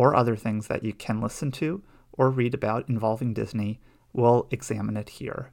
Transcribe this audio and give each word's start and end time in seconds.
or 0.00 0.16
other 0.16 0.34
things 0.34 0.66
that 0.66 0.82
you 0.82 0.94
can 0.94 1.20
listen 1.20 1.50
to 1.50 1.82
or 2.14 2.30
read 2.30 2.54
about 2.54 2.88
involving 2.88 3.34
Disney, 3.34 3.78
we'll 4.14 4.46
examine 4.50 4.96
it 4.96 5.10
here. 5.10 5.50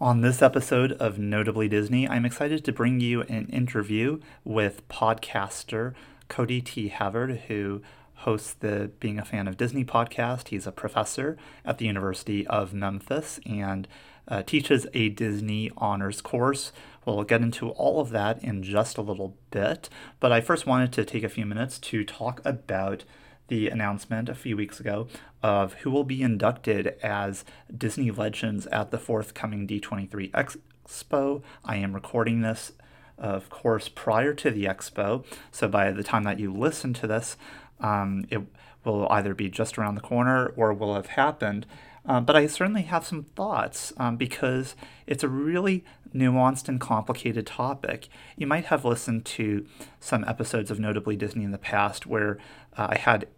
On 0.00 0.22
this 0.22 0.40
episode 0.40 0.92
of 0.92 1.18
Notably 1.18 1.68
Disney, 1.68 2.08
I'm 2.08 2.24
excited 2.24 2.64
to 2.64 2.72
bring 2.72 3.00
you 3.00 3.20
an 3.24 3.46
interview 3.48 4.18
with 4.42 4.88
podcaster 4.88 5.92
Cody 6.28 6.62
T. 6.62 6.88
Havard, 6.88 7.42
who 7.48 7.82
hosts 8.14 8.54
the 8.54 8.90
Being 9.00 9.18
a 9.18 9.24
Fan 9.26 9.46
of 9.46 9.58
Disney 9.58 9.84
podcast. 9.84 10.48
He's 10.48 10.66
a 10.66 10.72
professor 10.72 11.36
at 11.62 11.76
the 11.76 11.84
University 11.84 12.46
of 12.46 12.72
Memphis 12.72 13.38
and 13.44 13.86
uh, 14.26 14.42
teaches 14.42 14.86
a 14.94 15.10
Disney 15.10 15.70
honors 15.76 16.22
course. 16.22 16.72
We'll 17.04 17.24
get 17.24 17.42
into 17.42 17.68
all 17.68 18.00
of 18.00 18.08
that 18.10 18.42
in 18.42 18.62
just 18.62 18.96
a 18.96 19.02
little 19.02 19.36
bit, 19.50 19.90
but 20.20 20.32
I 20.32 20.40
first 20.40 20.66
wanted 20.66 20.90
to 20.94 21.04
take 21.04 21.22
a 21.22 21.28
few 21.28 21.44
minutes 21.44 21.78
to 21.80 22.02
talk 22.02 22.40
about 22.46 23.04
the 23.50 23.68
announcement 23.68 24.28
a 24.28 24.34
few 24.34 24.56
weeks 24.56 24.80
ago 24.80 25.08
of 25.42 25.74
who 25.74 25.90
will 25.90 26.04
be 26.04 26.22
inducted 26.22 26.94
as 27.02 27.44
Disney 27.76 28.10
Legends 28.10 28.66
at 28.68 28.90
the 28.90 28.98
forthcoming 28.98 29.66
D23 29.66 30.30
Expo. 30.30 31.42
I 31.64 31.76
am 31.76 31.92
recording 31.92 32.40
this, 32.40 32.72
of 33.18 33.50
course, 33.50 33.88
prior 33.88 34.32
to 34.34 34.50
the 34.50 34.64
expo, 34.64 35.24
so 35.50 35.68
by 35.68 35.90
the 35.90 36.04
time 36.04 36.22
that 36.24 36.38
you 36.38 36.52
listen 36.52 36.94
to 36.94 37.06
this, 37.06 37.36
um, 37.80 38.24
it 38.30 38.40
will 38.84 39.08
either 39.10 39.34
be 39.34 39.50
just 39.50 39.76
around 39.76 39.96
the 39.96 40.00
corner 40.00 40.52
or 40.56 40.72
will 40.72 40.94
have 40.94 41.06
happened. 41.08 41.66
Um, 42.06 42.24
but 42.24 42.36
I 42.36 42.46
certainly 42.46 42.82
have 42.82 43.06
some 43.06 43.24
thoughts 43.24 43.92
um, 43.98 44.16
because 44.16 44.74
it's 45.06 45.22
a 45.22 45.28
really 45.28 45.84
nuanced 46.14 46.68
and 46.68 46.80
complicated 46.80 47.46
topic. 47.46 48.08
You 48.36 48.46
might 48.46 48.66
have 48.66 48.84
listened 48.84 49.24
to 49.26 49.66
some 49.98 50.24
episodes 50.24 50.70
of 50.70 50.80
Notably 50.80 51.16
Disney 51.16 51.44
in 51.44 51.50
the 51.50 51.58
past 51.58 52.06
where 52.06 52.38
uh, 52.76 52.88
I 52.90 52.98
had 52.98 53.28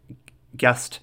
guest 0.56 1.00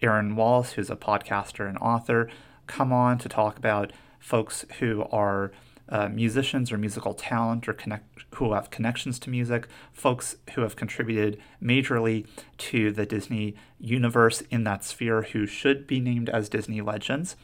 Aaron 0.00 0.36
Wallace, 0.36 0.72
who's 0.72 0.90
a 0.90 0.96
podcaster 0.96 1.68
and 1.68 1.78
author, 1.78 2.28
come 2.66 2.92
on 2.92 3.18
to 3.18 3.28
talk 3.28 3.56
about 3.56 3.92
folks 4.18 4.64
who 4.78 5.04
are 5.10 5.52
uh, 5.88 6.08
musicians 6.08 6.72
or 6.72 6.78
musical 6.78 7.12
talent 7.12 7.68
or 7.68 7.72
connect 7.72 8.24
who 8.36 8.52
have 8.54 8.70
connections 8.70 9.18
to 9.18 9.30
music, 9.30 9.68
folks 9.92 10.36
who 10.54 10.62
have 10.62 10.74
contributed 10.74 11.38
majorly 11.62 12.26
to 12.56 12.90
the 12.90 13.04
Disney 13.04 13.54
universe 13.78 14.40
in 14.50 14.64
that 14.64 14.84
sphere 14.84 15.22
who 15.22 15.46
should 15.46 15.86
be 15.86 16.00
named 16.00 16.30
as 16.30 16.48
Disney 16.48 16.80
legends. 16.80 17.36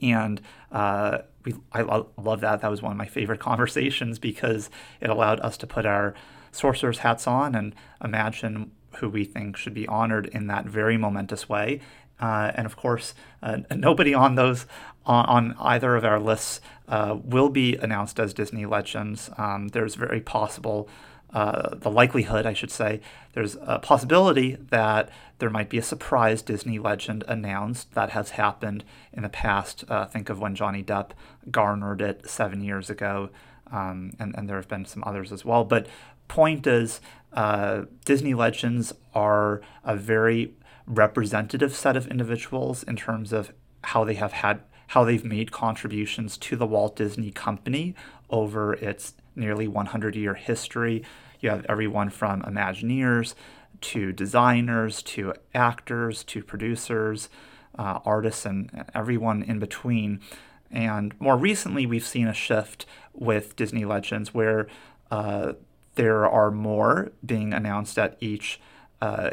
And 0.00 0.40
uh, 0.72 1.18
we, 1.44 1.54
I 1.72 1.82
lo- 1.82 2.08
love 2.16 2.40
that. 2.40 2.60
That 2.60 2.70
was 2.70 2.82
one 2.82 2.92
of 2.92 2.98
my 2.98 3.06
favorite 3.06 3.40
conversations 3.50 4.18
because 4.18 4.70
it 5.00 5.10
allowed 5.10 5.40
us 5.40 5.56
to 5.58 5.66
put 5.66 5.86
our 5.86 6.14
sorcerer's 6.50 6.98
hats 6.98 7.26
on 7.26 7.54
and 7.54 7.74
imagine 8.04 8.72
who 8.96 9.08
we 9.08 9.24
think 9.24 9.56
should 9.56 9.74
be 9.74 9.88
honored 9.88 10.26
in 10.26 10.46
that 10.48 10.66
very 10.66 10.96
momentous 10.96 11.48
way. 11.48 11.80
Uh, 12.20 12.52
and 12.54 12.66
of 12.66 12.76
course, 12.76 13.14
uh, 13.42 13.58
nobody 13.74 14.14
on 14.14 14.36
those 14.36 14.66
on, 15.04 15.26
on, 15.26 15.56
either 15.58 15.96
of 15.96 16.04
our 16.04 16.20
lists 16.20 16.60
uh, 16.86 17.16
will 17.24 17.48
be 17.48 17.74
announced 17.76 18.20
as 18.20 18.32
Disney 18.32 18.64
legends. 18.64 19.28
Um, 19.36 19.68
there's 19.68 19.96
very 19.96 20.20
possible, 20.20 20.88
uh, 21.32 21.74
the 21.76 21.90
likelihood, 21.90 22.44
I 22.46 22.52
should 22.52 22.70
say, 22.70 23.00
there's 23.32 23.56
a 23.62 23.78
possibility 23.78 24.56
that 24.70 25.08
there 25.38 25.50
might 25.50 25.70
be 25.70 25.78
a 25.78 25.82
surprise 25.82 26.42
Disney 26.42 26.78
legend 26.78 27.24
announced. 27.26 27.94
That 27.94 28.10
has 28.10 28.30
happened 28.30 28.84
in 29.12 29.22
the 29.22 29.28
past. 29.28 29.84
Uh, 29.88 30.06
think 30.06 30.28
of 30.28 30.40
when 30.40 30.54
Johnny 30.54 30.82
Depp 30.82 31.10
garnered 31.50 32.02
it 32.02 32.28
seven 32.28 32.62
years 32.62 32.90
ago, 32.90 33.30
um, 33.70 34.12
and, 34.18 34.34
and 34.36 34.48
there 34.48 34.56
have 34.56 34.68
been 34.68 34.84
some 34.84 35.02
others 35.06 35.32
as 35.32 35.44
well. 35.44 35.64
But 35.64 35.86
point 36.28 36.66
is, 36.66 37.00
uh, 37.32 37.82
Disney 38.04 38.34
legends 38.34 38.92
are 39.14 39.62
a 39.84 39.96
very 39.96 40.52
representative 40.86 41.74
set 41.74 41.96
of 41.96 42.06
individuals 42.08 42.82
in 42.82 42.96
terms 42.96 43.32
of 43.32 43.52
how 43.84 44.04
they 44.04 44.14
have 44.14 44.32
had 44.32 44.60
how 44.88 45.04
they've 45.04 45.24
made 45.24 45.50
contributions 45.50 46.36
to 46.36 46.54
the 46.54 46.66
Walt 46.66 46.96
Disney 46.96 47.30
Company 47.30 47.94
over 48.28 48.74
its 48.74 49.14
nearly 49.34 49.68
100 49.68 50.16
year 50.16 50.34
history. 50.34 51.04
You 51.40 51.50
have 51.50 51.66
everyone 51.68 52.10
from 52.10 52.42
Imagineers 52.42 53.34
to 53.82 54.12
designers 54.12 55.02
to 55.02 55.34
actors 55.54 56.22
to 56.24 56.42
producers, 56.42 57.28
uh, 57.78 57.98
artists, 58.04 58.46
and 58.46 58.84
everyone 58.94 59.42
in 59.42 59.58
between. 59.58 60.20
And 60.70 61.18
more 61.20 61.36
recently, 61.36 61.84
we've 61.84 62.06
seen 62.06 62.28
a 62.28 62.32
shift 62.32 62.86
with 63.12 63.56
Disney 63.56 63.84
Legends 63.84 64.32
where 64.32 64.68
uh, 65.10 65.54
there 65.96 66.26
are 66.26 66.50
more 66.50 67.12
being 67.24 67.52
announced 67.52 67.98
at 67.98 68.16
each 68.20 68.60
uh, 69.00 69.30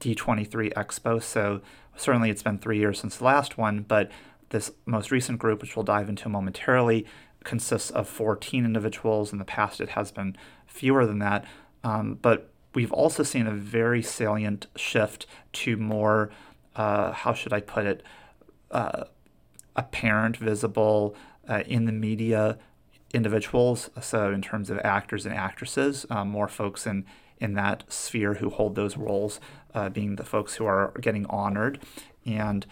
D23 0.00 0.72
Expo. 0.74 1.22
So 1.22 1.60
certainly 1.96 2.30
it's 2.30 2.42
been 2.42 2.58
three 2.58 2.78
years 2.78 3.00
since 3.00 3.16
the 3.16 3.24
last 3.24 3.58
one, 3.58 3.84
but 3.86 4.10
this 4.50 4.72
most 4.86 5.10
recent 5.10 5.38
group, 5.38 5.60
which 5.60 5.76
we'll 5.76 5.84
dive 5.84 6.08
into 6.08 6.28
momentarily, 6.28 7.06
consists 7.44 7.90
of 7.90 8.08
14 8.08 8.64
individuals. 8.64 9.32
In 9.32 9.38
the 9.38 9.44
past, 9.44 9.80
it 9.80 9.90
has 9.90 10.12
been 10.12 10.36
fewer 10.66 11.06
than 11.06 11.18
that. 11.20 11.44
Um, 11.82 12.18
but 12.20 12.50
we've 12.74 12.92
also 12.92 13.22
seen 13.22 13.46
a 13.46 13.52
very 13.52 14.02
salient 14.02 14.66
shift 14.76 15.26
to 15.52 15.76
more, 15.76 16.30
uh, 16.76 17.12
how 17.12 17.32
should 17.32 17.52
I 17.52 17.60
put 17.60 17.86
it, 17.86 18.02
uh, 18.70 19.04
apparent, 19.76 20.36
visible 20.36 21.14
uh, 21.48 21.62
in 21.66 21.86
the 21.86 21.92
media 21.92 22.58
individuals. 23.12 23.90
So, 24.00 24.32
in 24.32 24.42
terms 24.42 24.70
of 24.70 24.78
actors 24.84 25.26
and 25.26 25.34
actresses, 25.34 26.06
um, 26.10 26.28
more 26.28 26.48
folks 26.48 26.86
in, 26.86 27.04
in 27.38 27.54
that 27.54 27.84
sphere 27.88 28.34
who 28.34 28.50
hold 28.50 28.74
those 28.74 28.96
roles 28.96 29.40
uh, 29.74 29.88
being 29.88 30.16
the 30.16 30.24
folks 30.24 30.56
who 30.56 30.66
are 30.66 30.92
getting 31.00 31.26
honored. 31.26 31.80
And, 32.26 32.66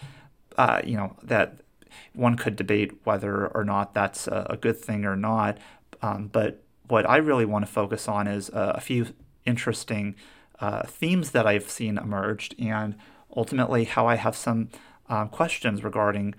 uh, 0.57 0.83
you 0.85 0.97
know, 0.97 1.17
that 1.23 1.61
one 2.15 2.37
could 2.37 2.57
debate 2.57 2.93
whether 3.05 3.47
or 3.49 3.65
not 3.65 3.95
that's 3.95 4.27
a, 4.27 4.59
good 4.61 4.77
thing 4.77 5.05
or 5.05 5.17
not. 5.17 5.59
Um, 6.03 6.29
but 6.33 6.63
what 6.87 7.09
I 7.09 7.17
really 7.17 7.45
want 7.45 7.67
to 7.67 7.71
focus 7.71 8.09
on 8.09 8.27
is 8.27 8.51
uh, 8.51 8.73
a 8.75 8.81
few 8.81 9.09
interesting 9.45 10.15
uh, 10.61 10.83
themes 10.87 11.31
that 11.31 11.47
I've 11.47 11.71
seen 11.71 11.99
emerged, 11.99 12.55
and 12.59 12.97
ultimately 13.37 13.85
how 13.85 14.07
I 14.07 14.17
have 14.17 14.37
some 14.37 14.69
um, 15.09 15.29
questions 15.29 15.85
regarding 15.85 16.35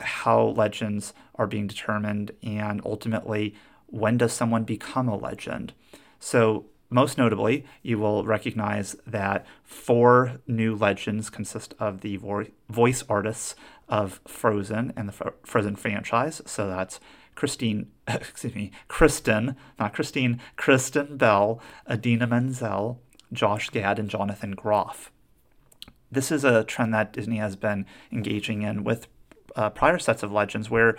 how 0.00 0.42
legends 0.42 1.12
are 1.36 1.46
being 1.46 1.66
determined, 1.66 2.32
and 2.42 2.80
ultimately 2.84 3.54
when 3.86 4.18
does 4.18 4.32
someone 4.32 4.64
become 4.64 5.08
a 5.08 5.16
legend? 5.16 5.72
So, 6.18 6.66
most 6.90 7.18
notably, 7.18 7.64
you 7.82 7.98
will 7.98 8.24
recognize 8.24 8.94
that 9.06 9.46
four 9.64 10.40
new 10.46 10.76
legends 10.76 11.30
consist 11.30 11.74
of 11.78 12.02
the 12.02 12.16
vo- 12.16 12.46
voice 12.68 13.02
artists 13.08 13.56
of 13.88 14.20
Frozen 14.26 14.92
and 14.96 15.08
the 15.08 15.32
Frozen 15.44 15.76
franchise. 15.76 16.42
So 16.46 16.68
that's 16.68 17.00
Christine, 17.34 17.88
excuse 18.08 18.54
me, 18.54 18.70
Kristen, 18.88 19.56
not 19.78 19.94
Christine, 19.94 20.40
Kristen 20.56 21.16
Bell, 21.16 21.60
Idina 21.90 22.26
Menzel, 22.26 23.00
Josh 23.32 23.70
Gad, 23.70 23.98
and 23.98 24.08
Jonathan 24.08 24.52
Groff. 24.52 25.10
This 26.10 26.30
is 26.30 26.44
a 26.44 26.64
trend 26.64 26.94
that 26.94 27.12
Disney 27.12 27.38
has 27.38 27.56
been 27.56 27.86
engaging 28.12 28.62
in 28.62 28.84
with 28.84 29.08
uh, 29.56 29.70
prior 29.70 29.98
sets 29.98 30.22
of 30.22 30.32
legends 30.32 30.70
where 30.70 30.96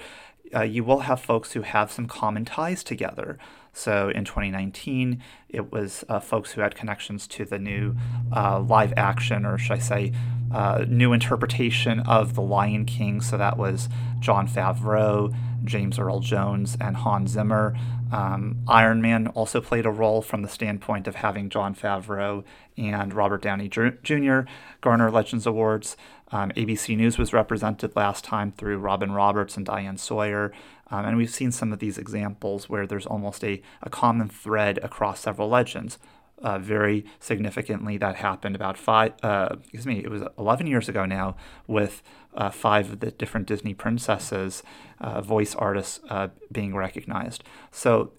uh, 0.54 0.62
you 0.62 0.84
will 0.84 1.02
have 1.02 1.22
folks 1.22 1.54
who 1.54 1.62
have 1.62 1.92
some 1.92 2.08
common 2.08 2.46
ties 2.46 2.84
together. 2.84 3.38
So 3.76 4.10
in 4.10 4.24
2019, 4.24 5.22
it 5.50 5.72
was 5.72 6.06
uh, 6.08 6.22
folks 6.22 6.52
who 6.52 6.62
had 6.62 6.76
connections 6.76 7.28
to 7.28 7.44
the 7.44 7.60
new 7.60 7.96
uh, 8.34 8.62
live 8.62 8.94
action, 8.96 9.46
or 9.46 9.58
should 9.58 9.74
I 9.74 9.80
say, 9.80 10.14
uh, 10.54 10.86
new 10.88 11.12
interpretation 11.12 12.00
of 12.00 12.36
The 12.36 12.42
Lion 12.42 12.86
King. 12.86 13.20
So 13.20 13.38
that 13.38 13.58
was 13.58 13.90
Jon 14.22 14.48
Favreau, 14.48 15.36
James 15.66 16.00
Earl 16.00 16.22
Jones, 16.22 16.78
and 16.80 16.96
Hans 16.96 17.32
Zimmer. 17.32 17.76
Um, 18.14 18.60
Iron 18.68 19.02
Man 19.02 19.28
also 19.28 19.60
played 19.60 19.86
a 19.86 19.92
role 19.92 20.22
from 20.22 20.42
the 20.42 20.48
standpoint 20.48 21.06
of 21.08 21.16
having 21.16 21.50
Jon 21.50 21.76
Favreau 21.76 22.46
and 22.78 23.14
Robert 23.14 23.42
Downey 23.42 23.68
Jr. 23.68 24.42
garner 24.80 25.12
Legends 25.12 25.46
Awards. 25.46 25.98
Um, 26.32 26.52
ABC 26.52 26.96
News 26.96 27.18
was 27.18 27.34
represented 27.34 27.96
last 27.96 28.24
time 28.24 28.52
through 28.52 28.78
Robin 28.78 29.12
Roberts 29.12 29.58
and 29.58 29.66
Diane 29.66 29.98
Sawyer. 29.98 30.52
Um, 30.92 31.06
and 31.06 31.18
we've 31.18 31.30
seen 31.30 31.52
some 31.52 31.74
of 31.74 31.80
these 31.80 31.98
examples 31.98 32.70
where 32.70 32.86
there's 32.86 33.06
almost 33.06 33.44
a, 33.44 33.62
a 33.82 33.90
common 33.90 34.30
thread 34.30 34.78
across 34.80 35.20
several 35.22 35.50
legends. 35.50 35.98
Uh, 36.42 36.60
very 36.60 37.06
significantly, 37.20 37.98
that 37.98 38.18
happened 38.18 38.56
about 38.56 38.78
five, 38.78 39.14
uh, 39.24 39.56
excuse 39.60 39.86
me, 39.86 40.00
it 40.04 40.10
was 40.10 40.22
11 40.38 40.68
years 40.68 40.90
ago 40.90 41.06
now 41.06 41.36
with 41.66 42.04
uh, 42.36 42.50
five 42.50 42.92
of 42.92 43.00
the 43.00 43.10
different 43.10 43.48
Disney 43.48 43.74
princesses, 43.74 44.62
uh, 45.00 45.22
voice 45.22 45.56
artists 45.56 46.02
uh, 46.10 46.28
being 46.52 46.76
recognized. 46.76 47.44
So, 47.72 48.12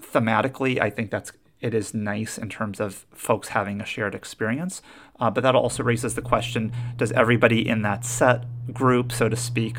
thematically, 0.00 0.80
I 0.80 0.90
think 0.90 1.10
that's 1.10 1.32
it 1.60 1.74
is 1.74 1.92
nice 1.92 2.38
in 2.38 2.48
terms 2.48 2.80
of 2.80 3.04
folks 3.12 3.48
having 3.48 3.80
a 3.80 3.84
shared 3.84 4.14
experience. 4.14 4.80
Uh, 5.18 5.30
but 5.30 5.42
that 5.42 5.54
also 5.54 5.82
raises 5.82 6.14
the 6.14 6.22
question 6.22 6.72
does 6.96 7.12
everybody 7.12 7.68
in 7.68 7.82
that 7.82 8.04
set 8.04 8.44
group, 8.72 9.12
so 9.12 9.28
to 9.28 9.36
speak, 9.36 9.76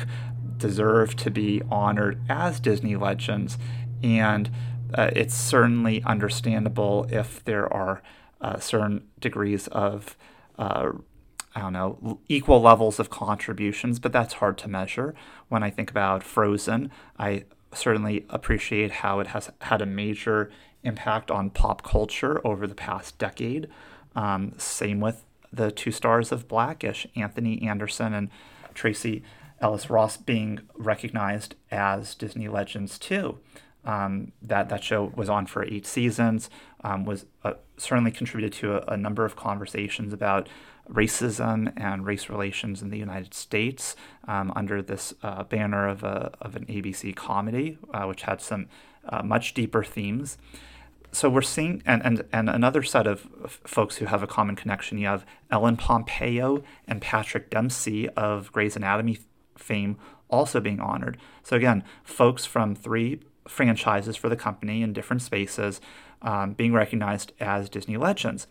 deserve 0.62 1.16
to 1.16 1.30
be 1.30 1.60
honored 1.70 2.20
as 2.28 2.60
Disney 2.60 2.96
legends? 2.96 3.58
And 4.02 4.50
uh, 4.94 5.10
it's 5.14 5.34
certainly 5.34 6.02
understandable 6.04 7.06
if 7.10 7.44
there 7.44 7.72
are 7.72 8.02
uh, 8.40 8.58
certain 8.58 9.08
degrees 9.20 9.68
of, 9.68 10.16
uh, 10.58 10.90
I 11.54 11.60
don't 11.60 11.72
know, 11.72 12.20
equal 12.28 12.60
levels 12.60 12.98
of 12.98 13.10
contributions, 13.10 13.98
but 13.98 14.12
that's 14.12 14.34
hard 14.34 14.56
to 14.58 14.68
measure. 14.68 15.14
When 15.48 15.62
I 15.62 15.70
think 15.70 15.90
about 15.90 16.22
Frozen, 16.22 16.90
I 17.18 17.44
certainly 17.74 18.24
appreciate 18.28 18.90
how 18.90 19.20
it 19.20 19.28
has 19.28 19.50
had 19.62 19.82
a 19.82 19.86
major 19.86 20.50
impact 20.82 21.30
on 21.30 21.50
pop 21.50 21.82
culture 21.82 22.40
over 22.46 22.66
the 22.66 22.74
past 22.74 23.18
decade. 23.18 23.68
Um, 24.14 24.52
same 24.58 25.00
with 25.00 25.24
the 25.52 25.70
two 25.70 25.90
stars 25.90 26.32
of 26.32 26.48
Blackish, 26.48 27.06
Anthony 27.14 27.62
Anderson 27.62 28.14
and 28.14 28.30
Tracee 28.74 29.22
Ellis 29.62 29.88
Ross, 29.88 30.16
being 30.16 30.60
recognized 30.74 31.54
as 31.70 32.14
Disney 32.14 32.48
legends 32.48 32.98
too. 32.98 33.38
Um, 33.84 34.32
that 34.42 34.68
that 34.68 34.84
show 34.84 35.12
was 35.16 35.28
on 35.28 35.46
for 35.46 35.64
eight 35.64 35.86
seasons. 35.86 36.50
Um, 36.84 37.04
was 37.04 37.26
uh, 37.42 37.54
certainly 37.76 38.10
contributed 38.10 38.52
to 38.60 38.76
a, 38.76 38.94
a, 38.94 38.96
number 38.96 39.24
of 39.24 39.34
conversations 39.34 40.12
about 40.12 40.48
racism 40.88 41.72
and 41.76 42.04
race 42.04 42.28
relations 42.28 42.82
in 42.82 42.90
the 42.90 42.98
United 42.98 43.34
States 43.34 43.96
um, 44.28 44.52
under 44.54 44.82
this 44.82 45.14
uh, 45.22 45.42
banner 45.44 45.88
of 45.88 46.04
a 46.04 46.32
of 46.40 46.54
an 46.54 46.66
ABC 46.66 47.14
comedy, 47.16 47.78
uh, 47.92 48.04
which 48.04 48.22
had 48.22 48.40
some 48.40 48.68
uh, 49.08 49.22
much 49.22 49.54
deeper 49.54 49.82
themes 49.82 50.38
so 51.12 51.28
we're 51.28 51.42
seeing, 51.42 51.82
and, 51.84 52.02
and, 52.04 52.24
and 52.32 52.48
another 52.48 52.82
set 52.82 53.06
of 53.06 53.28
folks 53.64 53.96
who 53.96 54.06
have 54.06 54.22
a 54.22 54.26
common 54.26 54.56
connection. 54.56 54.96
You 54.96 55.08
have 55.08 55.26
Ellen 55.50 55.76
Pompeo 55.76 56.62
and 56.88 57.02
Patrick 57.02 57.50
Dempsey 57.50 58.08
of 58.10 58.50
Grey's 58.50 58.76
Anatomy 58.76 59.18
fame 59.56 59.96
also 60.28 60.60
being 60.60 60.80
honored. 60.80 61.18
So 61.42 61.56
again, 61.56 61.84
folks 62.04 62.44
from 62.44 62.74
three 62.74 63.20
franchises 63.46 64.16
for 64.16 64.28
the 64.28 64.36
company 64.36 64.82
in 64.82 64.92
different 64.92 65.22
spaces 65.22 65.80
um, 66.22 66.52
being 66.52 66.72
recognized 66.72 67.32
as 67.40 67.68
Disney 67.68 67.96
legends. 67.96 68.46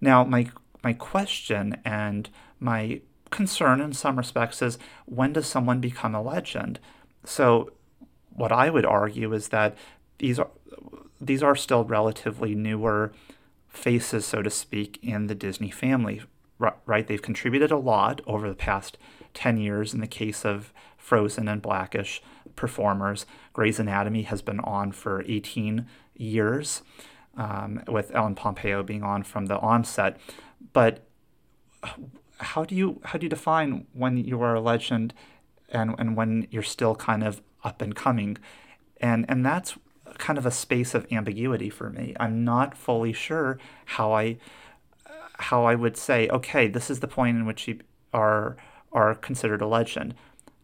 Now, 0.00 0.24
my 0.24 0.50
my 0.82 0.92
question 0.92 1.80
and 1.84 2.28
my 2.60 3.00
concern 3.30 3.80
in 3.80 3.92
some 3.92 4.16
respects 4.16 4.62
is 4.62 4.78
when 5.06 5.32
does 5.32 5.46
someone 5.46 5.80
become 5.80 6.14
a 6.14 6.22
legend? 6.22 6.78
So, 7.24 7.72
what 8.30 8.52
I 8.52 8.70
would 8.70 8.86
argue 8.86 9.32
is 9.32 9.48
that 9.48 9.76
these 10.18 10.38
are 10.38 10.50
these 11.20 11.42
are 11.42 11.56
still 11.56 11.84
relatively 11.84 12.54
newer 12.54 13.12
faces, 13.68 14.26
so 14.26 14.42
to 14.42 14.50
speak, 14.50 14.98
in 15.02 15.26
the 15.26 15.34
Disney 15.34 15.70
family, 15.70 16.22
right? 16.58 17.06
They've 17.06 17.20
contributed 17.20 17.70
a 17.70 17.78
lot 17.78 18.20
over 18.26 18.48
the 18.48 18.54
past 18.54 18.98
10 19.36 19.58
years 19.58 19.92
in 19.94 20.00
the 20.00 20.06
case 20.06 20.44
of 20.44 20.72
Frozen 20.96 21.46
and 21.46 21.62
Blackish 21.62 22.22
performers. 22.56 23.26
Grey's 23.52 23.78
Anatomy 23.78 24.22
has 24.22 24.40
been 24.42 24.60
on 24.60 24.92
for 24.92 25.22
18 25.28 25.86
years, 26.16 26.82
um, 27.36 27.82
with 27.86 28.14
Ellen 28.14 28.34
Pompeo 28.34 28.82
being 28.82 29.02
on 29.02 29.22
from 29.22 29.46
the 29.46 29.58
onset. 29.58 30.16
But 30.72 31.06
how 32.38 32.64
do 32.64 32.74
you 32.74 33.00
how 33.04 33.18
do 33.18 33.26
you 33.26 33.30
define 33.30 33.86
when 33.92 34.16
you 34.16 34.42
are 34.42 34.54
a 34.54 34.60
legend 34.60 35.14
and, 35.68 35.94
and 35.98 36.16
when 36.16 36.48
you're 36.50 36.62
still 36.62 36.94
kind 36.94 37.22
of 37.22 37.42
up 37.62 37.82
and 37.82 37.94
coming? 37.94 38.38
And 39.00 39.26
and 39.28 39.44
that's 39.44 39.76
kind 40.16 40.38
of 40.38 40.46
a 40.46 40.50
space 40.50 40.94
of 40.94 41.06
ambiguity 41.12 41.68
for 41.68 41.90
me. 41.90 42.16
I'm 42.18 42.42
not 42.42 42.74
fully 42.74 43.12
sure 43.12 43.58
how 43.84 44.12
I 44.12 44.38
how 45.38 45.64
I 45.64 45.74
would 45.74 45.98
say, 45.98 46.28
okay, 46.30 46.68
this 46.68 46.88
is 46.88 47.00
the 47.00 47.08
point 47.08 47.36
in 47.36 47.44
which 47.44 47.68
you 47.68 47.80
are 48.14 48.56
are 48.96 49.14
considered 49.14 49.62
a 49.62 49.66
legend. 49.66 50.14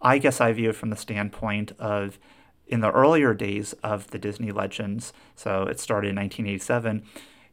I 0.01 0.19
guess 0.19 0.41
I 0.41 0.53
view 0.53 0.71
it 0.71 0.77
from 0.77 0.91
the 0.91 0.97
standpoint 0.97 1.73
of 1.79 2.19
in 2.67 2.81
the 2.81 2.91
earlier 2.91 3.35
days 3.35 3.75
of 3.85 4.11
the 4.11 4.19
Disney 4.19 4.51
legends, 4.51 5.13
so 5.37 5.65
it 5.65 5.79
started 5.79 6.09
in 6.09 6.17
1987, 6.17 7.05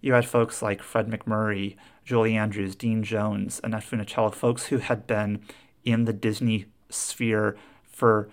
you 0.02 0.14
had 0.14 0.26
folks 0.26 0.62
like 0.62 0.82
Fred 0.82 1.08
MacMurray, 1.08 1.76
Julie 2.06 2.38
Andrews, 2.38 2.76
Dean 2.76 3.04
Jones, 3.04 3.60
Annette 3.64 3.84
Funicello, 3.84 4.34
folks 4.34 4.68
who 4.68 4.78
had 4.78 5.06
been 5.06 5.42
in 5.84 6.06
the 6.06 6.14
Disney 6.14 6.68
sphere 6.90 7.58
for 7.84 8.30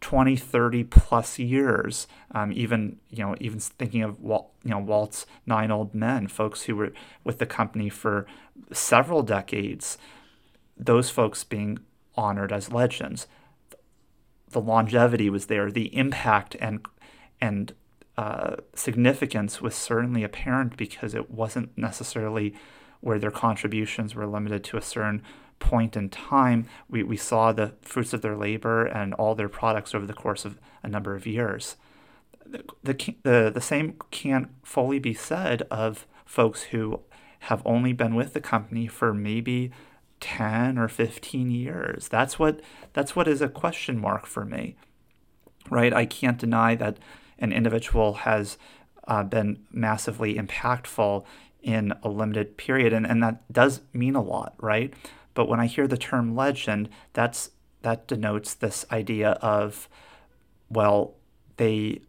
20, 0.00 0.36
30 0.36 0.84
plus 0.84 1.38
years. 1.38 2.06
Um, 2.32 2.52
even 2.52 2.98
you 3.08 3.24
know, 3.24 3.34
even 3.40 3.58
thinking 3.58 4.02
of 4.02 4.20
Walt, 4.20 4.50
you 4.62 4.70
know 4.70 4.78
Walt's 4.78 5.24
Nine 5.46 5.70
Old 5.70 5.94
Men, 5.94 6.28
folks 6.28 6.64
who 6.64 6.76
were 6.76 6.92
with 7.24 7.38
the 7.38 7.46
company 7.46 7.88
for 7.88 8.26
several 8.72 9.22
decades. 9.22 9.96
Those 10.76 11.10
folks 11.10 11.44
being 11.44 11.78
honored 12.14 12.52
as 12.52 12.72
legends. 12.72 13.26
The 14.50 14.60
longevity 14.60 15.28
was 15.30 15.46
there. 15.46 15.70
The 15.70 15.94
impact 15.96 16.56
and 16.60 16.86
and 17.40 17.74
uh, 18.16 18.56
significance 18.74 19.60
was 19.60 19.74
certainly 19.74 20.24
apparent 20.24 20.76
because 20.76 21.14
it 21.14 21.30
wasn't 21.30 21.76
necessarily 21.76 22.54
where 23.00 23.18
their 23.18 23.30
contributions 23.30 24.14
were 24.14 24.26
limited 24.26 24.64
to 24.64 24.78
a 24.78 24.82
certain 24.82 25.22
point 25.58 25.96
in 25.96 26.08
time, 26.08 26.66
we, 26.88 27.02
we 27.02 27.16
saw 27.16 27.52
the 27.52 27.72
fruits 27.82 28.12
of 28.12 28.22
their 28.22 28.36
labor 28.36 28.84
and 28.86 29.14
all 29.14 29.34
their 29.34 29.48
products 29.48 29.94
over 29.94 30.06
the 30.06 30.12
course 30.12 30.44
of 30.44 30.58
a 30.82 30.88
number 30.88 31.14
of 31.14 31.26
years. 31.26 31.76
The, 32.44 32.64
the, 32.82 33.14
the, 33.22 33.50
the 33.54 33.60
same 33.60 33.96
can't 34.10 34.48
fully 34.62 34.98
be 34.98 35.14
said 35.14 35.62
of 35.70 36.06
folks 36.24 36.64
who 36.64 37.00
have 37.40 37.62
only 37.64 37.92
been 37.92 38.14
with 38.14 38.32
the 38.32 38.40
company 38.40 38.86
for 38.86 39.14
maybe 39.14 39.70
10 40.20 40.78
or 40.78 40.88
15 40.88 41.50
years. 41.50 42.08
That's 42.08 42.38
what 42.38 42.60
that's 42.92 43.14
what 43.14 43.28
is 43.28 43.42
a 43.42 43.48
question 43.48 43.98
mark 43.98 44.26
for 44.26 44.44
me. 44.44 44.76
Right? 45.70 45.92
I 45.92 46.06
can't 46.06 46.38
deny 46.38 46.74
that 46.76 46.98
an 47.38 47.52
individual 47.52 48.14
has 48.14 48.56
uh, 49.06 49.22
been 49.22 49.64
massively 49.72 50.34
impactful 50.34 51.24
in 51.62 51.92
a 52.02 52.08
limited 52.08 52.56
period 52.56 52.92
and, 52.92 53.06
and 53.06 53.22
that 53.22 53.52
does 53.52 53.80
mean 53.92 54.14
a 54.14 54.22
lot, 54.22 54.54
right? 54.60 54.94
But 55.34 55.48
when 55.48 55.60
I 55.60 55.66
hear 55.66 55.86
the 55.86 55.98
term 55.98 56.34
legend, 56.34 56.88
that's 57.12 57.50
that 57.82 58.08
denotes 58.08 58.54
this 58.54 58.84
idea 58.90 59.32
of 59.42 59.88
well, 60.68 61.14
they 61.56 62.00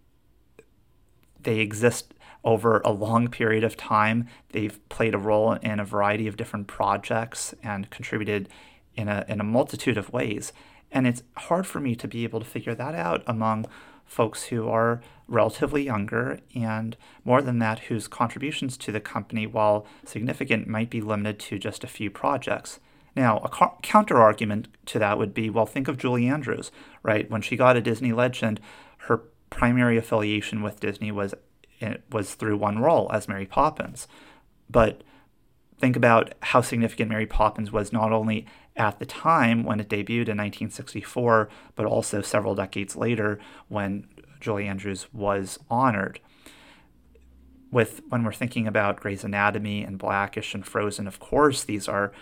they 1.42 1.60
exist 1.60 2.14
over 2.48 2.82
a 2.86 2.92
long 2.92 3.28
period 3.28 3.66
of 3.66 3.76
time. 3.76 4.26
They've 4.54 4.80
played 4.88 5.14
a 5.14 5.20
role 5.20 5.52
in 5.52 5.82
a 5.82 5.86
variety 5.86 6.28
of 6.28 6.38
different 6.38 6.68
projects 6.68 7.54
and 7.62 7.90
contributed 7.90 8.48
in 8.96 9.10
a 9.10 9.26
in 9.28 9.42
a 9.42 9.44
multitude 9.44 9.98
of 9.98 10.14
ways. 10.14 10.54
And 10.90 11.06
it's 11.06 11.24
hard 11.36 11.68
for 11.68 11.82
me 11.82 11.94
to 11.96 12.08
be 12.08 12.24
able 12.24 12.40
to 12.40 12.46
figure 12.46 12.74
that 12.74 12.96
out 12.96 13.22
among 13.28 13.66
folks 14.06 14.46
who 14.46 14.70
are 14.70 15.02
relatively 15.28 15.84
younger, 15.84 16.40
and 16.56 16.96
more 17.26 17.42
than 17.42 17.60
that, 17.60 17.80
whose 17.80 18.08
contributions 18.08 18.78
to 18.78 18.94
the 18.94 19.02
company, 19.02 19.46
while 19.46 19.86
significant, 20.06 20.66
might 20.66 20.90
be 20.90 21.02
limited 21.02 21.40
to 21.40 21.60
just 21.60 21.84
a 21.84 21.88
few 21.88 22.10
projects. 22.10 22.80
Now, 23.18 23.40
a 23.40 23.50
co- 23.50 23.78
counter 23.82 24.22
argument 24.22 24.70
to 24.86 25.00
that 25.00 25.18
would 25.18 25.34
be 25.34 25.50
well, 25.50 25.66
think 25.66 25.90
of 25.90 25.98
Julie 25.98 26.30
Andrews, 26.30 26.72
right? 27.04 27.30
When 27.30 27.42
she 27.42 27.58
got 27.58 27.76
a 27.76 27.82
Disney 27.82 28.14
legend, 28.14 28.62
her 29.00 29.24
primary 29.50 29.98
affiliation 29.98 30.62
with 30.62 30.80
Disney 30.80 31.12
was 31.12 31.34
was 32.12 32.36
through 32.36 32.58
one 32.58 32.80
role 32.80 33.10
as 33.14 33.28
Mary 33.28 33.46
Poppins. 33.46 34.08
But 34.70 35.04
think 35.80 35.96
about 35.96 36.34
how 36.42 36.62
significant 36.62 37.10
Mary 37.10 37.28
Poppins 37.28 37.72
was 37.72 37.94
not 37.94 38.12
only 38.12 38.46
at 38.76 39.00
the 39.00 39.06
time 39.06 39.64
when 39.64 39.80
it 39.80 39.90
debuted 39.90 40.30
in 40.30 40.38
1964, 40.38 41.50
but 41.76 41.86
also 41.86 42.22
several 42.22 42.56
decades 42.56 42.96
later 42.96 43.40
when 43.68 44.08
Julie 44.40 44.68
Andrews 44.68 45.08
was 45.14 45.60
honored. 45.70 46.20
With 47.70 48.02
when 48.08 48.24
we're 48.24 48.34
thinking 48.34 48.66
about 48.66 49.00
Grey's 49.00 49.24
Anatomy 49.24 49.84
and 49.84 50.00
Blackish 50.00 50.54
and 50.54 50.66
Frozen, 50.66 51.08
of 51.08 51.20
course, 51.20 51.64
these 51.64 51.88
are 51.88 52.14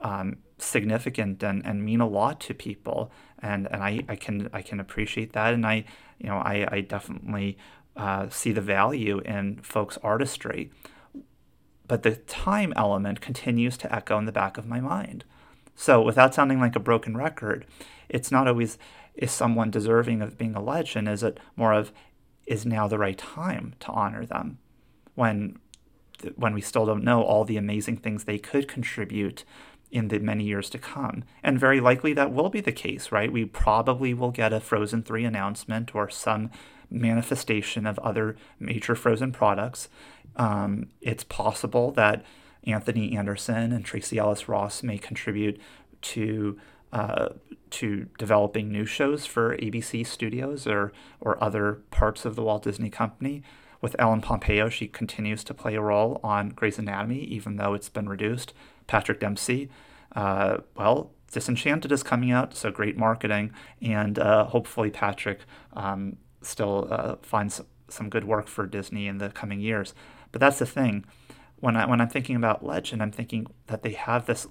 um, 0.00 0.38
significant 0.58 1.42
and, 1.42 1.64
and 1.64 1.84
mean 1.84 2.00
a 2.00 2.08
lot 2.08 2.40
to 2.40 2.54
people, 2.54 3.10
and 3.40 3.66
and 3.70 3.82
I, 3.82 4.00
I 4.08 4.16
can 4.16 4.50
I 4.52 4.60
can 4.60 4.78
appreciate 4.78 5.32
that, 5.32 5.54
and 5.54 5.66
I 5.66 5.84
you 6.18 6.28
know 6.28 6.36
I, 6.36 6.66
I 6.70 6.80
definitely 6.82 7.56
uh, 7.96 8.28
see 8.28 8.52
the 8.52 8.60
value 8.60 9.20
in 9.20 9.60
folks' 9.62 9.98
artistry, 10.02 10.70
but 11.86 12.02
the 12.02 12.16
time 12.16 12.72
element 12.76 13.20
continues 13.20 13.76
to 13.78 13.94
echo 13.94 14.18
in 14.18 14.24
the 14.24 14.32
back 14.32 14.56
of 14.56 14.66
my 14.66 14.80
mind. 14.80 15.24
So 15.74 16.00
without 16.00 16.34
sounding 16.34 16.60
like 16.60 16.76
a 16.76 16.80
broken 16.80 17.16
record, 17.16 17.66
it's 18.08 18.30
not 18.30 18.46
always 18.46 18.78
is 19.14 19.30
someone 19.30 19.70
deserving 19.70 20.22
of 20.22 20.38
being 20.38 20.54
a 20.54 20.62
legend? 20.62 21.08
Is 21.08 21.22
it 21.22 21.38
more 21.56 21.72
of 21.72 21.92
is 22.46 22.66
now 22.66 22.88
the 22.88 22.98
right 22.98 23.18
time 23.18 23.74
to 23.80 23.88
honor 23.88 24.24
them 24.24 24.58
when 25.14 25.58
when 26.36 26.52
we 26.52 26.60
still 26.60 26.84
don't 26.84 27.04
know 27.04 27.22
all 27.22 27.44
the 27.44 27.56
amazing 27.56 27.96
things 27.96 28.24
they 28.24 28.38
could 28.38 28.68
contribute 28.68 29.44
in 29.90 30.08
the 30.08 30.18
many 30.18 30.44
years 30.44 30.70
to 30.70 30.78
come. 30.78 31.24
And 31.42 31.58
very 31.58 31.80
likely 31.80 32.12
that 32.12 32.32
will 32.32 32.50
be 32.50 32.60
the 32.60 32.72
case, 32.72 33.10
right? 33.10 33.32
We 33.32 33.44
probably 33.44 34.14
will 34.14 34.30
get 34.30 34.52
a 34.52 34.60
Frozen 34.60 35.02
3 35.02 35.24
announcement 35.24 35.94
or 35.94 36.08
some 36.08 36.50
manifestation 36.90 37.86
of 37.86 37.98
other 38.00 38.36
major 38.58 38.94
Frozen 38.94 39.32
products. 39.32 39.88
Um, 40.36 40.88
it's 41.00 41.24
possible 41.24 41.90
that 41.92 42.24
Anthony 42.64 43.16
Anderson 43.16 43.72
and 43.72 43.84
Tracee 43.84 44.18
Ellis 44.18 44.48
Ross 44.48 44.82
may 44.82 44.98
contribute 44.98 45.60
to 46.02 46.58
uh, 46.92 47.28
to 47.70 48.08
developing 48.18 48.70
new 48.70 48.84
shows 48.84 49.24
for 49.24 49.56
ABC 49.58 50.06
Studios 50.06 50.66
or 50.66 50.92
or 51.20 51.42
other 51.42 51.80
parts 51.90 52.24
of 52.24 52.36
the 52.36 52.42
Walt 52.42 52.64
Disney 52.64 52.90
Company. 52.90 53.42
With 53.80 53.96
Ellen 53.98 54.20
Pompeo, 54.20 54.68
she 54.68 54.88
continues 54.88 55.42
to 55.44 55.54
play 55.54 55.74
a 55.74 55.80
role 55.80 56.20
on 56.22 56.50
Grey's 56.50 56.78
Anatomy, 56.78 57.20
even 57.20 57.56
though 57.56 57.72
it's 57.72 57.88
been 57.88 58.10
reduced. 58.10 58.52
Patrick 58.86 59.20
Dempsey, 59.20 59.70
uh, 60.14 60.58
well, 60.76 61.12
Disenchanted 61.32 61.90
is 61.90 62.02
coming 62.02 62.30
out, 62.30 62.54
so 62.54 62.70
great 62.70 62.98
marketing, 62.98 63.52
and 63.80 64.18
uh, 64.18 64.44
hopefully 64.46 64.90
Patrick 64.90 65.40
um, 65.72 66.16
still 66.42 66.88
uh, 66.90 67.16
finds 67.22 67.60
some 67.88 68.08
good 68.08 68.24
work 68.24 68.48
for 68.48 68.66
Disney 68.66 69.06
in 69.06 69.18
the 69.18 69.30
coming 69.30 69.60
years. 69.60 69.94
But 70.32 70.40
that's 70.40 70.58
the 70.58 70.66
thing. 70.66 71.04
When 71.56 71.76
I 71.76 71.86
when 71.86 72.00
I'm 72.00 72.08
thinking 72.08 72.36
about 72.36 72.64
Legend, 72.64 73.02
I'm 73.02 73.12
thinking 73.12 73.46
that 73.66 73.82
they 73.82 73.92
have 73.92 74.26
this 74.26 74.46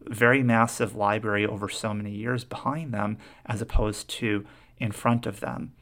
very 0.00 0.42
massive 0.42 0.94
library 0.94 1.46
over 1.46 1.68
so 1.68 1.94
many 1.94 2.10
years 2.10 2.44
behind 2.44 2.92
them 2.92 3.16
as 3.46 3.62
opposed 3.62 4.08
to 4.08 4.44
in 4.78 4.92
front 4.92 5.26
of 5.26 5.40
them. 5.40 5.72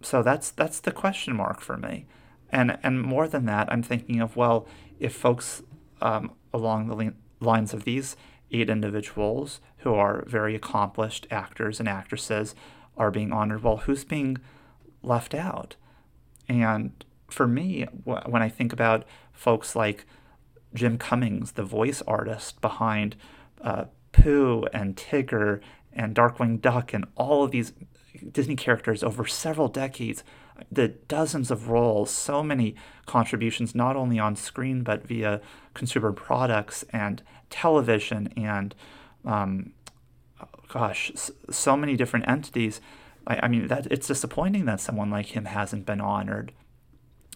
So 0.00 0.22
that's 0.22 0.50
that's 0.50 0.80
the 0.80 0.92
question 0.92 1.36
mark 1.36 1.60
for 1.60 1.76
me. 1.76 2.06
And 2.50 2.78
and 2.82 3.02
more 3.02 3.28
than 3.28 3.46
that, 3.46 3.70
I'm 3.72 3.82
thinking 3.82 4.20
of 4.20 4.36
well, 4.36 4.66
if 4.98 5.14
folks 5.14 5.62
um, 6.00 6.32
along 6.52 6.88
the 6.88 7.12
lines 7.40 7.72
of 7.74 7.84
these 7.84 8.16
eight 8.50 8.70
individuals 8.70 9.60
who 9.78 9.94
are 9.94 10.24
very 10.26 10.54
accomplished 10.54 11.26
actors 11.30 11.80
and 11.80 11.88
actresses 11.88 12.54
are 12.96 13.10
being 13.10 13.32
honored, 13.32 13.62
well, 13.62 13.78
who's 13.78 14.04
being 14.04 14.38
left 15.02 15.34
out? 15.34 15.76
And 16.48 16.92
for 17.28 17.46
me, 17.46 17.84
when 18.04 18.42
I 18.42 18.48
think 18.48 18.72
about 18.72 19.04
folks 19.32 19.74
like 19.74 20.06
Jim 20.74 20.98
Cummings, 20.98 21.52
the 21.52 21.62
voice 21.62 22.02
artist 22.06 22.60
behind 22.60 23.16
uh, 23.62 23.86
Pooh 24.12 24.66
and 24.72 24.96
Tigger 24.96 25.60
and 25.92 26.14
Darkwing 26.14 26.60
Duck 26.60 26.92
and 26.92 27.06
all 27.16 27.44
of 27.44 27.50
these 27.50 27.72
Disney 28.30 28.56
characters 28.56 29.02
over 29.02 29.26
several 29.26 29.68
decades, 29.68 30.22
the 30.70 30.88
dozens 30.88 31.50
of 31.50 31.68
roles, 31.68 32.10
so 32.10 32.42
many 32.42 32.74
contributions, 33.06 33.74
not 33.74 33.96
only 33.96 34.18
on 34.18 34.36
screen 34.36 34.82
but 34.82 35.06
via 35.06 35.40
consumer 35.74 36.12
products 36.12 36.84
and 36.90 37.22
television 37.50 38.32
and, 38.36 38.74
um, 39.24 39.72
gosh, 40.74 41.12
so 41.50 41.76
many 41.76 41.96
different 41.96 42.28
entities. 42.28 42.80
I, 43.28 43.40
I 43.44 43.48
mean, 43.48 43.68
that 43.68 43.86
it's 43.92 44.08
disappointing 44.08 44.64
that 44.64 44.80
someone 44.80 45.08
like 45.08 45.26
him 45.26 45.44
hasn't 45.44 45.86
been 45.86 46.00
honored. 46.00 46.50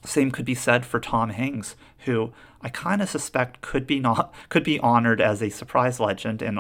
Same 0.04 0.32
could 0.32 0.44
be 0.44 0.56
said 0.56 0.84
for 0.84 0.98
Tom 0.98 1.30
Hanks, 1.30 1.76
who 2.00 2.32
I 2.60 2.68
kind 2.68 3.00
of 3.00 3.08
suspect 3.08 3.60
could 3.60 3.86
be 3.86 4.00
not 4.00 4.34
could 4.48 4.64
be 4.64 4.80
honored 4.80 5.20
as 5.20 5.40
a 5.40 5.50
surprise 5.50 6.00
legend 6.00 6.42
in 6.42 6.58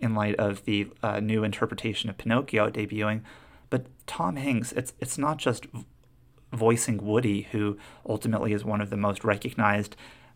in 0.00 0.14
light 0.14 0.34
of 0.34 0.64
the 0.64 0.88
uh, 1.00 1.20
new 1.20 1.44
interpretation 1.44 2.10
of 2.10 2.18
Pinocchio 2.18 2.70
debuting. 2.70 3.22
But 3.70 3.86
Tom 4.08 4.34
Hanks, 4.34 4.72
it's 4.72 4.94
it's 4.98 5.16
not 5.16 5.38
just 5.38 5.66
voicing 6.52 6.98
Woody, 6.98 7.42
who 7.52 7.78
ultimately 8.04 8.52
is 8.52 8.64
one 8.64 8.80
of 8.80 8.90
the 8.90 8.96
most 8.96 9.22
recognized 9.22 9.94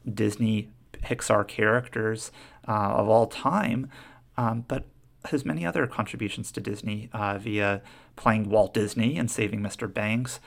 Disney 0.09 0.71
Pixar 0.93 1.49
characters 1.49 2.31
uh, 2.69 2.95
of 2.95 3.09
all 3.09 3.27
time, 3.27 3.91
um, 4.37 4.65
but 4.69 4.85
has 5.27 5.45
many 5.45 5.67
other 5.67 5.87
contributions 5.87 6.51
to 6.53 6.61
Disney 6.61 7.09
uh, 7.13 7.39
via 7.39 7.83
playing 8.17 8.49
Walt 8.49 8.75
Disney 8.75 9.19
and 9.19 9.31
Saving 9.31 9.61
Mr. 9.61 9.93
Banks, 9.93 10.41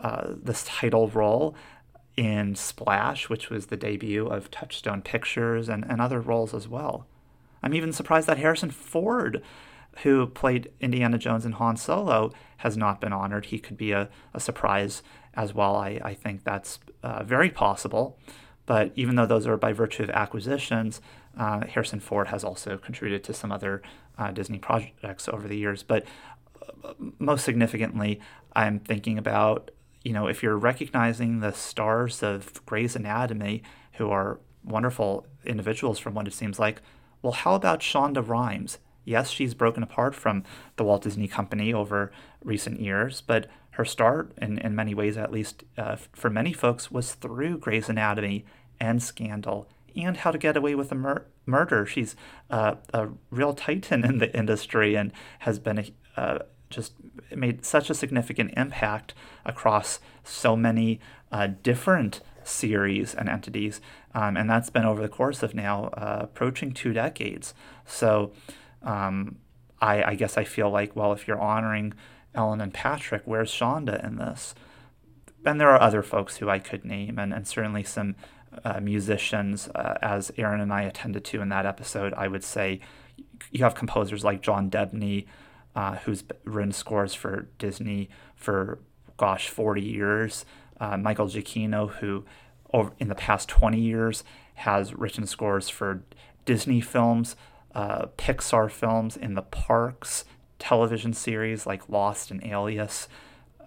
uh, 0.00 0.34
this 0.42 0.64
title 0.64 1.08
role 1.08 1.54
in 2.16 2.54
Splash, 2.54 3.28
which 3.28 3.50
was 3.50 3.66
the 3.66 3.76
debut 3.76 4.26
of 4.26 4.50
Touchstone 4.50 5.02
Pictures, 5.02 5.68
and, 5.68 5.84
and 5.88 6.00
other 6.00 6.20
roles 6.20 6.54
as 6.54 6.68
well. 6.68 7.06
I'm 7.62 7.74
even 7.74 7.92
surprised 7.92 8.26
that 8.28 8.38
Harrison 8.38 8.70
Ford, 8.70 9.42
who 10.02 10.26
played 10.26 10.70
Indiana 10.80 11.18
Jones 11.18 11.44
and 11.44 11.54
Han 11.54 11.76
Solo, 11.76 12.32
has 12.58 12.76
not 12.76 13.00
been 13.00 13.12
honored. 13.12 13.46
He 13.46 13.58
could 13.58 13.76
be 13.76 13.92
a, 13.92 14.08
a 14.32 14.40
surprise 14.40 15.02
as 15.34 15.54
well. 15.54 15.76
I, 15.76 16.00
I 16.04 16.14
think 16.14 16.44
that's 16.44 16.78
uh, 17.02 17.24
very 17.24 17.50
possible. 17.50 18.18
But 18.66 18.92
even 18.96 19.16
though 19.16 19.26
those 19.26 19.46
are 19.46 19.56
by 19.56 19.72
virtue 19.72 20.02
of 20.02 20.10
acquisitions, 20.10 21.00
uh, 21.38 21.66
Harrison 21.66 22.00
Ford 22.00 22.28
has 22.28 22.44
also 22.44 22.78
contributed 22.78 23.24
to 23.24 23.34
some 23.34 23.52
other 23.52 23.82
uh, 24.18 24.30
Disney 24.30 24.58
projects 24.58 25.28
over 25.28 25.48
the 25.48 25.56
years. 25.56 25.82
But 25.82 26.04
uh, 26.84 26.94
most 27.18 27.44
significantly, 27.44 28.20
I'm 28.54 28.78
thinking 28.78 29.18
about 29.18 29.70
you 30.04 30.12
know, 30.12 30.26
if 30.26 30.42
you're 30.42 30.58
recognizing 30.58 31.40
the 31.40 31.52
stars 31.52 32.22
of 32.22 32.64
Grey's 32.66 32.94
Anatomy, 32.94 33.62
who 33.94 34.10
are 34.10 34.38
wonderful 34.62 35.26
individuals 35.44 35.98
from 35.98 36.14
what 36.14 36.28
it 36.28 36.34
seems 36.34 36.58
like, 36.58 36.82
well, 37.22 37.32
how 37.32 37.54
about 37.54 37.80
Shonda 37.80 38.26
Rhimes? 38.26 38.78
Yes, 39.04 39.30
she's 39.30 39.54
broken 39.54 39.82
apart 39.82 40.14
from 40.14 40.44
the 40.76 40.84
Walt 40.84 41.02
Disney 41.02 41.26
Company 41.26 41.72
over 41.72 42.12
recent 42.42 42.80
years, 42.80 43.22
but 43.22 43.48
her 43.72 43.84
start, 43.84 44.32
in, 44.40 44.58
in 44.58 44.74
many 44.74 44.94
ways 44.94 45.16
at 45.16 45.32
least 45.32 45.64
uh, 45.76 45.96
for 46.12 46.30
many 46.30 46.52
folks, 46.52 46.90
was 46.90 47.14
through 47.14 47.58
Grey's 47.58 47.88
Anatomy 47.88 48.44
and 48.78 49.02
Scandal 49.02 49.68
and 49.96 50.16
How 50.16 50.30
to 50.30 50.38
Get 50.38 50.56
Away 50.56 50.74
with 50.74 50.92
a 50.92 50.94
Mur- 50.94 51.26
Murder. 51.46 51.86
She's 51.86 52.16
uh, 52.50 52.76
a 52.92 53.08
real 53.30 53.54
titan 53.54 54.04
in 54.04 54.18
the 54.18 54.36
industry 54.36 54.94
and 54.94 55.12
has 55.40 55.58
been 55.58 55.92
uh, 56.16 56.38
just 56.70 56.94
made 57.34 57.64
such 57.64 57.90
a 57.90 57.94
significant 57.94 58.52
impact 58.56 59.14
across 59.44 60.00
so 60.24 60.56
many 60.56 61.00
uh, 61.30 61.48
different 61.62 62.20
series 62.42 63.14
and 63.14 63.28
entities. 63.28 63.80
Um, 64.14 64.36
and 64.36 64.48
that's 64.48 64.70
been 64.70 64.84
over 64.84 65.00
the 65.02 65.08
course 65.08 65.42
of 65.42 65.54
now 65.54 65.86
uh, 65.94 66.20
approaching 66.22 66.72
two 66.72 66.92
decades. 66.92 67.54
So 67.86 68.32
um, 68.82 69.36
I, 69.80 70.02
I, 70.02 70.14
guess 70.14 70.36
I 70.36 70.44
feel 70.44 70.70
like, 70.70 70.94
well, 70.94 71.12
if 71.12 71.26
you're 71.26 71.40
honoring 71.40 71.94
Ellen 72.34 72.60
and 72.60 72.72
Patrick, 72.72 73.22
where's 73.24 73.50
Shonda 73.50 74.04
in 74.04 74.16
this? 74.16 74.54
And 75.44 75.60
there 75.60 75.70
are 75.70 75.80
other 75.80 76.02
folks 76.02 76.38
who 76.38 76.48
I 76.48 76.58
could 76.58 76.84
name, 76.84 77.18
and, 77.18 77.32
and 77.32 77.46
certainly 77.46 77.82
some 77.82 78.16
uh, 78.64 78.80
musicians, 78.80 79.68
uh, 79.74 79.98
as 80.02 80.32
Aaron 80.36 80.60
and 80.60 80.72
I 80.72 80.82
attended 80.82 81.24
to 81.26 81.40
in 81.40 81.48
that 81.48 81.66
episode. 81.66 82.12
I 82.14 82.28
would 82.28 82.44
say 82.44 82.80
you 83.50 83.64
have 83.64 83.74
composers 83.74 84.24
like 84.24 84.42
John 84.42 84.70
Debney, 84.70 85.26
uh, 85.74 85.96
who's 85.96 86.24
written 86.44 86.72
scores 86.72 87.14
for 87.14 87.48
Disney 87.58 88.08
for, 88.36 88.78
gosh, 89.16 89.48
40 89.48 89.82
years. 89.82 90.44
Uh, 90.80 90.96
Michael 90.96 91.26
Giacchino, 91.26 91.90
who 91.90 92.24
over, 92.72 92.92
in 92.98 93.08
the 93.08 93.14
past 93.14 93.48
20 93.48 93.80
years 93.80 94.24
has 94.54 94.94
written 94.94 95.26
scores 95.26 95.68
for 95.68 96.02
Disney 96.44 96.80
films, 96.80 97.36
uh, 97.74 98.06
Pixar 98.18 98.70
films 98.70 99.16
in 99.16 99.34
the 99.34 99.42
parks, 99.42 100.24
television 100.58 101.12
series 101.12 101.66
like 101.66 101.88
Lost 101.88 102.30
and 102.30 102.44
Alias, 102.44 103.08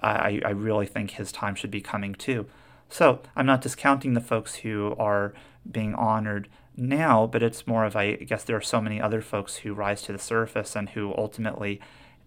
I, 0.02 0.42
I 0.46 0.50
really 0.52 0.86
think 0.86 1.12
his 1.12 1.32
time 1.32 1.56
should 1.56 1.72
be 1.72 1.82
coming 1.82 2.14
too. 2.14 2.46
So 2.90 3.22
I'm 3.36 3.46
not 3.46 3.62
discounting 3.62 4.14
the 4.14 4.22
folks 4.22 4.56
who 4.56 4.96
are 4.98 5.34
being 5.70 5.94
honored 5.96 6.48
now, 6.76 7.28
but 7.28 7.44
it's 7.44 7.68
more 7.68 7.86
of 7.86 7.96
I 7.96 8.14
guess 8.14 8.44
there 8.44 8.56
are 8.56 8.62
so 8.62 8.80
many 8.80 9.02
other 9.02 9.22
folks 9.22 9.58
who 9.58 9.74
rise 9.74 10.04
to 10.04 10.14
the 10.14 10.20
surface 10.20 10.76
and 10.76 10.90
who 10.90 11.14
ultimately, 11.18 11.82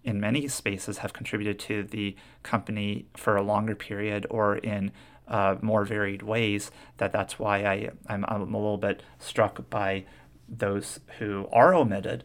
in 0.05 0.21
many 0.21 0.49
spaces, 0.49 0.99
have 0.99 1.12
contributed 1.12 1.59
to 1.61 1.85
the 1.85 2.17
company 2.43 3.07
for 3.17 3.37
a 3.37 3.43
longer 3.43 3.75
period 3.75 4.26
or 4.29 4.57
in 4.57 4.93
uh, 5.29 5.57
more 5.62 5.85
varied 5.85 6.23
ways. 6.23 6.71
That 6.99 7.12
that's 7.12 7.38
why 7.38 7.64
I 7.64 7.90
I'm, 8.09 8.25
I'm 8.26 8.55
a 8.55 8.59
little 8.59 8.79
bit 8.79 9.02
struck 9.19 9.71
by 9.71 10.05
those 10.49 11.00
who 11.19 11.49
are 11.52 11.73
omitted. 11.75 12.25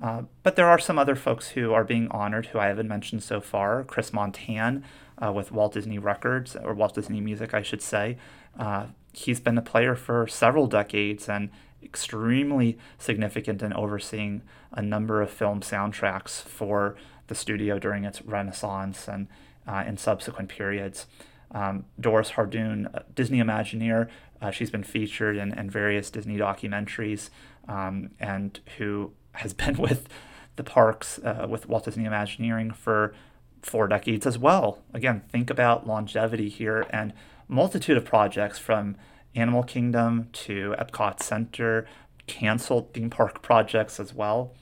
Uh, 0.00 0.22
but 0.42 0.56
there 0.56 0.68
are 0.68 0.78
some 0.78 0.98
other 0.98 1.16
folks 1.16 1.50
who 1.50 1.72
are 1.72 1.84
being 1.84 2.08
honored 2.08 2.46
who 2.46 2.58
I 2.58 2.66
haven't 2.66 2.88
mentioned 2.88 3.22
so 3.22 3.40
far. 3.40 3.84
Chris 3.84 4.10
Montan 4.10 4.82
uh, 5.22 5.32
with 5.32 5.52
Walt 5.52 5.74
Disney 5.74 5.98
Records, 5.98 6.56
or 6.56 6.74
Walt 6.74 6.94
Disney 6.94 7.20
Music, 7.20 7.54
I 7.54 7.62
should 7.62 7.82
say. 7.82 8.16
Uh, 8.58 8.86
he's 9.12 9.40
been 9.40 9.58
a 9.58 9.62
player 9.62 9.94
for 9.94 10.26
several 10.26 10.66
decades 10.66 11.28
and 11.28 11.50
extremely 11.82 12.78
significant 12.98 13.62
in 13.62 13.72
overseeing 13.72 14.42
a 14.72 14.82
number 14.82 15.20
of 15.22 15.30
film 15.30 15.60
soundtracks 15.60 16.42
for 16.42 16.96
the 17.26 17.34
studio 17.34 17.78
during 17.78 18.04
its 18.04 18.22
renaissance 18.22 19.08
and 19.08 19.28
uh, 19.66 19.84
in 19.86 19.96
subsequent 19.96 20.48
periods. 20.48 21.06
Um, 21.52 21.84
Doris 22.00 22.32
Hardoon, 22.32 22.88
Disney 23.14 23.38
Imagineer, 23.38 24.08
uh, 24.42 24.50
she's 24.50 24.70
been 24.70 24.82
featured 24.82 25.36
in, 25.36 25.56
in 25.56 25.70
various 25.70 26.10
Disney 26.10 26.36
documentaries 26.36 27.30
um, 27.68 28.10
and 28.18 28.60
who 28.78 29.12
has 29.32 29.52
been 29.54 29.76
with 29.76 30.08
the 30.56 30.64
parks 30.64 31.18
uh, 31.20 31.46
with 31.48 31.68
Walt 31.68 31.84
Disney 31.84 32.04
Imagineering 32.04 32.72
for 32.72 33.14
four 33.64 33.88
decades 33.88 34.26
as 34.26 34.38
well. 34.38 34.78
Again, 34.92 35.22
think 35.30 35.50
about 35.50 35.86
longevity 35.86 36.48
here 36.48 36.86
and 36.90 37.12
multitude 37.48 37.96
of 37.96 38.04
projects 38.04 38.58
from 38.58 38.96
Animal 39.34 39.62
Kingdom 39.62 40.28
to 40.32 40.74
Epcot 40.78 41.22
Center, 41.22 41.86
canceled 42.26 42.92
theme 42.92 43.10
park 43.10 43.42
projects 43.42 43.98
as 43.98 44.14
well. 44.14 44.54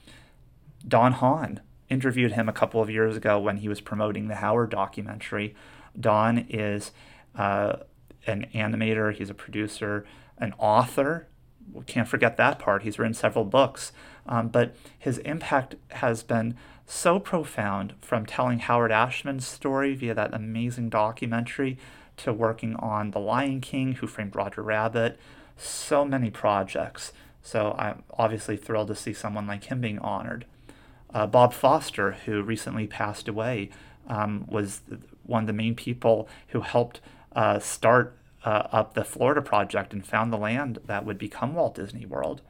Don 0.87 1.13
Hahn 1.13 1.61
interviewed 1.89 2.33
him 2.33 2.49
a 2.49 2.53
couple 2.53 2.81
of 2.81 2.89
years 2.89 3.15
ago 3.15 3.39
when 3.39 3.57
he 3.57 3.69
was 3.69 3.81
promoting 3.81 4.27
the 4.27 4.35
Howard 4.35 4.71
documentary. 4.71 5.55
Don 5.99 6.39
is 6.49 6.91
uh, 7.35 7.77
an 8.25 8.47
animator, 8.53 9.13
he's 9.13 9.29
a 9.29 9.35
producer, 9.35 10.05
an 10.37 10.53
author. 10.57 11.27
We 11.71 11.85
can't 11.85 12.07
forget 12.07 12.37
that 12.37 12.59
part. 12.59 12.83
He's 12.83 12.99
written 12.99 13.13
several 13.13 13.45
books, 13.45 13.91
um, 14.25 14.49
but 14.49 14.75
his 14.97 15.19
impact 15.19 15.75
has 15.89 16.23
been 16.23 16.55
so 16.85 17.19
profound 17.19 17.93
from 18.01 18.25
telling 18.25 18.59
Howard 18.59 18.91
Ashman's 18.91 19.47
story 19.47 19.95
via 19.95 20.13
that 20.13 20.33
amazing 20.33 20.89
documentary 20.89 21.77
to 22.17 22.33
working 22.33 22.75
on 22.75 23.11
The 23.11 23.19
Lion 23.19 23.61
King, 23.61 23.93
Who 23.93 24.07
Framed 24.07 24.35
Roger 24.35 24.61
Rabbit, 24.61 25.19
so 25.57 26.05
many 26.05 26.29
projects. 26.29 27.13
So 27.41 27.75
I'm 27.77 28.03
obviously 28.17 28.57
thrilled 28.57 28.87
to 28.89 28.95
see 28.95 29.13
someone 29.13 29.47
like 29.47 29.65
him 29.65 29.81
being 29.81 29.99
honored. 29.99 30.45
Uh, 31.13 31.27
Bob 31.27 31.53
Foster, 31.53 32.13
who 32.25 32.41
recently 32.41 32.87
passed 32.87 33.27
away, 33.27 33.69
um, 34.07 34.45
was 34.47 34.81
one 35.23 35.43
of 35.43 35.47
the 35.47 35.53
main 35.53 35.75
people 35.75 36.27
who 36.49 36.61
helped 36.61 37.01
uh, 37.35 37.59
start 37.59 38.17
uh, 38.45 38.67
up 38.71 38.93
the 38.93 39.03
Florida 39.03 39.41
project 39.41 39.93
and 39.93 40.05
found 40.05 40.31
the 40.31 40.37
land 40.37 40.79
that 40.85 41.05
would 41.05 41.17
become 41.17 41.53
Walt 41.53 41.75
Disney 41.75 42.05
World. 42.05 42.41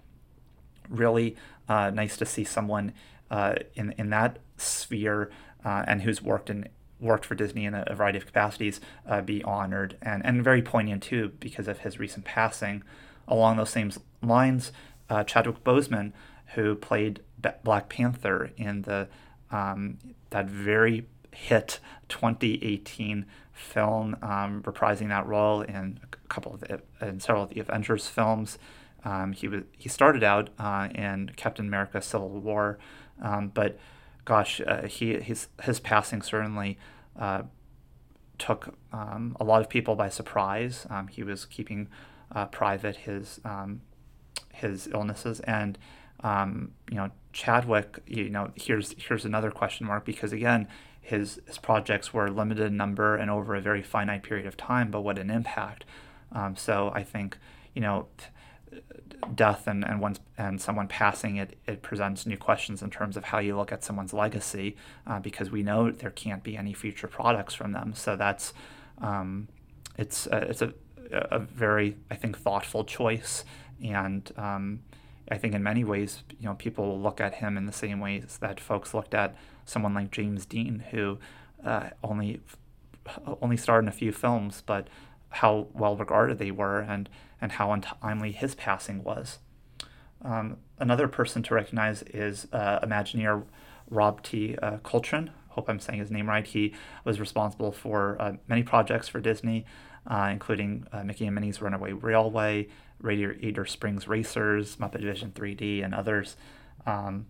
Really 0.90 1.36
uh, 1.70 1.92
nice 1.92 2.18
to 2.18 2.26
see 2.26 2.44
someone 2.44 2.94
uh, 3.34 3.56
in 3.74 3.94
in 3.98 4.12
that 4.12 4.38
sphere 4.58 5.32
uh, 5.66 5.84
and 5.88 6.04
who's 6.04 6.22
worked 6.22 6.52
in 6.52 6.70
worked 7.00 7.26
for 7.26 7.36
Disney 7.36 7.66
in 7.66 7.74
a, 7.74 7.84
variety 7.96 8.18
of 8.18 8.26
capacities 8.28 8.80
uh, 9.10 9.22
be 9.22 9.44
honored 9.44 9.98
and 10.04 10.24
and 10.24 10.44
very 10.44 10.62
poignant 10.62 11.02
too 11.02 11.32
because 11.40 11.68
of 11.68 11.80
his 11.80 12.00
recent 12.00 12.26
passing. 12.26 12.84
Along 13.28 13.58
those 13.58 13.70
same 13.70 13.92
lines, 14.22 14.72
uh, 15.10 15.24
Chadwick 15.24 15.64
Boseman, 15.64 16.12
who 16.56 16.76
played 16.76 17.22
Black 17.64 17.90
Panther 17.90 18.52
in 18.56 18.84
the 18.84 19.08
um, 19.50 19.98
that 20.30 20.48
very 20.48 21.08
hit 21.32 21.80
2018 22.10 23.26
film, 23.52 24.16
um, 24.22 24.62
reprising 24.62 25.08
that 25.08 25.26
role 25.26 25.62
in 25.62 26.00
a 26.04 26.28
couple 26.28 26.54
of 26.54 26.60
the, 26.60 26.82
in 27.02 27.20
several 27.20 27.44
of 27.44 27.50
the 27.50 27.60
Avengers 27.60 28.08
films. 28.08 28.60
Um, 29.06 29.34
he 29.34 29.48
was 29.48 29.64
he 29.78 29.90
started 29.90 30.24
out 30.24 30.50
uh, 30.60 30.90
in 30.94 31.32
Captain 31.36 31.66
America: 31.66 32.02
Civil 32.02 32.30
War, 32.30 32.78
um, 33.22 33.52
but 33.54 33.78
gosh, 34.26 34.62
uh, 34.66 34.84
he 34.88 35.20
his 35.20 35.48
his 35.64 35.80
passing 35.80 36.22
certainly 36.22 36.78
uh, 37.18 37.44
took 38.38 38.76
um, 38.92 39.36
a 39.40 39.44
lot 39.44 39.62
of 39.62 39.70
people 39.70 39.96
by 39.96 40.10
surprise. 40.10 40.88
Um, 40.90 41.08
he 41.08 41.24
was 41.24 41.46
keeping 41.46 41.88
uh, 42.32 42.46
private 42.48 42.98
his 42.98 43.40
um, 43.46 43.82
his 44.54 44.88
illnesses, 44.88 45.40
and 45.42 45.78
um, 46.24 46.72
you 46.90 46.98
know 46.98 47.12
Chadwick. 47.32 48.00
You 48.08 48.30
know, 48.30 48.52
here's 48.56 48.96
here's 48.98 49.26
another 49.26 49.52
question 49.52 49.88
mark 49.88 50.06
because 50.06 50.34
again, 50.34 50.68
his 51.02 51.42
his 51.46 51.58
projects 51.58 52.14
were 52.14 52.30
limited 52.30 52.68
in 52.68 52.78
number 52.78 53.16
and 53.16 53.30
over 53.30 53.56
a 53.56 53.62
very 53.62 53.84
finite 53.84 54.24
period 54.24 54.46
of 54.46 54.58
time, 54.58 54.92
but 54.92 55.02
what 55.02 55.20
an 55.20 55.30
impact. 55.30 55.86
Um, 56.32 56.56
so 56.56 56.92
I 56.94 57.04
think 57.04 57.38
you 57.74 57.82
know 57.82 58.08
death 59.36 59.68
and 59.68 59.84
and 59.84 60.00
once 60.00 60.20
and 60.38 60.62
someone 60.62 60.88
passing 60.88 61.38
it 61.38 61.58
it 61.68 61.82
presents 61.82 62.26
new 62.26 62.38
questions 62.38 62.82
in 62.82 62.90
terms 62.90 63.18
of 63.18 63.26
how 63.26 63.40
you 63.40 63.56
look 63.56 63.72
at 63.72 63.84
someone's 63.84 64.14
legacy 64.14 64.76
uh, 65.08 65.20
because 65.20 65.52
we 65.52 65.64
know 65.64 65.92
there 65.92 66.12
can't 66.12 66.44
be 66.44 66.58
any 66.58 66.74
future 66.74 67.08
products 67.08 67.54
from 67.54 67.72
them. 67.72 67.94
So 67.96 68.16
that's 68.16 68.54
um, 69.00 69.48
it's 69.98 70.28
a, 70.28 70.38
it's 70.50 70.62
a, 70.62 70.74
a 71.12 71.40
very 71.40 71.98
I 72.10 72.16
think 72.16 72.38
thoughtful 72.38 72.84
choice. 72.84 73.44
And 73.84 74.32
um, 74.38 74.80
I 75.30 75.38
think 75.38 75.54
in 75.54 75.64
many 75.64 75.84
ways 75.84 76.24
you 76.40 76.48
know 76.48 76.56
people 76.56 77.00
look 77.00 77.20
at 77.22 77.36
him 77.36 77.58
in 77.58 77.66
the 77.66 77.74
same 77.74 78.00
ways 78.00 78.38
that 78.42 78.60
folks 78.60 78.94
looked 78.94 79.14
at 79.14 79.36
someone 79.66 79.94
like 79.94 80.12
James 80.12 80.46
Dean 80.46 80.84
who 80.92 81.20
uh, 81.66 81.90
only 82.04 82.42
only 83.42 83.58
starred 83.58 83.84
in 83.84 83.90
a 83.90 83.92
few 83.92 84.12
films 84.12 84.64
but 84.66 84.88
how 85.34 85.68
well 85.74 85.96
regarded 85.96 86.38
they 86.38 86.52
were. 86.52 86.80
And 86.80 87.10
and 87.44 87.52
how 87.52 87.74
untimely 87.74 88.32
his 88.32 88.56
passing 88.56 89.04
was. 89.04 89.40
Um, 90.24 90.56
another 90.80 91.10
person 91.10 91.44
to 91.44 91.54
recognize 91.54 92.02
is 92.04 92.48
uh, 92.54 92.80
Imagineer 92.80 93.44
Rob 93.90 94.24
T. 94.24 94.56
Uh, 94.62 94.78
Coltrane. 94.78 95.30
Hope 95.50 95.70
I'm 95.70 95.82
saying 95.82 96.00
his 96.00 96.10
name 96.10 96.30
right. 96.30 96.48
He 96.48 96.74
was 97.04 97.20
responsible 97.20 97.74
for 97.74 98.16
uh, 98.18 98.34
many 98.48 98.64
projects 98.64 99.10
for 99.10 99.20
Disney, 99.20 99.66
uh, 100.08 100.30
including 100.32 100.88
uh, 100.94 101.04
Mickey 101.04 101.26
and 101.26 101.36
Minnie's 101.36 101.62
Runaway 101.62 101.92
Railway, 101.92 102.70
Radiator 103.02 103.66
Springs 103.66 104.08
Racers, 104.08 104.78
Muppet 104.78 105.02
Vision 105.02 105.34
3D, 105.36 105.84
and 105.84 105.94
others. 105.94 106.38
Um, 106.86 107.26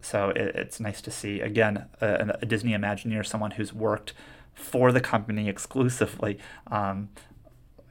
so 0.00 0.30
it, 0.30 0.56
it's 0.56 0.80
nice 0.80 1.02
to 1.02 1.10
see 1.10 1.40
again 1.40 1.84
a, 2.00 2.38
a, 2.40 2.46
Disney 2.46 2.72
Imagineer, 2.72 3.26
someone 3.26 3.52
who's 3.52 3.74
worked 3.74 4.14
for 4.54 4.90
the 4.92 5.00
company 5.00 5.48
exclusively, 5.48 6.38
um, 6.68 7.10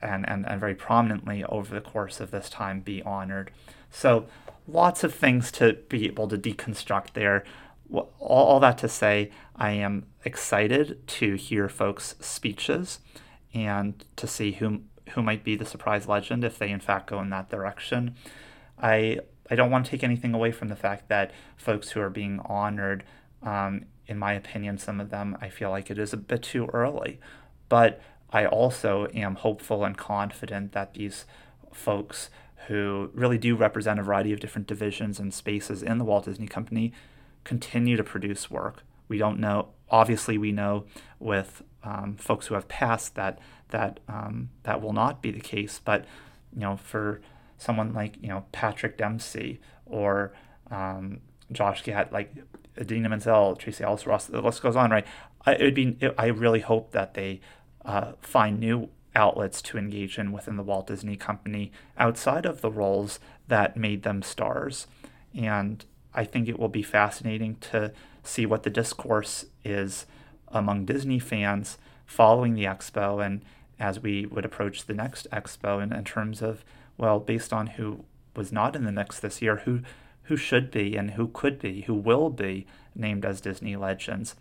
and, 0.02 0.28
and, 0.30 0.48
and 0.48 0.60
very 0.60 0.76
prominently 0.76 1.44
over 1.46 1.74
the 1.74 1.82
course 1.82 2.20
of 2.20 2.32
this 2.32 2.50
time 2.50 2.82
be 2.82 3.02
honored. 3.04 3.52
So, 3.90 4.28
lots 4.68 5.04
of 5.04 5.14
things 5.14 5.52
to 5.54 5.74
be 5.90 6.06
able 6.06 6.28
to 6.28 6.38
deconstruct 6.38 7.14
there. 7.14 7.44
All, 7.92 8.12
all 8.20 8.60
that 8.60 8.78
to 8.80 8.90
say, 8.90 9.32
I 9.56 9.72
am 9.72 10.08
excited 10.26 11.08
to 11.08 11.36
hear 11.36 11.70
folks' 11.70 12.16
speeches 12.20 13.00
and 13.54 14.04
to 14.18 14.28
see 14.28 14.54
who, 14.54 14.82
who 15.12 15.22
might 15.22 15.44
be 15.44 15.56
the 15.56 15.66
surprise 15.66 16.08
legend 16.08 16.44
if 16.44 16.60
they, 16.60 16.70
in 16.70 16.82
fact, 16.82 17.10
go 17.10 17.22
in 17.22 17.30
that 17.30 17.50
direction. 17.50 18.16
I, 18.78 19.20
I 19.50 19.56
don't 19.56 19.72
want 19.72 19.86
to 19.86 19.92
take 19.92 20.04
anything 20.04 20.34
away 20.34 20.52
from 20.52 20.68
the 20.68 20.76
fact 20.76 21.08
that 21.10 21.32
folks 21.56 21.92
who 21.92 22.02
are 22.02 22.10
being 22.10 22.40
honored, 22.46 23.04
um, 23.42 23.86
in 24.06 24.18
my 24.18 24.34
opinion, 24.34 24.78
some 24.78 25.00
of 25.00 25.10
them, 25.10 25.38
I 25.42 25.50
feel 25.50 25.70
like 25.70 25.90
it 25.90 25.98
is 25.98 26.14
a 26.14 26.18
bit 26.18 26.44
too 26.44 26.68
early. 26.74 27.20
But 27.70 28.02
I 28.32 28.46
also 28.46 29.08
am 29.14 29.36
hopeful 29.36 29.86
and 29.86 29.98
confident 29.98 30.74
that 30.74 30.94
these 30.94 31.26
folks 31.72 32.30
who 32.68 33.10
really 33.14 33.38
do 33.38 33.56
represent 33.56 34.00
a 34.00 34.04
variety 34.04 34.34
of 34.34 34.40
different 34.40 34.68
divisions 34.68 35.20
and 35.20 35.34
spaces 35.34 35.82
in 35.82 35.98
the 35.98 36.04
Walt 36.04 36.26
Disney 36.26 36.48
Company 36.48 36.92
continue 37.44 37.96
to 37.96 38.04
produce 38.04 38.52
work. 38.52 38.84
We 39.08 39.18
don't 39.18 39.40
know, 39.40 39.70
obviously, 39.90 40.38
we 40.38 40.52
know 40.52 40.86
with 41.20 41.64
um, 41.84 42.18
folks 42.18 42.48
who 42.48 42.56
have 42.56 42.68
passed 42.68 43.16
that 43.16 43.40
that 43.70 44.00
um, 44.08 44.50
that 44.64 44.82
will 44.82 44.94
not 44.94 45.22
be 45.22 45.32
the 45.32 45.40
case. 45.40 45.80
But 45.84 46.06
you 46.54 46.60
know, 46.60 46.78
for 46.78 47.22
someone 47.58 47.94
like 47.94 48.18
you 48.22 48.28
know 48.28 48.46
Patrick 48.52 48.98
Dempsey 48.98 49.62
or 49.86 50.34
um, 50.70 51.22
Josh 51.52 51.84
Gad, 51.84 52.12
like 52.12 52.36
Idina 52.80 53.08
Menzel, 53.10 53.56
Tracee 53.56 53.84
Ellis 53.84 54.06
Ross, 54.06 54.26
the 54.26 54.42
list 54.42 54.62
goes 54.62 54.76
on, 54.76 54.92
right? 54.92 55.06
It 55.46 55.62
would 55.62 55.76
be. 55.76 55.98
It, 56.02 56.14
I 56.18 56.28
really 56.28 56.60
hope 56.60 56.92
that 56.92 57.14
they 57.14 57.40
uh, 57.88 58.12
find 58.22 58.60
new 58.60 58.90
outlets 59.16 59.62
to 59.64 59.78
engage 59.78 60.20
in 60.20 60.32
within 60.32 60.58
the 60.58 60.64
Walt 60.64 60.88
Disney 60.88 61.16
Company 61.16 61.72
outside 61.98 62.46
of 62.46 62.62
the 62.62 62.70
roles 62.70 63.20
that 63.48 63.76
made 63.76 64.04
them 64.04 64.22
stars. 64.22 64.86
And 65.34 65.84
I 66.14 66.24
think 66.24 66.48
it 66.48 66.60
will 66.60 66.70
be 66.70 66.84
fascinating 66.84 67.56
to 67.72 67.92
see 68.24 68.46
what 68.46 68.64
the 68.64 68.70
discourse 68.70 69.46
is 69.64 70.06
among 70.50 70.86
Disney 70.86 71.18
fans 71.18 71.78
following 72.06 72.54
the 72.54 72.66
expo 72.66 73.26
and 73.26 73.42
as 73.80 74.00
we 74.00 74.26
would 74.26 74.46
approach 74.46 74.86
the 74.86 74.94
next 74.94 75.28
expo 75.32 75.82
in, 75.82 75.94
in 75.94 76.04
terms 76.04 76.42
of, 76.42 76.64
well, 76.98 77.20
based 77.20 77.54
on 77.54 77.68
who 77.68 78.04
was 78.36 78.52
not 78.52 78.76
in 78.76 78.86
the 78.86 78.92
mix 78.92 79.20
this 79.20 79.42
year, 79.42 79.58
who 79.66 79.82
who 80.24 80.36
should 80.36 80.70
be 80.70 80.98
and 80.98 81.12
who 81.12 81.30
could 81.30 81.58
be, 81.58 81.82
who 81.82 81.94
will 81.94 82.30
be 82.30 82.68
named 82.94 83.24
as 83.24 83.40
Disney 83.40 83.78
legends. 83.78 84.36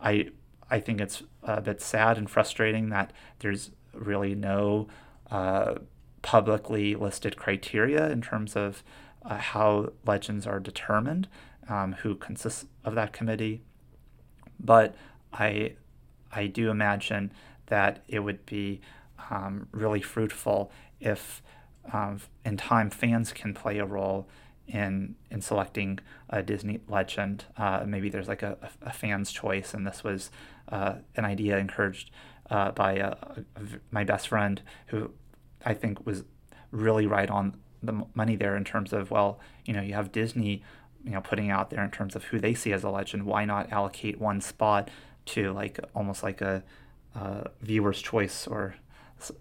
I 0.00 0.30
I 0.70 0.80
think 0.80 1.00
it's 1.00 1.22
a 1.42 1.60
bit 1.60 1.80
sad 1.80 2.18
and 2.18 2.28
frustrating 2.28 2.88
that 2.90 3.12
there's 3.38 3.70
really 3.94 4.34
no 4.34 4.88
uh, 5.30 5.76
publicly 6.22 6.94
listed 6.94 7.36
criteria 7.36 8.10
in 8.10 8.20
terms 8.20 8.56
of 8.56 8.82
uh, 9.24 9.38
how 9.38 9.92
legends 10.04 10.46
are 10.46 10.60
determined, 10.60 11.28
um, 11.68 11.92
who 11.94 12.14
consists 12.14 12.66
of 12.84 12.94
that 12.94 13.12
committee. 13.12 13.62
But 14.58 14.94
I 15.32 15.74
I 16.32 16.46
do 16.46 16.70
imagine 16.70 17.32
that 17.66 18.04
it 18.08 18.20
would 18.20 18.44
be 18.46 18.80
um, 19.30 19.68
really 19.72 20.00
fruitful 20.00 20.70
if 21.00 21.42
um, 21.92 22.20
in 22.44 22.56
time 22.56 22.90
fans 22.90 23.32
can 23.32 23.54
play 23.54 23.78
a 23.78 23.84
role 23.84 24.28
in 24.66 25.14
in 25.30 25.40
selecting 25.40 25.98
a 26.28 26.42
Disney 26.42 26.80
legend. 26.88 27.44
Uh, 27.56 27.84
maybe 27.86 28.08
there's 28.08 28.28
like 28.28 28.42
a, 28.42 28.56
a, 28.82 28.92
fan's 28.92 29.30
choice, 29.30 29.74
and 29.74 29.86
this 29.86 30.02
was 30.02 30.30
uh, 30.30 30.55
an 30.68 31.24
idea 31.24 31.58
encouraged 31.58 32.10
uh, 32.50 32.70
by 32.72 32.92
a, 32.94 33.16
my 33.90 34.04
best 34.04 34.28
friend 34.28 34.62
who 34.88 35.10
I 35.64 35.74
think 35.74 36.06
was 36.06 36.24
really 36.70 37.06
right 37.06 37.30
on 37.30 37.56
the 37.82 38.04
money 38.14 38.36
there 38.36 38.56
in 38.56 38.64
terms 38.64 38.92
of 38.92 39.10
well, 39.10 39.40
you 39.64 39.72
know, 39.72 39.82
you 39.82 39.94
have 39.94 40.12
Disney, 40.12 40.62
you 41.04 41.12
know, 41.12 41.20
putting 41.20 41.50
out 41.50 41.70
there 41.70 41.84
in 41.84 41.90
terms 41.90 42.16
of 42.16 42.24
who 42.24 42.38
they 42.38 42.54
see 42.54 42.72
as 42.72 42.84
a 42.84 42.90
legend. 42.90 43.24
Why 43.24 43.44
not 43.44 43.72
allocate 43.72 44.20
one 44.20 44.40
spot 44.40 44.90
to 45.26 45.52
like 45.52 45.78
almost 45.94 46.22
like 46.22 46.40
a, 46.40 46.62
a 47.14 47.50
viewer's 47.60 48.00
choice 48.00 48.46
or 48.46 48.76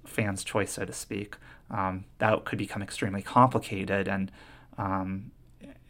fan's 0.05 0.43
choice, 0.43 0.73
so 0.73 0.85
to 0.85 0.93
speak? 0.93 1.35
Um, 1.69 2.05
that 2.19 2.45
could 2.45 2.59
become 2.59 2.81
extremely 2.81 3.21
complicated 3.21 4.07
and 4.07 4.31
um, 4.77 5.31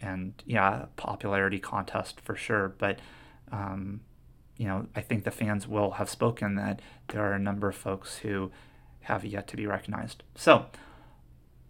and 0.02 0.42
yeah, 0.46 0.86
popularity 0.96 1.60
contest 1.60 2.22
for 2.22 2.36
sure. 2.36 2.76
But 2.78 3.00
um, 3.52 4.02
you 4.58 4.68
know, 4.68 4.88
I 4.96 5.02
think 5.02 5.24
the 5.24 5.32
fans 5.32 5.68
will 5.68 5.92
have 5.92 6.10
spoken 6.10 6.56
that 6.56 6.82
there 7.10 7.22
are 7.24 7.34
a 7.34 7.40
number 7.40 7.68
of 7.68 7.76
folks 7.76 8.18
who 8.18 8.52
have 9.02 9.26
yet 9.26 9.48
to 9.50 9.58
be 9.58 9.68
recognized. 9.68 10.24
So 10.36 10.66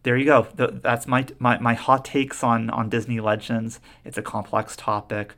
there 0.03 0.15
you 0.15 0.25
go. 0.25 0.47
That's 0.55 1.07
my, 1.07 1.25
my, 1.39 1.57
my 1.59 1.73
hot 1.73 2.05
takes 2.05 2.43
on, 2.43 2.69
on 2.69 2.89
Disney 2.89 3.19
Legends. 3.19 3.79
It's 4.03 4.17
a 4.17 4.21
complex 4.21 4.75
topic. 4.75 5.33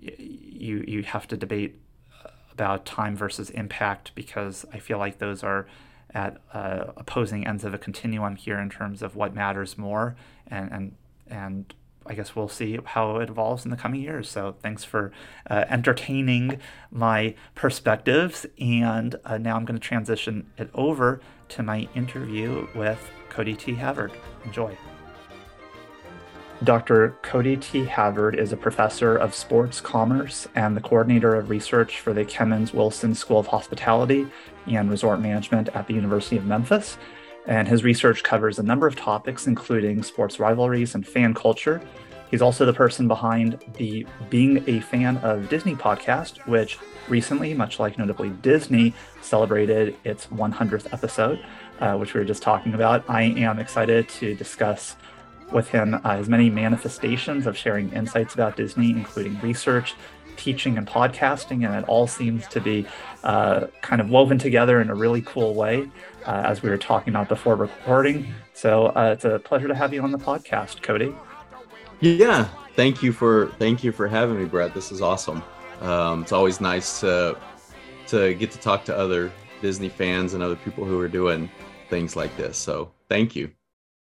You, 0.00 0.84
you 0.86 1.02
have 1.02 1.28
to 1.28 1.36
debate 1.36 1.78
about 2.52 2.86
time 2.86 3.14
versus 3.14 3.50
impact 3.50 4.12
because 4.14 4.64
I 4.72 4.78
feel 4.78 4.98
like 4.98 5.18
those 5.18 5.44
are 5.44 5.66
at 6.14 6.40
uh, 6.54 6.92
opposing 6.96 7.46
ends 7.46 7.64
of 7.64 7.74
a 7.74 7.78
continuum 7.78 8.36
here 8.36 8.58
in 8.58 8.70
terms 8.70 9.02
of 9.02 9.14
what 9.14 9.34
matters 9.34 9.76
more 9.76 10.16
and, 10.46 10.72
and 10.72 10.94
and 11.28 11.74
I 12.08 12.14
guess 12.14 12.34
we'll 12.34 12.48
see 12.48 12.78
how 12.84 13.16
it 13.18 13.28
evolves 13.28 13.64
in 13.64 13.70
the 13.70 13.76
coming 13.76 14.00
years. 14.00 14.28
So 14.28 14.56
thanks 14.62 14.84
for 14.84 15.12
uh, 15.48 15.64
entertaining 15.68 16.60
my 16.90 17.34
perspectives. 17.54 18.46
And 18.58 19.16
uh, 19.24 19.38
now 19.38 19.56
I'm 19.56 19.64
going 19.64 19.78
to 19.78 19.86
transition 19.86 20.50
it 20.56 20.70
over 20.74 21.20
to 21.50 21.62
my 21.62 21.88
interview 21.94 22.68
with 22.74 23.10
Cody 23.28 23.54
T. 23.54 23.74
Havard. 23.74 24.12
Enjoy. 24.44 24.76
Dr. 26.64 27.14
Cody 27.20 27.58
T. 27.58 27.84
Havard 27.84 28.34
is 28.34 28.50
a 28.50 28.56
professor 28.56 29.14
of 29.14 29.34
sports 29.34 29.78
commerce 29.80 30.48
and 30.54 30.74
the 30.74 30.80
coordinator 30.80 31.34
of 31.34 31.50
research 31.50 32.00
for 32.00 32.14
the 32.14 32.24
Kemmons 32.24 32.72
Wilson 32.72 33.14
School 33.14 33.38
of 33.38 33.46
Hospitality 33.48 34.26
and 34.66 34.90
Resort 34.90 35.20
Management 35.20 35.68
at 35.74 35.86
the 35.86 35.92
University 35.92 36.38
of 36.38 36.46
Memphis 36.46 36.96
and 37.46 37.68
his 37.68 37.84
research 37.84 38.22
covers 38.22 38.58
a 38.58 38.62
number 38.62 38.86
of 38.86 38.96
topics, 38.96 39.46
including 39.46 40.02
sports 40.02 40.40
rivalries 40.40 40.94
and 40.94 41.06
fan 41.06 41.34
culture. 41.34 41.80
He's 42.30 42.42
also 42.42 42.66
the 42.66 42.72
person 42.72 43.06
behind 43.06 43.58
the 43.74 44.04
Being 44.30 44.64
a 44.66 44.80
Fan 44.80 45.18
of 45.18 45.48
Disney 45.48 45.76
podcast, 45.76 46.38
which 46.46 46.78
recently, 47.08 47.54
much 47.54 47.78
like 47.78 47.98
notably 47.98 48.30
Disney, 48.30 48.92
celebrated 49.22 49.96
its 50.02 50.26
100th 50.26 50.92
episode, 50.92 51.44
uh, 51.78 51.96
which 51.96 52.14
we 52.14 52.20
were 52.20 52.26
just 52.26 52.42
talking 52.42 52.74
about. 52.74 53.04
I 53.08 53.22
am 53.22 53.60
excited 53.60 54.08
to 54.08 54.34
discuss 54.34 54.96
with 55.52 55.68
him 55.68 56.00
uh, 56.02 56.16
his 56.16 56.28
many 56.28 56.50
manifestations 56.50 57.46
of 57.46 57.56
sharing 57.56 57.92
insights 57.92 58.34
about 58.34 58.56
Disney, 58.56 58.90
including 58.90 59.38
research, 59.40 59.94
teaching, 60.36 60.76
and 60.76 60.86
podcasting, 60.86 61.64
and 61.64 61.76
it 61.76 61.84
all 61.88 62.08
seems 62.08 62.48
to 62.48 62.60
be 62.60 62.86
uh, 63.22 63.68
kind 63.82 64.00
of 64.00 64.10
woven 64.10 64.38
together 64.38 64.80
in 64.80 64.90
a 64.90 64.94
really 64.96 65.22
cool 65.22 65.54
way 65.54 65.88
uh, 66.26 66.42
as 66.44 66.62
we 66.62 66.68
were 66.70 66.78
talking 66.78 67.12
about 67.12 67.28
before 67.28 67.56
recording. 67.56 68.34
So 68.52 68.86
uh, 68.86 69.10
it's 69.12 69.24
a 69.24 69.38
pleasure 69.38 69.68
to 69.68 69.74
have 69.74 69.94
you 69.94 70.02
on 70.02 70.12
the 70.12 70.18
podcast, 70.18 70.82
Cody. 70.82 71.14
Yeah, 72.00 72.48
thank 72.74 73.02
you 73.02 73.12
for 73.12 73.52
thank 73.58 73.82
you 73.82 73.92
for 73.92 74.06
having 74.06 74.38
me, 74.38 74.44
Brett. 74.44 74.74
This 74.74 74.92
is 74.92 75.00
awesome. 75.00 75.42
Um, 75.80 76.22
it's 76.22 76.32
always 76.32 76.60
nice 76.60 77.00
to 77.00 77.38
to 78.08 78.34
get 78.34 78.50
to 78.52 78.58
talk 78.58 78.84
to 78.86 78.96
other 78.96 79.32
Disney 79.62 79.88
fans 79.88 80.34
and 80.34 80.42
other 80.42 80.56
people 80.56 80.84
who 80.84 81.00
are 81.00 81.08
doing 81.08 81.50
things 81.88 82.16
like 82.16 82.36
this. 82.36 82.56
So 82.58 82.92
thank 83.08 83.34
you. 83.34 83.50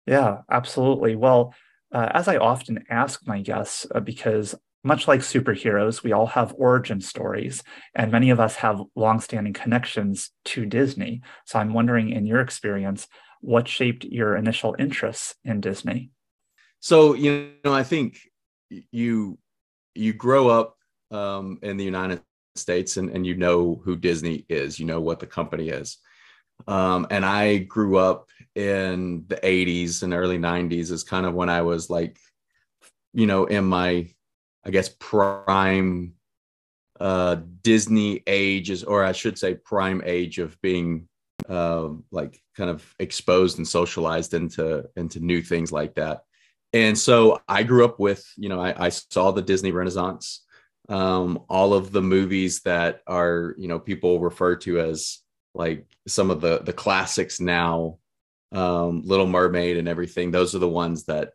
Yeah, 0.06 0.38
absolutely. 0.50 1.16
Well, 1.16 1.54
uh, 1.92 2.08
as 2.12 2.28
I 2.28 2.36
often 2.36 2.84
ask 2.90 3.26
my 3.26 3.40
guests, 3.40 3.86
uh, 3.94 4.00
because 4.00 4.54
much 4.84 5.06
like 5.06 5.20
superheroes, 5.20 6.02
we 6.02 6.12
all 6.12 6.26
have 6.26 6.54
origin 6.56 7.00
stories, 7.00 7.62
and 7.94 8.10
many 8.10 8.30
of 8.30 8.40
us 8.40 8.56
have 8.56 8.82
longstanding 8.96 9.52
connections 9.52 10.30
to 10.46 10.66
Disney. 10.66 11.22
So 11.46 11.58
I'm 11.58 11.72
wondering, 11.72 12.10
in 12.10 12.26
your 12.26 12.40
experience, 12.40 13.06
what 13.40 13.68
shaped 13.68 14.04
your 14.04 14.36
initial 14.36 14.74
interests 14.78 15.34
in 15.44 15.60
Disney? 15.60 16.10
So 16.80 17.14
you 17.14 17.52
know, 17.64 17.74
I 17.74 17.84
think 17.84 18.18
you 18.90 19.38
you 19.94 20.12
grow 20.12 20.48
up 20.48 20.76
um, 21.10 21.58
in 21.62 21.76
the 21.76 21.84
United 21.84 22.22
States, 22.56 22.96
and, 22.96 23.10
and 23.10 23.26
you 23.26 23.36
know 23.36 23.80
who 23.84 23.96
Disney 23.96 24.44
is. 24.48 24.80
You 24.80 24.86
know 24.86 25.00
what 25.00 25.20
the 25.20 25.26
company 25.26 25.68
is. 25.68 25.98
Um, 26.66 27.06
and 27.10 27.24
I 27.24 27.58
grew 27.58 27.98
up 27.98 28.28
in 28.54 29.24
the 29.28 29.36
80s 29.36 30.02
and 30.02 30.14
early 30.14 30.38
90s 30.38 30.90
is 30.90 31.02
kind 31.02 31.26
of 31.26 31.34
when 31.34 31.48
I 31.48 31.62
was 31.62 31.90
like, 31.90 32.18
you 33.12 33.26
know, 33.26 33.46
in 33.46 33.64
my 33.64 34.08
I 34.64 34.70
guess 34.70 34.90
prime 34.98 36.14
uh, 37.00 37.36
Disney 37.62 38.22
age 38.26 38.70
is, 38.70 38.84
or 38.84 39.04
I 39.04 39.12
should 39.12 39.38
say, 39.38 39.54
prime 39.54 40.02
age 40.04 40.38
of 40.38 40.60
being 40.60 41.08
uh, 41.48 41.88
like 42.10 42.40
kind 42.56 42.70
of 42.70 42.84
exposed 42.98 43.58
and 43.58 43.66
socialized 43.66 44.34
into 44.34 44.84
into 44.96 45.20
new 45.20 45.42
things 45.42 45.72
like 45.72 45.94
that. 45.96 46.22
And 46.72 46.96
so 46.96 47.40
I 47.48 47.64
grew 47.64 47.84
up 47.84 47.98
with, 47.98 48.24
you 48.36 48.48
know, 48.48 48.60
I, 48.60 48.86
I 48.86 48.88
saw 48.88 49.30
the 49.30 49.42
Disney 49.42 49.72
Renaissance, 49.72 50.44
um, 50.88 51.40
all 51.48 51.74
of 51.74 51.92
the 51.92 52.00
movies 52.00 52.60
that 52.62 53.02
are, 53.06 53.54
you 53.58 53.68
know, 53.68 53.78
people 53.78 54.20
refer 54.20 54.56
to 54.56 54.80
as 54.80 55.18
like 55.54 55.86
some 56.06 56.30
of 56.30 56.40
the 56.40 56.60
the 56.60 56.72
classics 56.72 57.40
now, 57.40 57.98
um, 58.52 59.02
Little 59.04 59.26
Mermaid 59.26 59.76
and 59.76 59.88
everything. 59.88 60.30
Those 60.30 60.54
are 60.54 60.60
the 60.60 60.68
ones 60.68 61.04
that 61.04 61.32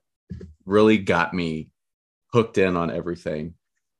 really 0.65 0.97
got 0.97 1.33
me 1.33 1.69
hooked 2.31 2.57
in 2.57 2.75
on 2.75 2.91
everything. 2.91 3.53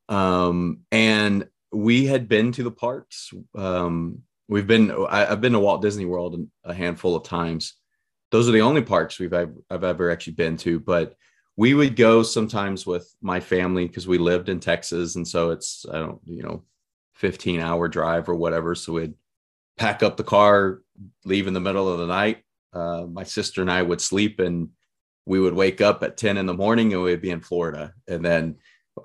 Um, 0.09 0.81
and 0.91 1.47
we 1.71 2.05
had 2.05 2.27
been 2.27 2.51
to 2.53 2.63
the 2.63 2.71
parks. 2.71 3.33
Um, 3.55 4.19
we've 4.47 4.67
been, 4.67 4.91
I, 5.09 5.25
have 5.25 5.41
been 5.41 5.53
to 5.53 5.59
Walt 5.59 5.81
Disney 5.81 6.05
World 6.05 6.47
a 6.63 6.73
handful 6.73 7.15
of 7.15 7.23
times. 7.23 7.73
Those 8.31 8.47
are 8.47 8.53
the 8.53 8.61
only 8.61 8.81
parks 8.81 9.19
we've 9.19 9.33
I've, 9.33 9.55
I've 9.69 9.83
ever 9.83 10.11
actually 10.11 10.33
been 10.33 10.57
to, 10.57 10.79
but 10.79 11.15
we 11.55 11.73
would 11.73 11.95
go 11.95 12.23
sometimes 12.23 12.85
with 12.85 13.13
my 13.21 13.39
family 13.39 13.87
because 13.87 14.07
we 14.07 14.17
lived 14.17 14.47
in 14.49 14.59
Texas. 14.59 15.15
And 15.15 15.27
so 15.27 15.49
it's, 15.49 15.85
I 15.91 15.99
don't, 15.99 16.19
you 16.25 16.43
know, 16.43 16.63
15 17.15 17.59
hour 17.59 17.87
drive 17.87 18.29
or 18.29 18.35
whatever. 18.35 18.75
So 18.75 18.93
we'd 18.93 19.15
pack 19.77 20.03
up 20.03 20.17
the 20.17 20.23
car, 20.23 20.81
leave 21.25 21.47
in 21.47 21.53
the 21.53 21.59
middle 21.59 21.89
of 21.91 21.99
the 21.99 22.07
night. 22.07 22.43
Uh, 22.73 23.05
my 23.09 23.23
sister 23.23 23.61
and 23.61 23.71
I 23.71 23.81
would 23.81 24.01
sleep 24.01 24.39
and 24.39 24.69
we 25.27 25.39
would 25.39 25.53
wake 25.53 25.81
up 25.81 26.01
at 26.03 26.17
10 26.17 26.37
in 26.37 26.45
the 26.45 26.53
morning 26.53 26.93
and 26.93 27.03
we'd 27.03 27.21
be 27.21 27.31
in 27.31 27.41
Florida 27.41 27.93
and 28.07 28.23
then 28.23 28.55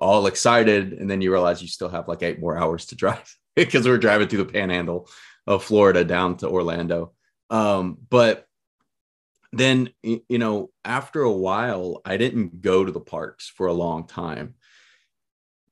all 0.00 0.26
excited. 0.26 0.92
And 0.92 1.11
then 1.11 1.20
you 1.20 1.32
realize 1.32 1.61
you 1.61 1.68
still 1.68 1.88
have 1.88 2.08
like 2.08 2.22
eight 2.22 2.40
more 2.40 2.56
hours 2.56 2.87
to 2.87 2.94
drive 2.94 3.37
because 3.56 3.87
we're 3.87 3.98
driving 3.98 4.28
through 4.28 4.44
the 4.44 4.52
panhandle 4.52 5.08
of 5.46 5.64
Florida 5.64 6.04
down 6.04 6.37
to 6.38 6.48
Orlando. 6.48 7.12
Um, 7.50 7.98
but 8.08 8.46
then, 9.52 9.90
you 10.02 10.38
know, 10.38 10.70
after 10.85 11.22
a 11.22 11.32
while, 11.32 12.00
I 12.04 12.16
didn't 12.16 12.62
go 12.62 12.85
to 12.85 12.92
the 12.92 13.00
parks 13.00 13.48
for 13.48 13.66
a 13.66 13.72
long 13.72 14.06
time. 14.06 14.54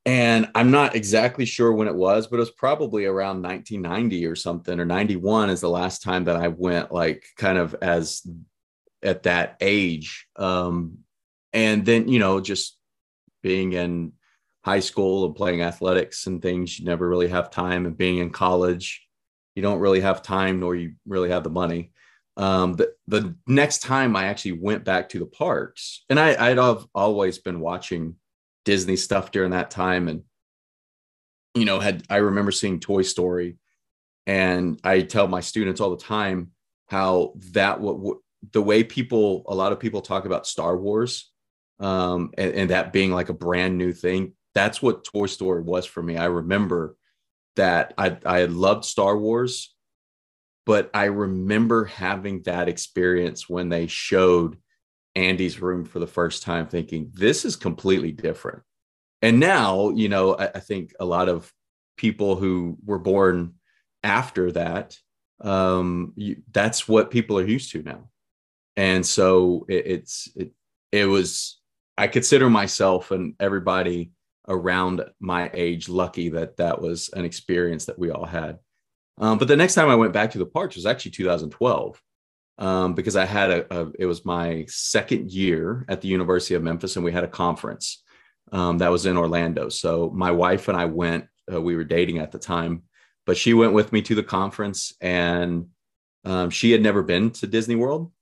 And 0.05 0.51
I'm 0.55 0.71
not 0.71 0.97
exactly 0.97 1.45
sure 1.45 1.73
when 1.73 1.87
it 1.87 1.95
was, 1.95 2.27
but 2.27 2.37
it 2.37 2.41
was 2.41 2.51
probably 2.51 3.05
around 3.05 3.43
1990 3.43 4.27
or 4.27 4.35
something, 4.35 4.81
or 4.81 4.85
91 4.85 5.51
is 5.51 5.61
the 5.61 5.71
last 5.71 6.03
time 6.03 6.25
that 6.25 6.37
I 6.37 6.49
went, 6.49 6.91
like, 6.91 7.25
kind 7.37 7.59
of 7.59 7.77
as 7.81 8.27
at 9.03 9.25
that 9.25 9.57
age. 9.61 10.27
Um, 10.37 10.99
and 11.53 11.85
then, 11.85 12.09
you 12.09 12.19
know, 12.19 12.41
just 12.41 12.79
being 13.43 13.73
in 13.73 14.13
high 14.65 14.81
school 14.81 15.25
and 15.25 15.35
playing 15.35 15.63
athletics 15.63 16.27
and 16.27 16.43
things, 16.43 16.79
you 16.79 16.85
never 16.85 17.09
really 17.09 17.29
have 17.29 17.51
time. 17.51 17.87
And 17.87 17.97
being 17.97 18.19
in 18.19 18.31
college, 18.31 19.07
you 19.55 19.63
don't 19.63 19.81
really 19.81 20.01
have 20.01 20.23
time 20.23 20.61
nor 20.61 20.75
you 20.75 20.95
really 21.07 21.31
have 21.31 21.45
the 21.45 21.51
money. 21.51 21.93
Um, 22.37 22.75
the, 22.75 22.95
the 23.09 23.35
next 23.47 23.81
time 23.81 24.15
I 24.17 24.27
actually 24.27 24.53
went 24.53 24.85
back 24.85 25.09
to 25.11 25.19
the 25.19 25.27
parks, 25.27 26.05
and 26.09 26.19
I, 26.19 26.51
I'd 26.51 26.59
have 26.59 26.87
always 26.95 27.39
been 27.39 27.61
watching 27.61 28.17
Disney 28.65 28.97
stuff 28.97 29.31
during 29.31 29.51
that 29.51 29.71
time. 29.71 30.09
And, 30.09 30.23
you 31.55 31.65
know, 31.65 31.81
had 31.81 32.05
I 32.09 32.17
remember 32.17 32.53
seeing 32.53 32.81
Toy 32.81 33.03
Story, 33.03 33.57
and 34.27 34.81
I 34.85 35.01
tell 35.03 35.27
my 35.27 35.41
students 35.41 35.81
all 35.81 35.91
the 35.91 36.05
time 36.05 36.53
how 36.87 37.35
that 37.53 37.81
what, 37.81 37.99
what 37.99 38.19
the 38.53 38.63
way 38.63 38.85
people, 38.85 39.45
a 39.47 39.55
lot 39.55 39.73
of 39.73 39.81
people 39.81 40.01
talk 40.01 40.25
about 40.25 40.47
Star 40.47 40.77
Wars, 40.77 41.31
um, 41.79 42.31
and, 42.37 42.53
and 42.55 42.71
that 42.71 42.93
being 42.93 43.13
like 43.13 43.29
a 43.29 43.35
brand 43.35 43.79
new 43.79 43.93
thing. 43.93 44.35
That's 44.55 44.83
what 44.83 45.05
Toy 45.05 45.27
Story 45.27 45.63
was 45.63 45.87
for 45.87 46.03
me. 46.03 46.17
I 46.17 46.27
remember 46.27 46.97
that 47.57 47.95
I 47.99 48.17
I 48.25 48.45
loved 48.47 48.85
Star 48.85 49.17
Wars, 49.17 49.75
but 50.67 50.91
I 50.95 51.05
remember 51.05 51.85
having 51.85 52.43
that 52.43 52.69
experience 52.69 53.49
when 53.49 53.69
they 53.69 53.87
showed 53.87 54.57
Andy's 55.15 55.61
room 55.61 55.85
for 55.85 55.99
the 55.99 56.07
first 56.07 56.43
time, 56.43 56.67
thinking 56.67 57.11
this 57.13 57.45
is 57.45 57.57
completely 57.57 58.13
different. 58.13 58.63
And 59.23 59.41
now, 59.41 59.91
you 59.91 60.09
know, 60.09 60.37
I, 60.37 60.47
I 60.47 60.61
think 60.61 60.95
a 60.99 61.05
lot 61.05 61.29
of 61.29 61.53
people 61.97 62.37
who 62.37 62.79
were 62.85 62.99
born 62.99 63.55
after 64.03 64.53
that, 64.53 64.97
um, 65.41 66.13
you, 66.17 66.43
that's 66.51 66.89
what 66.89 67.11
people 67.11 67.39
are 67.39 67.47
used 67.47 67.73
to 67.73 67.83
now. 67.83 68.09
And 68.77 69.05
so 69.05 69.67
it, 69.69 69.87
it's 69.87 70.29
it, 70.37 70.53
it 70.93 71.07
was 71.07 71.61
I 71.97 72.07
consider 72.09 72.49
myself 72.49 73.11
and 73.11 73.35
everybody 73.41 74.13
around 74.49 75.05
my 75.21 75.51
age 75.55 75.89
lucky 75.89 76.31
that 76.31 76.57
that 76.57 76.81
was 76.81 77.11
an 77.11 77.25
experience 77.25 77.85
that 77.87 77.99
we 77.99 78.11
all 78.11 78.25
had. 78.25 78.59
Um, 79.19 79.39
but 79.39 79.49
the 79.49 79.57
next 79.57 79.75
time 79.75 79.89
I 79.89 79.95
went 79.97 80.13
back 80.13 80.31
to 80.33 80.39
the 80.39 80.47
parks 80.47 80.77
was 80.77 80.87
actually 80.87 81.13
2012 81.13 82.03
um, 82.59 82.95
because 82.95 83.17
I 83.17 83.27
had 83.27 83.51
a, 83.51 83.81
a, 83.81 83.93
it 83.99 84.07
was 84.07 84.25
my 84.25 84.65
second 84.69 85.31
year 85.31 85.85
at 85.89 86.01
the 86.01 86.09
University 86.09 86.55
of 86.55 86.63
Memphis 86.63 86.97
and 86.97 87.05
we 87.05 87.13
had 87.13 87.25
a 87.25 87.29
conference 87.29 88.03
um, 88.53 88.79
that 88.79 88.91
was 88.91 89.07
in 89.07 89.17
Orlando. 89.17 89.69
So 89.69 90.11
my 90.15 90.31
wife 90.31 90.69
and 90.69 90.77
I 90.77 90.87
went. 90.87 91.27
Uh, 91.53 91.61
we 91.61 91.77
were 91.77 91.85
dating 91.85 92.19
at 92.19 92.33
the 92.33 92.39
time, 92.39 92.83
but 93.27 93.37
she 93.37 93.55
went 93.55 93.73
with 93.73 93.93
me 93.93 94.03
to 94.03 94.15
the 94.15 94.23
conference 94.23 94.95
and 95.01 95.67
um, 96.25 96.51
she 96.51 96.71
had 96.71 96.83
never 96.83 97.03
been 97.03 97.31
to 97.33 97.47
Disney 97.47 97.75
World. 97.75 98.13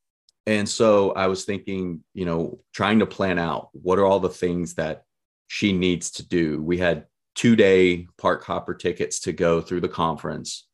And 0.48 0.66
so 0.66 1.12
I 1.12 1.26
was 1.26 1.44
thinking, 1.44 2.02
you 2.14 2.24
know, 2.24 2.61
trying 2.72 3.00
to 3.00 3.06
plan 3.06 3.38
out 3.38 3.68
what 3.72 3.98
are 3.98 4.06
all 4.06 4.18
the 4.18 4.30
things 4.30 4.76
that 4.76 5.04
she 5.46 5.74
needs 5.74 6.11
to 6.12 6.26
do. 6.26 6.62
We 6.62 6.78
had 6.78 7.04
two 7.34 7.54
day 7.54 8.06
park 8.16 8.44
hopper 8.44 8.72
tickets 8.72 9.20
to 9.20 9.32
go 9.34 9.61
through 9.61 9.82
the 9.82 9.90
conference. 9.90 10.66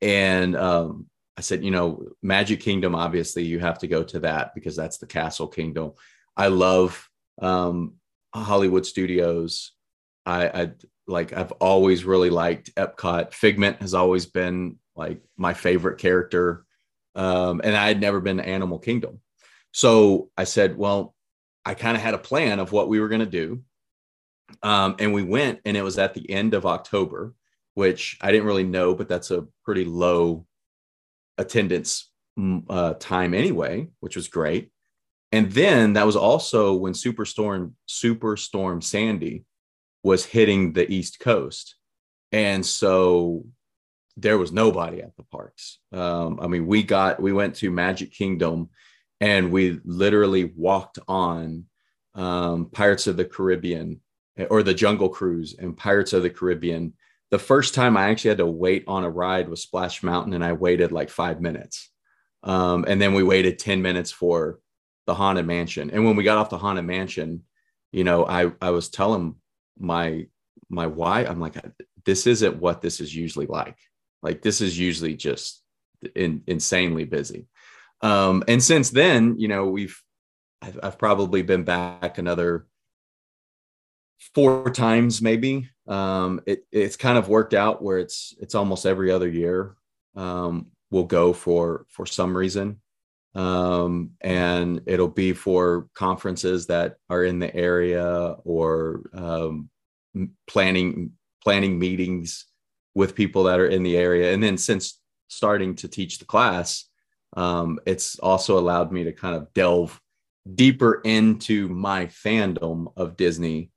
And 0.00 0.56
um, 0.56 1.06
I 1.36 1.40
said, 1.40 1.62
you 1.64 1.70
know, 1.70 2.04
Magic 2.20 2.58
Kingdom, 2.58 2.96
obviously, 2.96 3.44
you 3.44 3.60
have 3.60 3.78
to 3.78 3.86
go 3.86 4.02
to 4.02 4.18
that 4.18 4.56
because 4.56 4.74
that's 4.74 4.98
the 4.98 5.06
Castle 5.06 5.46
Kingdom. 5.46 5.92
I 6.36 6.48
love 6.48 7.08
um, 7.40 7.94
Hollywood 8.34 8.84
Studios. 8.84 9.70
I, 10.26 10.48
I 10.48 10.70
like, 11.06 11.32
I've 11.32 11.52
always 11.52 12.02
really 12.02 12.30
liked 12.30 12.74
Epcot. 12.74 13.34
Figment 13.34 13.80
has 13.82 13.94
always 13.94 14.26
been 14.26 14.78
like 14.96 15.22
my 15.36 15.54
favorite 15.54 15.98
character 15.98 16.64
um, 17.14 17.60
and 17.62 17.76
I 17.76 17.88
had 17.88 18.00
never 18.00 18.20
been 18.20 18.38
to 18.38 18.48
Animal 18.48 18.78
Kingdom. 18.78 19.20
So 19.72 20.30
I 20.36 20.44
said, 20.44 20.76
well, 20.76 21.14
I 21.64 21.74
kind 21.74 21.96
of 21.96 22.02
had 22.02 22.14
a 22.14 22.18
plan 22.18 22.58
of 22.58 22.72
what 22.72 22.88
we 22.88 23.00
were 23.00 23.08
going 23.08 23.20
to 23.20 23.26
do. 23.26 23.62
Um, 24.62 24.96
and 24.98 25.14
we 25.14 25.22
went, 25.22 25.60
and 25.64 25.76
it 25.76 25.82
was 25.82 25.98
at 25.98 26.14
the 26.14 26.28
end 26.30 26.54
of 26.54 26.66
October, 26.66 27.34
which 27.74 28.18
I 28.20 28.30
didn't 28.32 28.46
really 28.46 28.64
know, 28.64 28.94
but 28.94 29.08
that's 29.08 29.30
a 29.30 29.46
pretty 29.64 29.84
low 29.84 30.46
attendance 31.38 32.10
mm, 32.38 32.62
uh, 32.68 32.94
time 32.94 33.32
anyway, 33.32 33.88
which 34.00 34.16
was 34.16 34.28
great. 34.28 34.70
And 35.30 35.50
then 35.50 35.94
that 35.94 36.04
was 36.04 36.16
also 36.16 36.74
when 36.74 36.92
Superstorm 36.92 37.72
Superstorm 37.88 38.82
Sandy 38.82 39.44
was 40.02 40.26
hitting 40.26 40.74
the 40.74 40.90
East 40.90 41.20
Coast. 41.20 41.76
And 42.32 42.64
so 42.64 43.46
there 44.16 44.38
was 44.38 44.52
nobody 44.52 45.00
at 45.00 45.16
the 45.16 45.22
parks. 45.24 45.78
Um, 45.92 46.38
I 46.40 46.46
mean, 46.46 46.66
we 46.66 46.82
got 46.82 47.20
we 47.20 47.32
went 47.32 47.56
to 47.56 47.70
Magic 47.70 48.12
Kingdom, 48.12 48.70
and 49.20 49.50
we 49.50 49.80
literally 49.84 50.44
walked 50.56 50.98
on 51.08 51.64
um, 52.14 52.66
Pirates 52.70 53.06
of 53.06 53.16
the 53.16 53.24
Caribbean 53.24 54.00
or 54.50 54.62
the 54.62 54.74
Jungle 54.74 55.08
Cruise 55.08 55.54
and 55.58 55.76
Pirates 55.76 56.12
of 56.12 56.22
the 56.22 56.30
Caribbean. 56.30 56.94
The 57.30 57.38
first 57.38 57.74
time 57.74 57.96
I 57.96 58.10
actually 58.10 58.30
had 58.30 58.38
to 58.38 58.46
wait 58.46 58.84
on 58.86 59.04
a 59.04 59.10
ride 59.10 59.48
was 59.48 59.62
Splash 59.62 60.02
Mountain, 60.02 60.34
and 60.34 60.44
I 60.44 60.52
waited 60.52 60.92
like 60.92 61.08
five 61.08 61.40
minutes. 61.40 61.90
Um, 62.42 62.84
and 62.88 63.00
then 63.00 63.14
we 63.14 63.22
waited 63.22 63.58
10 63.58 63.80
minutes 63.80 64.10
for 64.10 64.58
the 65.06 65.14
Haunted 65.14 65.46
Mansion. 65.46 65.90
And 65.90 66.04
when 66.04 66.16
we 66.16 66.24
got 66.24 66.38
off 66.38 66.50
the 66.50 66.58
Haunted 66.58 66.84
Mansion, 66.84 67.44
you 67.92 68.04
know, 68.04 68.26
I, 68.26 68.52
I 68.60 68.70
was 68.70 68.88
telling 68.88 69.36
my 69.78 70.26
my 70.68 70.86
why 70.86 71.24
I'm 71.24 71.38
like, 71.38 71.56
this 72.04 72.26
isn't 72.26 72.56
what 72.56 72.80
this 72.80 73.00
is 73.00 73.14
usually 73.14 73.46
like. 73.46 73.76
Like 74.22 74.42
this 74.42 74.60
is 74.60 74.78
usually 74.78 75.14
just 75.14 75.62
in, 76.14 76.42
insanely 76.46 77.04
busy. 77.04 77.46
Um, 78.00 78.42
and 78.48 78.62
since 78.62 78.90
then, 78.90 79.38
you 79.38 79.48
know, 79.48 79.66
we've 79.66 80.00
I've, 80.60 80.78
I've, 80.82 80.98
probably 80.98 81.42
been 81.42 81.64
back 81.64 82.18
another 82.18 82.66
four 84.34 84.70
times, 84.70 85.20
maybe. 85.20 85.68
Um, 85.88 86.40
it, 86.46 86.64
it's 86.70 86.96
kind 86.96 87.18
of 87.18 87.28
worked 87.28 87.54
out 87.54 87.82
where 87.82 87.98
it's 87.98 88.34
it's 88.40 88.54
almost 88.54 88.86
every 88.86 89.10
other 89.10 89.28
year. 89.28 89.76
Um, 90.14 90.68
we'll 90.90 91.04
go 91.04 91.32
for 91.32 91.86
for 91.88 92.06
some 92.06 92.36
reason, 92.36 92.80
um, 93.34 94.10
and 94.20 94.82
it'll 94.86 95.08
be 95.08 95.32
for 95.32 95.88
conferences 95.94 96.66
that 96.66 96.96
are 97.10 97.24
in 97.24 97.40
the 97.40 97.54
area 97.54 98.36
or 98.44 99.02
um, 99.14 99.68
planning 100.46 101.12
planning 101.42 101.78
meetings 101.78 102.46
with 102.94 103.14
people 103.14 103.44
that 103.44 103.60
are 103.60 103.66
in 103.66 103.82
the 103.82 103.96
area. 103.96 104.32
And 104.32 104.42
then 104.42 104.56
since 104.56 105.00
starting 105.28 105.74
to 105.76 105.88
teach 105.88 106.18
the 106.18 106.24
class, 106.24 106.84
um, 107.36 107.78
it's 107.86 108.18
also 108.18 108.58
allowed 108.58 108.92
me 108.92 109.04
to 109.04 109.12
kind 109.12 109.34
of 109.34 109.52
delve 109.54 109.98
deeper 110.54 111.00
into 111.04 111.68
my 111.68 112.06
fandom 112.06 112.92
of 112.96 113.16
Disney. 113.16 113.70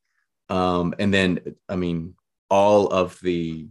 Um, 0.49 0.93
and 0.99 1.13
then, 1.13 1.56
I 1.69 1.75
mean, 1.75 2.15
all 2.49 2.88
of 2.88 3.19
the 3.21 3.67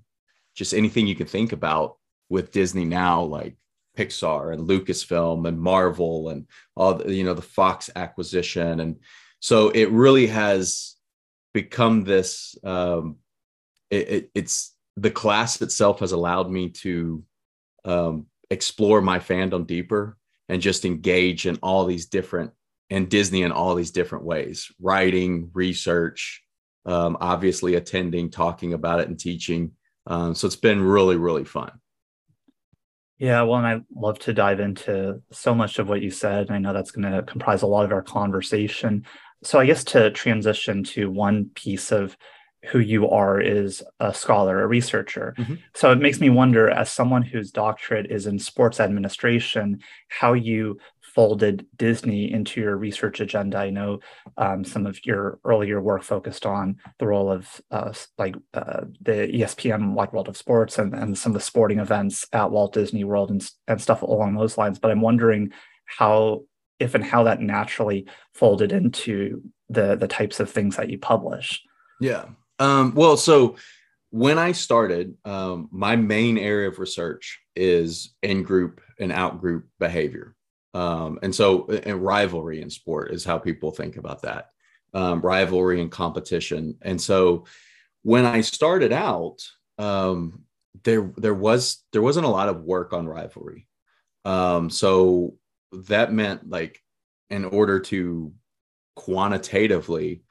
just 0.54 0.74
anything 0.74 1.06
you 1.06 1.14
can 1.14 1.26
think 1.26 1.52
about 1.52 1.96
with 2.28 2.52
Disney 2.52 2.84
now, 2.84 3.22
like 3.22 3.56
Pixar 3.98 4.52
and 4.52 4.68
Lucasfilm 4.68 5.46
and 5.46 5.60
Marvel 5.60 6.30
and 6.30 6.46
all 6.76 6.94
the, 6.94 7.12
you 7.12 7.24
know, 7.24 7.34
the 7.34 7.42
Fox 7.42 7.90
acquisition. 7.94 8.80
And 8.80 8.96
so 9.40 9.70
it 9.70 9.90
really 9.90 10.28
has 10.28 10.94
become 11.52 12.04
this, 12.04 12.56
um, 12.64 13.16
it, 13.90 14.08
it, 14.08 14.30
it's 14.34 14.73
the 14.96 15.10
class 15.10 15.60
itself 15.60 16.00
has 16.00 16.12
allowed 16.12 16.50
me 16.50 16.70
to 16.70 17.24
um, 17.84 18.26
explore 18.50 19.00
my 19.00 19.18
fandom 19.18 19.66
deeper 19.66 20.16
and 20.48 20.62
just 20.62 20.84
engage 20.84 21.46
in 21.46 21.58
all 21.62 21.84
these 21.84 22.06
different 22.06 22.52
and 22.90 23.08
Disney 23.08 23.42
in 23.42 23.52
all 23.52 23.74
these 23.74 23.90
different 23.90 24.24
ways 24.24 24.70
writing, 24.80 25.50
research, 25.54 26.42
um, 26.86 27.16
obviously 27.20 27.74
attending, 27.74 28.30
talking 28.30 28.72
about 28.72 29.00
it, 29.00 29.08
and 29.08 29.18
teaching. 29.18 29.72
Um, 30.06 30.34
so 30.34 30.46
it's 30.46 30.56
been 30.56 30.82
really, 30.82 31.16
really 31.16 31.44
fun. 31.44 31.72
Yeah, 33.18 33.42
well, 33.42 33.58
and 33.58 33.66
I 33.66 33.80
love 33.94 34.18
to 34.20 34.34
dive 34.34 34.60
into 34.60 35.22
so 35.30 35.54
much 35.54 35.78
of 35.78 35.88
what 35.88 36.02
you 36.02 36.10
said. 36.10 36.50
I 36.50 36.58
know 36.58 36.72
that's 36.72 36.90
going 36.90 37.10
to 37.10 37.22
comprise 37.22 37.62
a 37.62 37.66
lot 37.66 37.84
of 37.84 37.92
our 37.92 38.02
conversation. 38.02 39.06
So, 39.42 39.58
I 39.58 39.66
guess 39.66 39.84
to 39.84 40.10
transition 40.10 40.84
to 40.84 41.10
one 41.10 41.50
piece 41.54 41.92
of 41.92 42.16
who 42.70 42.78
you 42.78 43.08
are 43.08 43.40
is 43.40 43.82
a 44.00 44.12
scholar, 44.12 44.62
a 44.62 44.66
researcher. 44.66 45.34
Mm-hmm. 45.38 45.54
So 45.74 45.92
it 45.92 46.00
makes 46.00 46.20
me 46.20 46.30
wonder, 46.30 46.70
as 46.70 46.90
someone 46.90 47.22
whose 47.22 47.50
doctorate 47.50 48.10
is 48.10 48.26
in 48.26 48.38
sports 48.38 48.80
administration, 48.80 49.80
how 50.08 50.32
you 50.32 50.78
folded 51.14 51.64
Disney 51.76 52.32
into 52.32 52.60
your 52.60 52.76
research 52.76 53.20
agenda. 53.20 53.58
I 53.58 53.70
know 53.70 54.00
um, 54.36 54.64
some 54.64 54.84
of 54.84 54.98
your 55.06 55.38
earlier 55.44 55.80
work 55.80 56.02
focused 56.02 56.44
on 56.44 56.76
the 56.98 57.06
role 57.06 57.30
of 57.30 57.60
uh, 57.70 57.92
like 58.18 58.34
uh, 58.52 58.82
the 59.00 59.28
ESPN 59.32 59.92
Wide 59.92 60.12
World 60.12 60.28
of 60.28 60.36
Sports 60.36 60.78
and, 60.78 60.92
and 60.92 61.16
some 61.16 61.30
of 61.30 61.34
the 61.34 61.44
sporting 61.44 61.78
events 61.78 62.26
at 62.32 62.50
Walt 62.50 62.72
Disney 62.72 63.04
World 63.04 63.30
and, 63.30 63.48
and 63.68 63.80
stuff 63.80 64.02
along 64.02 64.34
those 64.34 64.58
lines. 64.58 64.80
But 64.80 64.90
I'm 64.90 65.00
wondering 65.00 65.52
how, 65.84 66.42
if 66.80 66.96
and 66.96 67.04
how 67.04 67.22
that 67.24 67.40
naturally 67.40 68.06
folded 68.34 68.72
into 68.72 69.40
the 69.68 69.96
the 69.96 70.08
types 70.08 70.40
of 70.40 70.50
things 70.50 70.76
that 70.76 70.90
you 70.90 70.98
publish. 70.98 71.62
Yeah. 72.00 72.26
Um, 72.58 72.94
well, 72.94 73.16
so 73.16 73.56
when 74.10 74.38
I 74.38 74.52
started, 74.52 75.16
um, 75.24 75.68
my 75.72 75.96
main 75.96 76.38
area 76.38 76.68
of 76.68 76.78
research 76.78 77.40
is 77.56 78.14
in 78.22 78.42
group 78.42 78.80
and 78.98 79.12
out 79.12 79.40
group 79.40 79.66
behavior. 79.80 80.34
Um, 80.74 81.18
and 81.22 81.34
so, 81.34 81.66
and 81.68 82.02
rivalry 82.02 82.60
in 82.62 82.70
sport 82.70 83.12
is 83.12 83.24
how 83.24 83.38
people 83.38 83.70
think 83.72 83.96
about 83.96 84.22
that. 84.22 84.50
um, 84.94 85.20
rivalry 85.20 85.80
and 85.80 85.90
competition. 85.90 86.76
And 86.82 87.00
so 87.00 87.46
when 88.02 88.24
I 88.24 88.40
started 88.42 88.92
out, 88.92 89.38
um, 89.78 90.44
there 90.84 91.12
there 91.16 91.34
was 91.34 91.82
there 91.92 92.02
wasn't 92.02 92.26
a 92.26 92.30
lot 92.30 92.48
of 92.48 92.62
work 92.62 92.92
on 92.92 93.06
rivalry. 93.06 93.66
Um, 94.24 94.70
so 94.70 95.36
that 95.72 96.12
meant 96.12 96.48
like 96.48 96.80
in 97.30 97.44
order 97.44 97.80
to 97.80 98.32
quantitatively 98.96 100.22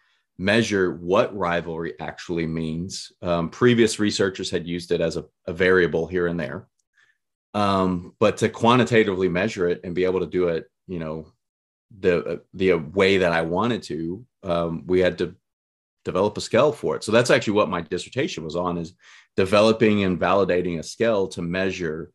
measure 0.44 0.96
what 0.96 1.36
rivalry 1.36 1.94
actually 2.02 2.46
means, 2.46 3.12
um, 3.22 3.50
previous 3.50 3.98
researchers 3.98 4.52
had 4.52 4.68
used 4.68 4.92
it 4.92 5.00
as 5.00 5.16
a, 5.16 5.24
a 5.48 5.54
variable 5.54 6.06
here 6.06 6.28
and 6.28 6.40
there. 6.40 6.68
Um, 7.54 8.14
but 8.20 8.38
to 8.38 8.50
quantitatively 8.50 9.30
measure 9.30 9.70
it 9.70 9.80
and 9.84 9.96
be 9.96 10.04
able 10.04 10.20
to 10.20 10.26
do 10.26 10.50
it, 10.50 10.66
you 10.88 11.00
know, 11.00 11.28
the 12.00 12.42
the 12.54 12.74
way 12.74 13.20
that 13.20 13.32
I 13.32 13.42
wanted 13.42 13.84
to, 13.84 14.26
um, 14.44 14.84
we 14.86 15.00
had 15.00 15.18
to 15.20 15.36
develop 16.04 16.38
a 16.38 16.42
scale 16.42 16.72
for 16.72 16.96
it. 16.96 17.04
So 17.04 17.12
that's 17.12 17.30
actually 17.30 17.54
what 17.54 17.70
my 17.70 17.82
dissertation 17.82 18.44
was 18.44 18.56
on: 18.56 18.78
is 18.78 18.94
developing 19.38 20.04
and 20.04 20.20
validating 20.20 20.80
a 20.80 20.84
scale 20.84 21.28
to 21.30 21.42
measure 21.42 22.12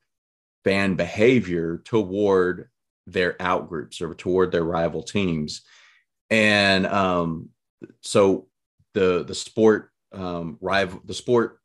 fan 0.65 0.97
behavior 0.97 1.81
toward 1.85 2.69
their 3.07 3.35
outgroups 3.35 4.03
or 4.03 4.15
toward 4.15 4.53
their 4.53 4.65
rival 4.65 5.03
teams. 5.03 5.63
And 6.31 6.87
um, 6.87 7.51
so 8.03 8.49
the 8.95 9.25
the 9.25 9.35
sport 9.35 9.91
um, 10.13 10.59
rival 10.61 11.01
the 11.05 11.15
sport 11.15 11.61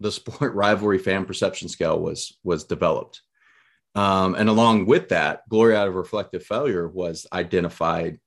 the 0.00 0.12
sport 0.12 0.54
rivalry 0.54 0.98
fan 0.98 1.24
perception 1.24 1.68
scale 1.68 1.98
was 1.98 2.38
was 2.44 2.64
developed. 2.64 3.22
Um, 3.94 4.34
and 4.34 4.50
along 4.50 4.84
with 4.86 5.08
that, 5.08 5.48
glory 5.48 5.74
out 5.74 5.88
of 5.88 5.94
reflective 5.94 6.44
failure 6.44 6.86
was 6.86 7.26
identified, 7.32 8.20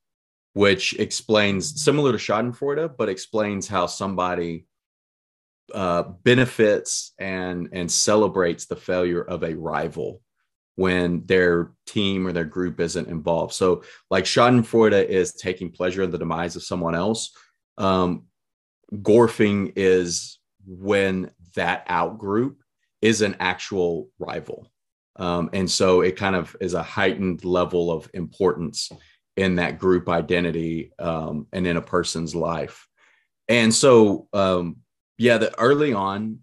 which 0.54 0.95
explains 0.95 1.84
similar 1.84 2.12
to 2.12 2.17
Schadenfreude, 2.17 2.98
but 2.98 3.08
explains 3.08 3.67
how 3.67 3.86
somebody 3.86 4.65
uh, 5.74 6.04
benefits 6.24 7.13
and 7.19 7.69
and 7.72 7.91
celebrates 7.91 8.65
the 8.65 8.76
failure 8.76 9.22
of 9.22 9.43
a 9.43 9.54
rival 9.54 10.22
when 10.80 11.26
their 11.26 11.74
team 11.86 12.26
or 12.26 12.32
their 12.32 12.46
group 12.46 12.80
isn't 12.80 13.10
involved. 13.10 13.54
So, 13.54 13.84
like 14.10 14.24
Schadenfreude 14.24 15.08
is 15.10 15.34
taking 15.34 15.72
pleasure 15.72 16.04
in 16.04 16.10
the 16.10 16.18
demise 16.18 16.56
of 16.56 16.63
someone 16.63 16.96
else. 16.96 17.36
Um, 17.78 18.28
Gorfing 18.94 19.74
is 19.76 20.39
when 20.65 21.32
that 21.56 21.84
out 21.88 22.18
group 22.18 22.63
is 23.02 23.22
an 23.22 23.36
actual 23.42 24.08
rival. 24.20 24.72
Um, 25.18 25.50
and 25.52 25.70
so 25.70 26.00
it 26.00 26.15
kind 26.15 26.38
of 26.38 26.56
is 26.62 26.76
a 26.76 26.82
heightened 26.82 27.44
level 27.44 27.92
of 27.92 28.10
importance 28.13 28.89
in 29.36 29.56
that 29.56 29.80
group 29.80 30.08
identity 30.08 30.94
um, 30.98 31.46
and 31.52 31.68
in 31.68 31.76
a 31.76 31.82
person's 31.82 32.34
life. 32.34 32.88
And 33.50 33.74
so, 33.74 34.30
um, 34.32 34.78
yeah, 35.18 35.39
the 35.39 35.60
early 35.60 35.92
on, 35.92 36.39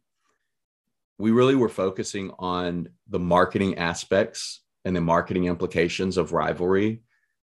we 1.18 1.30
really 1.30 1.54
were 1.54 1.68
focusing 1.68 2.30
on 2.38 2.88
the 3.08 3.18
marketing 3.18 3.78
aspects 3.78 4.60
and 4.84 4.94
the 4.94 5.00
marketing 5.00 5.44
implications 5.44 6.16
of 6.16 6.32
rivalry. 6.32 7.02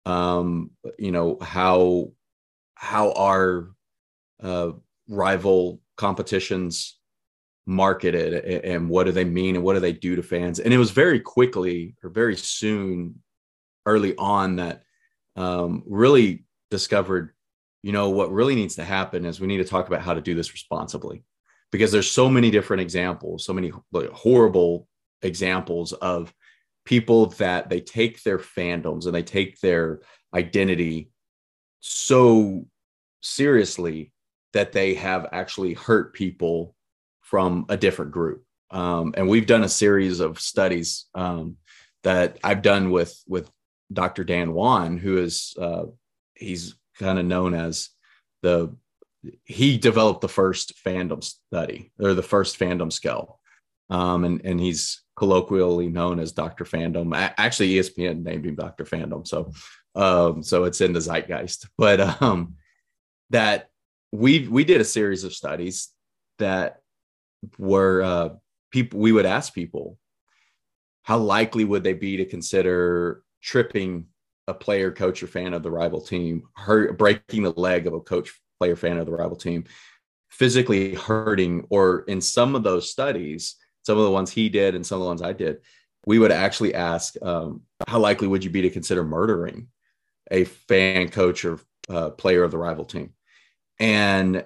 Um, 0.05 0.71
you 0.99 1.11
know 1.11 1.37
how 1.41 2.11
how 2.75 3.13
our 3.13 3.69
uh, 4.41 4.71
rival 5.07 5.81
competitions 5.95 6.97
marketed 7.65 8.43
and 8.65 8.89
what 8.89 9.05
do 9.05 9.11
they 9.11 9.23
mean 9.23 9.55
and 9.55 9.63
what 9.63 9.73
do 9.73 9.79
they 9.79 9.93
do 9.93 10.17
to 10.17 10.23
fans 10.23 10.59
and 10.59 10.73
it 10.73 10.77
was 10.77 10.91
very 10.91 11.19
quickly 11.19 11.95
or 12.03 12.09
very 12.09 12.35
soon 12.35 13.15
early 13.85 14.13
on 14.17 14.57
that 14.57 14.83
um, 15.37 15.81
really 15.87 16.43
discovered 16.69 17.33
you 17.81 17.93
know 17.93 18.09
what 18.09 18.33
really 18.33 18.55
needs 18.55 18.75
to 18.75 18.83
happen 18.83 19.23
is 19.23 19.39
we 19.39 19.47
need 19.47 19.57
to 19.57 19.63
talk 19.63 19.87
about 19.87 20.01
how 20.01 20.13
to 20.13 20.19
do 20.19 20.35
this 20.35 20.51
responsibly 20.51 21.23
because 21.73 21.91
there's 21.91 22.09
so 22.09 22.29
many 22.29 22.49
different 22.49 22.81
examples 22.81 23.43
so 23.43 23.51
many 23.51 23.71
horrible 24.13 24.87
examples 25.21 25.91
of 25.93 26.33
people 26.85 27.27
that 27.27 27.69
they 27.69 27.81
take 27.81 28.23
their 28.23 28.39
fandoms 28.39 29.05
and 29.05 29.15
they 29.15 29.23
take 29.23 29.59
their 29.59 30.01
identity 30.33 31.09
so 31.79 32.65
seriously 33.21 34.11
that 34.53 34.71
they 34.71 34.93
have 34.93 35.27
actually 35.31 35.73
hurt 35.73 36.13
people 36.13 36.75
from 37.21 37.65
a 37.69 37.77
different 37.77 38.11
group. 38.11 38.43
Um, 38.69 39.13
and 39.17 39.27
we've 39.27 39.47
done 39.47 39.63
a 39.63 39.69
series 39.69 40.19
of 40.19 40.39
studies 40.39 41.05
um, 41.15 41.57
that 42.03 42.37
I've 42.43 42.61
done 42.61 42.91
with 42.91 43.21
with 43.27 43.49
Dr. 43.91 44.23
Dan 44.23 44.53
Wann, 44.53 44.97
who 44.97 45.17
is 45.17 45.55
uh, 45.59 45.85
he's 46.33 46.75
kind 46.99 47.19
of 47.19 47.25
known 47.25 47.53
as 47.53 47.89
the 48.41 48.75
he 49.43 49.77
developed 49.77 50.21
the 50.21 50.29
first 50.29 50.73
fandom 50.85 51.23
study 51.23 51.91
or 51.99 52.13
the 52.13 52.23
first 52.23 52.59
fandom 52.59 52.91
scale, 52.91 53.39
um, 53.89 54.23
and 54.23 54.41
and 54.43 54.59
he's 54.59 55.03
colloquially 55.15 55.89
known 55.89 56.19
as 56.19 56.31
Dr. 56.31 56.65
Fandom. 56.65 57.13
Actually, 57.37 57.73
ESPN 57.73 58.23
named 58.23 58.45
him 58.45 58.55
Dr. 58.55 58.83
Fandom, 58.85 59.27
so 59.27 59.51
um, 59.95 60.43
so 60.43 60.63
it's 60.63 60.81
in 60.81 60.93
the 60.93 60.99
zeitgeist. 60.99 61.67
But 61.77 62.21
um, 62.21 62.55
that 63.29 63.69
we 64.11 64.47
we 64.47 64.63
did 64.63 64.81
a 64.81 64.85
series 64.85 65.23
of 65.23 65.33
studies 65.33 65.89
that 66.39 66.81
were 67.57 68.01
uh, 68.01 68.29
people 68.71 68.99
we 68.99 69.11
would 69.11 69.25
ask 69.25 69.53
people 69.53 69.97
how 71.03 71.17
likely 71.17 71.65
would 71.65 71.83
they 71.83 71.93
be 71.93 72.17
to 72.17 72.25
consider 72.25 73.23
tripping 73.41 74.05
a 74.47 74.53
player 74.53 74.91
coach 74.91 75.21
or 75.21 75.27
fan 75.27 75.53
of 75.53 75.63
the 75.63 75.71
rival 75.71 76.01
team 76.01 76.43
hurt 76.55 76.97
breaking 76.97 77.43
the 77.43 77.51
leg 77.51 77.87
of 77.87 77.93
a 77.93 77.99
coach 77.99 78.39
player 78.63 78.75
fan 78.75 78.97
of 78.97 79.05
the 79.05 79.11
rival 79.11 79.35
team 79.35 79.65
physically 80.29 80.95
hurting 80.95 81.65
or 81.69 82.03
in 82.07 82.19
some 82.19 82.55
of 82.55 82.63
those 82.63 82.89
studies 82.89 83.55
some 83.83 83.97
of 83.97 84.05
the 84.05 84.11
ones 84.11 84.31
he 84.31 84.49
did 84.49 84.73
and 84.73 84.85
some 84.85 84.95
of 84.95 85.03
the 85.03 85.07
ones 85.07 85.21
i 85.21 85.33
did 85.33 85.57
we 86.05 86.19
would 86.19 86.31
actually 86.31 86.73
ask 86.73 87.15
um, 87.21 87.61
how 87.87 87.99
likely 87.99 88.27
would 88.27 88.43
you 88.43 88.49
be 88.49 88.61
to 88.61 88.69
consider 88.69 89.03
murdering 89.03 89.67
a 90.31 90.43
fan 90.43 91.09
coach 91.09 91.45
or 91.45 91.59
uh, 91.89 92.09
player 92.11 92.43
of 92.43 92.51
the 92.51 92.57
rival 92.57 92.85
team? 92.85 93.13
And 93.79 94.45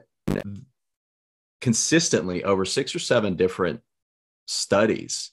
consistently 1.62 2.44
over 2.44 2.66
six 2.66 2.96
or 2.96 3.00
seven 3.00 3.36
different 3.36 3.82
studies, 4.46 5.32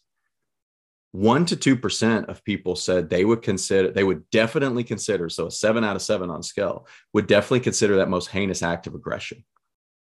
one 1.14 1.46
to 1.46 1.54
two 1.54 1.76
percent 1.76 2.28
of 2.28 2.42
people 2.42 2.74
said 2.74 3.08
they 3.08 3.24
would 3.24 3.40
consider, 3.40 3.88
they 3.92 4.02
would 4.02 4.28
definitely 4.30 4.82
consider, 4.82 5.28
so 5.28 5.46
a 5.46 5.50
seven 5.50 5.84
out 5.84 5.94
of 5.94 6.02
seven 6.02 6.28
on 6.28 6.42
scale 6.42 6.88
would 7.12 7.28
definitely 7.28 7.60
consider 7.60 7.96
that 7.96 8.08
most 8.08 8.30
heinous 8.30 8.64
act 8.64 8.88
of 8.88 8.96
aggression, 8.96 9.44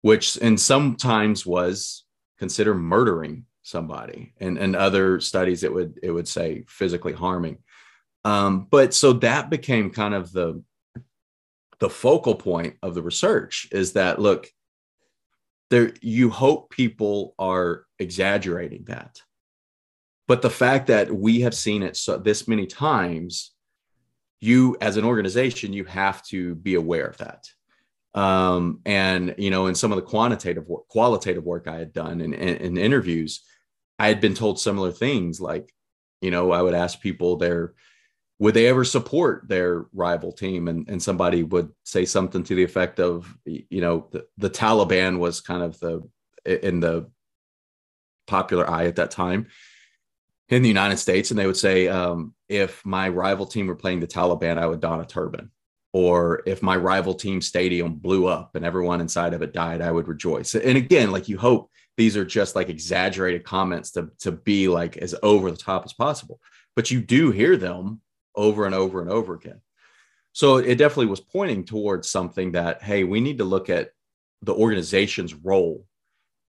which 0.03 0.37
in 0.37 0.59
sometimes 0.59 1.47
was 1.47 2.05
consider 2.39 2.75
murdering 2.75 3.47
somebody, 3.63 4.35
and 4.39 4.59
and 4.59 4.77
other 4.77 5.19
studies 5.19 5.65
it 5.65 5.73
would 5.73 5.99
it 6.03 6.11
would 6.11 6.29
say 6.29 6.65
physically 6.69 7.15
harming. 7.15 7.57
Um, 8.27 8.67
but 8.71 8.93
so 8.93 9.15
that 9.15 9.49
became 9.49 9.89
kind 9.89 10.13
of 10.13 10.31
the 10.31 10.63
the 11.79 11.89
focal 11.89 12.35
point 12.35 12.77
of 12.83 12.95
the 12.95 13.03
research 13.03 13.67
is 13.73 13.95
that 13.95 14.19
look 14.19 14.53
there 15.71 15.95
you 16.03 16.29
hope 16.29 16.69
people 16.69 17.35
are 17.39 17.87
exaggerating 17.99 18.85
that 18.89 19.23
but 20.29 20.43
the 20.43 20.51
fact 20.51 20.87
that 20.87 21.13
we 21.13 21.41
have 21.41 21.55
seen 21.55 21.83
it 21.83 21.97
so 21.97 22.17
this 22.17 22.47
many 22.47 22.67
times 22.67 23.53
you 24.41 24.77
as 24.81 24.97
an 24.97 25.05
organization 25.05 25.73
you 25.73 25.85
have 25.85 26.23
to 26.27 26.55
be 26.55 26.77
aware 26.77 27.07
of 27.07 27.17
that. 27.19 27.49
Um, 28.15 28.81
and 28.87 29.35
you 29.37 29.51
know 29.51 29.67
in 29.67 29.75
some 29.75 29.91
of 29.91 29.97
the 29.97 30.03
quantitative 30.03 30.67
work, 30.69 30.89
qualitative 30.89 31.45
work 31.45 31.69
i 31.69 31.77
had 31.77 31.93
done 31.93 32.21
in, 32.21 32.33
in, 32.33 32.57
in 32.57 32.79
interviews 32.79 33.45
i 33.99 34.09
had 34.09 34.21
been 34.21 34.35
told 34.35 34.59
similar 34.59 34.91
things 34.93 35.43
like 35.43 35.73
you 36.23 36.31
know 36.31 36.51
i 36.51 36.63
would 36.63 36.75
ask 36.75 37.01
people 37.01 37.37
their 37.37 37.75
would 38.39 38.55
they 38.55 38.69
ever 38.69 38.85
support 38.85 39.49
their 39.49 39.87
rival 39.93 40.33
team? 40.33 40.69
And, 40.69 40.89
and 40.89 41.03
somebody 41.03 41.43
would 41.43 41.71
say 41.85 42.05
something 42.05 42.45
to 42.45 42.55
the 42.55 42.63
effect 42.63 43.01
of 43.01 43.37
you 43.45 43.81
know 43.81 44.09
the, 44.13 44.27
the 44.37 44.51
taliban 44.51 45.19
was 45.19 45.41
kind 45.41 45.63
of 45.63 45.79
the 45.81 46.09
in 46.45 46.81
the 46.81 47.11
popular 48.27 48.69
eye 48.69 48.87
at 48.87 48.97
that 48.97 49.11
time 49.11 49.49
in 50.51 50.63
the 50.63 50.69
united 50.69 50.97
states 50.97 51.31
and 51.31 51.39
they 51.39 51.47
would 51.47 51.57
say 51.57 51.89
um, 51.89 52.35
if 52.49 52.85
my 52.85 53.09
rival 53.09 53.47
team 53.47 53.67
were 53.67 53.77
playing 53.77 54.01
the 54.01 54.07
taliban 54.07 54.59
i 54.59 54.67
would 54.67 54.81
don 54.81 55.01
a 55.01 55.07
turban. 55.07 55.51
Or 55.95 56.43
if 56.45 56.63
my 56.63 56.77
rival 56.77 57.15
team 57.15 57.41
stadium 57.41 57.95
blew 57.95 58.27
up 58.27 58.55
and 58.55 58.65
everyone 58.65 59.01
inside 59.01 59.33
of 59.33 59.43
it 59.43 59.55
died 59.55 59.81
i 59.81 59.91
would 59.91 60.07
rejoice. 60.07 60.55
And 60.55 60.77
again 60.77 61.11
like 61.11 61.29
you 61.29 61.39
hope 61.39 61.71
these 61.97 62.17
are 62.17 62.25
just 62.25 62.55
like 62.55 62.69
exaggerated 62.69 63.43
comments 63.43 63.91
to, 63.93 64.11
to 64.21 64.31
be 64.31 64.69
like 64.69 64.97
as 64.99 65.17
over 65.23 65.51
the 65.51 65.57
top 65.57 65.85
as 65.85 65.93
possible. 65.93 66.41
But 66.77 66.91
you 66.91 67.01
do 67.01 67.33
hear 67.33 67.57
them 67.57 68.01
over 68.37 68.67
and 68.67 68.75
over 68.75 69.01
and 69.01 69.11
over 69.11 69.35
again. 69.35 69.61
So 70.33 70.59
it 70.59 70.77
definitely 70.77 71.07
was 71.07 71.21
pointing 71.21 71.65
towards 71.65 72.09
something 72.09 72.53
that, 72.53 72.83
hey, 72.83 73.03
we 73.03 73.21
need 73.21 73.39
to 73.39 73.45
look 73.45 73.69
at 73.69 73.91
the 74.43 74.55
organization's 74.55 75.35
role 75.35 75.85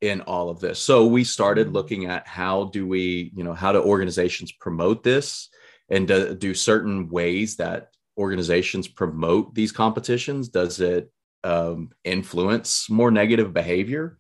in 0.00 0.20
all 0.22 0.48
of 0.48 0.60
this. 0.60 0.78
So 0.78 1.06
we 1.06 1.24
started 1.24 1.66
mm-hmm. 1.66 1.76
looking 1.76 2.06
at 2.06 2.26
how 2.26 2.64
do 2.64 2.86
we, 2.86 3.32
you 3.34 3.44
know, 3.44 3.54
how 3.54 3.72
do 3.72 3.80
organizations 3.82 4.52
promote 4.52 5.02
this 5.02 5.48
and 5.88 6.06
do, 6.06 6.34
do 6.34 6.54
certain 6.54 7.08
ways 7.08 7.56
that 7.56 7.92
organizations 8.16 8.88
promote 8.88 9.54
these 9.54 9.72
competitions? 9.72 10.48
Does 10.48 10.80
it 10.80 11.10
um, 11.44 11.90
influence 12.04 12.88
more 12.90 13.10
negative 13.10 13.52
behavior? 13.52 14.18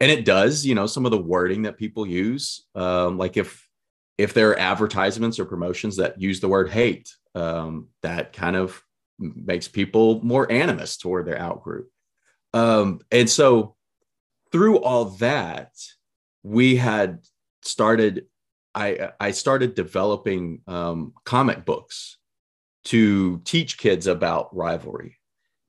And 0.00 0.10
it 0.10 0.24
does. 0.24 0.66
You 0.66 0.74
know, 0.74 0.86
some 0.86 1.04
of 1.04 1.12
the 1.12 1.18
wording 1.18 1.62
that 1.62 1.78
people 1.78 2.06
use, 2.06 2.64
um, 2.74 3.18
like 3.18 3.36
if 3.36 3.68
if 4.18 4.34
there 4.34 4.50
are 4.50 4.58
advertisements 4.58 5.38
or 5.38 5.44
promotions 5.44 5.96
that 5.96 6.20
use 6.20 6.40
the 6.40 6.48
word 6.48 6.70
hate, 6.70 7.14
um, 7.34 7.88
that 8.02 8.32
kind 8.32 8.56
of 8.56 8.82
makes 9.18 9.68
people 9.68 10.22
more 10.22 10.50
animus 10.50 10.96
toward 10.96 11.26
their 11.26 11.38
outgroup. 11.38 11.86
Um, 12.52 13.00
and 13.10 13.28
so 13.28 13.74
through 14.52 14.78
all 14.78 15.06
that, 15.06 15.72
we 16.42 16.76
had 16.76 17.20
started 17.62 18.26
I 18.74 19.10
I 19.20 19.32
started 19.32 19.74
developing 19.74 20.60
um, 20.66 21.12
comic 21.24 21.64
books 21.64 22.18
to 22.84 23.40
teach 23.44 23.78
kids 23.78 24.06
about 24.06 24.54
rivalry 24.54 25.18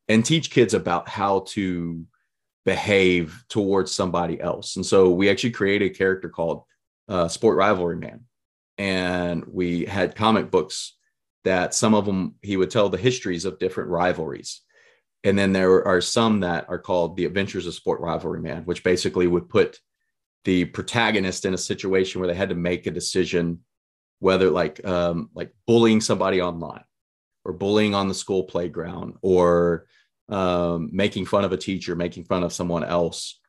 and 0.08 0.26
teach 0.26 0.52
kids 0.52 0.74
about 0.74 1.08
how 1.08 1.42
to 1.50 2.06
behave 2.66 3.44
towards 3.50 3.92
somebody 3.92 4.40
else. 4.40 4.78
And 4.78 4.86
so 4.86 5.12
we 5.12 5.30
actually 5.30 5.52
created 5.52 5.92
a 5.92 5.94
character 5.94 6.30
called 6.30 6.64
uh, 7.10 7.28
Sport 7.28 7.58
Rivalry 7.58 7.98
Man, 7.98 8.22
and 8.78 9.44
we 9.48 9.86
had 9.86 10.16
comic 10.16 10.50
books 10.50 10.96
that 11.44 11.74
some 11.74 11.94
of 11.94 12.06
them 12.06 12.36
he 12.42 12.56
would 12.56 12.72
tell 12.72 12.90
the 12.90 12.98
histories 12.98 13.46
of 13.46 13.60
different 13.60 13.90
rivalries. 13.90 14.62
And 15.24 15.38
then 15.38 15.54
there 15.54 15.88
are 15.88 16.02
some 16.02 16.42
that 16.42 16.66
are 16.68 16.80
called 16.80 17.16
The 17.16 17.26
Adventures 17.26 17.66
of 17.66 17.74
Sport 17.74 18.02
Rivalry 18.02 18.42
Man, 18.42 18.64
which 18.64 18.84
basically 18.84 19.28
would 19.28 19.48
put 19.48 19.80
the 20.44 20.66
protagonist 20.66 21.46
in 21.46 21.54
a 21.54 21.58
situation 21.58 22.20
where 22.20 22.28
they 22.28 22.36
had 22.36 22.50
to 22.50 22.56
make 22.56 22.86
a 22.86 22.92
decision 22.92 23.60
whether 24.20 24.50
like 24.50 24.86
um, 24.86 25.30
like 25.34 25.54
bullying 25.68 26.02
somebody 26.02 26.42
online 26.42 26.84
or 27.46 27.54
bullying 27.54 27.94
on 27.94 28.08
the 28.08 28.14
school 28.14 28.44
playground 28.44 29.16
or 29.22 29.86
um, 30.30 30.90
making 30.94 31.26
fun 31.26 31.44
of 31.44 31.52
a 31.52 31.58
teacher 31.58 31.96
making 31.96 32.24
fun 32.24 32.44
of 32.44 32.54
someone 32.54 32.84
else. 32.84 33.40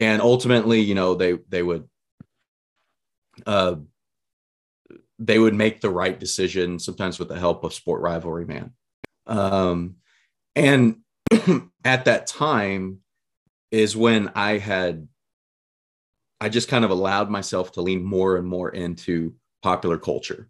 And 0.00 0.20
ultimately 0.22 0.80
you 0.80 0.94
know 0.94 1.14
they 1.14 1.38
they 1.48 1.62
would 1.62 1.88
uh, 3.46 3.76
they 5.18 5.38
would 5.38 5.54
make 5.54 5.80
the 5.80 5.90
right 5.90 6.18
decision 6.18 6.78
sometimes 6.78 7.18
with 7.18 7.28
the 7.28 7.38
help 7.38 7.64
of 7.64 7.74
sport 7.74 8.02
rivalry 8.02 8.44
man. 8.44 8.72
Um, 9.26 9.96
and 10.54 10.96
at 11.84 12.04
that 12.04 12.26
time 12.26 12.98
is 13.70 13.96
when 13.96 14.30
i 14.34 14.58
had 14.58 15.06
I 16.40 16.48
just 16.48 16.68
kind 16.68 16.84
of 16.84 16.90
allowed 16.90 17.30
myself 17.30 17.72
to 17.72 17.82
lean 17.82 18.04
more 18.04 18.36
and 18.36 18.46
more 18.46 18.70
into 18.70 19.34
popular 19.62 19.98
culture. 19.98 20.48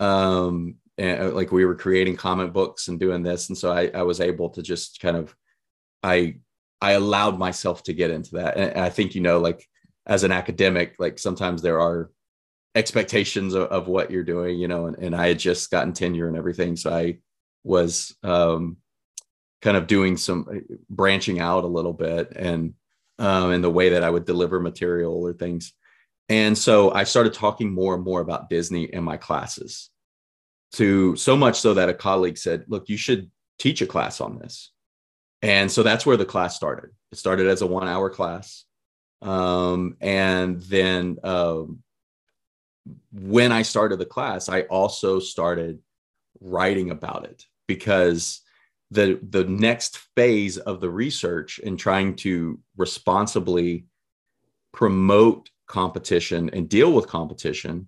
Um, 0.00 0.76
and 0.98 1.22
uh, 1.22 1.30
like 1.32 1.52
we 1.52 1.64
were 1.64 1.74
creating 1.74 2.16
comic 2.16 2.52
books 2.52 2.88
and 2.88 3.00
doing 3.00 3.22
this, 3.22 3.48
and 3.48 3.58
so 3.58 3.72
I, 3.72 3.90
I 3.94 4.02
was 4.02 4.20
able 4.20 4.50
to 4.50 4.62
just 4.62 5.00
kind 5.00 5.16
of, 5.16 5.34
I, 6.02 6.36
I 6.80 6.92
allowed 6.92 7.38
myself 7.38 7.82
to 7.84 7.92
get 7.92 8.10
into 8.10 8.36
that. 8.36 8.56
And 8.56 8.80
I 8.80 8.90
think 8.90 9.14
you 9.14 9.20
know, 9.20 9.38
like 9.40 9.66
as 10.06 10.24
an 10.24 10.32
academic, 10.32 10.96
like 10.98 11.18
sometimes 11.18 11.62
there 11.62 11.80
are 11.80 12.10
expectations 12.74 13.54
of, 13.54 13.64
of 13.68 13.88
what 13.88 14.10
you're 14.10 14.24
doing, 14.24 14.58
you 14.58 14.68
know, 14.68 14.86
and, 14.86 14.96
and 14.98 15.14
I 15.16 15.28
had 15.28 15.38
just 15.38 15.70
gotten 15.70 15.92
tenure 15.92 16.28
and 16.28 16.36
everything, 16.36 16.76
so 16.76 16.92
I 16.92 17.18
was 17.64 18.14
um, 18.22 18.76
kind 19.62 19.76
of 19.76 19.86
doing 19.86 20.16
some 20.16 20.46
uh, 20.50 20.74
branching 20.90 21.40
out 21.40 21.64
a 21.64 21.68
little 21.68 21.92
bit 21.92 22.32
and 22.36 22.74
um, 23.18 23.52
in 23.52 23.62
the 23.62 23.70
way 23.70 23.90
that 23.90 24.02
I 24.02 24.10
would 24.10 24.26
deliver 24.26 24.60
material 24.60 25.14
or 25.14 25.32
things. 25.32 25.72
And 26.28 26.56
so 26.56 26.92
I 26.92 27.04
started 27.04 27.32
talking 27.32 27.72
more 27.72 27.94
and 27.94 28.04
more 28.04 28.20
about 28.20 28.50
Disney 28.50 28.84
in 28.84 29.04
my 29.04 29.16
classes 29.16 29.90
to 30.72 31.14
so 31.16 31.36
much 31.36 31.60
so 31.60 31.74
that 31.74 31.88
a 31.88 31.94
colleague 31.94 32.38
said, 32.38 32.64
look, 32.68 32.88
you 32.88 32.96
should 32.96 33.30
teach 33.58 33.82
a 33.82 33.86
class 33.86 34.20
on 34.20 34.38
this. 34.38 34.72
And 35.42 35.70
so 35.70 35.82
that's 35.82 36.06
where 36.06 36.16
the 36.16 36.24
class 36.24 36.56
started. 36.56 36.90
It 37.10 37.18
started 37.18 37.46
as 37.46 37.62
a 37.62 37.66
one 37.66 37.88
hour 37.88 38.08
class. 38.08 38.64
Um, 39.20 39.96
and 40.00 40.60
then 40.62 41.18
um, 41.22 41.82
when 43.12 43.52
I 43.52 43.62
started 43.62 43.98
the 43.98 44.06
class, 44.06 44.48
I 44.48 44.62
also 44.62 45.18
started 45.20 45.80
writing 46.40 46.90
about 46.90 47.26
it 47.26 47.44
because 47.68 48.41
the 48.92 49.18
the 49.22 49.44
next 49.44 49.98
phase 50.16 50.58
of 50.58 50.80
the 50.80 50.90
research 50.90 51.58
in 51.58 51.76
trying 51.76 52.14
to 52.16 52.58
responsibly 52.76 53.86
promote 54.72 55.50
competition 55.66 56.50
and 56.50 56.68
deal 56.68 56.92
with 56.92 57.06
competition 57.08 57.86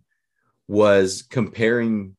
was 0.67 1.23
comparing 1.23 2.17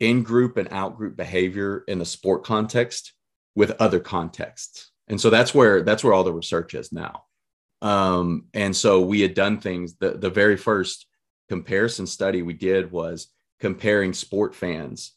in-group 0.00 0.56
and 0.56 0.68
out-group 0.72 1.16
behavior 1.16 1.84
in 1.86 1.98
the 1.98 2.04
sport 2.04 2.42
context 2.44 3.12
with 3.54 3.70
other 3.78 4.00
contexts. 4.00 4.90
And 5.06 5.20
so 5.20 5.30
that's 5.30 5.54
where 5.54 5.82
that's 5.82 6.02
where 6.02 6.12
all 6.12 6.24
the 6.24 6.32
research 6.32 6.74
is 6.74 6.92
now. 6.92 7.24
Um, 7.82 8.46
and 8.54 8.74
so 8.74 9.00
we 9.00 9.20
had 9.20 9.34
done 9.34 9.60
things 9.60 9.96
the, 9.96 10.12
the 10.12 10.30
very 10.30 10.56
first 10.56 11.06
comparison 11.48 12.06
study 12.06 12.42
we 12.42 12.54
did 12.54 12.90
was 12.90 13.28
comparing 13.60 14.12
sport 14.12 14.54
fans 14.54 15.12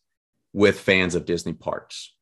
with 0.54 0.80
fans 0.80 1.16
of 1.16 1.26
disney 1.26 1.54
parks 1.54 2.14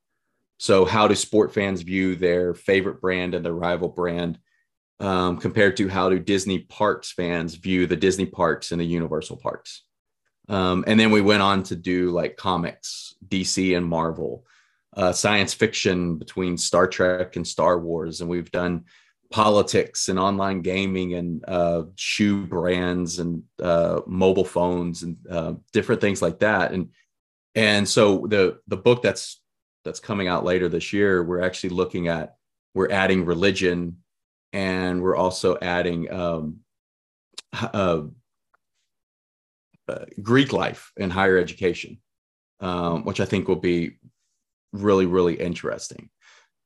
so, 0.63 0.85
how 0.85 1.09
do 1.09 1.15
sport 1.15 1.53
fans 1.53 1.81
view 1.81 2.15
their 2.15 2.53
favorite 2.53 3.01
brand 3.01 3.35
and 3.35 3.43
their 3.43 3.53
rival 3.53 3.89
brand 3.89 4.39
um, 5.01 5.37
compared 5.37 5.75
to 5.75 5.89
how 5.89 6.07
do 6.07 6.19
Disney 6.19 6.59
parks 6.59 7.11
fans 7.11 7.55
view 7.55 7.85
the 7.85 7.97
Disney 7.97 8.25
parks 8.25 8.71
and 8.71 8.79
the 8.79 8.85
Universal 8.85 9.41
parks? 9.43 9.83
Um, 10.47 10.85
and 10.87 10.97
then 10.97 11.11
we 11.11 11.19
went 11.19 11.41
on 11.41 11.63
to 11.63 11.75
do 11.75 12.11
like 12.11 12.37
comics, 12.37 13.13
DC 13.27 13.75
and 13.75 13.85
Marvel, 13.85 14.45
uh, 14.95 15.11
science 15.11 15.53
fiction 15.53 16.15
between 16.15 16.57
Star 16.57 16.87
Trek 16.87 17.35
and 17.35 17.45
Star 17.45 17.77
Wars. 17.77 18.21
And 18.21 18.29
we've 18.29 18.49
done 18.49 18.85
politics 19.31 20.07
and 20.07 20.17
online 20.17 20.61
gaming 20.61 21.15
and 21.15 21.43
uh, 21.45 21.83
shoe 21.97 22.45
brands 22.45 23.19
and 23.19 23.43
uh, 23.61 23.99
mobile 24.07 24.45
phones 24.45 25.03
and 25.03 25.17
uh, 25.29 25.55
different 25.73 25.99
things 25.99 26.21
like 26.21 26.39
that. 26.39 26.71
And 26.71 26.91
and 27.53 27.85
so 27.85 28.27
the 28.29 28.59
the 28.67 28.77
book 28.77 29.01
that's 29.01 29.42
that's 29.83 29.99
coming 29.99 30.27
out 30.27 30.45
later 30.45 30.69
this 30.69 30.93
year, 30.93 31.23
we're 31.23 31.41
actually 31.41 31.71
looking 31.71 32.07
at 32.07 32.35
we're 32.73 32.91
adding 32.91 33.25
religion, 33.25 33.97
and 34.51 35.01
we're 35.01 35.15
also 35.15 35.57
adding 35.61 36.11
um, 36.11 36.59
uh, 37.53 38.01
uh, 39.87 40.05
Greek 40.21 40.53
life 40.53 40.91
in 40.97 41.09
higher 41.09 41.37
education, 41.37 41.99
um, 42.59 43.05
which 43.05 43.19
I 43.19 43.25
think 43.25 43.47
will 43.47 43.55
be 43.55 43.97
really 44.71 45.05
really 45.05 45.35
interesting. 45.35 46.09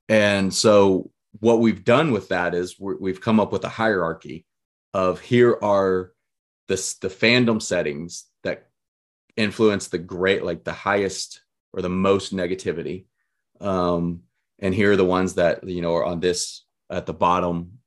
And 0.09 0.53
so 0.53 1.11
what 1.39 1.59
we've 1.59 1.83
done 1.83 2.11
with 2.11 2.29
that 2.29 2.55
is 2.55 2.79
we 2.79 3.11
have 3.11 3.21
come 3.21 3.39
up 3.39 3.51
with 3.51 3.63
a 3.63 3.69
hierarchy 3.69 4.45
of 4.93 5.19
here 5.19 5.57
are 5.61 6.13
the 6.67 6.75
the 7.01 7.09
fandom 7.09 7.61
settings 7.61 8.25
that 8.43 8.67
influence 9.35 9.87
the 9.87 9.97
great 9.97 10.43
like 10.43 10.63
the 10.63 10.73
highest 10.73 11.41
or 11.73 11.81
the 11.81 11.89
most 11.89 12.35
negativity. 12.35 13.05
Um, 13.59 14.21
and 14.59 14.73
here 14.73 14.91
are 14.91 14.97
the 14.97 15.05
ones 15.05 15.35
that, 15.35 15.67
you 15.67 15.81
know, 15.81 15.95
are 15.95 16.05
on 16.05 16.19
this 16.19 16.65
at 16.89 17.05
the 17.05 17.13
bottom 17.13 17.79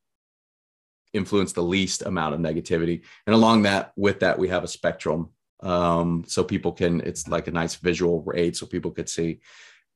influence 1.13 1.53
the 1.53 1.63
least 1.63 2.03
amount 2.03 2.35
of 2.35 2.41
negativity. 2.41 3.03
And 3.27 3.35
along 3.35 3.63
that, 3.63 3.93
with 3.97 4.21
that, 4.21 4.39
we 4.39 4.49
have 4.49 4.65
a 4.65 4.69
spectrum. 4.69 5.31
Um, 5.61 6.25
so 6.27 6.45
people 6.45 6.73
can, 6.73 7.01
it's 7.01 7.29
like 7.29 7.49
a 7.49 7.53
nice 7.53 7.75
visual 7.75 8.31
aid 8.35 8.57
so 8.57 8.67
people 8.67 8.93
could 8.93 9.09
see. 9.09 9.41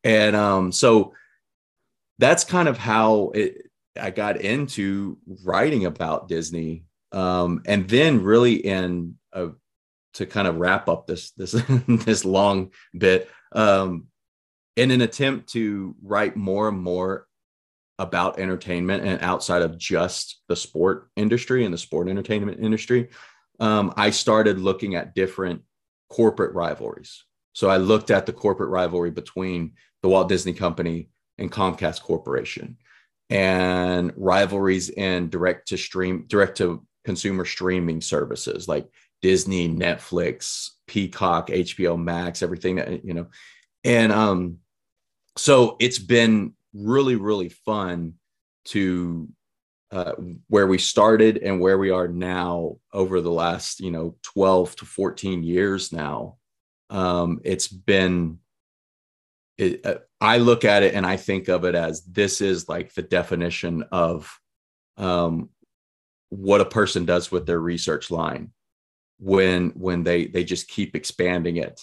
And 0.03 0.37
um, 0.37 0.73
so 0.73 1.15
that's 2.19 2.45
kind 2.45 2.69
of 2.69 2.79
how 2.79 3.31
it, 3.35 3.71
I 4.01 4.11
got 4.11 4.41
into 4.41 5.19
writing 5.45 5.87
about 5.87 6.29
Disney. 6.29 6.85
Um, 7.13 7.63
and 7.65 7.89
then 7.89 8.23
really 8.23 8.55
in 8.55 9.17
a, 9.33 9.51
to 10.15 10.27
kind 10.27 10.47
of 10.47 10.57
wrap 10.57 10.89
up 10.89 11.07
this 11.07 11.33
this 11.33 11.53
this 11.89 12.25
long 12.25 12.71
bit 12.97 13.29
um, 13.55 14.07
in 14.77 14.91
an 14.91 15.01
attempt 15.01 15.51
to 15.51 15.95
write 16.03 16.37
more 16.37 16.69
and 16.69 16.79
more 16.79 17.27
about 17.99 18.39
entertainment 18.39 19.05
and 19.05 19.21
outside 19.23 19.63
of 19.63 19.79
just 19.79 20.43
the 20.49 20.57
sport 20.57 21.11
industry 21.17 21.65
and 21.65 21.73
the 21.73 21.79
sport 21.79 22.09
entertainment 22.09 22.59
industry, 22.61 23.09
um, 23.61 23.95
I 23.97 24.11
started 24.11 24.59
looking 24.59 24.97
at 24.97 25.15
different 25.15 25.63
corporate 26.11 26.55
rivalries. 26.55 27.25
So 27.53 27.71
I 27.71 27.77
looked 27.77 28.11
at 28.11 28.27
the 28.27 28.33
corporate 28.33 28.71
rivalry 28.71 29.13
between 29.13 29.75
the 30.03 30.09
Walt 30.09 30.29
Disney 30.29 30.53
Company 30.53 31.09
and 31.39 31.51
Comcast 31.51 32.03
Corporation 32.03 32.77
and 33.31 34.13
rivalries 34.17 34.91
in 34.91 35.31
direct 35.31 35.69
to 35.69 35.77
stream, 35.77 36.25
direct 36.27 36.59
to 36.59 36.85
consumer 37.05 37.45
streaming 37.45 38.01
services 38.01 38.67
like 38.69 38.89
Disney, 39.23 39.69
Netflix, 39.69 40.71
Peacock, 40.87 41.49
HBO 41.49 42.01
Max, 42.01 42.43
everything 42.43 42.77
that, 42.77 43.05
you 43.05 43.15
know, 43.15 43.27
and 43.85 44.13
um, 44.13 44.59
so 45.37 45.77
it's 45.81 45.99
been 45.99 46.55
really, 46.73 47.17
really 47.17 47.49
fun 47.49 48.15
to 48.67 49.29
uh, 49.91 50.15
where 50.49 50.67
we 50.67 50.79
started 50.79 51.39
and 51.39 51.61
where 51.61 51.79
we 51.79 51.91
are 51.91 52.09
now 52.09 52.77
over 52.93 53.21
the 53.21 53.31
last, 53.31 53.81
you 53.81 53.91
know, 53.91 54.17
12 54.23 54.77
to 54.77 54.85
14 54.85 55.43
years 55.43 55.93
now. 55.93 56.37
Um, 56.91 57.41
it's 57.45 57.69
been 57.69 58.39
it, 59.57 59.85
uh, 59.87 59.99
I 60.21 60.39
look 60.39 60.65
at 60.65 60.83
it 60.83 60.95
and 60.95 61.07
I 61.07 61.17
think 61.17 61.49
of 61.49 61.65
it 61.65 61.75
as 61.75 62.03
this 62.05 62.41
is 62.41 62.69
like 62.69 62.93
the 62.95 63.03
definition 63.03 63.85
of 63.93 64.37
um, 64.97 65.51
what 66.31 66.61
a 66.61 66.67
person 66.67 67.05
does 67.05 67.31
with 67.31 67.47
their 67.47 67.61
research 67.61 68.11
line 68.11 68.51
when 69.25 69.71
when 69.71 70.03
they 70.03 70.27
they 70.27 70.45
just 70.45 70.69
keep 70.69 70.95
expanding 70.95 71.57
it 71.57 71.81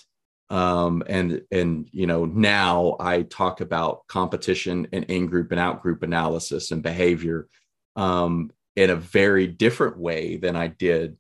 um, 0.51 1.01
and 1.07 1.41
and 1.49 1.87
you 1.93 2.05
know 2.05 2.25
now 2.25 2.97
I 2.99 3.21
talk 3.23 3.61
about 3.61 4.05
competition 4.07 4.85
and 4.91 5.05
in 5.05 5.27
group 5.27 5.51
and 5.51 5.59
out 5.59 5.81
group 5.81 6.03
analysis 6.03 6.71
and 6.71 6.83
behavior 6.83 7.47
um, 7.95 8.51
in 8.75 8.89
a 8.89 8.95
very 8.97 9.47
different 9.47 9.97
way 9.97 10.35
than 10.35 10.57
I 10.57 10.67
did 10.67 11.15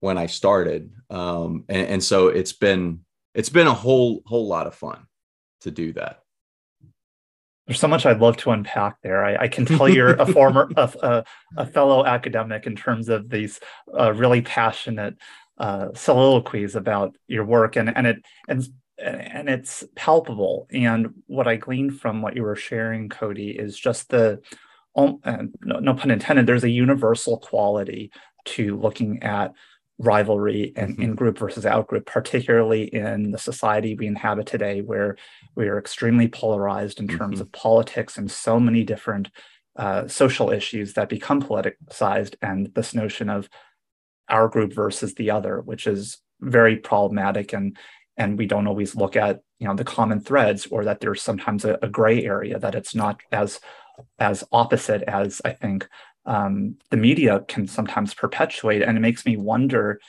when 0.00 0.16
I 0.16 0.26
started, 0.26 0.92
um, 1.10 1.64
and, 1.68 1.86
and 1.88 2.04
so 2.04 2.28
it's 2.28 2.54
been 2.54 3.00
it's 3.34 3.50
been 3.50 3.66
a 3.66 3.74
whole 3.74 4.22
whole 4.24 4.48
lot 4.48 4.66
of 4.66 4.74
fun 4.74 5.06
to 5.60 5.70
do 5.70 5.92
that. 5.92 6.20
There's 7.66 7.78
so 7.78 7.86
much 7.86 8.06
I'd 8.06 8.18
love 8.18 8.38
to 8.38 8.50
unpack 8.50 8.96
there. 9.02 9.24
I, 9.24 9.44
I 9.44 9.48
can 9.48 9.64
tell 9.66 9.88
you're 9.88 10.14
a 10.14 10.26
former 10.26 10.68
a, 10.76 10.90
a, 11.02 11.24
a, 11.58 11.66
fellow 11.66 12.04
academic 12.04 12.66
in 12.66 12.74
terms 12.74 13.08
of 13.08 13.28
these 13.28 13.60
uh, 13.96 14.12
really 14.12 14.40
passionate 14.40 15.16
uh, 15.60 15.88
soliloquies 15.94 16.74
about 16.74 17.14
your 17.28 17.44
work, 17.44 17.76
and 17.76 17.94
and 17.94 18.06
it 18.06 18.24
and 18.48 18.66
and 18.98 19.48
it's 19.48 19.84
palpable. 19.94 20.66
And 20.72 21.22
what 21.26 21.46
I 21.46 21.56
gleaned 21.56 22.00
from 22.00 22.22
what 22.22 22.34
you 22.34 22.42
were 22.42 22.56
sharing, 22.56 23.08
Cody, 23.10 23.50
is 23.50 23.78
just 23.78 24.08
the 24.08 24.40
um, 24.96 25.20
no, 25.62 25.78
no 25.78 25.94
pun 25.94 26.10
intended. 26.10 26.46
There's 26.46 26.64
a 26.64 26.70
universal 26.70 27.38
quality 27.38 28.10
to 28.46 28.76
looking 28.78 29.22
at 29.22 29.52
rivalry 29.98 30.72
and 30.76 30.94
mm-hmm. 30.94 31.02
in 31.02 31.14
group 31.14 31.38
versus 31.38 31.66
out 31.66 31.86
group, 31.86 32.06
particularly 32.06 32.84
in 32.84 33.30
the 33.30 33.38
society 33.38 33.94
we 33.94 34.06
inhabit 34.06 34.46
today, 34.46 34.80
where 34.80 35.16
we 35.56 35.68
are 35.68 35.78
extremely 35.78 36.26
polarized 36.26 37.00
in 37.00 37.06
terms 37.06 37.34
mm-hmm. 37.34 37.42
of 37.42 37.52
politics 37.52 38.16
and 38.16 38.30
so 38.30 38.58
many 38.58 38.82
different 38.82 39.30
uh, 39.76 40.08
social 40.08 40.50
issues 40.50 40.94
that 40.94 41.08
become 41.08 41.42
politicized, 41.42 42.34
and 42.42 42.72
this 42.74 42.94
notion 42.94 43.28
of 43.28 43.48
our 44.30 44.48
group 44.48 44.72
versus 44.72 45.14
the 45.14 45.30
other, 45.30 45.60
which 45.60 45.86
is 45.86 46.18
very 46.40 46.76
problematic, 46.76 47.52
and 47.52 47.76
and 48.16 48.38
we 48.38 48.46
don't 48.46 48.66
always 48.66 48.94
look 48.94 49.16
at 49.16 49.40
you 49.58 49.68
know 49.68 49.74
the 49.74 49.84
common 49.84 50.20
threads, 50.20 50.66
or 50.66 50.84
that 50.84 51.00
there's 51.00 51.22
sometimes 51.22 51.64
a, 51.64 51.78
a 51.82 51.88
gray 51.88 52.24
area 52.24 52.58
that 52.58 52.74
it's 52.74 52.94
not 52.94 53.20
as 53.32 53.60
as 54.18 54.44
opposite 54.52 55.02
as 55.02 55.42
I 55.44 55.52
think 55.52 55.88
um, 56.26 56.76
the 56.90 56.96
media 56.96 57.44
can 57.48 57.66
sometimes 57.66 58.14
perpetuate, 58.14 58.82
and 58.82 58.96
it 58.96 59.00
makes 59.00 59.24
me 59.26 59.36
wonder. 59.36 60.00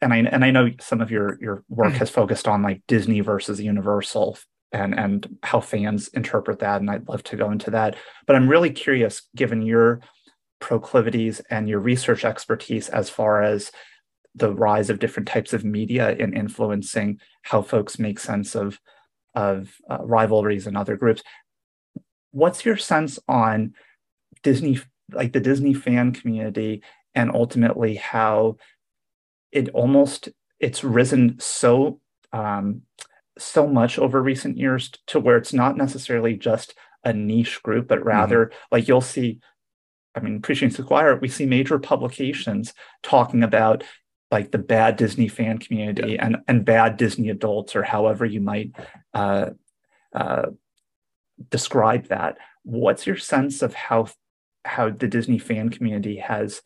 And 0.00 0.12
I 0.12 0.18
and 0.18 0.44
I 0.44 0.50
know 0.50 0.70
some 0.80 1.00
of 1.00 1.10
your 1.10 1.38
your 1.40 1.64
work 1.68 1.92
mm. 1.92 1.98
has 1.98 2.10
focused 2.10 2.48
on 2.48 2.62
like 2.62 2.82
Disney 2.86 3.20
versus 3.20 3.60
Universal 3.60 4.38
and 4.72 4.98
and 4.98 5.38
how 5.42 5.60
fans 5.60 6.08
interpret 6.08 6.58
that, 6.58 6.80
and 6.80 6.90
I'd 6.90 7.08
love 7.08 7.22
to 7.24 7.36
go 7.36 7.50
into 7.50 7.70
that. 7.70 7.96
But 8.26 8.36
I'm 8.36 8.48
really 8.48 8.70
curious, 8.70 9.22
given 9.34 9.62
your 9.62 10.00
proclivities 10.64 11.42
and 11.50 11.68
your 11.68 11.78
research 11.78 12.24
expertise 12.24 12.88
as 12.88 13.10
far 13.10 13.42
as 13.42 13.70
the 14.34 14.50
rise 14.50 14.88
of 14.88 14.98
different 14.98 15.28
types 15.28 15.52
of 15.52 15.62
media 15.62 16.12
in 16.16 16.34
influencing 16.34 17.20
how 17.42 17.60
folks 17.60 17.98
make 17.98 18.18
sense 18.18 18.54
of 18.54 18.80
of 19.34 19.74
uh, 19.90 19.98
rivalries 20.00 20.66
and 20.66 20.74
other 20.74 20.96
groups. 20.96 21.22
What's 22.30 22.64
your 22.64 22.78
sense 22.78 23.18
on 23.28 23.74
Disney, 24.42 24.80
like 25.12 25.34
the 25.34 25.40
Disney 25.40 25.74
fan 25.74 26.12
community, 26.12 26.82
and 27.14 27.30
ultimately 27.34 27.96
how 27.96 28.56
it 29.52 29.68
almost 29.68 30.30
it's 30.60 30.82
risen 30.82 31.36
so 31.40 32.00
um, 32.32 32.82
so 33.36 33.66
much 33.66 33.98
over 33.98 34.22
recent 34.22 34.56
years 34.56 34.90
to 35.08 35.20
where 35.20 35.36
it's 35.36 35.52
not 35.52 35.76
necessarily 35.76 36.34
just 36.38 36.74
a 37.04 37.12
niche 37.12 37.62
group, 37.62 37.86
but 37.86 38.02
rather 38.02 38.46
mm-hmm. 38.46 38.56
like 38.72 38.88
you'll 38.88 39.02
see. 39.02 39.40
I 40.14 40.20
mean, 40.20 40.40
Preaching 40.40 40.70
Squire, 40.70 41.16
we 41.16 41.28
see 41.28 41.46
major 41.46 41.78
publications 41.78 42.72
talking 43.02 43.42
about 43.42 43.84
like 44.30 44.50
the 44.50 44.58
bad 44.58 44.96
Disney 44.96 45.28
fan 45.28 45.58
community 45.58 46.12
yeah. 46.12 46.26
and 46.26 46.36
and 46.48 46.64
bad 46.64 46.96
Disney 46.96 47.30
adults, 47.30 47.76
or 47.76 47.82
however 47.82 48.24
you 48.24 48.40
might 48.40 48.72
uh, 49.12 49.50
uh, 50.14 50.46
describe 51.50 52.08
that. 52.08 52.38
What's 52.62 53.06
your 53.06 53.16
sense 53.16 53.62
of 53.62 53.74
how 53.74 54.08
how 54.64 54.90
the 54.90 55.08
Disney 55.08 55.38
fan 55.38 55.68
community 55.68 56.16
has 56.16 56.62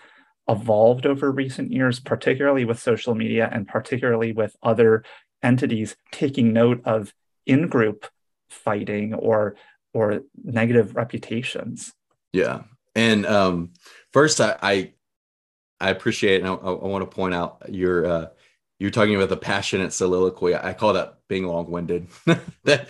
evolved 0.49 1.05
over 1.05 1.31
recent 1.31 1.73
years, 1.73 2.01
particularly 2.01 2.65
with 2.65 2.79
social 2.79 3.15
media 3.15 3.49
and 3.53 3.69
particularly 3.69 4.33
with 4.33 4.57
other 4.63 5.05
entities 5.43 5.97
taking 6.11 6.53
note 6.53 6.81
of 6.85 7.13
in-group 7.47 8.07
fighting 8.49 9.15
or 9.15 9.57
or 9.93 10.21
negative 10.43 10.97
reputations. 10.97 11.93
Yeah, 12.33 12.63
and 12.99 13.27
um, 13.27 13.71
first, 14.13 14.41
I, 14.41 14.57
I 14.61 14.93
I 15.81 15.91
appreciate 15.91 16.41
and 16.41 16.49
I, 16.49 16.55
I, 16.55 16.73
want 16.73 17.09
to 17.09 17.15
point 17.15 17.33
out 17.33 17.63
your 17.69 18.05
uh, 18.05 18.27
you're 18.81 18.91
talking 18.91 19.15
about 19.15 19.29
the 19.29 19.37
passionate 19.37 19.93
soliloquy. 19.93 20.57
I 20.57 20.73
call 20.73 20.95
that 20.95 21.19
being 21.29 21.47
long-winded. 21.47 22.09
that, 22.65 22.89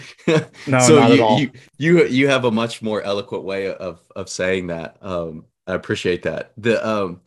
no, 0.66 0.78
so 0.80 0.98
not 0.98 1.08
you, 1.08 1.14
at 1.14 1.20
all. 1.20 1.38
You, 1.38 1.50
you 1.76 2.06
you 2.06 2.28
have 2.28 2.46
a 2.46 2.50
much 2.50 2.80
more 2.80 3.02
eloquent 3.02 3.44
way 3.44 3.70
of 3.70 4.00
of 4.16 4.30
saying 4.30 4.68
that. 4.68 4.96
Um, 5.02 5.44
I 5.66 5.74
appreciate 5.74 6.22
that. 6.22 6.52
The 6.56 6.86
um, 6.86 7.20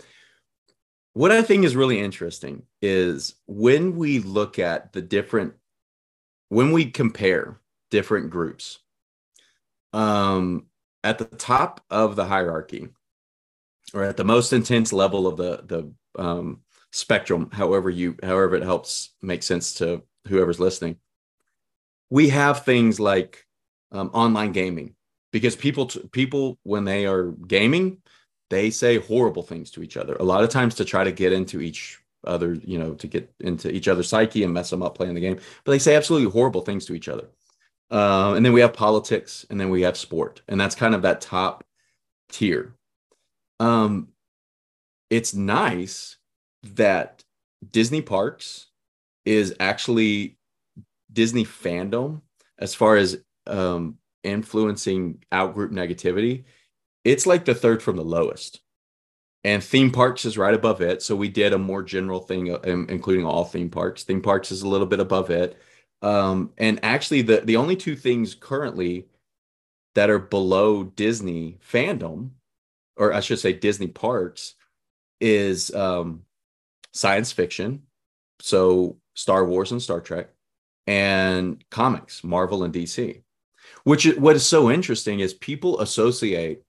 what 1.14 1.32
I 1.32 1.44
think 1.44 1.64
is 1.64 1.76
really 1.76 2.00
interesting 2.00 2.64
is 2.82 3.36
when 3.46 3.96
we 3.96 4.18
look 4.20 4.58
at 4.58 4.94
the 4.94 5.04
different, 5.04 5.54
when 6.50 6.72
we 6.72 6.90
compare 6.90 7.60
different 7.92 8.32
groups, 8.32 8.80
um, 9.94 10.66
at 11.04 11.18
the 11.18 11.26
top 11.26 11.82
of 11.90 12.16
the 12.16 12.26
hierarchy, 12.26 12.90
or 13.94 14.04
at 14.04 14.18
the 14.18 14.24
most 14.24 14.54
intense 14.54 14.94
level 14.94 15.28
of 15.28 15.38
the 15.38 15.64
the 15.66 16.22
um, 16.22 16.62
spectrum, 16.92 17.50
however 17.52 17.90
you 17.90 18.16
however 18.24 18.56
it 18.56 18.64
helps 18.64 19.12
make 19.22 19.44
sense 19.44 19.76
to 19.76 20.04
whoever's 20.28 20.60
listening. 20.60 20.98
We 22.10 22.30
have 22.30 22.66
things 22.66 23.00
like 23.00 23.46
um, 23.92 24.10
online 24.14 24.52
gaming 24.52 24.96
because 25.32 25.56
people 25.56 25.88
people 26.12 26.60
when 26.64 26.86
they 26.86 27.06
are 27.06 27.32
gaming, 27.32 27.98
they 28.50 28.70
say 28.70 28.98
horrible 28.98 29.44
things 29.44 29.72
to 29.72 29.84
each 29.84 29.98
other. 29.98 30.16
A 30.16 30.24
lot 30.24 30.44
of 30.44 30.50
times 30.50 30.76
to 30.76 30.86
try 30.86 31.04
to 31.04 31.12
get 31.12 31.34
into 31.34 31.62
each 31.62 32.00
other, 32.24 32.54
you 32.54 32.78
know, 32.78 32.94
to 32.96 33.08
get 33.08 33.34
into 33.40 33.72
each 33.72 33.88
other's 33.88 34.10
psyche 34.10 34.44
and 34.44 34.54
mess 34.54 34.70
them 34.70 34.84
up 34.84 34.96
playing 34.96 35.16
the 35.16 35.22
game. 35.22 35.40
But 35.64 35.72
they 35.72 35.80
say 35.80 35.96
absolutely 35.96 36.32
horrible 36.32 36.62
things 36.62 36.86
to 36.86 36.94
each 36.94 37.08
other. 37.08 37.30
Um, 37.92 38.36
and 38.36 38.46
then 38.46 38.54
we 38.54 38.62
have 38.62 38.74
politics, 38.74 39.46
and 39.50 39.60
then 39.60 39.70
we 39.70 39.82
have 39.82 39.98
sport, 39.98 40.42
and 40.48 40.60
that's 40.60 40.76
kind 40.76 40.96
of 40.96 41.02
that 41.02 41.22
top 41.22 41.66
tier. 42.30 42.74
Um, 43.60 44.08
it's 45.10 45.34
nice 45.34 46.16
that 46.64 47.24
Disney 47.70 48.02
parks 48.02 48.68
is 49.26 49.54
actually 49.60 50.38
Disney 51.12 51.44
fandom 51.44 52.22
as 52.58 52.74
far 52.74 52.96
as 52.96 53.20
um, 53.46 53.98
influencing 54.24 55.24
outgroup 55.32 55.72
negativity. 55.72 56.46
It's 57.04 57.28
like 57.28 57.46
the 57.46 57.56
third 57.56 57.84
from 57.84 57.98
the 57.98 58.04
lowest. 58.04 58.62
And 59.44 59.64
theme 59.64 59.92
parks 59.92 60.24
is 60.24 60.38
right 60.38 60.54
above 60.54 60.82
it. 60.82 61.02
So 61.02 61.16
we 61.16 61.28
did 61.28 61.52
a 61.52 61.58
more 61.58 61.82
general 61.82 62.20
thing, 62.20 62.56
um, 62.66 62.86
including 62.90 63.26
all 63.26 63.44
theme 63.44 63.70
parks. 63.70 64.04
Theme 64.04 64.22
parks 64.22 64.52
is 64.52 64.62
a 64.62 64.68
little 64.68 64.86
bit 64.86 65.00
above 65.00 65.32
it. 65.32 65.60
Um, 66.02 66.52
and 66.58 66.80
actually, 66.84 67.22
the, 67.22 67.42
the 67.42 67.58
only 67.58 67.76
two 67.76 67.96
things 67.96 68.36
currently 68.36 69.08
that 69.96 70.10
are 70.10 70.20
below 70.20 70.84
Disney 70.84 71.58
fandom, 71.72 72.32
or 72.98 73.14
I 73.14 73.20
should 73.20 73.40
say 73.40 73.54
Disney 73.54 73.88
parks, 73.88 74.56
is 75.20 75.74
um, 75.76 76.24
science 76.94 77.32
fiction, 77.32 77.84
so 78.40 78.98
Star 79.16 79.46
Wars 79.46 79.72
and 79.72 79.82
Star 79.82 80.02
Trek, 80.02 80.30
and 80.88 81.64
comics, 81.70 82.24
Marvel 82.24 82.64
and 82.64 82.74
DC. 82.74 83.22
Which 83.84 84.06
what 84.18 84.36
is 84.36 84.46
so 84.46 84.70
interesting 84.70 85.20
is 85.20 85.34
people 85.34 85.80
associate 85.82 86.62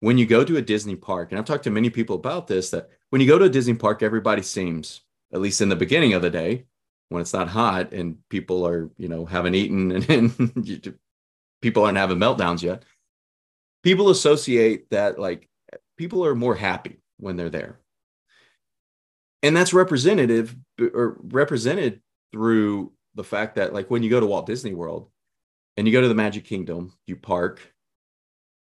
when 0.00 0.18
you 0.18 0.26
go 0.26 0.44
to 0.44 0.56
a 0.56 0.62
Disney 0.62 0.96
park, 0.96 1.30
and 1.30 1.38
I've 1.38 1.44
talked 1.44 1.64
to 1.64 1.70
many 1.70 1.90
people 1.90 2.16
about 2.16 2.46
this, 2.46 2.70
that 2.70 2.88
when 3.10 3.20
you 3.20 3.28
go 3.28 3.38
to 3.38 3.44
a 3.44 3.50
Disney 3.50 3.74
park, 3.74 4.02
everybody 4.02 4.42
seems, 4.42 5.02
at 5.32 5.40
least 5.40 5.60
in 5.60 5.68
the 5.68 5.76
beginning 5.76 6.14
of 6.14 6.22
the 6.22 6.30
day, 6.30 6.64
when 7.10 7.20
it's 7.20 7.34
not 7.34 7.48
hot 7.48 7.92
and 7.92 8.16
people 8.30 8.66
are, 8.66 8.88
you 8.96 9.08
know, 9.08 9.26
haven't 9.26 9.54
eaten 9.54 9.92
and, 9.92 10.08
and 10.10 10.98
people 11.60 11.84
aren't 11.84 11.98
having 11.98 12.18
meltdowns 12.18 12.62
yet, 12.62 12.84
people 13.82 14.08
associate 14.08 14.88
that 14.90 15.18
like 15.18 15.48
people 15.98 16.24
are 16.24 16.34
more 16.34 16.54
happy 16.54 17.00
when 17.18 17.36
they're 17.36 17.50
there. 17.50 17.78
And 19.42 19.56
that's 19.56 19.74
representative 19.74 20.56
or 20.78 21.18
represented 21.22 22.00
through 22.32 22.92
the 23.14 23.24
fact 23.24 23.56
that 23.56 23.74
like 23.74 23.90
when 23.90 24.02
you 24.02 24.10
go 24.10 24.20
to 24.20 24.26
Walt 24.26 24.46
Disney 24.46 24.74
World 24.74 25.10
and 25.76 25.86
you 25.86 25.92
go 25.92 26.00
to 26.00 26.08
the 26.08 26.14
Magic 26.14 26.44
Kingdom, 26.44 26.92
you 27.06 27.16
park, 27.16 27.60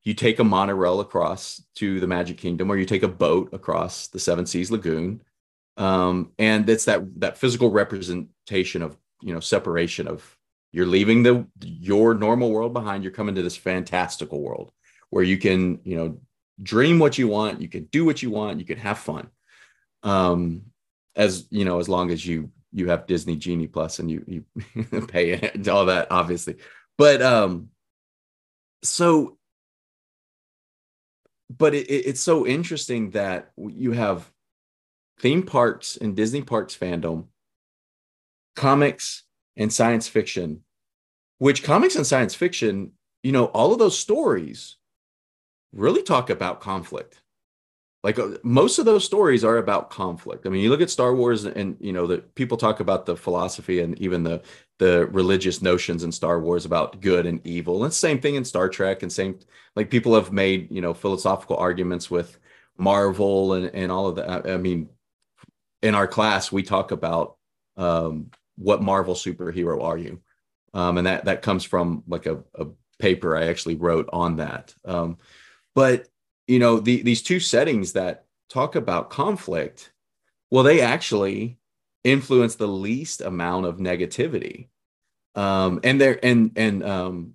you 0.05 0.15
take 0.15 0.39
a 0.39 0.45
monorail 0.45 1.01
across 1.01 1.63
to 1.77 1.99
the 1.99 2.07
Magic 2.07 2.39
Kingdom, 2.39 2.71
or 2.71 2.77
you 2.77 2.85
take 2.85 3.03
a 3.03 3.09
boat 3.09 3.49
across 3.53 4.07
the 4.09 4.21
Seven 4.21 4.47
Seas 4.47 4.71
Lagoon, 4.71 5.21
um, 5.77 6.33
and 6.39 6.69
it's 6.69 6.87
that 6.87 7.03
that 7.21 7.39
physical 7.39 7.71
representation 7.71 8.83
of 8.83 8.97
you 9.21 9.33
know 9.33 9.41
separation 9.41 10.09
of 10.09 10.37
you're 10.73 10.87
leaving 10.87 11.23
the 11.23 11.47
your 11.63 12.15
normal 12.15 12.51
world 12.51 12.73
behind 12.73 13.03
you're 13.03 13.13
coming 13.13 13.35
to 13.35 13.43
this 13.43 13.57
fantastical 13.57 14.41
world 14.41 14.73
where 15.11 15.25
you 15.25 15.39
can 15.39 15.81
you 15.85 15.97
know 15.97 16.19
dream 16.63 16.99
what 16.99 17.19
you 17.19 17.29
want 17.29 17.61
you 17.61 17.69
can 17.69 17.85
do 17.85 18.05
what 18.05 18.23
you 18.23 18.31
want 18.31 18.59
you 18.59 18.65
can 18.65 18.79
have 18.79 18.99
fun. 18.99 19.29
Um 20.03 20.63
as 21.15 21.47
you 21.51 21.65
know 21.65 21.79
as 21.79 21.89
long 21.89 22.11
as 22.11 22.25
you 22.25 22.51
you 22.73 22.89
have 22.91 23.07
disney 23.07 23.37
genie 23.37 23.67
plus 23.67 23.99
and 23.99 24.11
you 24.11 24.25
you 24.27 25.03
pay 25.09 25.31
it 25.33 25.69
all 25.69 25.87
that 25.87 26.09
obviously. 26.11 26.57
But 26.99 27.23
um 27.23 27.69
so 28.83 29.37
but 31.49 31.75
it, 31.75 31.87
it's 31.89 32.21
so 32.21 32.47
interesting 32.47 33.11
that 33.11 33.51
you 33.57 33.93
have 33.93 34.31
theme 35.19 35.43
parks 35.43 35.97
and 35.97 36.17
disney 36.17 36.43
parks 36.43 36.77
fandom 36.77 37.27
comics 38.55 39.25
and 39.57 39.73
science 39.73 40.09
fiction 40.09 40.63
which 41.39 41.63
comics 41.63 41.97
and 41.97 42.07
science 42.07 42.35
fiction 42.35 42.93
you 43.23 43.33
know 43.33 43.47
all 43.47 43.73
of 43.73 43.79
those 43.79 43.99
stories 43.99 44.77
really 45.77 46.03
talk 46.03 46.31
about 46.31 46.61
conflict. 46.61 47.21
Like 48.03 48.19
uh, 48.19 48.39
most 48.43 48.79
of 48.79 48.85
those 48.85 49.05
stories 49.05 49.45
are 49.45 49.59
about 49.59 49.91
conflict. 49.91 50.47
I 50.47 50.49
mean 50.49 50.63
you 50.63 50.71
look 50.71 50.81
at 50.81 50.91
star 50.91 51.15
wars 51.15 51.45
and 51.45 51.77
you 51.81 51.93
know 51.93 52.07
that 52.07 52.35
people 52.35 52.57
talk 52.57 52.81
about 52.81 53.05
the 53.05 53.17
philosophy 53.17 53.81
and 53.81 53.99
even 54.01 54.23
the 54.23 54.43
the 54.79 55.07
religious 55.07 55.61
notions 55.61 56.05
in 56.05 56.13
star 56.13 56.41
wars 56.41 56.65
about 56.65 57.01
good 57.01 57.27
and 57.27 57.45
evil. 57.45 57.85
And 57.85 57.93
same 57.93 58.21
thing 58.21 58.37
in 58.37 58.45
star 58.45 58.69
trek 58.69 59.03
and 59.03 59.13
same 59.13 59.41
like 59.75 59.91
people 59.91 60.15
have 60.15 60.33
made 60.33 60.71
you 60.71 60.81
know 60.81 60.95
philosophical 60.95 61.57
arguments 61.57 62.11
with 62.11 62.39
marvel 62.79 63.55
and 63.55 63.75
and 63.75 63.91
all 63.91 64.07
of 64.07 64.17
that 64.17 64.47
i 64.47 64.59
mean 64.59 64.87
in 65.87 65.95
our 65.95 66.07
class 66.07 66.51
we 66.51 66.63
talk 66.63 66.91
about 66.91 67.37
um, 67.77 68.31
what 68.57 68.83
marvel 68.83 69.15
superhero 69.15 69.83
are 69.83 69.99
you 69.99 70.21
um, 70.75 70.99
and 70.99 71.07
that 71.07 71.25
that 71.25 71.43
comes 71.43 71.65
from 71.65 72.03
like 72.07 72.27
a, 72.27 72.43
a 72.55 72.67
paper 72.99 73.37
i 73.37 73.47
actually 73.47 73.75
wrote 73.75 74.09
on 74.13 74.37
that 74.37 74.75
um, 74.85 75.19
but 75.75 76.09
you 76.47 76.59
know, 76.59 76.81
the, 76.81 77.03
these 77.03 77.23
two 77.23 77.41
settings 77.41 77.93
that 77.93 78.25
talk 78.49 78.77
about 78.77 79.11
conflict, 79.11 79.93
well, 80.51 80.65
they 80.65 80.81
actually 80.81 81.59
influence 82.05 82.55
the 82.55 82.69
least 82.69 83.21
amount 83.21 83.67
of 83.67 83.79
negativity. 83.79 84.69
Um, 85.35 85.81
and 85.85 86.01
there 86.01 86.19
and 86.25 86.53
and 86.57 86.83
um, 86.83 87.35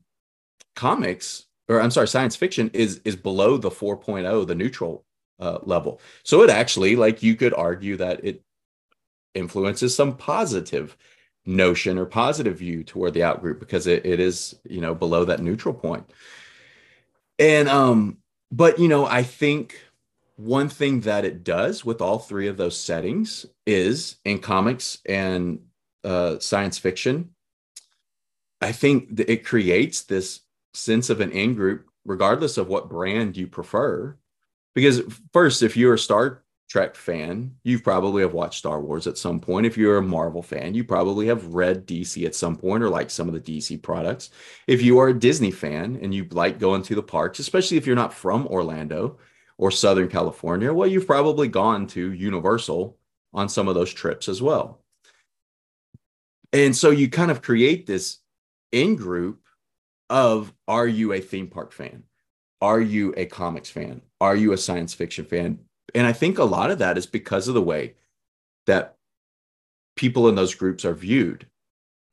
comics, 0.75 1.45
or 1.67 1.81
I'm 1.81 1.91
sorry, 1.91 2.07
science 2.07 2.35
fiction 2.35 2.71
is 2.73 2.99
is 3.05 3.15
below 3.15 3.57
the 3.57 3.69
4.0, 3.69 4.47
the 4.47 4.55
neutral 4.55 5.05
uh, 5.41 5.59
level. 5.63 5.99
So 6.23 6.43
it 6.43 6.49
actually, 6.49 6.95
like 6.95 7.21
you 7.23 7.35
could 7.35 7.53
argue 7.53 7.97
that 7.97 8.23
it 8.23 8.43
influences 9.33 9.95
some 9.95 10.15
positive 10.15 10.95
notion 11.45 11.97
or 11.97 12.05
positive 12.05 12.59
view 12.59 12.83
toward 12.83 13.13
the 13.13 13.21
outgroup 13.21 13.59
because 13.59 13.87
it, 13.87 14.05
it 14.05 14.19
is 14.19 14.55
you 14.63 14.79
know 14.79 14.93
below 14.93 15.25
that 15.25 15.41
neutral 15.41 15.73
point. 15.73 16.07
and 17.39 17.67
um 17.67 18.17
but 18.51 18.77
you 18.77 18.87
know 18.87 19.05
i 19.05 19.23
think 19.23 19.79
one 20.35 20.69
thing 20.69 21.01
that 21.01 21.25
it 21.25 21.43
does 21.43 21.83
with 21.83 22.01
all 22.01 22.19
three 22.19 22.47
of 22.47 22.57
those 22.57 22.77
settings 22.77 23.45
is 23.65 24.17
in 24.25 24.39
comics 24.39 24.99
and 25.07 25.59
uh, 26.03 26.37
science 26.39 26.77
fiction 26.77 27.31
i 28.59 28.71
think 28.71 29.19
it 29.19 29.45
creates 29.45 30.03
this 30.03 30.41
sense 30.73 31.09
of 31.09 31.21
an 31.21 31.31
in 31.31 31.55
group 31.55 31.87
regardless 32.05 32.57
of 32.57 32.67
what 32.67 32.89
brand 32.89 33.35
you 33.35 33.47
prefer 33.47 34.15
because 34.75 35.01
first 35.33 35.63
if 35.63 35.75
you're 35.75 35.95
a 35.95 35.99
star 35.99 36.43
trek 36.69 36.95
fan 36.95 37.53
you 37.63 37.79
probably 37.79 38.21
have 38.21 38.33
watched 38.33 38.59
star 38.59 38.79
wars 38.79 39.05
at 39.05 39.17
some 39.17 39.39
point. 39.39 39.65
If 39.65 39.77
you're 39.77 39.97
a 39.97 40.01
marvel 40.01 40.41
fan 40.41 40.73
you 40.73 40.83
probably 40.83 41.27
have 41.27 41.53
read 41.53 41.85
dc 41.85 42.25
at 42.25 42.35
some 42.35 42.55
point 42.55 42.83
or 42.83 42.89
like 42.89 43.09
some 43.09 43.27
of 43.27 43.33
the 43.33 43.41
dc 43.41 43.81
products. 43.81 44.29
If 44.67 44.81
you 44.81 44.97
are 44.99 45.09
a 45.09 45.19
disney 45.19 45.51
fan 45.51 45.99
and 46.01 46.13
you 46.13 46.27
like 46.31 46.59
going 46.59 46.83
to 46.83 46.95
the 46.95 47.03
parks 47.03 47.39
especially 47.39 47.77
if 47.77 47.85
you're 47.85 47.95
not 47.95 48.13
from 48.13 48.47
orlando 48.47 49.17
or 49.57 49.69
southern 49.69 50.07
california 50.07 50.73
well 50.73 50.87
you've 50.87 51.05
probably 51.05 51.47
gone 51.47 51.87
to 51.87 52.13
universal 52.13 52.97
on 53.33 53.49
some 53.49 53.67
of 53.67 53.75
those 53.75 53.93
trips 53.93 54.27
as 54.27 54.41
well. 54.41 54.81
And 56.53 56.75
so 56.75 56.89
you 56.89 57.09
kind 57.09 57.31
of 57.31 57.41
create 57.41 57.85
this 57.85 58.17
in 58.71 58.95
group 58.95 59.41
of 60.09 60.53
are 60.67 60.87
you 60.87 61.13
a 61.13 61.21
theme 61.21 61.47
park 61.47 61.71
fan 61.71 62.03
are 62.61 62.81
you 62.81 63.13
a 63.17 63.25
comics 63.25 63.69
fan 63.69 64.01
are 64.19 64.35
you 64.35 64.53
a 64.53 64.57
science 64.57 64.93
fiction 64.93 65.25
fan 65.25 65.59
and 65.93 66.07
I 66.07 66.13
think 66.13 66.37
a 66.37 66.43
lot 66.43 66.71
of 66.71 66.79
that 66.79 66.97
is 66.97 67.05
because 67.05 67.47
of 67.47 67.53
the 67.53 67.61
way 67.61 67.95
that 68.67 68.95
people 69.95 70.29
in 70.29 70.35
those 70.35 70.55
groups 70.55 70.85
are 70.85 70.93
viewed. 70.93 71.47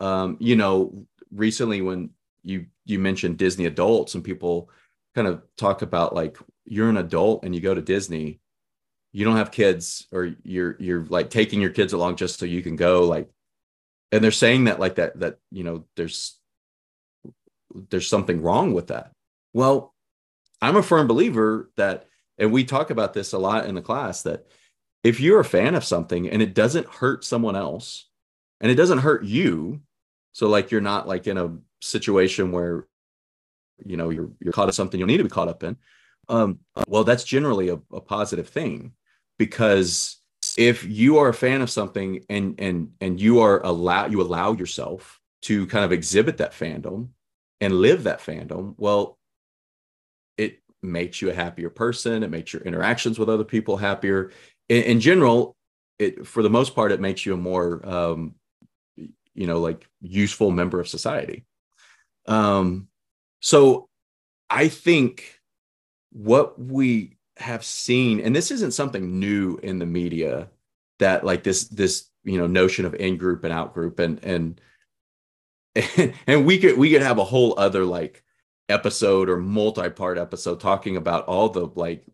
Um, 0.01 0.37
you 0.41 0.57
know, 0.57 1.07
recently 1.33 1.83
when 1.83 2.11
you 2.43 2.67
you 2.85 2.99
mentioned 2.99 3.39
Disney 3.39 3.67
adults 3.67 4.15
and 4.15 4.25
people 4.25 4.71
kind 5.15 5.29
of 5.29 5.43
talk 5.57 5.83
about 5.83 6.15
like 6.15 6.39
you're 6.65 6.89
an 6.89 6.97
adult 6.97 7.45
and 7.45 7.55
you 7.55 7.61
go 7.61 7.75
to 7.75 7.83
Disney, 7.83 8.41
you 9.13 9.25
don't 9.25 9.37
have 9.37 9.51
kids 9.51 10.07
or 10.13 10.35
you're 10.43 10.77
you're 10.79 11.05
like 11.07 11.31
taking 11.31 11.61
your 11.61 11.71
kids 11.71 11.93
along 11.93 12.17
just 12.17 12.39
so 12.39 12.47
you 12.47 12.63
can 12.63 12.77
go 12.77 13.05
like 13.05 13.29
and 14.13 14.23
they're 14.23 14.31
saying 14.31 14.65
that 14.65 14.81
like 14.81 14.95
that 14.97 15.19
that 15.21 15.39
you 15.51 15.65
know 15.65 15.85
there's 15.97 16.39
there's 17.91 18.09
something 18.09 18.43
wrong 18.43 18.73
with 18.73 18.89
that. 18.89 19.13
Well, 19.53 19.95
I'm 20.61 20.77
a 20.77 20.83
firm 20.83 21.07
believer 21.07 21.71
that 21.77 22.07
and 22.39 22.53
we 22.53 22.65
talk 22.65 22.91
about 22.91 23.15
this 23.15 23.33
a 23.33 23.39
lot 23.39 23.67
in 23.67 23.75
the 23.75 23.83
class 23.83 24.23
that 24.23 24.47
if 25.03 25.21
you're 25.21 25.41
a 25.41 25.45
fan 25.45 25.75
of 25.75 25.85
something 25.85 26.29
and 26.29 26.43
it 26.43 26.55
doesn't 26.55 26.87
hurt 26.87 27.25
someone 27.25 27.57
else 27.57 28.07
and 28.61 28.71
it 28.71 28.77
doesn't 28.77 28.99
hurt 28.99 29.25
you 29.25 29.81
so 30.33 30.49
like 30.49 30.71
you're 30.71 30.81
not 30.81 31.09
like 31.09 31.27
in 31.27 31.39
a 31.39 31.57
situation 31.81 32.53
where 32.53 32.87
you 33.85 33.97
know 33.97 34.11
you're 34.11 34.31
you're 34.41 34.53
caught 34.53 34.69
up 34.69 34.75
something 34.75 34.99
you 34.99 35.07
need 35.07 35.19
to 35.19 35.25
be 35.25 35.31
caught 35.31 35.49
up 35.49 35.63
in 35.63 35.77
um 36.29 36.59
well 36.87 37.05
that's 37.05 37.25
generally 37.25 37.69
a, 37.69 37.79
a 37.93 38.01
positive 38.01 38.49
thing 38.49 38.93
because 39.39 40.21
if 40.57 40.85
you 40.85 41.19
are 41.19 41.29
a 41.29 41.35
fan 41.35 41.63
of 41.63 41.71
something 41.71 42.25
and 42.29 42.61
and 42.61 42.93
and 43.01 43.21
you 43.21 43.41
are 43.41 43.65
allow 43.65 44.07
you 44.07 44.21
allow 44.21 44.53
yourself 44.53 45.21
to 45.43 45.67
kind 45.69 45.85
of 45.85 45.93
exhibit 45.93 46.39
that 46.39 46.53
fandom 46.53 47.09
and 47.61 47.75
live 47.75 48.05
that 48.05 48.21
fandom 48.21 48.75
well 48.77 49.18
makes 50.83 51.21
you 51.21 51.31
a 51.31 51.35
happier 51.35 51.71
person. 51.71 52.23
It 52.23 52.31
makes 52.31 52.53
your 52.53 52.63
interactions 52.63 53.19
with 53.19 53.29
other 53.29 53.45
people 53.45 53.77
happier. 53.77 54.31
In, 54.69 54.83
in 54.85 55.01
general, 55.01 55.57
it 55.99 56.27
for 56.27 56.43
the 56.43 56.51
most 56.51 56.75
part, 56.75 56.93
it 56.93 57.01
makes 57.01 57.27
you 57.27 57.35
a 57.35 57.37
more 57.37 57.87
um, 57.87 58.35
you 58.97 59.47
know 59.47 59.61
like 59.61 59.89
useful 60.01 60.51
member 60.51 60.81
of 60.81 60.89
society. 60.89 61.45
Um, 62.27 62.89
so 63.41 63.89
I 64.51 64.69
think 64.69 65.41
what 66.11 66.61
we 66.61 67.17
have 67.37 67.65
seen, 67.65 68.21
and 68.21 68.35
this 68.35 68.51
isn't 68.51 68.73
something 68.73 69.19
new 69.19 69.59
in 69.63 69.79
the 69.79 69.87
media, 69.87 70.49
that 70.99 71.25
like 71.25 71.43
this 71.43 71.69
this 71.69 72.09
you 72.25 72.39
know 72.39 72.47
notion 72.47 72.85
of 72.85 72.95
in 72.95 73.17
group 73.17 73.45
and 73.45 73.53
out 73.53 73.75
group 73.75 73.99
and 73.99 74.23
and 74.25 74.61
and 76.27 76.47
we 76.47 76.59
could 76.59 76.77
we 76.77 76.91
could 76.91 77.03
have 77.03 77.19
a 77.19 77.25
whole 77.25 77.55
other 77.59 77.85
like 77.85 78.23
episode 78.69 79.29
or 79.29 79.37
multi-part 79.37 80.19
episode 80.19 80.61
talking 80.61 80.97
about 80.97 81.25
all 81.27 81.49
the 81.49 81.67
like 81.75 82.05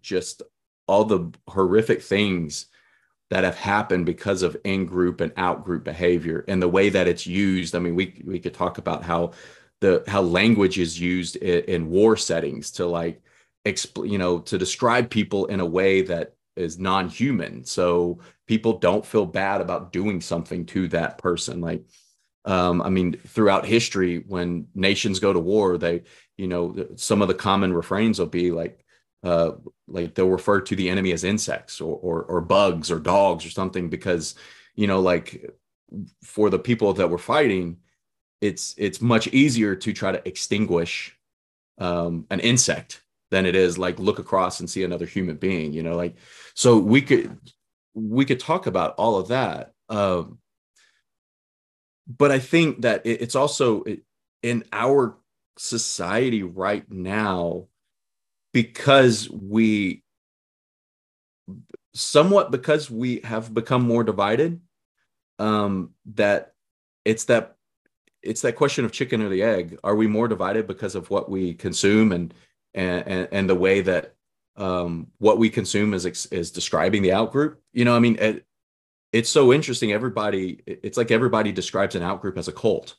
just 0.00 0.42
all 0.86 1.04
the 1.04 1.30
horrific 1.48 2.02
things 2.02 2.66
that 3.30 3.44
have 3.44 3.56
happened 3.56 4.06
because 4.06 4.42
of 4.42 4.56
in-group 4.64 5.20
and 5.20 5.32
out-group 5.36 5.84
behavior 5.84 6.44
and 6.48 6.60
the 6.60 6.68
way 6.68 6.88
that 6.88 7.06
it's 7.06 7.26
used. 7.26 7.76
I 7.76 7.78
mean, 7.78 7.94
we 7.94 8.20
we 8.24 8.40
could 8.40 8.54
talk 8.54 8.78
about 8.78 9.04
how 9.04 9.32
the 9.80 10.04
how 10.06 10.20
language 10.22 10.78
is 10.78 11.00
used 11.00 11.36
in, 11.36 11.64
in 11.64 11.90
war 11.90 12.16
settings 12.16 12.70
to 12.72 12.86
like 12.86 13.22
exp- 13.64 14.08
you 14.08 14.18
know 14.18 14.38
to 14.40 14.58
describe 14.58 15.10
people 15.10 15.46
in 15.46 15.60
a 15.60 15.66
way 15.66 16.02
that 16.02 16.34
is 16.56 16.78
non-human 16.78 17.64
so 17.64 18.18
people 18.46 18.78
don't 18.78 19.06
feel 19.06 19.24
bad 19.24 19.60
about 19.60 19.92
doing 19.92 20.20
something 20.20 20.66
to 20.66 20.88
that 20.88 21.18
person 21.18 21.60
like 21.60 21.82
um, 22.44 22.80
I 22.82 22.88
mean, 22.88 23.14
throughout 23.14 23.66
history, 23.66 24.24
when 24.26 24.66
nations 24.74 25.20
go 25.20 25.32
to 25.32 25.38
war, 25.38 25.78
they, 25.78 26.02
you 26.36 26.48
know, 26.48 26.86
some 26.96 27.22
of 27.22 27.28
the 27.28 27.34
common 27.34 27.72
refrains 27.72 28.18
will 28.18 28.26
be 28.26 28.50
like, 28.50 28.84
uh, 29.22 29.52
like 29.86 30.14
they'll 30.14 30.30
refer 30.30 30.60
to 30.62 30.76
the 30.76 30.88
enemy 30.88 31.12
as 31.12 31.24
insects 31.24 31.80
or, 31.80 31.94
or, 31.96 32.22
or 32.24 32.40
bugs 32.40 32.90
or 32.90 32.98
dogs 32.98 33.44
or 33.44 33.50
something 33.50 33.90
because, 33.90 34.34
you 34.74 34.86
know, 34.86 35.00
like 35.00 35.44
for 36.24 36.50
the 36.50 36.58
people 36.58 36.92
that 36.94 37.10
were 37.10 37.18
fighting, 37.18 37.78
it's 38.40 38.74
it's 38.78 39.02
much 39.02 39.28
easier 39.28 39.74
to 39.76 39.92
try 39.92 40.12
to 40.12 40.26
extinguish 40.26 41.16
um, 41.78 42.26
an 42.30 42.40
insect 42.40 43.02
than 43.30 43.46
it 43.46 43.54
is 43.54 43.78
like 43.78 43.98
look 43.98 44.18
across 44.18 44.60
and 44.60 44.70
see 44.70 44.82
another 44.82 45.06
human 45.06 45.36
being. 45.36 45.72
You 45.72 45.82
know, 45.82 45.96
like 45.96 46.16
so 46.54 46.78
we 46.78 47.02
could 47.02 47.38
we 47.94 48.24
could 48.24 48.40
talk 48.40 48.66
about 48.66 48.94
all 48.96 49.18
of 49.18 49.28
that. 49.28 49.72
Um, 49.88 50.38
but 52.06 52.30
I 52.30 52.38
think 52.38 52.82
that 52.82 53.02
it's 53.04 53.34
also 53.34 53.84
in 54.42 54.64
our 54.72 55.16
society 55.56 56.42
right 56.42 56.90
now 56.90 57.66
because 58.52 59.28
we 59.30 60.02
somewhat 61.94 62.50
because 62.50 62.90
we 62.90 63.20
have 63.24 63.52
become 63.52 63.82
more 63.82 64.04
divided 64.04 64.60
um 65.38 65.90
that 66.06 66.54
it's 67.04 67.24
that 67.24 67.56
it's 68.22 68.42
that 68.42 68.56
question 68.56 68.84
of 68.84 68.92
chicken 68.92 69.22
or 69.22 69.28
the 69.28 69.42
egg. 69.42 69.78
Are 69.82 69.94
we 69.94 70.06
more 70.06 70.28
divided 70.28 70.66
because 70.66 70.94
of 70.94 71.10
what 71.10 71.30
we 71.30 71.54
consume 71.54 72.12
and 72.12 72.34
and 72.74 73.28
and, 73.32 73.50
the 73.50 73.54
way 73.54 73.80
that 73.80 74.14
um, 74.56 75.08
what 75.18 75.38
we 75.38 75.50
consume 75.50 75.94
is 75.94 76.04
is 76.26 76.50
describing 76.50 77.02
the 77.02 77.12
out 77.12 77.32
group? 77.32 77.60
You 77.72 77.84
know, 77.84 77.96
I 77.96 77.98
mean, 77.98 78.16
it, 78.20 78.44
it's 79.12 79.30
so 79.30 79.52
interesting. 79.52 79.92
Everybody, 79.92 80.60
it's 80.66 80.96
like 80.96 81.10
everybody 81.10 81.52
describes 81.52 81.94
an 81.94 82.02
outgroup 82.02 82.36
as 82.36 82.48
a 82.48 82.52
cult. 82.52 82.96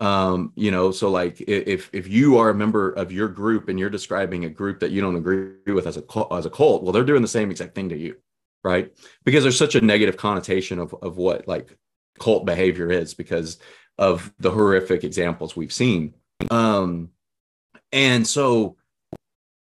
Um, 0.00 0.52
you 0.54 0.70
know, 0.70 0.92
so 0.92 1.10
like 1.10 1.40
if 1.40 1.90
if 1.92 2.06
you 2.06 2.38
are 2.38 2.50
a 2.50 2.54
member 2.54 2.90
of 2.92 3.10
your 3.10 3.28
group 3.28 3.68
and 3.68 3.78
you're 3.78 3.90
describing 3.90 4.44
a 4.44 4.48
group 4.48 4.78
that 4.80 4.92
you 4.92 5.00
don't 5.00 5.16
agree 5.16 5.54
with 5.66 5.88
as 5.88 5.96
a 5.96 6.04
as 6.32 6.46
a 6.46 6.50
cult, 6.50 6.82
well, 6.82 6.92
they're 6.92 7.04
doing 7.04 7.22
the 7.22 7.28
same 7.28 7.50
exact 7.50 7.74
thing 7.74 7.88
to 7.88 7.98
you, 7.98 8.16
right? 8.62 8.92
Because 9.24 9.42
there's 9.42 9.58
such 9.58 9.74
a 9.74 9.80
negative 9.80 10.16
connotation 10.16 10.78
of 10.78 10.94
of 11.02 11.16
what 11.16 11.48
like 11.48 11.76
cult 12.20 12.46
behavior 12.46 12.90
is 12.90 13.14
because 13.14 13.58
of 13.98 14.32
the 14.38 14.52
horrific 14.52 15.02
examples 15.02 15.56
we've 15.56 15.72
seen. 15.72 16.14
Um, 16.48 17.10
and 17.92 18.24
so 18.24 18.76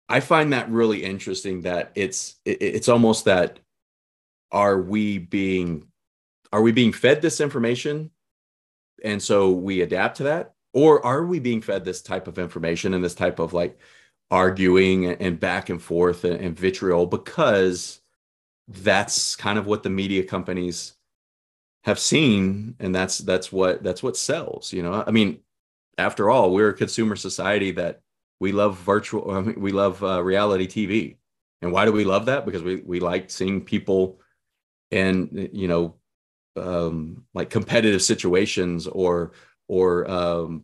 I 0.10 0.20
find 0.20 0.52
that 0.52 0.70
really 0.70 1.04
interesting 1.04 1.62
that 1.62 1.92
it's 1.96 2.36
it, 2.44 2.62
it's 2.62 2.90
almost 2.90 3.26
that 3.26 3.60
are 4.52 4.80
we 4.80 5.18
being 5.18 5.86
are 6.52 6.62
we 6.62 6.72
being 6.72 6.94
fed 6.94 7.22
this 7.22 7.42
information? 7.42 8.10
And 9.04 9.22
so 9.22 9.52
we 9.52 9.82
adapt 9.82 10.18
to 10.18 10.24
that? 10.24 10.56
Or 10.74 11.06
are 11.06 11.24
we 11.26 11.40
being 11.40 11.62
fed 11.62 11.86
this 11.86 12.02
type 12.02 12.28
of 12.28 12.40
information 12.40 12.94
and 12.94 13.04
this 13.04 13.16
type 13.16 13.40
of 13.40 13.54
like 13.54 13.78
arguing 14.32 15.06
and 15.06 15.40
back 15.40 15.70
and 15.70 15.82
forth 15.82 16.24
and, 16.24 16.58
vitriol 16.58 17.08
because 17.08 18.02
that's 18.68 19.36
kind 19.36 19.58
of 19.58 19.66
what 19.66 19.82
the 19.82 19.90
media 19.90 20.24
companies 20.24 20.96
have 21.86 21.98
seen 21.98 22.76
and 22.80 22.94
that's 22.94 23.18
that's 23.20 23.52
what 23.52 23.82
that's 23.82 24.04
what 24.04 24.18
sells 24.18 24.72
you 24.74 24.84
know? 24.84 25.04
I 25.06 25.12
mean 25.12 25.40
after 25.98 26.30
all 26.30 26.54
we're 26.54 26.70
a 26.70 26.74
consumer 26.74 27.16
society 27.16 27.72
that 27.72 28.02
we 28.40 28.52
love 28.52 28.78
virtual 28.78 29.32
I 29.32 29.42
mean, 29.42 29.60
we 29.60 29.72
love 29.72 30.04
uh, 30.04 30.24
reality 30.24 30.68
tv 30.68 31.18
and 31.62 31.72
why 31.72 31.86
do 31.86 31.92
we 31.92 32.06
love 32.06 32.28
that? 32.28 32.46
Because 32.46 32.64
we 32.64 32.78
we 32.78 33.00
like 33.00 33.30
seeing 33.30 33.62
people 33.62 34.20
in 34.92 35.50
you 35.54 35.68
know 35.68 35.96
um, 36.56 37.26
like 37.34 37.50
competitive 37.50 38.02
situations 38.02 38.88
or 38.88 39.34
or 39.68 40.10
um, 40.10 40.64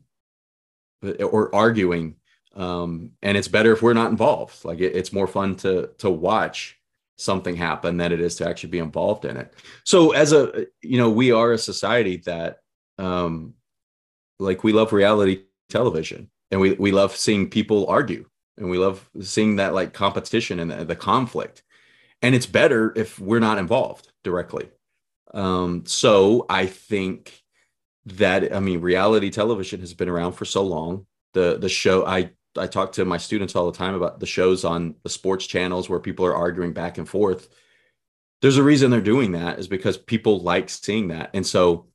or 1.19 1.53
arguing 1.53 2.15
um, 2.55 3.11
and 3.21 3.37
it's 3.37 3.47
better 3.47 3.73
if 3.73 3.81
we're 3.81 3.93
not 3.93 4.11
involved. 4.11 4.63
Like 4.63 4.79
it, 4.79 4.95
it's 4.95 5.13
more 5.13 5.27
fun 5.27 5.55
to 5.57 5.89
to 5.99 6.09
watch 6.09 6.79
something 7.17 7.55
happen 7.55 7.97
than 7.97 8.11
it 8.11 8.19
is 8.19 8.35
to 8.37 8.47
actually 8.47 8.71
be 8.71 8.79
involved 8.79 9.25
in 9.25 9.37
it. 9.37 9.53
So 9.83 10.11
as 10.11 10.33
a 10.33 10.67
you 10.81 10.97
know 10.97 11.09
we 11.09 11.31
are 11.31 11.53
a 11.53 11.57
society 11.57 12.17
that 12.25 12.59
um 12.97 13.53
like 14.39 14.63
we 14.63 14.73
love 14.73 14.93
reality 14.93 15.43
television 15.69 16.29
and 16.51 16.61
we 16.61 16.73
we 16.73 16.91
love 16.91 17.15
seeing 17.15 17.49
people 17.49 17.87
argue 17.87 18.25
and 18.57 18.69
we 18.69 18.77
love 18.77 19.09
seeing 19.21 19.57
that 19.57 19.73
like 19.73 19.93
competition 19.93 20.59
and 20.59 20.71
the, 20.71 20.85
the 20.85 20.95
conflict 20.95 21.63
and 22.21 22.35
it's 22.35 22.45
better 22.45 22.93
if 22.95 23.19
we're 23.19 23.39
not 23.39 23.57
involved 23.57 24.11
directly 24.23 24.69
um, 25.35 25.85
so 25.85 26.45
I 26.49 26.65
think 26.65 27.43
that 28.05 28.55
I 28.55 28.59
mean 28.59 28.81
reality 28.81 29.29
television 29.29 29.81
has 29.81 29.93
been 29.93 30.09
around 30.09 30.33
for 30.33 30.45
so 30.45 30.63
long. 30.63 31.05
The 31.33 31.57
the 31.59 31.69
show 31.69 32.05
I 32.05 32.31
I 32.57 32.67
talk 32.67 32.93
to 32.93 33.05
my 33.05 33.17
students 33.17 33.55
all 33.55 33.69
the 33.69 33.77
time 33.77 33.95
about 33.95 34.19
the 34.19 34.25
shows 34.25 34.63
on 34.63 34.95
the 35.03 35.09
sports 35.09 35.45
channels 35.45 35.89
where 35.89 35.99
people 35.99 36.25
are 36.25 36.35
arguing 36.35 36.71
back 36.71 36.97
and 36.97 37.07
forth. 37.07 37.49
There's 38.41 38.57
a 38.57 38.63
reason 38.63 38.91
they're 38.91 39.01
doing 39.01 39.33
that 39.33 39.59
is 39.59 39.67
because 39.67 39.97
people 39.97 40.39
like 40.39 40.69
seeing 40.69 41.09
that. 41.09 41.31
And 41.33 41.45
so 41.45 41.87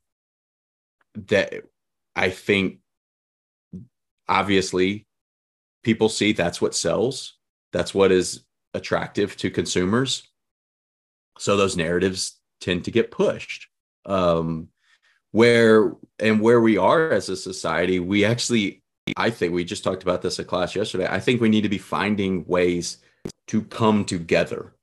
that 1.28 1.64
I 2.14 2.28
think 2.28 2.80
obviously 4.28 5.06
people 5.82 6.08
see 6.10 6.32
that's 6.32 6.60
what 6.60 6.74
sells. 6.74 7.38
That's 7.72 7.94
what 7.94 8.12
is 8.12 8.42
attractive 8.74 9.36
to 9.38 9.50
consumers. 9.50 10.28
So 11.38 11.56
those 11.56 11.76
narratives 11.76 12.38
tend 12.60 12.84
to 12.84 12.90
get 12.90 13.10
pushed. 13.10 13.68
Um, 14.06 14.68
where 15.32 15.94
and 16.18 16.40
where 16.40 16.60
we 16.60 16.76
are 16.76 17.10
as 17.10 17.28
a 17.28 17.36
society, 17.36 18.00
we 18.00 18.24
actually, 18.24 18.82
I 19.16 19.30
think 19.30 19.52
we 19.52 19.64
just 19.64 19.84
talked 19.84 20.02
about 20.02 20.22
this 20.22 20.40
at 20.40 20.48
class 20.48 20.74
yesterday. 20.74 21.06
I 21.08 21.20
think 21.20 21.40
we 21.40 21.48
need 21.48 21.62
to 21.62 21.68
be 21.68 21.78
finding 21.78 22.44
ways 22.46 22.98
to 23.48 23.62
come 23.62 24.04
together. 24.04 24.74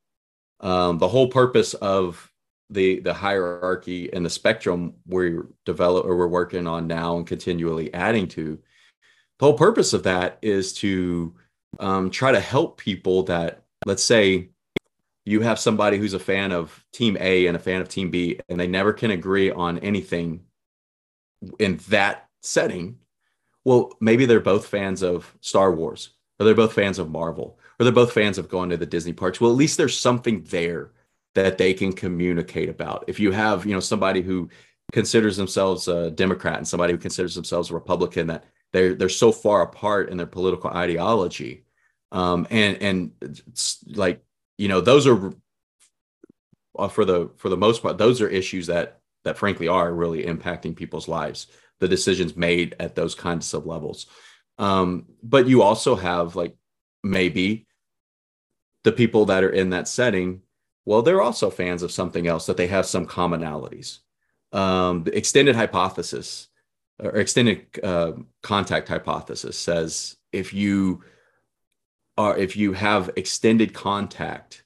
Um, 0.62 0.98
the 0.98 1.08
whole 1.08 1.28
purpose 1.28 1.74
of 1.76 2.32
the 2.70 3.00
the 3.00 3.14
hierarchy 3.14 4.12
and 4.12 4.26
the 4.26 4.30
spectrum 4.30 4.94
we're 5.06 5.48
develop 5.66 6.06
or 6.06 6.18
we're 6.18 6.28
working 6.28 6.68
on 6.68 6.88
now 6.88 7.16
and 7.18 7.26
continually 7.26 7.94
adding 7.94 8.28
to 8.28 8.60
the 9.40 9.46
whole 9.46 9.58
purpose 9.58 9.94
of 9.94 10.04
that 10.04 10.38
is 10.42 10.74
to 10.74 11.34
um, 11.80 12.10
try 12.10 12.32
to 12.32 12.40
help 12.40 12.78
people 12.78 13.24
that 13.24 13.64
let's 13.88 14.04
say 14.04 14.50
you 15.26 15.42
have 15.42 15.60
somebody 15.60 15.98
who's 15.98 16.14
a 16.14 16.20
fan 16.20 16.52
of 16.52 16.86
team 16.92 17.18
A 17.20 17.48
and 17.48 17.56
a 17.56 17.60
fan 17.60 17.82
of 17.82 17.88
team 17.88 18.12
B, 18.12 18.40
and 18.50 18.60
they 18.60 18.68
never 18.68 18.94
can 18.94 19.12
agree 19.12 19.50
on 19.50 19.80
anything 19.80 20.42
in 21.58 21.80
that 21.90 22.28
setting. 22.42 22.98
Well, 23.64 23.94
maybe 24.00 24.26
they're 24.26 24.40
both 24.40 24.68
fans 24.68 25.02
of 25.02 25.34
Star 25.42 25.72
Wars, 25.72 26.12
or 26.40 26.46
they're 26.46 26.54
both 26.54 26.74
fans 26.74 27.00
of 27.00 27.10
Marvel, 27.10 27.60
or 27.80 27.84
they're 27.84 27.94
both 27.94 28.12
fans 28.12 28.38
of 28.38 28.50
going 28.50 28.70
to 28.70 28.78
the 28.78 28.86
Disney 28.86 29.14
parks. 29.14 29.40
Well, 29.40 29.52
at 29.52 29.58
least 29.58 29.78
there's 29.78 29.98
something 29.98 30.44
there 30.44 30.92
that 31.36 31.58
they 31.58 31.74
can 31.74 31.94
communicate 31.94 32.70
about. 32.70 33.06
If 33.08 33.20
you 33.20 33.32
have, 33.32 33.66
you 33.66 33.74
know, 33.74 33.80
somebody 33.80 34.22
who 34.22 34.50
considers 34.92 35.38
themselves 35.38 35.88
a 35.88 36.12
Democrat 36.12 36.58
and 36.58 36.68
somebody 36.68 36.94
who 36.94 37.00
considers 37.00 37.36
themselves 37.36 37.70
a 37.70 37.74
Republican, 37.74 38.28
that 38.28 38.46
they're 38.74 38.96
they're 38.96 39.10
so 39.10 39.32
far 39.32 39.62
apart 39.62 40.10
in 40.10 40.18
their 40.18 40.26
political 40.26 40.70
ideology, 40.72 41.64
um, 42.12 42.48
and 42.50 42.82
and 42.82 43.12
it's 43.22 43.84
like 43.88 44.24
you 44.58 44.68
know 44.68 44.82
those 44.82 45.08
are 45.08 45.34
uh, 46.78 46.88
for 46.88 47.06
the 47.06 47.30
for 47.38 47.50
the 47.50 47.58
most 47.58 47.82
part 47.82 47.98
those 47.98 48.22
are 48.22 48.30
issues 48.30 48.68
that 48.68 49.00
that 49.24 49.38
frankly 49.38 49.68
are 49.68 49.94
really 49.94 50.24
impacting 50.24 50.76
people's 50.76 51.08
lives 51.08 51.48
the 51.80 51.88
decisions 51.88 52.36
made 52.36 52.76
at 52.80 52.96
those 52.96 53.16
kinds 53.16 53.54
of 53.54 53.66
levels. 53.66 54.08
Um, 54.58 55.06
but 55.22 55.48
you 55.48 55.62
also 55.62 55.96
have 55.96 56.36
like 56.36 56.56
maybe 57.04 57.68
the 58.84 58.92
people 58.92 59.26
that 59.26 59.44
are 59.44 59.50
in 59.50 59.70
that 59.72 59.88
setting 59.88 60.42
well 60.86 61.02
they're 61.02 61.22
also 61.22 61.50
fans 61.50 61.84
of 61.84 61.92
something 61.92 62.28
else 62.28 62.46
that 62.46 62.58
they 62.58 62.68
have 62.68 62.86
some 62.86 63.06
commonalities. 63.06 64.00
Um, 64.54 65.04
the 65.04 65.16
extended 65.16 65.56
hypothesis 65.56 66.48
or 67.00 67.12
extended 67.12 67.68
uh, 67.84 68.14
contact 68.42 68.88
hypothesis 68.88 69.60
says 69.60 70.16
if 70.32 70.54
you 70.54 71.04
are 72.18 72.38
if 72.38 72.56
you 72.56 72.74
have 72.74 73.12
extended 73.16 73.74
contact, 73.74 74.64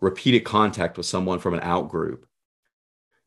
repeated 0.00 0.44
contact 0.44 0.96
with 0.96 1.06
someone 1.06 1.38
from 1.38 1.54
an 1.54 1.60
out 1.60 1.88
group 1.88 2.26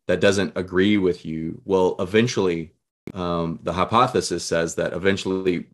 that 0.07 0.22
doesn't 0.22 0.53
agree 0.55 0.97
with 0.97 1.26
you, 1.26 1.61
well, 1.65 1.95
eventually, 1.99 2.74
um, 3.13 3.59
the 3.63 3.74
hypothesis 3.74 4.43
says 4.43 4.76
that 4.76 4.93
eventually 4.93 5.67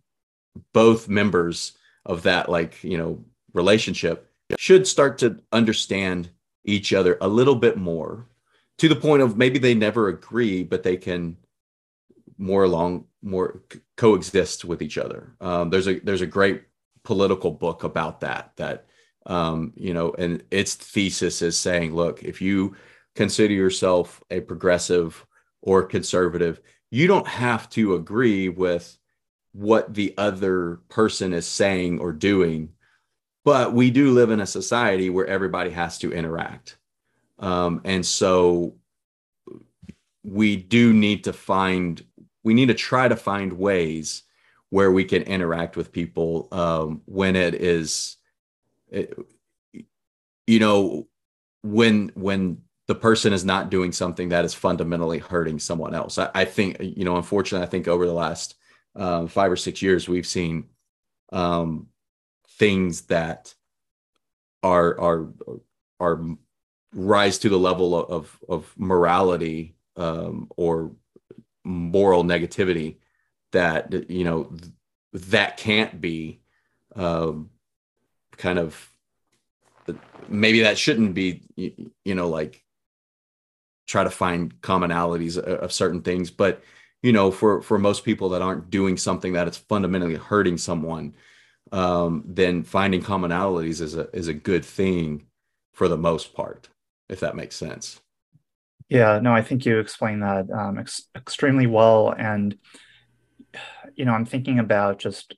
both 0.73 1.07
members 1.09 1.77
of 2.05 2.23
that 2.23 2.49
like 2.49 2.83
you 2.83 2.97
know 2.97 3.23
relationship 3.53 4.31
should 4.57 4.87
start 4.87 5.17
to 5.17 5.39
understand 5.51 6.29
each 6.63 6.93
other 6.93 7.17
a 7.21 7.27
little 7.27 7.55
bit 7.55 7.77
more 7.77 8.27
to 8.77 8.87
the 8.87 8.95
point 8.95 9.21
of 9.21 9.37
maybe 9.37 9.59
they 9.59 9.75
never 9.75 10.07
agree 10.07 10.63
but 10.63 10.83
they 10.83 10.97
can 10.97 11.35
more 12.37 12.63
along 12.63 13.05
more 13.21 13.61
coexist 13.95 14.63
with 14.65 14.81
each 14.81 14.97
other. 14.97 15.35
Um, 15.41 15.69
there's 15.69 15.87
a 15.87 15.99
there's 15.99 16.21
a 16.21 16.27
great 16.27 16.63
political 17.07 17.51
book 17.51 17.85
about 17.85 18.19
that 18.19 18.51
that 18.57 18.85
um, 19.27 19.71
you 19.77 19.93
know 19.93 20.11
and 20.17 20.43
its 20.51 20.75
thesis 20.75 21.41
is 21.41 21.57
saying 21.57 21.95
look 21.95 22.21
if 22.21 22.41
you 22.41 22.75
consider 23.15 23.53
yourself 23.53 24.21
a 24.29 24.41
progressive 24.41 25.25
or 25.61 25.83
conservative 25.83 26.59
you 26.91 27.07
don't 27.07 27.27
have 27.27 27.69
to 27.69 27.95
agree 27.95 28.49
with 28.49 28.97
what 29.53 29.93
the 29.93 30.13
other 30.17 30.81
person 30.89 31.31
is 31.31 31.47
saying 31.47 31.97
or 31.99 32.11
doing 32.11 32.73
but 33.47 33.71
we 33.71 33.91
do 33.91 34.11
live 34.11 34.29
in 34.29 34.41
a 34.41 34.45
society 34.45 35.09
where 35.09 35.25
everybody 35.25 35.69
has 35.69 35.97
to 35.99 36.11
interact. 36.11 36.77
Um, 37.39 37.79
and 37.85 38.05
so 38.05 38.75
we 40.25 40.57
do 40.57 40.91
need 40.91 41.23
to 41.23 41.31
find 41.31 42.03
we 42.43 42.53
need 42.53 42.65
to 42.65 42.73
try 42.73 43.07
to 43.07 43.15
find 43.15 43.53
ways 43.53 44.23
where 44.69 44.91
we 44.91 45.05
can 45.05 45.23
interact 45.23 45.77
with 45.77 45.91
people 45.91 46.47
um, 46.51 47.01
when 47.05 47.35
it 47.35 47.55
is 47.55 48.17
it, 48.89 49.17
you 50.45 50.59
know 50.59 51.07
when 51.63 52.11
when 52.15 52.61
the 52.87 52.95
person 52.95 53.33
is 53.33 53.43
not 53.43 53.69
doing 53.69 53.91
something 53.91 54.29
that 54.29 54.45
is 54.45 54.53
fundamentally 54.53 55.19
hurting 55.19 55.59
someone 55.59 55.93
else. 55.93 56.17
I, 56.17 56.29
I 56.33 56.45
think 56.45 56.77
you 56.79 57.05
know 57.05 57.17
unfortunately 57.17 57.65
i 57.65 57.69
think 57.69 57.87
over 57.87 58.05
the 58.05 58.13
last 58.13 58.55
um, 58.95 59.27
five 59.27 59.51
or 59.51 59.57
six 59.57 59.81
years 59.81 60.09
we've 60.09 60.25
seen 60.25 60.65
um, 61.31 61.87
things 62.57 63.01
that 63.03 63.53
are 64.63 64.99
are 64.99 65.27
are 65.99 66.21
rise 66.93 67.37
to 67.39 67.49
the 67.49 67.59
level 67.59 67.95
of 67.95 68.37
of 68.49 68.73
morality 68.77 69.75
um, 69.97 70.47
or 70.55 70.91
moral 71.63 72.23
negativity 72.23 72.97
that 73.51 74.09
you 74.09 74.23
know 74.23 74.51
that 75.13 75.57
can't 75.57 75.99
be 75.99 76.39
um, 76.95 77.49
kind 78.37 78.59
of 78.59 78.91
maybe 80.27 80.61
that 80.61 80.77
shouldn't 80.77 81.13
be 81.13 81.41
you, 81.55 82.15
know 82.15 82.29
like 82.29 82.63
try 83.87 84.03
to 84.03 84.09
find 84.09 84.59
commonalities 84.61 85.37
of, 85.37 85.71
certain 85.71 86.01
things. 86.01 86.29
But 86.29 86.61
you 87.01 87.11
know 87.11 87.31
for 87.31 87.61
for 87.61 87.77
most 87.77 88.03
people 88.03 88.29
that 88.29 88.41
aren't 88.41 88.69
doing 88.69 88.97
something 88.97 89.33
that 89.33 89.47
is 89.47 89.57
fundamentally 89.57 90.15
hurting 90.15 90.57
someone 90.57 91.13
um, 91.71 92.23
then 92.25 92.63
finding 92.63 93.01
commonalities 93.01 93.81
is 93.81 93.95
a 93.95 94.09
is 94.15 94.27
a 94.27 94.33
good 94.33 94.65
thing 94.65 95.25
for 95.73 95.87
the 95.87 95.97
most 95.97 96.33
part 96.33 96.69
if 97.09 97.19
that 97.21 97.35
makes 97.35 97.55
sense. 97.55 98.01
Yeah 98.89 99.19
no 99.19 99.33
i 99.33 99.41
think 99.41 99.65
you 99.65 99.79
explained 99.79 100.23
that 100.23 100.49
um, 100.51 100.77
ex- 100.77 101.07
extremely 101.15 101.67
well. 101.67 102.13
And 102.17 102.57
you 103.97 104.05
know 104.05 104.13
i'm 104.13 104.25
thinking 104.25 104.59
about 104.59 104.99
just 104.99 105.35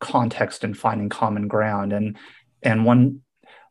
context 0.00 0.64
and 0.64 0.76
finding 0.76 1.08
common 1.08 1.46
ground 1.46 1.92
and 1.92 2.16
and 2.62 2.84
one 2.84 3.20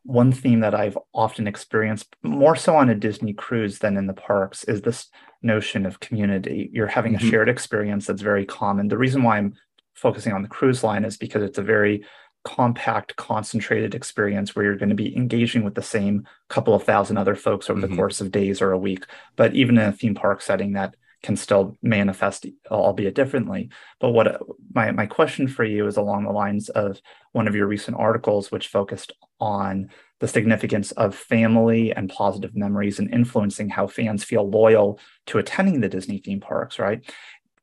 one 0.02 0.32
theme 0.32 0.60
that 0.60 0.74
I've 0.74 0.96
often 1.12 1.46
experienced 1.46 2.16
more 2.22 2.56
so 2.56 2.76
on 2.76 2.88
a 2.88 2.94
Disney 2.94 3.32
cruise 3.32 3.80
than 3.80 3.96
in 3.96 4.06
the 4.06 4.14
parks 4.14 4.64
is 4.64 4.80
this 4.80 5.08
notion 5.42 5.84
of 5.86 6.00
community. 6.00 6.70
You're 6.72 6.86
having 6.86 7.14
mm-hmm. 7.14 7.26
a 7.26 7.30
shared 7.30 7.48
experience 7.48 8.06
that's 8.06 8.22
very 8.22 8.46
common. 8.46 8.88
The 8.88 8.98
reason 8.98 9.22
why 9.22 9.38
I'm 9.38 9.54
focusing 9.94 10.32
on 10.32 10.42
the 10.42 10.48
cruise 10.48 10.82
line 10.82 11.04
is 11.04 11.16
because 11.16 11.42
it's 11.42 11.58
a 11.58 11.62
very 11.62 12.04
compact, 12.44 13.16
concentrated 13.16 13.94
experience 13.94 14.56
where 14.56 14.64
you're 14.64 14.76
going 14.76 14.88
to 14.88 14.94
be 14.94 15.14
engaging 15.14 15.64
with 15.64 15.74
the 15.74 15.82
same 15.82 16.26
couple 16.48 16.74
of 16.74 16.82
thousand 16.82 17.18
other 17.18 17.34
folks 17.34 17.68
over 17.68 17.80
mm-hmm. 17.80 17.90
the 17.90 17.96
course 17.96 18.22
of 18.22 18.32
days 18.32 18.62
or 18.62 18.72
a 18.72 18.78
week. 18.78 19.04
But 19.36 19.54
even 19.54 19.76
in 19.76 19.88
a 19.88 19.92
theme 19.92 20.14
park 20.14 20.40
setting, 20.40 20.72
that 20.72 20.96
can 21.22 21.36
still 21.36 21.76
manifest, 21.82 22.46
albeit 22.70 23.14
differently. 23.14 23.68
But 24.00 24.10
what 24.10 24.40
my 24.74 24.90
my 24.90 25.06
question 25.06 25.48
for 25.48 25.64
you 25.64 25.86
is 25.86 25.96
along 25.96 26.24
the 26.24 26.32
lines 26.32 26.68
of 26.70 27.00
one 27.32 27.46
of 27.46 27.54
your 27.54 27.66
recent 27.66 27.96
articles, 27.98 28.50
which 28.50 28.68
focused 28.68 29.12
on 29.38 29.90
the 30.20 30.28
significance 30.28 30.92
of 30.92 31.14
family 31.14 31.92
and 31.92 32.10
positive 32.10 32.54
memories 32.54 32.98
and 32.98 33.12
influencing 33.12 33.70
how 33.70 33.86
fans 33.86 34.22
feel 34.22 34.48
loyal 34.48 35.00
to 35.26 35.38
attending 35.38 35.80
the 35.80 35.88
Disney 35.88 36.18
theme 36.18 36.40
parks, 36.40 36.78
right? 36.78 37.00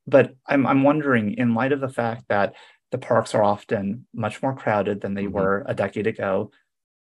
But 0.08 0.36
I'm, 0.48 0.66
I'm 0.66 0.84
wondering, 0.84 1.34
in 1.34 1.54
light 1.54 1.72
of 1.72 1.82
the 1.82 1.90
fact 1.90 2.26
that 2.30 2.56
the 2.92 2.98
parks 2.98 3.36
are 3.36 3.44
often 3.44 4.08
much 4.14 4.42
more 4.42 4.56
crowded 4.56 5.02
than 5.02 5.14
they 5.14 5.26
mm-hmm. 5.26 5.34
were 5.34 5.66
a 5.68 5.76
decade 5.76 6.08
ago, 6.08 6.52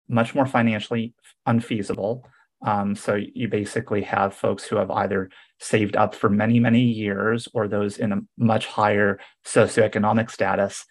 much 0.09 0.34
more 0.34 0.47
financially 0.47 1.14
unfeasible. 1.47 2.24
Um, 2.64 2.95
so 2.95 3.14
you 3.16 3.49
basically 3.49 4.03
have 4.03 4.34
folks 4.34 4.64
who 4.64 4.76
have 4.76 4.90
either 4.90 5.30
saved 5.63 5.97
up 5.97 6.15
for 6.15 6.29
many, 6.29 6.59
many 6.59 6.83
years 6.83 7.49
or 7.55 7.69
those 7.69 7.97
in 7.97 8.13
a 8.13 8.21
much 8.37 8.67
higher 8.67 9.19
socioeconomic 9.47 10.31
status. 10.31 10.85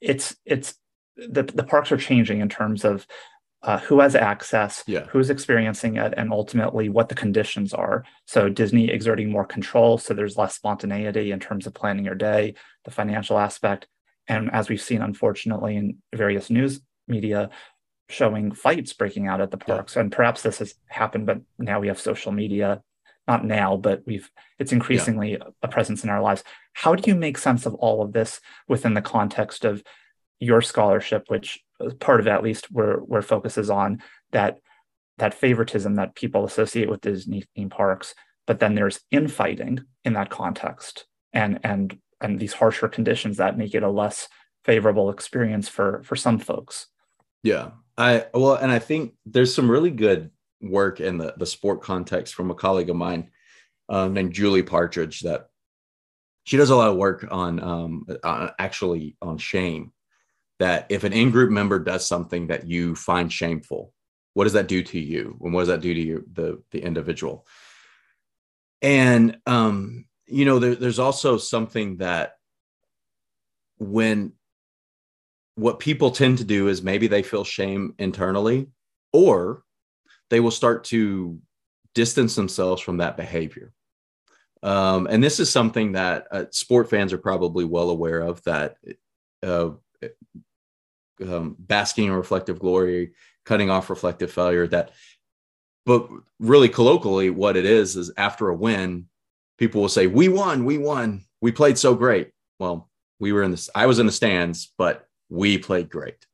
It's 0.00 0.36
it's 0.44 0.74
the, 1.16 1.44
the 1.44 1.62
parks 1.62 1.92
are 1.92 1.96
changing 1.96 2.40
in 2.40 2.48
terms 2.48 2.84
of 2.84 3.06
uh, 3.62 3.78
who 3.78 4.00
has 4.00 4.14
access, 4.14 4.82
yeah. 4.86 5.06
who's 5.06 5.30
experiencing 5.30 5.96
it, 5.96 6.12
and 6.16 6.32
ultimately 6.32 6.88
what 6.90 7.08
the 7.08 7.14
conditions 7.14 7.72
are. 7.72 8.04
So 8.26 8.50
Disney 8.50 8.90
exerting 8.90 9.30
more 9.30 9.46
control, 9.46 9.96
so 9.96 10.12
there's 10.12 10.36
less 10.36 10.54
spontaneity 10.54 11.30
in 11.30 11.40
terms 11.40 11.66
of 11.66 11.72
planning 11.72 12.04
your 12.04 12.16
day, 12.16 12.54
the 12.84 12.90
financial 12.90 13.38
aspect, 13.38 13.86
and 14.26 14.50
as 14.52 14.68
we've 14.68 14.82
seen, 14.82 15.02
unfortunately, 15.02 15.76
in 15.76 15.98
various 16.14 16.50
news 16.50 16.80
media, 17.06 17.48
showing 18.08 18.52
fights 18.52 18.92
breaking 18.92 19.28
out 19.28 19.40
at 19.40 19.50
the 19.50 19.56
parks. 19.56 19.94
Yeah. 19.94 20.02
And 20.02 20.12
perhaps 20.12 20.42
this 20.42 20.58
has 20.58 20.74
happened, 20.88 21.26
but 21.26 21.40
now 21.58 21.80
we 21.80 21.88
have 21.88 22.00
social 22.00 22.32
media. 22.32 22.82
Not 23.26 23.44
now, 23.44 23.76
but 23.76 24.02
we've 24.06 24.30
it's 24.58 24.72
increasingly 24.72 25.32
yeah. 25.32 25.44
a 25.62 25.68
presence 25.68 26.04
in 26.04 26.10
our 26.10 26.20
lives. 26.20 26.44
How 26.74 26.94
do 26.94 27.10
you 27.10 27.16
make 27.16 27.38
sense 27.38 27.66
of 27.66 27.74
all 27.74 28.02
of 28.02 28.12
this 28.12 28.40
within 28.68 28.94
the 28.94 29.02
context 29.02 29.64
of 29.64 29.82
your 30.40 30.60
scholarship, 30.60 31.24
which 31.28 31.60
uh, 31.80 31.90
part 32.00 32.20
of 32.20 32.26
at 32.26 32.42
least 32.42 32.70
where 32.70 32.96
where 32.96 33.22
focuses 33.22 33.70
on 33.70 34.02
that 34.32 34.58
that 35.18 35.34
favoritism 35.34 35.94
that 35.94 36.14
people 36.14 36.44
associate 36.44 36.90
with 36.90 37.00
Disney 37.00 37.44
theme 37.54 37.70
parks, 37.70 38.14
but 38.46 38.58
then 38.58 38.74
there's 38.74 39.00
infighting 39.10 39.84
in 40.04 40.12
that 40.14 40.30
context 40.30 41.06
and 41.32 41.60
and 41.62 41.98
and 42.20 42.38
these 42.38 42.54
harsher 42.54 42.88
conditions 42.88 43.36
that 43.36 43.58
make 43.58 43.74
it 43.74 43.82
a 43.82 43.90
less 43.90 44.28
favorable 44.64 45.10
experience 45.10 45.68
for 45.68 46.02
for 46.04 46.16
some 46.16 46.38
folks. 46.38 46.86
Yeah. 47.42 47.70
I 47.96 48.26
well, 48.34 48.54
and 48.54 48.72
I 48.72 48.80
think 48.80 49.14
there's 49.24 49.54
some 49.54 49.70
really 49.70 49.90
good 49.90 50.30
work 50.60 51.00
in 51.00 51.18
the 51.18 51.34
the 51.36 51.46
sport 51.46 51.82
context 51.82 52.34
from 52.34 52.50
a 52.50 52.54
colleague 52.54 52.90
of 52.90 52.96
mine 52.96 53.30
um, 53.88 54.14
named 54.14 54.32
Julie 54.32 54.62
Partridge 54.62 55.20
that 55.20 55.48
she 56.44 56.56
does 56.56 56.70
a 56.70 56.76
lot 56.76 56.90
of 56.90 56.96
work 56.96 57.26
on 57.30 57.60
um, 57.60 58.06
uh, 58.22 58.50
actually 58.58 59.16
on 59.20 59.38
shame 59.38 59.92
that 60.58 60.86
if 60.88 61.04
an 61.04 61.12
in-group 61.12 61.50
member 61.50 61.78
does 61.78 62.06
something 62.06 62.46
that 62.46 62.66
you 62.66 62.94
find 62.94 63.32
shameful 63.32 63.92
what 64.34 64.44
does 64.44 64.52
that 64.52 64.68
do 64.68 64.82
to 64.82 65.00
you? 65.00 65.38
And 65.40 65.54
what 65.54 65.62
does 65.62 65.68
that 65.68 65.80
do 65.80 65.94
to 65.94 66.00
you 66.00 66.26
the 66.32 66.62
the 66.72 66.82
individual? 66.82 67.46
And 68.82 69.38
um 69.46 70.04
you 70.26 70.44
know 70.44 70.58
there, 70.58 70.74
there's 70.74 70.98
also 70.98 71.38
something 71.38 71.98
that 71.98 72.34
when 73.78 74.32
what 75.54 75.78
people 75.78 76.10
tend 76.10 76.38
to 76.38 76.44
do 76.44 76.68
is 76.68 76.82
maybe 76.82 77.06
they 77.06 77.22
feel 77.22 77.44
shame 77.44 77.94
internally 77.98 78.66
or 79.12 79.62
they 80.30 80.40
will 80.40 80.50
start 80.50 80.84
to 80.84 81.38
distance 81.94 82.34
themselves 82.34 82.82
from 82.82 82.98
that 82.98 83.16
behavior 83.16 83.72
um, 84.64 85.06
and 85.10 85.22
this 85.22 85.40
is 85.40 85.50
something 85.50 85.92
that 85.92 86.26
uh, 86.30 86.44
sport 86.50 86.88
fans 86.88 87.12
are 87.12 87.18
probably 87.18 87.66
well 87.66 87.90
aware 87.90 88.20
of 88.20 88.42
that 88.44 88.76
uh, 89.42 89.70
um, 91.22 91.56
basking 91.58 92.06
in 92.06 92.12
reflective 92.12 92.58
glory, 92.58 93.12
cutting 93.44 93.68
off 93.68 93.90
reflective 93.90 94.32
failure. 94.32 94.66
That, 94.66 94.92
but 95.84 96.08
really 96.38 96.70
colloquially, 96.70 97.28
what 97.28 97.58
it 97.58 97.66
is 97.66 97.94
is 97.94 98.10
after 98.16 98.48
a 98.48 98.54
win, 98.54 99.06
people 99.58 99.82
will 99.82 99.90
say, 99.90 100.06
"We 100.06 100.28
won, 100.28 100.64
we 100.64 100.78
won, 100.78 101.26
we 101.42 101.52
played 101.52 101.76
so 101.76 101.94
great." 101.94 102.30
Well, 102.58 102.88
we 103.20 103.32
were 103.32 103.42
in 103.42 103.50
this. 103.50 103.68
I 103.74 103.84
was 103.84 103.98
in 103.98 104.06
the 104.06 104.12
stands, 104.12 104.72
but 104.78 105.06
we 105.28 105.58
played 105.58 105.90
great. 105.90 106.26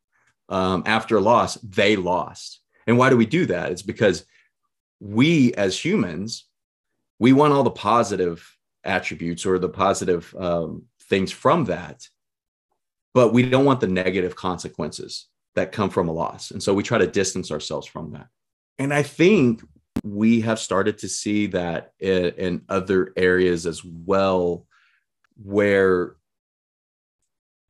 Um, 0.49 0.85
after 0.87 1.17
a 1.17 1.21
loss, 1.21 1.55
they 1.57 1.97
lost. 1.97 2.60
And 2.87 2.99
why 2.99 3.11
do 3.11 3.17
we 3.17 3.27
do 3.27 3.47
that? 3.47 3.73
It's 3.73 3.83
because 3.83 4.25
we 5.01 5.55
as 5.55 5.83
humans, 5.83 6.47
we 7.19 7.33
want 7.33 7.53
all 7.53 7.63
the 7.63 7.71
positive 7.71 8.57
attributes 8.85 9.45
or 9.45 9.59
the 9.59 9.69
positive 9.69 10.35
um, 10.39 10.85
things 11.09 11.31
from 11.31 11.65
that 11.67 12.09
but 13.15 13.33
we 13.33 13.49
don't 13.49 13.65
want 13.65 13.81
the 13.81 13.89
negative 13.89 14.37
consequences 14.37 15.27
that 15.55 15.73
come 15.73 15.91
from 15.91 16.09
a 16.09 16.13
loss. 16.13 16.51
And 16.51 16.63
so 16.63 16.73
we 16.75 16.83
try 16.83 16.99
to 16.99 17.07
distance 17.07 17.51
ourselves 17.51 17.87
from 17.87 18.13
that. 18.13 18.29
And 18.79 18.95
I 18.95 19.03
think 19.03 19.63
we 20.05 20.41
have 20.43 20.59
started 20.59 20.99
to 20.99 21.09
see 21.09 21.47
that 21.49 21.93
in, 21.99 22.27
in 22.39 22.63
other 22.69 23.13
areas 23.17 23.67
as 23.67 23.85
well, 23.85 24.67
where 25.43 26.17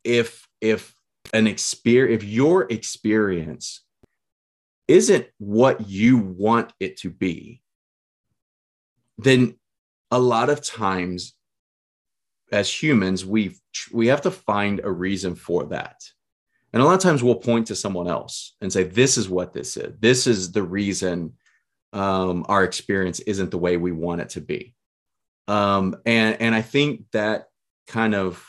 if 0.04 0.46
if 0.60 0.94
an 1.32 1.46
experience, 1.46 2.22
if 2.22 2.28
your 2.28 2.66
experience 2.70 3.82
isn't 4.90 5.26
what 5.38 5.88
you 5.88 6.18
want 6.18 6.72
it 6.80 6.96
to 6.98 7.10
be, 7.10 7.62
then 9.18 9.54
a 10.10 10.18
lot 10.18 10.50
of 10.50 10.62
times 10.62 11.34
as 12.52 12.68
humans 12.68 13.24
we 13.24 13.56
we 13.92 14.08
have 14.08 14.22
to 14.22 14.30
find 14.30 14.80
a 14.82 14.90
reason 14.90 15.36
for 15.36 15.66
that. 15.66 16.02
And 16.72 16.82
a 16.82 16.84
lot 16.84 16.94
of 16.94 17.00
times 17.00 17.22
we'll 17.22 17.36
point 17.36 17.68
to 17.68 17.76
someone 17.76 18.08
else 18.08 18.56
and 18.60 18.72
say 18.72 18.82
this 18.82 19.16
is 19.16 19.28
what 19.28 19.52
this 19.52 19.76
is. 19.76 19.94
This 20.00 20.26
is 20.26 20.50
the 20.50 20.62
reason 20.62 21.34
um, 21.92 22.44
our 22.48 22.64
experience 22.64 23.20
isn't 23.20 23.50
the 23.50 23.58
way 23.58 23.76
we 23.76 23.92
want 23.92 24.20
it 24.20 24.30
to 24.30 24.40
be. 24.40 24.74
Um, 25.46 25.96
and 26.04 26.40
and 26.40 26.54
i 26.54 26.62
think 26.62 27.04
that 27.12 27.48
kind 27.86 28.14
of 28.14 28.44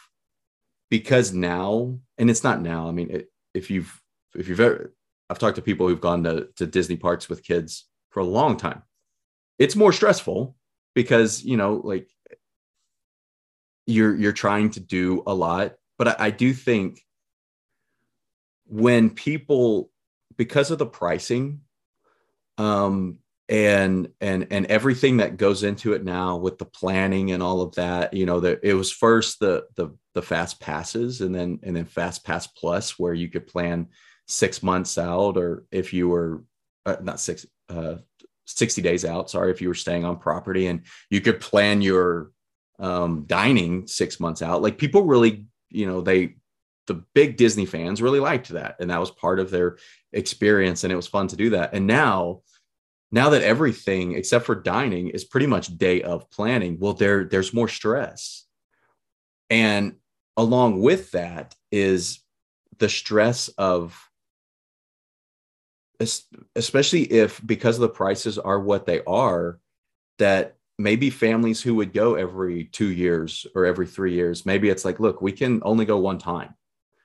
because 0.90 1.34
now 1.34 2.00
and 2.18 2.30
it's 2.30 2.44
not 2.44 2.62
now 2.62 2.88
i 2.88 2.92
mean 2.92 3.10
it, 3.10 3.32
if 3.56 3.72
you've 3.72 4.00
if 4.36 4.48
you've 4.48 4.60
ever 4.60 4.94
i've 5.32 5.40
talked 5.40 5.56
to 5.56 5.62
people 5.62 5.88
who've 5.88 6.02
gone 6.02 6.24
to, 6.24 6.48
to 6.58 6.68
disney 6.68 6.98
parks 6.98 7.28
with 7.28 7.44
kids 7.44 7.88
for 8.12 8.20
a 8.20 8.26
long 8.26 8.58
time. 8.58 8.84
It's 9.58 9.76
more 9.76 9.92
stressful 9.92 10.56
because 10.94 11.44
you 11.44 11.58
know 11.58 11.82
like 11.84 12.10
you're 13.88 14.16
you're 14.16 14.32
trying 14.34 14.70
to 14.72 14.80
do 14.80 15.24
a 15.26 15.34
lot. 15.34 15.76
But 15.98 16.10
I, 16.10 16.28
I, 16.28 16.30
do 16.32 16.54
think 16.54 17.02
when 18.66 19.10
people 19.10 19.92
because 20.38 20.72
of 20.72 20.78
the 20.78 20.86
pricing 20.86 21.62
um 22.58 23.20
and 23.50 24.10
and 24.20 24.48
and 24.50 24.66
everything 24.68 25.18
that 25.18 25.38
goes 25.38 25.64
into 25.64 25.94
it 25.94 26.04
now 26.04 26.38
with 26.38 26.58
the 26.58 26.66
planning 26.66 27.32
and 27.32 27.44
all 27.44 27.62
of 27.62 27.76
that 27.76 28.14
you 28.14 28.26
know 28.26 28.40
that 28.40 28.62
it 28.64 28.74
was 28.74 28.92
first 28.92 29.40
the 29.40 29.66
the 29.76 29.90
the 30.14 30.22
fast 30.22 30.60
passes 30.60 31.22
and 31.22 31.36
then 31.36 31.60
and 31.64 31.76
then 31.76 31.86
fast 31.86 32.26
pass 32.26 32.48
plus 32.48 32.98
where 32.98 33.14
you 33.14 33.30
could 33.30 33.46
plan 33.46 33.88
six 34.32 34.64
months 34.64 34.98
out 34.98 35.38
or 35.38 35.66
if 35.72 35.94
you 35.94 36.08
were 36.08 36.44
uh, 36.86 36.98
not 37.02 37.20
six 37.20 37.46
uh 37.70 37.96
60 38.46 38.82
days 38.82 39.06
out 39.06 39.30
sorry 39.30 39.52
if 39.52 39.62
you 39.62 39.68
were 39.68 39.74
staying 39.74 40.04
on 40.04 40.18
property 40.18 40.68
and 40.68 40.82
you 41.10 41.22
could 41.22 41.40
plan 41.40 41.82
your 41.82 42.32
um, 42.82 43.26
dining 43.28 43.88
six 43.88 44.20
months 44.20 44.42
out. 44.42 44.62
Like 44.62 44.78
people 44.78 45.04
really, 45.04 45.46
you 45.70 45.86
know, 45.86 46.02
they 46.02 46.36
the 46.88 46.96
big 47.14 47.38
Disney 47.38 47.66
fans 47.66 48.02
really 48.02 48.20
liked 48.20 48.50
that, 48.50 48.76
and 48.80 48.90
that 48.90 49.00
was 49.00 49.12
part 49.12 49.40
of 49.40 49.52
their 49.52 49.78
experience, 50.12 50.84
and 50.84 50.92
it 50.92 50.96
was 50.96 51.08
fun 51.08 51.28
to 51.28 51.36
do 51.36 51.52
that. 51.52 51.74
And 51.74 51.86
now, 51.88 52.42
now 53.12 53.30
that 53.30 53.44
everything 53.44 54.14
except 54.14 54.46
for 54.46 54.56
dining 54.56 55.10
is 55.10 55.24
pretty 55.24 55.46
much 55.46 55.78
day 55.78 56.02
of 56.02 56.30
planning, 56.32 56.80
well, 56.80 56.94
there 56.94 57.24
there's 57.24 57.54
more 57.54 57.68
stress, 57.68 58.46
and 59.50 59.96
along 60.36 60.82
with 60.82 61.12
that 61.12 61.56
is 61.72 62.20
the 62.80 62.90
stress 62.90 63.48
of 63.50 64.10
especially 66.56 67.04
if 67.04 67.42
because 67.46 67.78
the 67.78 67.90
prices 67.90 68.38
are 68.38 68.60
what 68.60 68.86
they 68.86 69.02
are 69.06 69.60
that 70.18 70.56
maybe 70.78 71.10
families 71.10 71.62
who 71.62 71.76
would 71.76 71.94
go 71.94 72.16
every 72.16 72.66
two 72.66 72.92
years 72.92 73.46
or 73.56 73.66
every 73.66 73.86
three 73.86 74.14
years 74.14 74.46
maybe 74.46 74.70
it's 74.70 74.84
like 74.84 75.00
look 75.00 75.22
we 75.22 75.32
can 75.32 75.62
only 75.64 75.86
go 75.86 75.98
one 75.98 76.18
time 76.18 76.56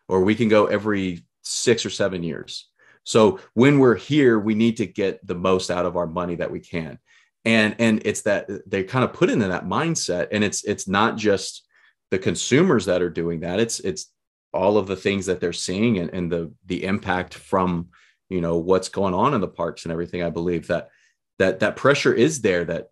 or 0.08 0.22
we 0.22 0.34
can 0.34 0.48
go 0.48 0.66
every 0.66 1.24
six 1.42 1.86
or 1.86 1.90
seven 1.90 2.22
years. 2.22 2.68
So 3.04 3.40
when 3.54 3.78
we're 3.78 3.94
here 3.94 4.38
we 4.38 4.54
need 4.54 4.76
to 4.78 4.86
get 4.86 5.24
the 5.26 5.34
most 5.34 5.70
out 5.70 5.86
of 5.86 5.96
our 5.96 6.06
money 6.06 6.34
that 6.36 6.50
we 6.50 6.60
can. 6.60 6.98
And 7.44 7.76
and 7.78 8.02
it's 8.04 8.22
that 8.22 8.48
they 8.68 8.82
kind 8.82 9.04
of 9.04 9.12
put 9.12 9.30
into 9.30 9.48
that 9.48 9.66
mindset 9.66 10.28
and 10.32 10.42
it's 10.42 10.64
it's 10.64 10.88
not 10.88 11.16
just 11.16 11.66
the 12.10 12.18
consumers 12.18 12.86
that 12.86 13.02
are 13.02 13.10
doing 13.10 13.40
that. 13.40 13.60
It's 13.60 13.78
it's 13.80 14.10
all 14.52 14.78
of 14.78 14.86
the 14.86 14.96
things 14.96 15.26
that 15.26 15.40
they're 15.40 15.52
seeing 15.52 15.98
and, 15.98 16.10
and 16.10 16.32
the 16.32 16.52
the 16.66 16.84
impact 16.84 17.34
from 17.34 17.88
you 18.28 18.40
know 18.40 18.56
what's 18.56 18.88
going 18.88 19.14
on 19.14 19.34
in 19.34 19.40
the 19.40 19.48
parks 19.48 19.84
and 19.84 19.92
everything 19.92 20.22
i 20.22 20.30
believe 20.30 20.66
that 20.66 20.90
that 21.38 21.60
that 21.60 21.76
pressure 21.76 22.12
is 22.12 22.40
there 22.40 22.64
that 22.64 22.88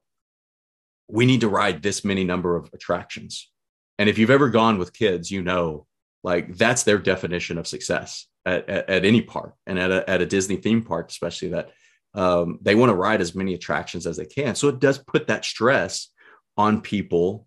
we 1.09 1.27
need 1.27 1.41
to 1.43 1.49
ride 1.49 1.83
this 1.83 2.05
many 2.05 2.25
number 2.25 2.57
of 2.57 2.71
attractions. 2.73 3.51
And 3.99 4.09
if 4.09 4.19
you've 4.19 4.31
ever 4.31 4.49
gone 4.49 4.79
with 4.79 4.93
kids 4.93 5.31
you 5.31 5.43
know 5.43 5.87
like 6.23 6.57
that's 6.57 6.85
their 6.85 6.99
definition 6.99 7.59
of 7.59 7.67
success 7.67 8.27
at, 8.47 8.69
at, 8.69 8.89
at 8.89 9.05
any 9.05 9.21
park 9.21 9.55
and 9.67 9.79
at 9.79 9.91
a, 9.91 10.09
at 10.09 10.23
a 10.23 10.27
disney 10.27 10.57
theme 10.57 10.83
park 10.83 11.11
especially 11.11 11.49
that 11.49 11.71
um, 12.15 12.59
they 12.63 12.75
want 12.75 12.91
to 12.91 12.95
ride 12.95 13.21
as 13.21 13.35
many 13.35 13.55
attractions 13.55 14.07
as 14.07 14.17
they 14.17 14.25
can. 14.25 14.55
So 14.55 14.69
it 14.69 14.79
does 14.79 14.99
put 14.99 15.27
that 15.27 15.45
stress 15.45 16.11
on 16.57 16.81
people 16.81 17.47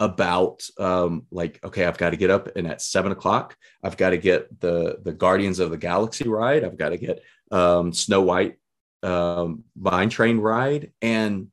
about 0.00 0.62
um, 0.78 1.26
like 1.30 1.62
okay 1.64 1.84
i've 1.84 1.98
got 1.98 2.10
to 2.10 2.16
get 2.16 2.30
up 2.30 2.56
and 2.56 2.66
at 2.66 2.80
seven 2.80 3.12
o'clock 3.12 3.56
i've 3.82 3.96
got 3.96 4.10
to 4.10 4.18
get 4.18 4.60
the 4.60 4.98
the 5.02 5.12
guardians 5.12 5.58
of 5.58 5.70
the 5.70 5.76
galaxy 5.76 6.28
ride 6.28 6.64
i've 6.64 6.78
got 6.78 6.90
to 6.90 6.96
get 6.96 7.22
um, 7.50 7.92
snow 7.92 8.22
white 8.22 8.58
um, 9.02 9.64
mine 9.76 10.08
train 10.08 10.38
ride 10.38 10.92
and 11.02 11.48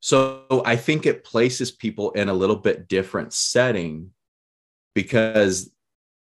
so 0.00 0.62
i 0.64 0.76
think 0.76 1.06
it 1.06 1.24
places 1.24 1.70
people 1.70 2.10
in 2.12 2.28
a 2.28 2.34
little 2.34 2.56
bit 2.56 2.88
different 2.88 3.32
setting 3.32 4.10
because 4.94 5.70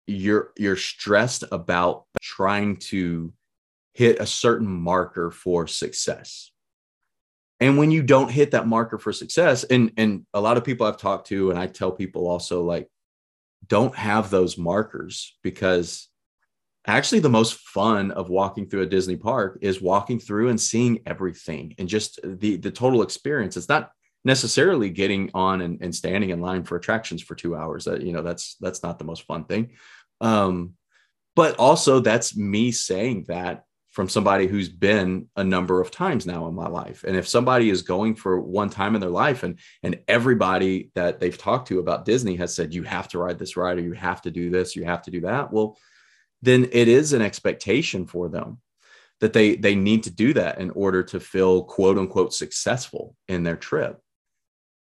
you're 0.07 0.51
you're 0.57 0.77
stressed 0.77 1.43
about 1.51 2.05
trying 2.21 2.77
to 2.77 3.33
hit 3.93 4.19
a 4.19 4.25
certain 4.25 4.67
marker 4.67 5.29
for 5.29 5.67
success 5.67 6.51
and 7.59 7.77
when 7.77 7.91
you 7.91 8.03
don't 8.03 8.29
hit 8.29 8.51
that 8.51 8.67
marker 8.67 8.97
for 8.97 9.11
success 9.11 9.63
and 9.65 9.91
and 9.97 10.25
a 10.33 10.41
lot 10.41 10.57
of 10.57 10.63
people 10.63 10.85
i've 10.85 10.97
talked 10.97 11.27
to 11.27 11.49
and 11.49 11.59
i 11.59 11.67
tell 11.67 11.91
people 11.91 12.27
also 12.27 12.63
like 12.63 12.87
don't 13.67 13.95
have 13.95 14.29
those 14.29 14.57
markers 14.57 15.37
because 15.43 16.09
actually 16.87 17.19
the 17.19 17.29
most 17.29 17.59
fun 17.59 18.11
of 18.11 18.29
walking 18.29 18.67
through 18.67 18.81
a 18.81 18.87
disney 18.87 19.17
park 19.17 19.59
is 19.61 19.81
walking 19.81 20.19
through 20.19 20.49
and 20.49 20.59
seeing 20.59 20.99
everything 21.05 21.75
and 21.77 21.89
just 21.89 22.19
the 22.23 22.55
the 22.57 22.71
total 22.71 23.01
experience. 23.01 23.57
It's 23.57 23.69
not 23.69 23.91
necessarily 24.23 24.89
getting 24.89 25.29
on 25.33 25.61
and, 25.61 25.81
and 25.81 25.93
standing 25.93 26.31
in 26.31 26.41
line 26.41 26.63
for 26.63 26.75
attractions 26.75 27.21
for 27.21 27.35
two 27.35 27.55
hours. 27.55 27.85
That 27.85 28.01
you 28.01 28.13
know 28.13 28.21
that's 28.21 28.55
that's 28.59 28.83
not 28.83 28.99
the 28.99 29.05
most 29.05 29.23
fun 29.23 29.43
thing. 29.43 29.71
Um 30.21 30.73
but 31.35 31.55
also 31.57 31.99
that's 31.99 32.35
me 32.35 32.71
saying 32.71 33.25
that 33.27 33.63
from 33.97 34.07
somebody 34.07 34.45
who's 34.45 34.69
been 34.69 35.27
a 35.37 35.43
number 35.43 35.81
of 35.81 35.89
times 35.89 36.27
now 36.27 36.47
in 36.47 36.53
my 36.53 36.67
life. 36.67 37.03
And 37.03 37.17
if 37.17 37.27
somebody 37.27 37.71
is 37.71 37.81
going 37.81 38.13
for 38.13 38.39
one 38.39 38.69
time 38.69 38.93
in 38.93 39.01
their 39.01 39.09
life 39.09 39.41
and 39.41 39.57
and 39.81 39.99
everybody 40.07 40.91
that 40.93 41.19
they've 41.19 41.35
talked 41.35 41.69
to 41.69 41.79
about 41.79 42.05
Disney 42.05 42.35
has 42.35 42.53
said 42.53 42.75
you 42.75 42.83
have 42.83 43.07
to 43.07 43.17
ride 43.17 43.39
this 43.39 43.57
ride 43.57 43.79
or 43.79 43.81
you 43.81 43.93
have 43.93 44.21
to 44.21 44.29
do 44.29 44.51
this, 44.51 44.75
you 44.75 44.85
have 44.85 45.01
to 45.01 45.09
do 45.09 45.21
that, 45.21 45.51
well 45.51 45.79
then 46.43 46.69
it 46.71 46.87
is 46.87 47.13
an 47.13 47.23
expectation 47.23 48.05
for 48.05 48.29
them 48.29 48.59
that 49.19 49.33
they 49.33 49.55
they 49.55 49.73
need 49.73 50.03
to 50.03 50.11
do 50.11 50.31
that 50.31 50.59
in 50.59 50.69
order 50.69 51.01
to 51.01 51.19
feel 51.19 51.63
quote 51.63 51.97
unquote 51.97 52.35
successful 52.35 53.15
in 53.27 53.41
their 53.41 53.55
trip. 53.55 53.99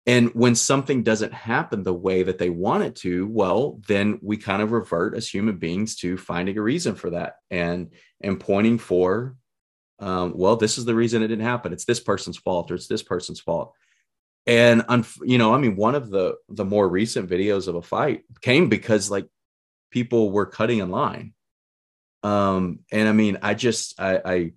And 0.06 0.30
when 0.34 0.56
something 0.56 1.04
doesn't 1.04 1.34
happen 1.34 1.84
the 1.84 1.94
way 1.94 2.24
that 2.24 2.38
they 2.38 2.50
want 2.50 2.84
it 2.84 2.96
to, 2.98 3.28
well, 3.28 3.80
then 3.88 4.20
we 4.22 4.38
kind 4.38 4.62
of 4.62 4.72
revert 4.72 5.16
as 5.16 5.28
human 5.28 5.58
beings 5.58 5.96
to 5.98 6.18
finding 6.18 6.58
a 6.58 6.62
reason 6.62 6.96
for 6.96 7.12
that 7.12 7.36
and 7.52 7.94
and 8.22 8.40
pointing 8.40 8.80
for, 8.80 9.36
um, 10.00 10.34
well, 10.36 10.56
this 10.56 10.78
is 10.78 10.86
the 10.86 10.96
reason 10.96 11.22
it 11.22 11.28
didn't 11.28 11.46
happen. 11.46 11.74
It's 11.74 11.86
this 11.86 12.00
person's 12.00 12.38
fault 12.38 12.72
or 12.72 12.76
it's 12.76 12.88
this 12.88 13.04
person's 13.04 13.40
fault. 13.40 13.74
And 14.48 14.84
you 15.22 15.38
know, 15.38 15.54
I 15.54 15.60
mean, 15.60 15.76
one 15.76 15.96
of 15.96 16.10
the 16.10 16.38
the 16.48 16.66
more 16.66 16.88
recent 16.90 17.30
videos 17.30 17.68
of 17.68 17.76
a 17.76 17.82
fight 17.82 18.24
came 18.42 18.68
because 18.68 19.12
like 19.12 19.28
people 19.92 20.32
were 20.32 20.46
cutting 20.46 20.80
in 20.80 20.90
line. 20.90 21.34
Um, 22.24 22.80
and 22.92 23.08
I 23.08 23.12
mean, 23.12 23.38
I 23.44 23.54
just 23.54 24.00
I 24.00 24.22
I 24.26 24.52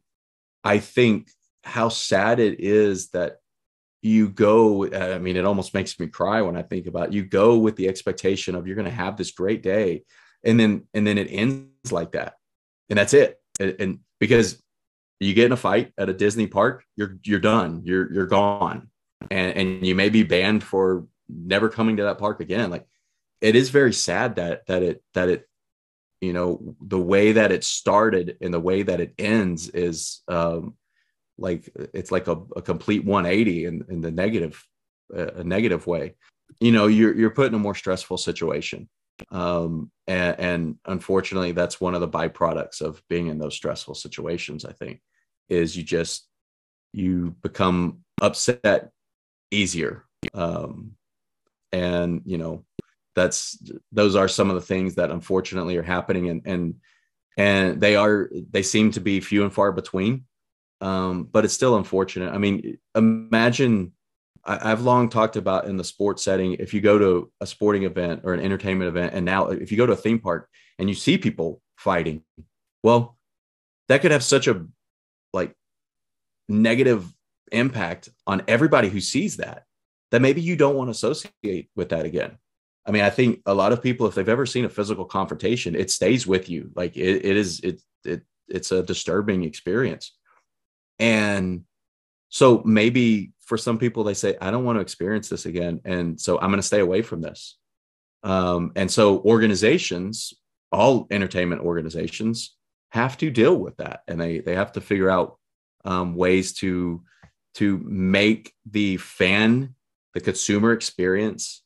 I 0.64 0.78
think 0.78 1.28
how 1.62 1.90
sad 1.90 2.40
it 2.40 2.61
is 2.61 3.11
that 3.11 3.41
you 4.03 4.29
go 4.29 4.93
i 4.93 5.19
mean 5.19 5.37
it 5.37 5.45
almost 5.45 5.75
makes 5.75 5.99
me 6.01 6.09
cry 6.09 6.43
when 6.43 6.57
i 6.57 6.63
think 6.63 6.87
about 6.87 7.09
it. 7.09 7.13
you 7.13 7.25
go 7.25 7.57
with 7.57 7.77
the 7.77 7.89
expectation 7.89 8.55
of 8.55 8.67
you're 8.67 8.77
going 8.77 8.85
to 8.85 8.91
have 8.91 9.17
this 9.17 9.31
great 9.31 9.63
day 9.63 10.03
and 10.45 10.59
then 10.59 10.87
and 10.93 11.07
then 11.07 11.19
it 11.19 11.29
ends 11.29 11.93
like 11.93 12.13
that 12.13 12.35
and 12.93 12.99
that's 12.99 13.15
it. 13.15 13.41
And, 13.59 13.77
and, 13.79 13.99
because 14.21 14.63
you 15.19 15.35
get 15.35 15.47
in 15.47 15.53
a 15.53 15.57
fight 15.57 15.93
at 15.99 16.09
a 16.09 16.13
disney 16.13 16.47
park 16.47 16.85
you're 16.95 17.19
you're 17.25 17.41
done. 17.41 17.83
You're 17.85 18.13
you're 18.13 18.27
gone. 18.27 18.89
And 19.31 19.57
and 19.57 19.87
you 19.87 19.95
may 19.95 20.11
be 20.11 20.23
banned 20.23 20.63
for 20.63 21.07
never 21.29 21.69
coming 21.69 21.97
to 21.97 22.05
that 22.05 22.19
park 22.19 22.41
again. 22.41 22.71
Like 22.71 22.87
it 23.41 23.57
is 23.57 23.71
very 23.71 23.93
sad 23.93 24.37
that 24.37 24.67
that 24.67 24.83
it 24.83 25.03
that 25.15 25.29
it 25.29 25.49
you 26.21 26.33
know 26.33 26.77
the 26.81 27.01
way 27.01 27.33
that 27.33 27.51
it 27.51 27.65
started 27.65 28.37
and 28.41 28.55
the 28.55 28.61
way 28.61 28.83
that 28.83 29.01
it 29.01 29.15
ends 29.19 29.69
is 29.71 30.21
um 30.29 30.75
like 31.39 31.70
it's 31.95 32.12
like 32.12 32.28
a, 32.28 32.41
a 32.57 32.62
complete 32.62 33.05
180 33.05 33.64
in, 33.64 33.85
in 33.89 34.01
the 34.01 34.11
negative 34.11 34.64
a 35.12 35.45
negative 35.45 35.87
way. 35.87 36.14
You 36.61 36.72
know 36.72 36.87
you're 36.87 37.14
you're 37.14 37.30
put 37.30 37.49
in 37.49 37.55
a 37.55 37.59
more 37.59 37.74
stressful 37.74 38.18
situation. 38.18 38.89
Um, 39.30 39.91
and, 40.09 40.41
and 40.41 40.76
unfortunately 40.87 41.53
that's 41.53 41.80
one 41.80 41.95
of 41.95 42.01
the 42.01 42.09
byproducts 42.09 42.80
of 42.80 43.03
being 43.09 43.28
in 43.28 43.39
those 43.39 43.55
stressful 43.55 43.95
situations 43.95 44.64
i 44.64 44.72
think 44.72 45.01
is 45.49 45.76
you 45.76 45.85
just 45.85 46.26
you 46.93 47.37
become 47.43 47.99
upset 48.20 48.91
easier. 49.51 50.05
Um, 50.35 50.93
and 51.72 52.22
you 52.24 52.39
know 52.39 52.64
that's 53.14 53.59
those 53.93 54.14
are 54.14 54.28
some 54.28 54.51
of 54.51 54.55
the 54.55 54.61
things 54.61 54.95
that 54.97 55.11
unfortunately 55.11 55.76
are 55.76 55.83
happening 55.83 56.28
and 56.28 56.43
and 56.45 56.74
and 57.37 57.80
they 57.80 57.97
are 57.97 58.30
they 58.51 58.62
seem 58.62 58.91
to 58.91 59.01
be 59.01 59.20
few 59.20 59.43
and 59.43 59.53
far 59.53 59.72
between 59.72 60.24
um, 60.83 61.28
but 61.30 61.45
it's 61.45 61.55
still 61.55 61.76
unfortunate. 61.76 62.35
I 62.35 62.39
mean, 62.39 62.76
imagine 62.95 63.93
I, 64.45 64.68
have 64.68 64.83
long 64.83 65.09
talked 65.09 65.37
about 65.37 65.66
in 65.66 65.76
the 65.76 65.85
sports 65.85 66.24
setting, 66.24 66.55
if 66.55 66.74
you 66.74 66.80
go 66.80 66.99
to 66.99 67.30
a 67.41 67.47
sporting 67.47 67.85
event 67.85 68.22
or 68.24 68.35
an 68.35 68.41
entertainment 68.41 68.89
event, 68.89 69.14
and 69.14 69.24
now 69.24 69.49
if 69.49 69.70
you 69.70 69.78
go 69.78 69.87
to 69.87 69.93
a 69.93 69.97
theme 69.97 70.18
park 70.18 70.49
and 70.78 70.89
you 70.89 70.95
see 70.97 71.16
people 71.16 71.62
fighting, 71.76 72.22
well, 72.83 73.16
that 73.89 74.03
could 74.03 74.11
have 74.11 74.24
such 74.24 74.49
a 74.49 74.66
like 75.33 75.55
negative 76.49 77.07
impact 77.53 78.09
on 78.26 78.43
everybody 78.49 78.89
who 78.89 79.01
sees 79.01 79.37
that 79.37 79.64
that 80.11 80.20
maybe 80.20 80.41
you 80.41 80.57
don't 80.57 80.74
want 80.74 80.89
to 80.89 80.93
associate 80.93 81.70
with 81.76 81.91
that 81.91 82.05
again. 82.05 82.37
I 82.85 82.91
mean, 82.91 83.03
I 83.03 83.11
think 83.11 83.41
a 83.47 83.55
lot 83.55 83.72
of 83.72 83.83
people, 83.83 84.07
if 84.09 84.14
they've 84.14 84.28
ever 84.28 84.47
seen 84.47 84.64
a 84.64 84.68
physical 84.68 85.05
confrontation, 85.05 85.76
it 85.76 85.91
stays 85.91 86.26
with 86.26 86.49
you. 86.49 86.70
Like 86.74 86.97
it, 86.97 87.24
it 87.24 87.37
is, 87.37 87.61
it, 87.61 87.80
it, 88.05 88.22
it's 88.49 88.72
a 88.72 88.83
disturbing 88.83 89.45
experience. 89.45 90.12
And 91.03 91.65
so 92.29 92.63
maybe 92.65 93.33
for 93.41 93.59
some 93.59 93.77
people, 93.77 94.05
they 94.05 94.15
say, 94.15 94.37
I 94.41 94.53
don't 94.53 94.65
want 94.65 94.77
to 94.77 94.81
experience 94.81 95.29
this 95.29 95.47
again. 95.47 95.81
And 95.85 96.19
so 96.19 96.39
I'm 96.39 96.49
going 96.49 96.61
to 96.61 96.67
stay 96.67 96.79
away 96.79 97.03
from 97.03 97.21
this. 97.21 97.59
Um, 98.23 98.71
and 98.77 98.89
so 98.89 99.19
organizations, 99.23 100.33
all 100.71 101.09
entertainment 101.11 101.61
organizations, 101.63 102.57
have 102.91 103.17
to 103.19 103.31
deal 103.31 103.57
with 103.57 103.77
that. 103.79 104.03
And 104.07 104.21
they, 104.21 104.39
they 104.39 104.55
have 104.55 104.73
to 104.73 104.81
figure 104.81 105.11
out 105.11 105.39
um, 105.85 106.15
ways 106.15 106.53
to, 106.59 107.03
to 107.55 107.79
make 107.79 108.55
the 108.71 108.97
fan, 108.99 109.75
the 110.15 110.21
consumer 110.21 110.73
experience 110.73 111.65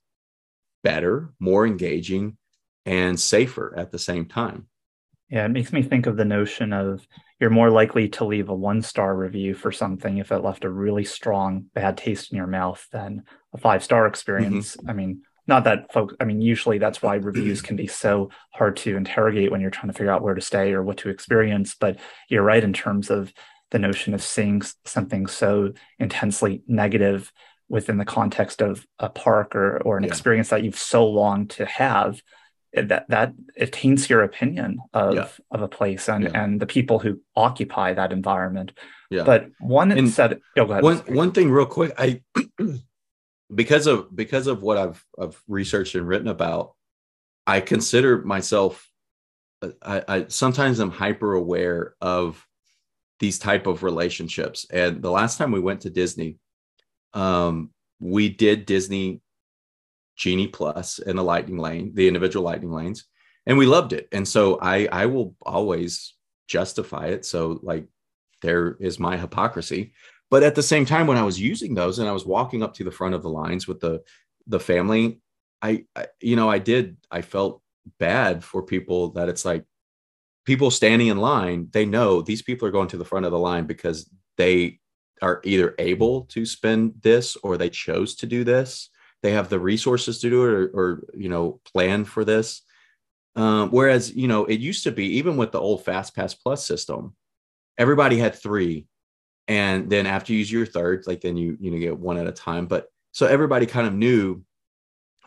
better, 0.83 1.35
more 1.39 1.67
engaging, 1.67 2.39
and 2.87 3.21
safer 3.21 3.75
at 3.77 3.93
the 3.93 3.99
same 3.99 4.25
time. 4.25 4.69
Yeah, 5.29 5.45
it 5.45 5.51
makes 5.51 5.73
me 5.73 5.83
think 5.83 6.07
of 6.07 6.17
the 6.17 6.25
notion 6.25 6.73
of 6.73 7.07
you're 7.41 7.51
more 7.51 7.71
likely 7.71 8.09
to 8.11 8.25
leave 8.25 8.49
a 8.49 8.55
one 8.55 8.81
star 8.81 9.15
review 9.15 9.55
for 9.55 9.73
something 9.73 10.19
if 10.19 10.31
it 10.33 10.39
left 10.39 10.65
a 10.65 10.71
really 10.71 11.05
strong 11.05 11.67
bad 11.75 11.97
taste 11.97 12.33
in 12.33 12.37
your 12.37 12.47
mouth 12.47 12.87
than 12.93 13.25
a 13.53 13.59
five 13.59 13.83
star 13.83 14.03
mm-hmm. 14.03 14.11
experience. 14.11 14.77
I 14.89 14.93
mean, 14.93 15.23
not 15.47 15.65
that 15.65 15.93
folks, 15.93 16.15
I 16.21 16.25
mean, 16.25 16.41
usually 16.41 16.79
that's 16.79 17.03
why 17.03 17.17
reviews 17.17 17.63
can 17.63 17.77
be 17.77 17.87
so 17.87 18.31
hard 18.53 18.77
to 18.79 18.97
interrogate 18.97 19.51
when 19.51 19.61
you're 19.61 19.71
trying 19.71 19.89
to 19.89 19.93
figure 19.93 20.11
out 20.11 20.23
where 20.23 20.35
to 20.35 20.41
stay 20.41 20.73
or 20.73 20.83
what 20.83 20.99
to 20.99 21.09
experience. 21.09 21.77
But 21.79 21.99
you're 22.29 22.43
right 22.43 22.65
in 22.65 22.73
terms 22.73 23.11
of 23.11 23.33
the 23.71 23.79
notion 23.79 24.15
of 24.15 24.23
seeing 24.23 24.63
something 24.85 25.27
so 25.27 25.73
intensely 25.99 26.63
negative 26.67 27.33
within 27.69 27.99
the 27.99 28.05
context 28.05 28.63
of 28.63 28.87
a 28.99 29.09
park 29.09 29.55
or, 29.55 29.79
or 29.83 29.97
an 29.99 30.05
Yeah. 30.05 30.09
experience 30.09 30.49
that 30.51 30.63
you've 30.63 30.79
so 30.79 31.09
longed 31.09 31.51
to 31.51 31.67
have 31.67 32.21
that 32.83 33.09
that 33.09 33.33
it 33.57 33.73
taints 33.73 34.09
your 34.11 34.23
opinion 34.23 34.79
of 34.95 35.15
Yeah. 35.15 35.29
of 35.51 35.63
a 35.63 35.69
place 35.69 36.09
and 36.09 36.25
Yeah. 36.25 36.43
and 36.43 36.61
the 36.61 36.67
people 36.67 36.99
who 36.99 37.21
occupy 37.35 37.95
that 37.95 38.13
environment 38.13 38.73
Yeah. 39.11 39.25
but 39.25 39.49
one 39.61 39.91
And 39.93 40.09
said 40.11 40.41
oh, 40.59 40.65
go 40.67 40.73
ahead. 40.73 40.83
one 40.85 40.99
one 41.09 41.33
thing 41.33 41.51
real 41.51 41.67
quick 41.67 41.93
i 41.99 42.23
because 43.55 43.87
of 43.87 44.15
because 44.15 44.47
of 44.47 44.63
what 44.63 44.77
i've 44.77 45.05
i've 45.19 45.41
researched 45.49 45.95
and 45.95 46.07
written 46.07 46.29
about 46.29 46.75
i 47.47 47.61
consider 47.61 48.23
myself 48.23 48.91
uh, 49.63 49.71
i, 49.83 50.03
I 50.09 50.25
sometimes 50.29 50.79
i'm 50.81 50.91
hyper 50.91 51.35
aware 51.35 51.95
of 52.01 52.45
these 53.21 53.39
type 53.39 53.67
of 53.67 53.83
relationships 53.83 54.67
and 54.71 55.01
the 55.03 55.11
last 55.11 55.39
time 55.39 55.53
we 55.53 55.61
went 55.61 55.83
to 55.83 55.91
disney 55.91 56.39
um 57.15 57.71
we 58.01 58.29
did 58.29 58.67
disney 58.67 59.21
genie 60.17 60.53
and 61.07 61.19
the 61.19 61.23
lightning 61.23 61.59
lane 61.59 61.93
the 61.95 62.09
individual 62.09 62.45
lightning 62.45 62.73
lanes 62.73 63.07
and 63.47 63.57
we 63.57 63.67
loved 63.67 63.93
it. 63.93 64.09
And 64.13 64.27
so 64.27 64.59
i 64.61 64.87
i 64.87 65.07
will 65.07 65.35
always 65.43 66.15
justify 66.49 67.07
it. 67.07 67.25
So 67.25 67.61
like 67.63 67.87
there 68.43 68.77
is 68.81 68.99
my 68.99 69.17
hypocrisy. 69.17 69.93
But 70.31 70.43
at 70.43 70.55
the 70.55 70.63
same 70.63 70.85
time 70.85 71.07
when 71.07 71.17
i 71.17 71.23
was 71.23 71.41
using 71.41 71.75
those 71.75 71.99
and 71.99 72.09
i 72.09 72.13
was 72.13 72.27
walking 72.27 72.63
up 72.63 72.75
to 72.75 72.85
the 72.85 72.91
front 72.91 73.15
of 73.15 73.23
the 73.23 73.29
lines 73.29 73.69
with 73.69 73.81
the 73.81 74.03
the 74.49 74.61
family 74.61 75.21
i, 75.63 75.85
I 75.95 76.07
you 76.21 76.37
know 76.37 76.51
i 76.51 76.59
did 76.59 76.97
i 77.11 77.23
felt 77.23 77.63
bad 77.99 78.43
for 78.43 78.63
people 78.63 79.11
that 79.11 79.29
it's 79.29 79.45
like 79.45 79.65
people 80.45 80.71
standing 80.71 81.09
in 81.09 81.19
line 81.19 81.69
they 81.71 81.85
know 81.85 82.23
these 82.23 82.43
people 82.43 82.67
are 82.67 82.73
going 82.73 82.89
to 82.89 82.97
the 82.97 83.05
front 83.05 83.27
of 83.27 83.33
the 83.33 83.39
line 83.39 83.67
because 83.67 84.11
they 84.37 84.81
are 85.23 85.41
either 85.45 85.75
able 85.79 86.23
to 86.23 86.45
spend 86.45 86.95
this 87.03 87.37
or 87.43 87.57
they 87.57 87.71
chose 87.71 88.17
to 88.17 88.27
do 88.27 88.45
this 88.45 88.91
they 89.23 89.33
have 89.33 89.49
the 89.49 89.61
resources 89.61 90.21
to 90.21 90.31
do 90.31 90.45
it 90.45 90.53
or, 90.53 90.67
or 90.69 91.05
you 91.15 91.29
know 91.29 91.61
plan 91.73 92.05
for 92.05 92.25
this. 92.25 92.63
Um, 93.35 93.71
whereas 93.71 94.15
you 94.15 94.29
know 94.29 94.47
it 94.47 94.61
used 94.61 94.85
to 94.85 94.93
be 94.93 95.19
even 95.19 95.37
with 95.37 95.53
the 95.53 95.61
old 95.61 95.85
fast 95.85 96.15
pass 96.15 96.35
plus 96.35 96.65
system 96.65 97.15
everybody 97.79 98.19
had 98.19 98.35
three 98.35 98.87
and 99.49 99.89
then 99.89 100.07
after 100.07 100.33
you 100.33 100.41
use 100.41 100.51
your 100.51 100.67
third 100.67 101.05
like 101.07 101.21
then 101.21 101.37
you 101.37 101.57
you 101.61 101.71
know 101.71 101.79
get 101.79 101.99
one 101.99 102.17
at 102.17 102.27
a 102.27 102.33
time. 102.33 102.67
But 102.67 102.89
so 103.13 103.27
everybody 103.27 103.67
kind 103.67 103.87
of 103.87 103.95
knew 103.95 104.43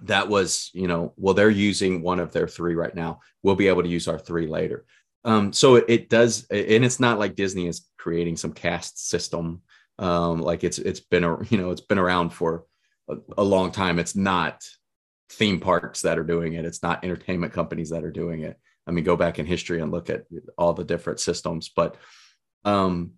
that 0.03 0.27
was 0.29 0.69
you 0.73 0.87
know 0.87 1.13
well 1.17 1.33
they're 1.33 1.49
using 1.49 2.01
one 2.01 2.19
of 2.19 2.31
their 2.31 2.47
three 2.47 2.75
right 2.75 2.93
now. 2.93 3.19
We'll 3.43 3.55
be 3.55 3.67
able 3.67 3.83
to 3.83 3.89
use 3.89 4.07
our 4.07 4.19
three 4.19 4.47
later. 4.47 4.85
Um 5.23 5.53
so 5.53 5.75
it, 5.75 5.85
it 5.87 6.09
does 6.09 6.47
and 6.49 6.83
it's 6.85 6.99
not 6.99 7.19
like 7.19 7.35
disney 7.35 7.67
is 7.67 7.87
creating 7.97 8.37
some 8.37 8.53
caste 8.53 9.09
system. 9.09 9.61
Um 9.97 10.41
like 10.41 10.63
it's 10.63 10.79
it's 10.79 11.01
been 11.01 11.23
a 11.23 11.43
you 11.45 11.57
know 11.57 11.71
it's 11.71 11.81
been 11.81 11.99
around 11.99 12.31
for 12.31 12.65
a, 13.37 13.43
long 13.43 13.71
time. 13.71 13.99
It's 13.99 14.15
not 14.15 14.63
theme 15.29 15.59
parks 15.59 16.01
that 16.01 16.19
are 16.19 16.23
doing 16.23 16.53
it. 16.53 16.65
It's 16.65 16.83
not 16.83 17.03
entertainment 17.03 17.53
companies 17.53 17.89
that 17.89 18.03
are 18.03 18.11
doing 18.11 18.41
it. 18.41 18.59
I 18.87 18.91
mean 18.91 19.03
go 19.03 19.15
back 19.15 19.37
in 19.37 19.45
history 19.45 19.81
and 19.81 19.91
look 19.91 20.09
at 20.09 20.25
all 20.57 20.73
the 20.73 20.83
different 20.83 21.19
systems 21.19 21.69
but 21.69 21.97
um 22.65 23.11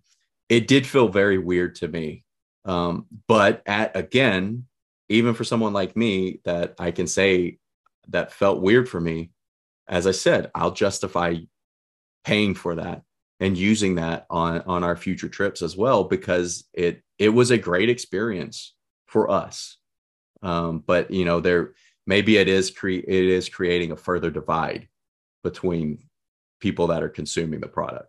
it 0.50 0.68
did 0.68 0.86
feel 0.86 1.08
very 1.08 1.38
weird 1.38 1.76
to 1.76 1.88
me. 1.88 2.24
Um 2.66 3.06
but 3.26 3.62
at 3.66 3.96
again 3.96 4.66
even 5.12 5.34
for 5.34 5.44
someone 5.44 5.72
like 5.72 5.96
me 5.96 6.40
that 6.44 6.74
i 6.78 6.90
can 6.90 7.06
say 7.06 7.58
that 8.08 8.32
felt 8.32 8.62
weird 8.62 8.88
for 8.88 9.00
me 9.00 9.30
as 9.88 10.06
i 10.06 10.10
said 10.10 10.50
i'll 10.54 10.72
justify 10.72 11.34
paying 12.24 12.54
for 12.54 12.76
that 12.76 13.02
and 13.40 13.58
using 13.58 13.96
that 13.96 14.26
on 14.30 14.62
on 14.62 14.82
our 14.84 14.96
future 14.96 15.28
trips 15.28 15.62
as 15.62 15.76
well 15.76 16.04
because 16.04 16.64
it 16.72 17.02
it 17.18 17.28
was 17.28 17.50
a 17.50 17.58
great 17.58 17.90
experience 17.90 18.74
for 19.06 19.30
us 19.30 19.76
um 20.42 20.82
but 20.86 21.10
you 21.10 21.24
know 21.24 21.40
there 21.40 21.72
maybe 22.06 22.36
it 22.36 22.48
is 22.48 22.70
cre- 22.70 22.88
it 22.90 23.06
is 23.08 23.48
creating 23.48 23.92
a 23.92 23.96
further 23.96 24.30
divide 24.30 24.88
between 25.42 25.98
people 26.60 26.86
that 26.86 27.02
are 27.02 27.08
consuming 27.08 27.60
the 27.60 27.68
product. 27.68 28.08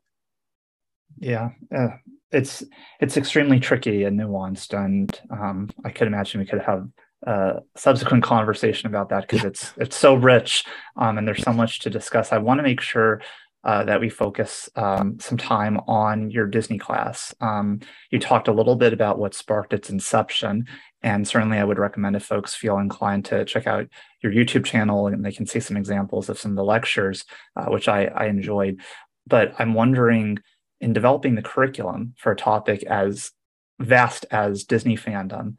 Yeah 1.20 1.50
uh, 1.76 1.90
it's 2.32 2.64
it's 3.00 3.18
extremely 3.18 3.60
tricky 3.60 4.04
and 4.04 4.20
nuanced 4.20 4.74
and 4.74 5.20
um, 5.30 5.70
i 5.86 5.92
could 5.92 6.08
imagine 6.08 6.40
we 6.40 6.48
could 6.48 6.62
have 6.62 6.88
a 7.26 7.62
subsequent 7.78 8.24
conversation 8.24 8.88
about 8.88 9.10
that 9.10 9.22
because 9.22 9.46
it's 9.46 9.74
it's 9.78 9.96
so 9.96 10.14
rich 10.14 10.66
um, 10.98 11.18
and 11.18 11.28
there's 11.28 11.44
so 11.44 11.54
much 11.54 11.80
to 11.80 11.90
discuss. 11.90 12.34
I 12.34 12.38
want 12.38 12.60
to 12.60 12.64
make 12.64 12.82
sure 12.82 13.22
uh, 13.64 13.84
that 13.84 14.02
we 14.02 14.10
focus 14.10 14.70
um, 14.76 15.18
some 15.20 15.38
time 15.38 15.78
on 15.88 16.30
your 16.32 16.48
disney 16.48 16.78
class 16.78 17.34
um, 17.42 17.80
you 18.12 18.20
talked 18.20 18.48
a 18.48 18.54
little 18.54 18.76
bit 18.76 18.94
about 18.94 19.20
what 19.20 19.34
sparked 19.34 19.74
its 19.74 19.90
inception 19.90 20.66
and 21.02 21.28
certainly 21.28 21.58
i 21.58 21.64
would 21.64 21.80
recommend 21.80 22.16
if 22.16 22.24
folks 22.24 22.56
feel 22.56 22.78
inclined 22.78 23.26
to 23.26 23.46
check 23.46 23.68
out 23.68 23.88
your 24.22 24.32
youtube 24.32 24.66
channel 24.66 25.08
and 25.08 25.26
they 25.26 25.32
can 25.32 25.46
see 25.46 25.60
some 25.60 25.78
examples 25.78 26.30
of 26.30 26.40
some 26.40 26.52
of 26.52 26.58
the 26.58 26.64
lectures 26.64 27.26
uh, 27.56 27.66
which 27.66 27.88
I, 27.88 28.06
I 28.06 28.26
enjoyed 28.26 28.80
but 29.28 29.54
i'm 29.60 29.74
wondering 29.74 30.40
in 30.82 30.92
developing 30.92 31.36
the 31.36 31.42
curriculum 31.42 32.14
for 32.18 32.34
a 32.34 32.36
topic 32.36 32.84
as 32.84 33.32
vast 33.80 34.26
as 34.32 34.64
Disney 34.64 34.98
fandom, 34.98 35.56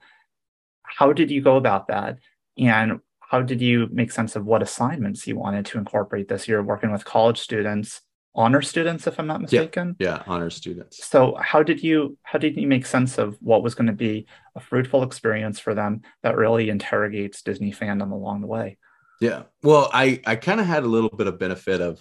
how 0.83 1.13
did 1.13 1.31
you 1.31 1.41
go 1.41 1.57
about 1.57 1.89
that? 1.89 2.19
And 2.59 3.01
how 3.35 3.43
did 3.43 3.61
you 3.61 3.89
make 3.91 4.13
sense 4.13 4.37
of 4.37 4.47
what 4.47 4.63
assignments 4.63 5.27
you 5.27 5.37
wanted 5.37 5.67
to 5.67 5.77
incorporate 5.77 6.29
this? 6.29 6.47
You're 6.47 6.63
working 6.63 6.93
with 6.93 7.05
college 7.05 7.41
students, 7.41 8.01
honor 8.33 8.63
students, 8.63 9.09
if 9.09 9.19
I'm 9.19 9.27
not 9.27 9.41
mistaken. 9.41 9.97
yeah 9.99 10.23
honor 10.29 10.51
students 10.51 11.05
So 11.05 11.37
how 11.41 11.65
did 11.65 11.83
you 11.83 12.17
how 12.23 12.39
did 12.39 12.57
you 12.57 12.69
make 12.69 12.87
sense 12.87 13.19
of 13.19 13.37
what 13.41 13.65
was 13.65 13.75
going 13.75 13.89
to 13.89 13.93
be 14.09 14.27
a 14.55 14.61
fruitful 14.61 15.03
experience 15.03 15.59
for 15.59 15.75
them 15.75 16.03
that 16.23 16.37
really 16.37 16.71
interrogates 16.71 17.43
Disney 17.43 17.73
fandom 17.73 18.13
along 18.13 18.41
the 18.41 18.47
way? 18.47 18.79
Yeah. 19.21 19.41
Well, 19.65 19.91
I 19.93 20.21
I 20.25 20.37
kind 20.37 20.61
of 20.61 20.67
had 20.67 20.85
a 20.85 20.93
little 20.97 21.11
bit 21.21 21.27
of 21.27 21.41
benefit 21.41 21.81
of 21.81 22.01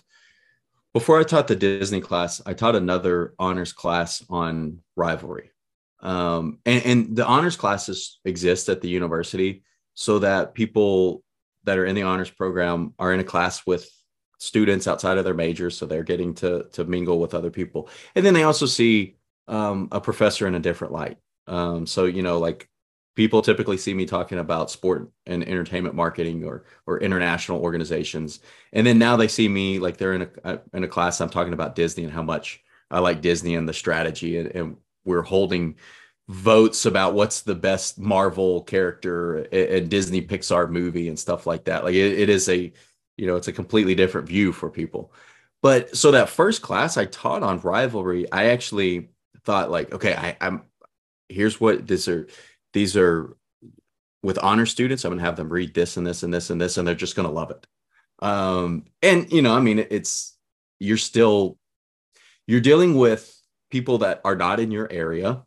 before 0.94 1.20
I 1.20 1.24
taught 1.24 1.48
the 1.48 1.56
Disney 1.56 2.02
class, 2.10 2.42
I 2.46 2.54
taught 2.54 2.76
another 2.76 3.34
honors 3.40 3.74
class 3.74 4.24
on 4.30 4.54
rivalry. 4.96 5.50
Um, 6.00 6.60
and, 6.64 6.86
and 6.86 7.16
the 7.16 7.26
honors 7.26 7.58
classes 7.58 8.20
exist 8.24 8.70
at 8.70 8.82
the 8.82 8.90
university 8.90 9.64
so 9.94 10.20
that 10.20 10.54
people 10.54 11.24
that 11.64 11.78
are 11.78 11.86
in 11.86 11.96
the 11.96 12.04
honors 12.04 12.30
program 12.30 12.94
are 13.00 13.14
in 13.14 13.20
a 13.20 13.24
class 13.24 13.66
with 13.66 13.90
students 14.38 14.88
outside 14.88 15.18
of 15.18 15.24
their 15.24 15.34
major. 15.34 15.70
So 15.70 15.86
they're 15.86 16.04
getting 16.04 16.34
to, 16.36 16.68
to 16.74 16.84
mingle 16.84 17.20
with 17.20 17.34
other 17.34 17.50
people. 17.50 17.90
And 18.16 18.26
then 18.26 18.34
they 18.34 18.44
also 18.44 18.66
see 18.66 19.16
um, 19.48 19.88
a 19.92 20.02
professor 20.02 20.48
in 20.48 20.56
a 20.56 20.60
different 20.60 20.94
light. 20.94 21.18
Um, 21.48 21.86
so, 21.86 22.06
you 22.06 22.24
know, 22.24 22.40
like 22.40 22.70
people 23.16 23.42
typically 23.42 23.78
see 23.78 23.94
me 23.94 24.06
talking 24.06 24.40
about 24.40 24.72
sport 24.72 25.10
and 25.26 25.48
entertainment 25.48 25.96
marketing 25.96 26.44
or 26.44 26.66
or 26.88 27.00
international 27.00 27.62
organizations 27.62 28.40
and 28.72 28.86
then 28.86 28.98
now 28.98 29.16
they 29.16 29.28
see 29.28 29.48
me 29.48 29.80
like 29.80 29.98
they're 29.98 30.14
in 30.14 30.30
a 30.44 30.60
in 30.74 30.84
a 30.84 30.88
class 30.88 31.22
i'm 31.22 31.30
talking 31.30 31.54
about 31.54 31.76
disney 31.76 32.04
and 32.04 32.14
how 32.14 32.24
much 32.24 32.64
i 32.90 33.00
like 33.00 33.22
disney 33.22 33.56
and 33.56 33.70
the 33.70 33.74
strategy 33.74 34.38
and, 34.38 34.48
and 34.56 34.78
we're 35.06 35.22
holding 35.22 35.76
votes 36.30 36.86
about 36.86 37.14
what's 37.14 37.42
the 37.42 37.56
best 37.56 38.00
marvel 38.00 38.62
character 38.62 39.40
and 39.52 39.90
disney 39.90 40.22
pixar 40.22 40.70
movie 40.70 41.10
and 41.10 41.20
stuff 41.20 41.46
like 41.46 41.66
that. 41.66 41.84
Like 41.84 41.96
it, 41.96 42.20
it 42.20 42.30
is 42.30 42.48
a 42.48 42.72
you 43.18 43.28
know 43.28 43.36
it's 43.36 43.50
a 43.50 43.54
completely 43.54 43.96
different 43.96 44.28
view 44.28 44.52
for 44.52 44.70
people. 44.70 45.12
But 45.62 45.96
so 45.96 46.12
that 46.12 46.30
first 46.30 46.62
class 46.62 46.98
i 46.98 47.06
taught 47.06 47.44
on 47.44 47.60
rivalry 47.60 48.30
i 48.32 48.46
actually 48.48 49.10
thought 49.46 49.72
like 49.72 49.94
okay 49.94 50.14
I, 50.14 50.38
i'm 50.42 50.64
here's 51.30 51.60
what 51.60 51.88
this 51.88 52.08
are 52.08 52.28
these 52.74 52.96
are 52.98 53.36
with 54.22 54.38
honor 54.40 54.66
students 54.66 55.04
i'm 55.04 55.18
to 55.18 55.24
have 55.24 55.36
them 55.36 55.50
read 55.50 55.74
this 55.74 55.98
and 55.98 56.06
this 56.06 56.24
and 56.24 56.34
this 56.34 56.50
and 56.50 56.60
this 56.60 56.78
and 56.78 56.88
they're 56.88 56.96
just 56.96 57.16
to 57.16 57.28
love 57.28 57.52
it. 57.52 57.66
Um 58.20 58.86
and 59.02 59.32
you 59.32 59.42
know 59.42 59.56
i 59.56 59.60
mean 59.60 59.86
it's 59.90 60.38
you're 60.80 60.98
still 60.98 61.58
you're 62.46 62.62
dealing 62.62 62.96
with 62.96 63.38
people 63.72 64.00
that 64.00 64.22
are 64.24 64.36
not 64.36 64.60
in 64.60 64.72
your 64.72 64.92
area 64.92 65.44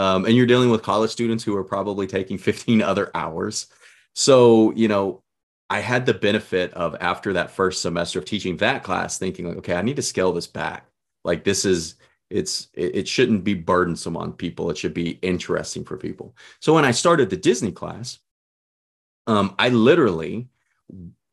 um, 0.00 0.24
and 0.24 0.34
you're 0.34 0.46
dealing 0.46 0.70
with 0.70 0.82
college 0.82 1.10
students 1.10 1.44
who 1.44 1.54
are 1.54 1.62
probably 1.62 2.06
taking 2.06 2.38
15 2.38 2.80
other 2.80 3.10
hours. 3.14 3.66
So 4.14 4.72
you 4.72 4.88
know 4.88 5.22
i 5.68 5.78
had 5.78 6.04
the 6.04 6.14
benefit 6.14 6.72
of 6.74 6.96
after 7.00 7.32
that 7.34 7.50
first 7.50 7.80
semester 7.80 8.18
of 8.18 8.24
teaching 8.24 8.56
that 8.56 8.82
class 8.82 9.18
thinking 9.18 9.46
like 9.46 9.58
okay 9.58 9.74
i 9.74 9.82
need 9.82 9.96
to 9.96 10.02
scale 10.02 10.32
this 10.32 10.46
back. 10.46 10.86
Like 11.22 11.44
this 11.44 11.64
is 11.64 11.96
it's 12.30 12.68
it, 12.74 13.06
shouldn't 13.08 13.42
be 13.42 13.54
burdensome 13.54 14.16
on 14.16 14.32
people. 14.32 14.70
It 14.70 14.78
should 14.78 14.94
be 14.94 15.18
interesting 15.20 15.84
for 15.84 15.96
people. 15.96 16.34
So 16.60 16.74
when 16.74 16.84
i 16.84 16.90
started 16.90 17.28
the 17.28 17.36
disney 17.36 17.72
class 17.72 18.18
um, 19.26 19.54
i 19.58 19.68
literally 19.68 20.48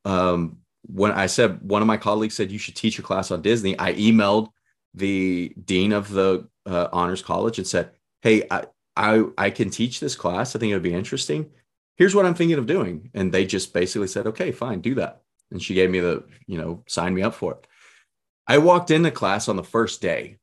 um, 0.06 0.58
when 0.84 1.12
i 1.12 1.26
said 1.26 1.62
one 1.62 1.82
of 1.82 1.88
my 1.88 1.98
colleagues 1.98 2.36
said 2.36 2.52
you 2.52 2.60
should 2.60 2.76
teach 2.76 3.00
a 3.00 3.02
class 3.02 3.32
on 3.32 3.42
disney. 3.42 3.80
I 3.80 3.94
emailed 3.94 4.50
the 4.94 5.54
dean 5.64 5.94
of 5.94 6.10
the 6.10 6.48
uh, 6.66 6.90
honors 6.92 7.22
college 7.22 7.58
and 7.58 7.68
said 7.68 7.92
hey 8.22 8.44
I, 8.50 8.66
I 8.96 9.24
i 9.38 9.50
can 9.50 9.70
teach 9.70 10.00
this 10.00 10.16
class 10.16 10.56
i 10.56 10.60
think 10.60 10.72
it 10.72 10.76
would 10.76 10.84
be 10.84 10.94
interesting 10.94 11.50
here's 11.98 12.16
what 12.16 12.26
I'm 12.26 12.36
thinking 12.36 12.58
of 12.58 12.68
doing. 12.68 13.10
And 13.14 13.34
they 13.34 13.46
just 13.46 13.74
basically 13.74 14.08
said, 14.08 14.28
okay, 14.28 14.52
fine, 14.52 14.80
do 14.80 14.96
that. 14.96 15.24
And 15.52 15.62
she 15.62 15.74
gave 15.74 15.90
me 15.90 16.00
the, 16.00 16.24
you 16.46 16.58
know, 16.58 16.84
sign 16.88 17.14
me 17.14 17.24
up 17.24 17.34
for 17.34 17.54
it. 17.54 17.68
I 18.48 18.60
walked 18.60 18.92
into 18.92 19.12
class 19.12 19.50
on 19.50 19.58
the 19.58 19.64
first 19.64 20.02
day, 20.02 20.38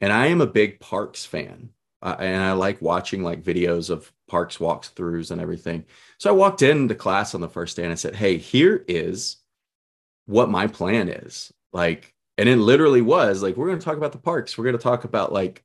and 0.00 0.12
I 0.12 0.26
am 0.26 0.40
a 0.40 0.46
big 0.46 0.80
parks 0.80 1.24
fan. 1.24 1.70
Uh, 2.02 2.16
and 2.18 2.42
I 2.42 2.52
like 2.52 2.82
watching 2.82 3.22
like 3.22 3.42
videos 3.42 3.88
of 3.88 4.12
parks 4.28 4.58
walkthroughs 4.58 5.30
and 5.30 5.40
everything. 5.40 5.84
So 6.18 6.28
I 6.28 6.34
walked 6.34 6.60
into 6.60 6.94
class 6.94 7.34
on 7.34 7.40
the 7.40 7.48
first 7.48 7.76
day 7.76 7.84
and 7.84 7.92
I 7.92 7.96
said, 7.96 8.14
Hey, 8.14 8.36
here 8.36 8.84
is 8.86 9.36
what 10.26 10.50
my 10.50 10.66
plan 10.66 11.08
is. 11.08 11.50
Like, 11.72 12.14
and 12.36 12.46
it 12.46 12.56
literally 12.56 13.00
was 13.00 13.42
like, 13.42 13.56
we're 13.56 13.68
going 13.68 13.78
to 13.78 13.84
talk 13.84 13.96
about 13.96 14.12
the 14.12 14.18
parks. 14.18 14.58
We're 14.58 14.64
going 14.64 14.76
to 14.76 14.82
talk 14.82 15.04
about 15.04 15.32
like, 15.32 15.64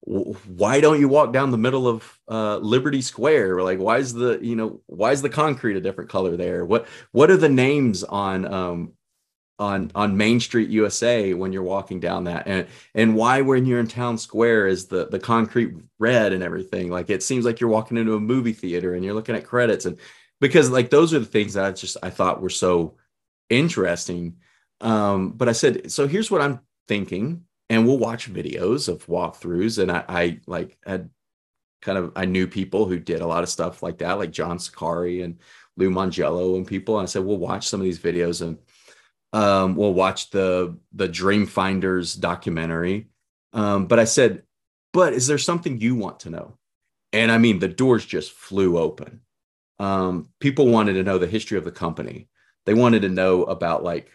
why 0.00 0.80
don't 0.80 1.00
you 1.00 1.08
walk 1.08 1.32
down 1.32 1.50
the 1.50 1.58
middle 1.58 1.86
of 1.86 2.18
uh, 2.28 2.58
Liberty 2.58 3.02
Square? 3.02 3.62
Like, 3.62 3.78
why 3.78 3.98
is 3.98 4.14
the 4.14 4.38
you 4.40 4.56
know 4.56 4.80
why 4.86 5.12
is 5.12 5.22
the 5.22 5.28
concrete 5.28 5.76
a 5.76 5.80
different 5.80 6.10
color 6.10 6.36
there? 6.36 6.64
What 6.64 6.86
what 7.12 7.30
are 7.30 7.36
the 7.36 7.48
names 7.48 8.04
on 8.04 8.52
um, 8.52 8.92
on 9.58 9.90
on 9.94 10.16
Main 10.16 10.40
Street 10.40 10.70
USA 10.70 11.34
when 11.34 11.52
you're 11.52 11.62
walking 11.62 11.98
down 11.98 12.24
that 12.24 12.46
and 12.46 12.66
and 12.94 13.16
why 13.16 13.40
when 13.40 13.66
you're 13.66 13.80
in 13.80 13.88
town 13.88 14.16
square 14.16 14.66
is 14.66 14.86
the 14.86 15.08
the 15.08 15.18
concrete 15.18 15.74
red 15.98 16.32
and 16.32 16.42
everything 16.42 16.90
like 16.90 17.10
it 17.10 17.22
seems 17.22 17.44
like 17.44 17.58
you're 17.58 17.70
walking 17.70 17.96
into 17.96 18.14
a 18.14 18.20
movie 18.20 18.52
theater 18.52 18.94
and 18.94 19.04
you're 19.04 19.14
looking 19.14 19.34
at 19.34 19.44
credits 19.44 19.84
and 19.84 19.98
because 20.40 20.70
like 20.70 20.90
those 20.90 21.12
are 21.12 21.18
the 21.18 21.24
things 21.24 21.54
that 21.54 21.64
I 21.64 21.72
just 21.72 21.96
I 22.02 22.10
thought 22.10 22.40
were 22.40 22.50
so 22.50 22.94
interesting 23.50 24.36
um 24.80 25.32
but 25.32 25.48
I 25.48 25.52
said 25.52 25.90
so 25.90 26.06
here's 26.06 26.30
what 26.30 26.40
I'm 26.40 26.60
thinking 26.86 27.44
and 27.70 27.86
we'll 27.86 27.98
watch 27.98 28.32
videos 28.32 28.88
of 28.88 29.06
walkthroughs 29.06 29.80
and 29.80 29.90
I, 29.90 30.04
I 30.08 30.40
like 30.46 30.78
had 30.86 31.10
kind 31.82 31.98
of 31.98 32.12
I 32.16 32.24
knew 32.24 32.46
people 32.46 32.86
who 32.86 32.98
did 32.98 33.20
a 33.20 33.26
lot 33.26 33.42
of 33.42 33.48
stuff 33.48 33.82
like 33.82 33.98
that 33.98 34.18
like 34.18 34.30
John 34.30 34.58
Sakari 34.58 35.22
and 35.22 35.38
Lou 35.76 35.90
Mongello 35.90 36.56
and 36.56 36.66
people 36.66 36.98
and 36.98 37.04
I 37.04 37.06
said 37.06 37.24
we'll 37.24 37.36
watch 37.38 37.68
some 37.68 37.80
of 37.80 37.84
these 37.84 38.00
videos 38.00 38.42
and 38.42 38.58
um, 39.32 39.76
we'll 39.76 39.94
watch 39.94 40.30
the 40.30 40.78
the 40.92 41.08
Dreamfinders 41.08 42.18
documentary. 42.18 43.08
Um, 43.52 43.86
but 43.86 43.98
I 43.98 44.04
said, 44.04 44.42
but 44.92 45.12
is 45.12 45.26
there 45.26 45.38
something 45.38 45.80
you 45.80 45.94
want 45.94 46.20
to 46.20 46.30
know? 46.30 46.56
And 47.12 47.30
I 47.30 47.38
mean, 47.38 47.58
the 47.58 47.68
doors 47.68 48.04
just 48.04 48.32
flew 48.32 48.78
open. 48.78 49.20
Um, 49.78 50.28
people 50.40 50.68
wanted 50.68 50.94
to 50.94 51.02
know 51.02 51.18
the 51.18 51.26
history 51.26 51.58
of 51.58 51.64
the 51.64 51.70
company. 51.70 52.28
They 52.66 52.74
wanted 52.74 53.02
to 53.02 53.08
know 53.08 53.44
about 53.44 53.84
like 53.84 54.10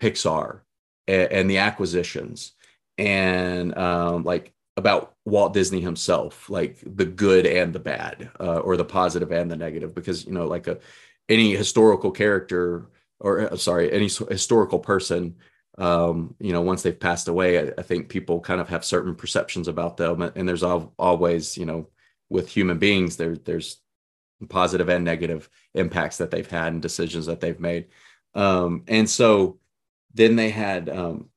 Pixar 0.00 0.60
and, 1.06 1.32
and 1.32 1.50
the 1.50 1.58
acquisitions 1.58 2.52
and 2.98 3.76
um, 3.78 4.24
like 4.24 4.52
about 4.76 5.14
Walt 5.24 5.54
Disney 5.54 5.80
himself, 5.80 6.48
like 6.50 6.78
the 6.84 7.04
good 7.04 7.46
and 7.46 7.72
the 7.72 7.78
bad, 7.78 8.30
uh, 8.38 8.58
or 8.58 8.76
the 8.76 8.84
positive 8.84 9.32
and 9.32 9.50
the 9.50 9.56
negative, 9.56 9.94
because 9.94 10.26
you 10.26 10.32
know, 10.32 10.46
like 10.46 10.66
a 10.66 10.78
any 11.28 11.54
historical 11.54 12.10
character 12.10 12.88
or 13.20 13.52
uh, 13.52 13.56
sorry, 13.56 13.92
any 13.92 14.08
historical 14.08 14.78
person, 14.78 15.36
um, 15.78 16.34
you 16.40 16.52
know, 16.52 16.62
once 16.62 16.82
they've 16.82 16.98
passed 16.98 17.28
away, 17.28 17.58
I, 17.58 17.72
I, 17.78 17.82
think 17.82 18.08
people 18.08 18.40
kind 18.40 18.60
of 18.60 18.68
have 18.68 18.84
certain 18.84 19.14
perceptions 19.14 19.68
about 19.68 19.96
them, 19.96 20.22
and 20.22 20.48
there's 20.48 20.64
al- 20.64 20.92
always, 20.98 21.56
you 21.56 21.66
know, 21.66 21.88
with 22.28 22.48
human 22.48 22.78
beings, 22.78 23.16
there 23.16 23.36
there's 23.36 23.78
positive 24.48 24.88
and 24.88 25.04
negative 25.04 25.48
impacts 25.74 26.16
that 26.18 26.30
they've 26.30 26.50
had 26.50 26.72
and 26.72 26.82
decisions 26.82 27.26
that 27.26 27.40
they've 27.40 27.60
made, 27.60 27.86
um, 28.34 28.84
and 28.88 29.08
so 29.08 29.58
then 30.14 30.36
they 30.36 30.50
had 30.50 30.88
um, 30.88 31.28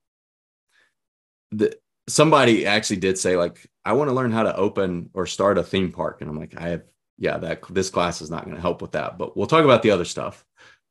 the 1.52 1.78
somebody 2.08 2.66
actually 2.66 2.98
did 2.98 3.18
say 3.18 3.38
like 3.38 3.66
I 3.86 3.94
want 3.94 4.10
to 4.10 4.16
learn 4.16 4.32
how 4.32 4.44
to 4.44 4.56
open 4.56 5.10
or 5.14 5.26
start 5.26 5.58
a 5.58 5.64
theme 5.64 5.92
park, 5.92 6.22
and 6.22 6.30
I'm 6.30 6.40
like 6.40 6.56
I 6.58 6.70
have 6.70 6.84
yeah 7.18 7.38
that 7.38 7.62
this 7.70 7.90
class 7.90 8.22
is 8.22 8.30
not 8.30 8.46
going 8.46 8.56
to 8.56 8.62
help 8.62 8.82
with 8.82 8.94
that, 8.94 9.18
but 9.18 9.38
we'll 9.38 9.48
talk 9.48 9.64
about 9.64 9.84
the 9.84 9.92
other 9.92 10.06
stuff. 10.06 10.46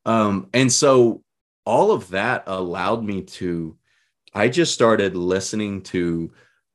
Um, 0.04 0.48
and 0.52 0.72
so 0.72 1.22
all 1.64 1.92
of 1.92 2.09
that 2.10 2.44
allowed 2.46 3.04
me 3.04 3.22
to, 3.22 3.76
I 4.34 4.48
just 4.48 4.74
started 4.74 5.16
listening 5.16 5.82
to 5.82 6.32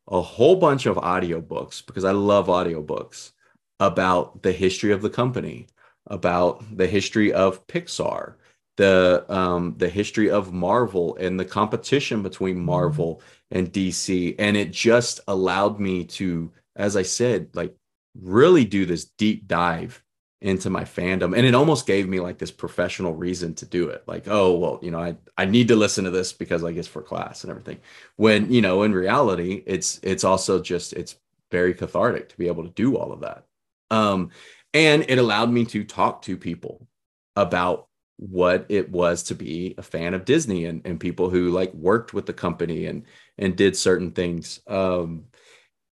a 0.08 0.22
whole 0.22 0.56
bunch 0.56 0.86
of 0.86 0.96
audiobooks 0.96 1.86
because 1.86 2.06
I 2.06 2.12
love 2.12 2.48
audiobooks 2.48 3.32
about 3.80 4.42
the 4.42 4.52
history 4.52 4.92
of 4.92 5.02
the 5.02 5.10
company, 5.10 5.68
about 6.08 6.64
the 6.76 6.88
history 6.88 7.34
of 7.34 7.66
Pixar, 7.68 8.36
the 8.78 9.26
um, 9.28 9.76
the 9.78 9.90
history 9.90 10.30
of 10.30 10.54
Marvel 10.54 11.18
and 11.18 11.40
the 11.40 11.46
competition 11.46 12.24
between 12.24 12.56
mm-hmm. 12.56 12.66
Marvel 12.66 13.22
and 13.52 13.72
DC, 13.72 14.36
and 14.40 14.56
it 14.56 14.72
just 14.72 15.20
allowed 15.28 15.80
me 15.80 16.06
to, 16.06 16.52
as 16.76 16.96
I 16.96 17.04
said, 17.04 17.50
like 17.54 17.76
really 18.20 18.66
do 18.66 18.86
this 18.86 19.06
deep 19.06 19.48
dive 19.48 20.04
into 20.42 20.70
my 20.70 20.84
fandom 20.84 21.36
and 21.36 21.48
it 21.48 21.56
almost 21.56 21.88
gave 21.88 22.08
me 22.08 22.20
like 22.20 22.38
this 22.38 22.52
professional 22.52 23.16
reason 23.16 23.56
to 23.56 23.66
do 23.66 23.90
it. 23.90 24.04
Like 24.06 24.28
oh 24.28 24.56
well 24.56 24.80
you 24.84 24.92
know 24.92 25.00
i 25.00 25.16
i 25.36 25.46
need 25.46 25.68
to 25.70 25.76
listen 25.76 26.04
to 26.04 26.12
this 26.12 26.32
because 26.32 26.62
like 26.62 26.76
it's 26.76 26.88
for 26.88 27.02
class 27.02 27.44
and 27.44 27.50
everything. 27.50 27.80
When 28.18 28.52
you 28.52 28.62
know 28.62 28.84
in 28.84 28.94
reality 28.94 29.64
it's 29.66 30.00
it's 30.04 30.24
also 30.24 30.62
just 30.62 30.94
it's 30.94 31.16
very 31.52 31.74
cathartic 31.74 32.30
to 32.30 32.38
be 32.38 32.48
able 32.48 32.64
to 32.64 32.70
do 32.70 32.98
all 32.98 33.12
of 33.12 33.22
that. 33.22 33.46
Um 33.90 34.30
and 34.74 35.06
it 35.08 35.18
allowed 35.18 35.50
me 35.50 35.66
to 35.66 35.84
talk 35.84 36.22
to 36.24 36.38
people 36.38 36.88
about 37.36 37.87
what 38.18 38.66
it 38.70 38.90
was 38.92 39.24
to 39.24 39.36
be 39.36 39.76
a 39.78 39.82
fan 39.82 40.14
of 40.14 40.26
disney 40.26 40.66
and, 40.66 40.82
and 40.86 41.00
people 41.00 41.30
who 41.30 41.50
like 41.52 41.74
worked 41.74 42.14
with 42.14 42.26
the 42.26 42.34
company 42.34 42.88
and 42.88 43.04
and 43.38 43.56
did 43.56 43.78
certain 43.78 44.12
things 44.12 44.60
um 44.68 45.24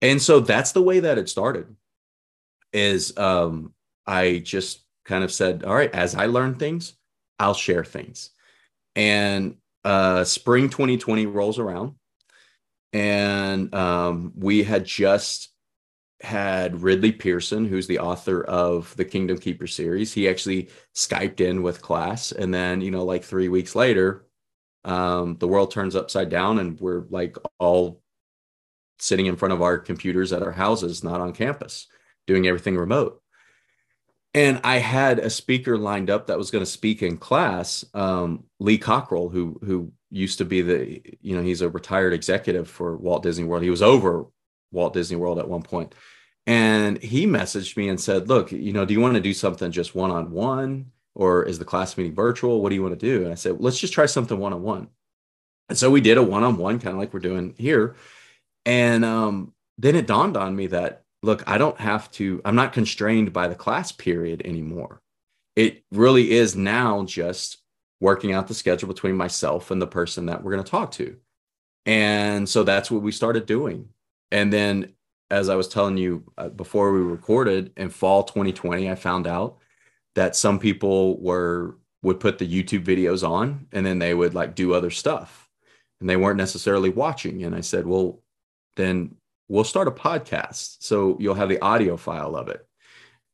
and 0.00 0.22
so 0.22 0.40
that's 0.40 0.72
the 0.72 0.82
way 0.82 1.00
that 1.00 1.18
it 1.18 1.28
started 1.28 1.66
is 2.72 3.16
um 3.18 3.72
I 4.06 4.38
just 4.38 4.84
kind 5.04 5.24
of 5.24 5.32
said, 5.32 5.64
all 5.64 5.74
right, 5.74 5.92
as 5.94 6.14
I 6.14 6.26
learn 6.26 6.56
things, 6.56 6.94
I'll 7.38 7.54
share 7.54 7.84
things. 7.84 8.30
And 8.94 9.56
uh, 9.84 10.24
spring 10.24 10.68
2020 10.68 11.26
rolls 11.26 11.58
around, 11.58 11.94
and 12.92 13.74
um, 13.74 14.32
we 14.36 14.62
had 14.62 14.84
just 14.84 15.51
had 16.22 16.82
Ridley 16.82 17.12
Pearson, 17.12 17.64
who's 17.64 17.86
the 17.86 17.98
author 17.98 18.42
of 18.44 18.94
the 18.96 19.04
Kingdom 19.04 19.38
Keeper 19.38 19.66
series. 19.66 20.12
He 20.12 20.28
actually 20.28 20.70
Skyped 20.94 21.40
in 21.40 21.62
with 21.62 21.82
class. 21.82 22.32
And 22.32 22.52
then, 22.54 22.80
you 22.80 22.90
know, 22.90 23.04
like 23.04 23.24
three 23.24 23.48
weeks 23.48 23.74
later, 23.74 24.26
um, 24.84 25.36
the 25.38 25.48
world 25.48 25.70
turns 25.70 25.96
upside 25.96 26.28
down 26.28 26.58
and 26.58 26.80
we're 26.80 27.04
like 27.10 27.36
all 27.58 28.00
sitting 28.98 29.26
in 29.26 29.36
front 29.36 29.52
of 29.52 29.62
our 29.62 29.78
computers 29.78 30.32
at 30.32 30.42
our 30.42 30.52
houses, 30.52 31.02
not 31.02 31.20
on 31.20 31.32
campus, 31.32 31.88
doing 32.26 32.46
everything 32.46 32.76
remote 32.76 33.22
and 34.34 34.60
I 34.64 34.78
had 34.78 35.18
a 35.18 35.30
speaker 35.30 35.76
lined 35.76 36.08
up 36.08 36.26
that 36.26 36.38
was 36.38 36.50
going 36.50 36.64
to 36.64 36.70
speak 36.70 37.02
in 37.02 37.18
class, 37.18 37.84
um, 37.92 38.44
Lee 38.58 38.78
Cockerell, 38.78 39.28
who 39.28 39.60
who 39.64 39.92
used 40.10 40.38
to 40.38 40.44
be 40.44 40.62
the 40.62 41.02
you 41.20 41.36
know 41.36 41.42
he's 41.42 41.60
a 41.60 41.68
retired 41.68 42.12
executive 42.12 42.68
for 42.68 42.96
Walt 42.96 43.22
Disney 43.22 43.44
World. 43.44 43.62
He 43.62 43.70
was 43.70 43.82
over 43.82 44.26
Walt 44.70 44.94
Disney 44.94 45.16
World 45.16 45.38
at 45.38 45.48
one 45.48 45.62
point, 45.62 45.94
and 46.46 47.02
he 47.02 47.26
messaged 47.26 47.76
me 47.76 47.88
and 47.88 48.00
said, 48.00 48.28
"Look, 48.28 48.52
you 48.52 48.72
know, 48.72 48.84
do 48.84 48.94
you 48.94 49.00
want 49.00 49.14
to 49.14 49.20
do 49.20 49.34
something 49.34 49.70
just 49.70 49.94
one 49.94 50.10
on 50.10 50.30
one, 50.30 50.92
or 51.14 51.44
is 51.44 51.58
the 51.58 51.64
class 51.64 51.96
meeting 51.96 52.14
virtual? 52.14 52.60
What 52.62 52.70
do 52.70 52.74
you 52.74 52.82
want 52.82 52.98
to 52.98 53.06
do?" 53.06 53.24
And 53.24 53.32
I 53.32 53.36
said, 53.36 53.60
"Let's 53.60 53.78
just 53.78 53.92
try 53.92 54.06
something 54.06 54.38
one 54.38 54.52
on 54.52 54.62
one." 54.62 54.88
And 55.68 55.78
so 55.78 55.90
we 55.90 56.00
did 56.00 56.18
a 56.18 56.22
one 56.22 56.44
on 56.44 56.56
one, 56.56 56.78
kind 56.78 56.94
of 56.94 57.00
like 57.00 57.14
we're 57.14 57.20
doing 57.20 57.54
here, 57.58 57.96
and 58.66 59.04
um, 59.04 59.54
then 59.78 59.96
it 59.96 60.06
dawned 60.06 60.36
on 60.36 60.54
me 60.54 60.66
that 60.68 61.02
look, 61.22 61.48
I 61.48 61.58
don't 61.58 61.78
have 61.78 62.10
to, 62.12 62.40
I'm 62.44 62.56
not 62.56 62.72
constrained 62.72 63.32
by 63.32 63.48
the 63.48 63.54
class 63.54 63.92
period 63.92 64.42
anymore. 64.44 65.00
It 65.54 65.84
really 65.92 66.32
is 66.32 66.56
now 66.56 67.04
just 67.04 67.58
working 68.00 68.32
out 68.32 68.48
the 68.48 68.54
schedule 68.54 68.88
between 68.88 69.16
myself 69.16 69.70
and 69.70 69.80
the 69.80 69.86
person 69.86 70.26
that 70.26 70.42
we're 70.42 70.52
going 70.52 70.64
to 70.64 70.70
talk 70.70 70.90
to. 70.92 71.16
And 71.86 72.48
so 72.48 72.64
that's 72.64 72.90
what 72.90 73.02
we 73.02 73.12
started 73.12 73.46
doing. 73.46 73.88
And 74.30 74.52
then, 74.52 74.94
as 75.32 75.48
I 75.48 75.54
was 75.54 75.66
telling 75.66 75.96
you 75.96 76.24
uh, 76.36 76.50
before 76.50 76.92
we 76.92 77.00
recorded 77.00 77.72
in 77.78 77.88
fall 77.88 78.22
2020, 78.22 78.90
I 78.90 78.94
found 78.94 79.26
out 79.26 79.58
that 80.14 80.36
some 80.36 80.58
people 80.58 81.18
were 81.20 81.78
would 82.02 82.20
put 82.20 82.38
the 82.38 82.46
YouTube 82.46 82.84
videos 82.84 83.26
on 83.26 83.66
and 83.72 83.86
then 83.86 83.98
they 83.98 84.12
would 84.12 84.34
like 84.34 84.54
do 84.54 84.74
other 84.74 84.90
stuff 84.90 85.48
and 86.00 86.10
they 86.10 86.16
weren't 86.16 86.36
necessarily 86.36 86.90
watching. 86.90 87.44
And 87.44 87.54
I 87.54 87.60
said, 87.60 87.86
well, 87.86 88.20
then 88.74 89.14
we'll 89.48 89.62
start 89.62 89.86
a 89.86 89.92
podcast. 89.92 90.82
So 90.82 91.16
you'll 91.20 91.36
have 91.36 91.48
the 91.48 91.62
audio 91.62 91.96
file 91.96 92.34
of 92.34 92.48
it. 92.48 92.66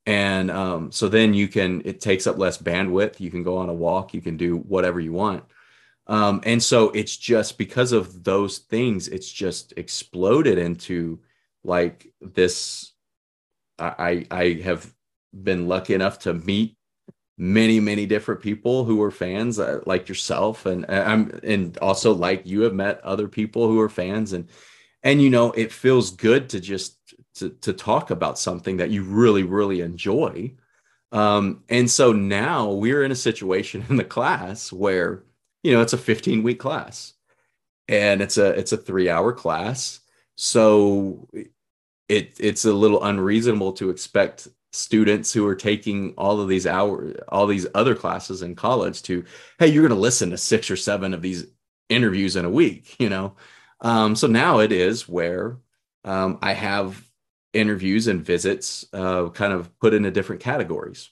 And 0.04 0.50
um, 0.50 0.92
so 0.92 1.08
then 1.08 1.32
you 1.32 1.48
can, 1.48 1.80
it 1.86 2.02
takes 2.02 2.26
up 2.26 2.36
less 2.36 2.58
bandwidth. 2.58 3.20
You 3.20 3.30
can 3.30 3.42
go 3.42 3.56
on 3.56 3.70
a 3.70 3.74
walk, 3.74 4.12
you 4.12 4.20
can 4.20 4.36
do 4.36 4.58
whatever 4.58 5.00
you 5.00 5.14
want. 5.14 5.44
Um, 6.06 6.42
and 6.44 6.62
so 6.62 6.90
it's 6.90 7.16
just 7.16 7.56
because 7.56 7.92
of 7.92 8.22
those 8.22 8.58
things, 8.58 9.08
it's 9.08 9.32
just 9.32 9.72
exploded 9.78 10.58
into 10.58 11.20
like 11.69 12.12
this. 12.20 12.93
I, 13.78 14.27
I 14.31 14.61
have 14.65 14.93
been 15.32 15.69
lucky 15.69 15.95
enough 15.95 16.20
to 16.20 16.35
meet 16.35 16.77
many 17.36 17.78
many 17.81 18.07
different 18.07 18.43
people 18.43 18.85
who 18.85 19.01
are 19.03 19.11
fans 19.12 19.61
uh, 19.61 19.81
like 19.86 20.09
yourself 20.09 20.66
and 20.66 20.85
i'm 20.90 21.39
and 21.45 21.78
also 21.78 22.12
like 22.12 22.45
you 22.45 22.62
have 22.62 22.74
met 22.74 23.01
other 23.03 23.28
people 23.28 23.69
who 23.69 23.78
are 23.81 23.89
fans 23.89 24.32
and 24.32 24.49
and 25.05 25.23
you 25.23 25.31
know 25.31 25.53
it 25.53 25.73
feels 25.73 26.11
good 26.11 26.49
to 26.49 26.61
just 26.61 26.99
to, 27.36 27.51
to 27.61 27.73
talk 27.73 28.11
about 28.11 28.39
something 28.39 28.78
that 28.78 28.90
you 28.90 29.05
really 29.05 29.45
really 29.45 29.81
enjoy 29.81 30.53
Um, 31.12 31.65
and 31.69 31.90
so 31.90 32.12
now 32.12 32.73
we're 32.73 33.05
in 33.05 33.12
a 33.12 33.16
situation 33.16 33.85
in 33.90 33.97
the 33.97 34.05
class 34.05 34.73
where, 34.73 35.24
you 35.62 35.73
know, 35.73 35.81
it's 35.82 35.95
a 35.95 35.99
15 35.99 36.43
week 36.43 36.61
class 36.61 37.15
and 37.89 38.20
it's 38.23 38.39
a 38.39 38.51
it's 38.59 38.73
a 38.73 38.77
three 38.77 39.09
hour 39.11 39.32
class. 39.32 40.01
So 40.36 41.28
it 42.09 42.36
it's 42.39 42.64
a 42.64 42.72
little 42.72 43.05
unreasonable 43.05 43.72
to 43.74 43.90
expect 43.90 44.48
students 44.72 45.32
who 45.32 45.47
are 45.47 45.55
taking 45.55 46.14
all 46.16 46.40
of 46.40 46.48
these 46.48 46.66
hours, 46.66 47.16
all 47.28 47.47
these 47.47 47.66
other 47.74 47.94
classes 47.94 48.43
in 48.43 48.55
college 48.55 49.02
to, 49.02 49.24
hey, 49.59 49.68
you're 49.68 49.86
going 49.86 49.97
to 49.97 50.01
listen 50.01 50.30
to 50.30 50.36
six 50.36 50.70
or 50.70 50.76
seven 50.76 51.14
of 51.14 51.22
these 51.22 51.47
interviews 51.89 52.36
in 52.36 52.44
a 52.44 52.51
week, 52.51 52.97
you 52.98 53.09
know? 53.09 53.35
Um, 53.80 54.16
so 54.16 54.26
now 54.26 54.59
it 54.59 54.72
is 54.72 55.09
where 55.09 55.59
um, 56.05 56.39
I 56.43 56.52
have 56.52 57.05
interviews 57.52 58.09
and 58.09 58.24
visits 58.24 58.86
uh, 58.93 59.28
kind 59.30 59.52
of 59.52 59.76
put 59.78 59.94
into 59.94 60.10
different 60.10 60.43
categories. 60.43 61.10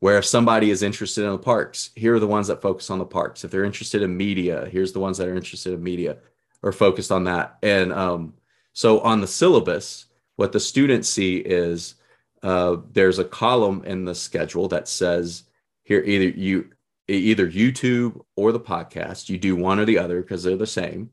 Where 0.00 0.18
if 0.18 0.24
somebody 0.24 0.70
is 0.70 0.82
interested 0.82 1.24
in 1.24 1.30
the 1.30 1.38
parks, 1.38 1.90
here 1.94 2.16
are 2.16 2.20
the 2.20 2.26
ones 2.26 2.48
that 2.48 2.60
focus 2.60 2.90
on 2.90 2.98
the 2.98 3.04
parks. 3.04 3.44
If 3.44 3.52
they're 3.52 3.62
interested 3.62 4.02
in 4.02 4.16
media, 4.16 4.68
here's 4.68 4.92
the 4.92 4.98
ones 4.98 5.16
that 5.18 5.28
are 5.28 5.36
interested 5.36 5.74
in 5.74 5.82
media 5.82 6.16
or 6.60 6.72
focused 6.72 7.12
on 7.12 7.24
that. 7.24 7.58
And 7.62 7.92
um, 7.92 8.34
so 8.72 8.98
on 9.00 9.20
the 9.20 9.28
syllabus, 9.28 10.06
what 10.36 10.52
the 10.52 10.60
students 10.60 11.08
see 11.08 11.36
is 11.36 11.94
uh, 12.42 12.76
there's 12.92 13.18
a 13.18 13.24
column 13.24 13.84
in 13.84 14.04
the 14.04 14.14
schedule 14.14 14.68
that 14.68 14.88
says 14.88 15.44
here 15.84 16.02
either 16.02 16.28
you 16.28 16.70
either 17.08 17.50
YouTube 17.50 18.20
or 18.36 18.52
the 18.52 18.60
podcast. 18.60 19.28
You 19.28 19.38
do 19.38 19.56
one 19.56 19.78
or 19.78 19.84
the 19.84 19.98
other 19.98 20.22
because 20.22 20.42
they're 20.42 20.56
the 20.56 20.66
same, 20.66 21.10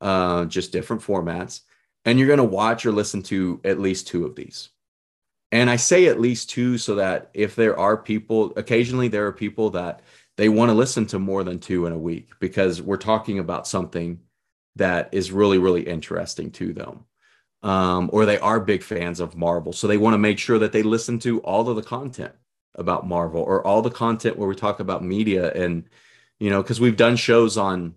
uh, 0.00 0.44
just 0.44 0.72
different 0.72 1.02
formats 1.02 1.62
and 2.04 2.18
you're 2.18 2.28
going 2.28 2.38
to 2.38 2.44
watch 2.44 2.84
or 2.84 2.92
listen 2.92 3.22
to 3.22 3.60
at 3.64 3.80
least 3.80 4.08
two 4.08 4.24
of 4.24 4.34
these. 4.34 4.70
And 5.50 5.68
I 5.68 5.76
say 5.76 6.06
at 6.06 6.20
least 6.20 6.50
two 6.50 6.78
so 6.78 6.94
that 6.96 7.30
if 7.34 7.54
there 7.54 7.78
are 7.78 7.96
people, 7.96 8.52
occasionally 8.56 9.08
there 9.08 9.26
are 9.26 9.32
people 9.32 9.70
that 9.70 10.00
they 10.36 10.48
want 10.48 10.70
to 10.70 10.74
listen 10.74 11.06
to 11.08 11.18
more 11.18 11.44
than 11.44 11.58
two 11.58 11.86
in 11.86 11.92
a 11.92 11.98
week 11.98 12.30
because 12.40 12.80
we're 12.80 12.96
talking 12.96 13.38
about 13.38 13.66
something 13.66 14.20
that 14.76 15.10
is 15.12 15.30
really, 15.30 15.58
really 15.58 15.82
interesting 15.82 16.50
to 16.52 16.72
them. 16.72 17.04
Um, 17.62 18.10
or 18.12 18.26
they 18.26 18.38
are 18.38 18.58
big 18.58 18.82
fans 18.82 19.20
of 19.20 19.36
Marvel. 19.36 19.72
So 19.72 19.86
they 19.86 19.96
want 19.96 20.14
to 20.14 20.18
make 20.18 20.38
sure 20.38 20.58
that 20.58 20.72
they 20.72 20.82
listen 20.82 21.18
to 21.20 21.40
all 21.40 21.68
of 21.68 21.76
the 21.76 21.82
content 21.82 22.34
about 22.74 23.06
Marvel 23.06 23.42
or 23.42 23.64
all 23.64 23.82
the 23.82 23.90
content 23.90 24.36
where 24.36 24.48
we 24.48 24.56
talk 24.56 24.80
about 24.80 25.04
media. 25.04 25.52
And, 25.52 25.84
you 26.40 26.50
know, 26.50 26.60
because 26.60 26.80
we've 26.80 26.96
done 26.96 27.14
shows 27.16 27.56
on 27.56 27.94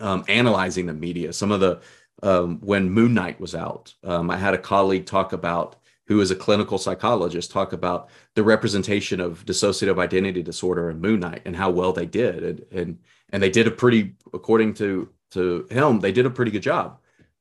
um, 0.00 0.24
analyzing 0.28 0.86
the 0.86 0.94
media, 0.94 1.32
some 1.32 1.50
of 1.50 1.60
the 1.60 1.80
um, 2.22 2.60
when 2.60 2.90
Moon 2.90 3.14
Knight 3.14 3.40
was 3.40 3.54
out. 3.54 3.94
Um, 4.02 4.30
I 4.30 4.36
had 4.36 4.54
a 4.54 4.58
colleague 4.58 5.06
talk 5.06 5.32
about 5.32 5.76
who 6.06 6.20
is 6.20 6.30
a 6.30 6.36
clinical 6.36 6.78
psychologist 6.78 7.50
talk 7.50 7.72
about 7.72 8.08
the 8.34 8.42
representation 8.42 9.20
of 9.20 9.44
dissociative 9.44 9.98
identity 9.98 10.42
disorder 10.42 10.88
in 10.88 11.00
Moon 11.00 11.20
Knight 11.20 11.42
and 11.44 11.56
how 11.56 11.70
well 11.70 11.92
they 11.92 12.06
did, 12.06 12.42
and 12.42 12.66
and, 12.72 12.98
and 13.30 13.42
they 13.42 13.50
did 13.50 13.66
a 13.66 13.70
pretty, 13.70 14.14
according 14.32 14.74
to 14.74 15.08
to 15.32 15.66
him, 15.70 16.00
they 16.00 16.12
did 16.12 16.26
a 16.26 16.30
pretty 16.30 16.50
good 16.50 16.62
job. 16.62 16.98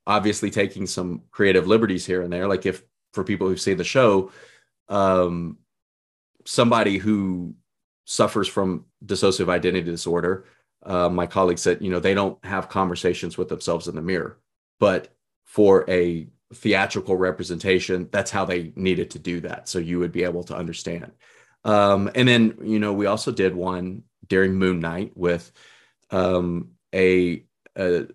Obviously, 0.07 0.51
taking 0.51 0.87
some 0.87 1.23
creative 1.31 1.67
liberties 1.67 2.05
here 2.05 2.21
and 2.21 2.31
there. 2.31 2.47
Like 2.47 2.65
if 2.65 2.83
for 3.13 3.23
people 3.23 3.47
who 3.47 3.57
see 3.57 3.73
the 3.73 3.83
show, 3.83 4.31
um, 4.89 5.57
somebody 6.45 6.97
who 6.97 7.55
suffers 8.05 8.47
from 8.47 8.85
dissociative 9.03 9.49
identity 9.49 9.89
disorder, 9.89 10.45
uh, 10.83 11.09
my 11.09 11.25
colleague 11.25 11.57
said, 11.57 11.81
you 11.81 11.89
know, 11.89 11.99
they 11.99 12.13
don't 12.13 12.43
have 12.45 12.69
conversations 12.69 13.37
with 13.37 13.49
themselves 13.49 13.87
in 13.87 13.95
the 13.95 14.01
mirror 14.01 14.37
but 14.79 15.13
for 15.45 15.89
a 15.89 16.27
theatrical 16.53 17.15
representation, 17.15 18.09
that's 18.11 18.31
how 18.31 18.45
they 18.45 18.71
needed 18.75 19.11
to 19.11 19.19
do 19.19 19.41
that. 19.41 19.67
So 19.67 19.79
you 19.79 19.99
would 19.99 20.11
be 20.11 20.23
able 20.23 20.43
to 20.43 20.55
understand. 20.55 21.11
Um, 21.63 22.11
and 22.13 22.27
then, 22.27 22.57
you 22.63 22.79
know, 22.79 22.93
we 22.93 23.07
also 23.07 23.31
did 23.31 23.55
one 23.55 24.03
during 24.27 24.53
Moon 24.53 24.79
Knight 24.79 25.11
with 25.15 25.51
um, 26.11 26.71
a, 26.93 27.43
a, 27.75 28.07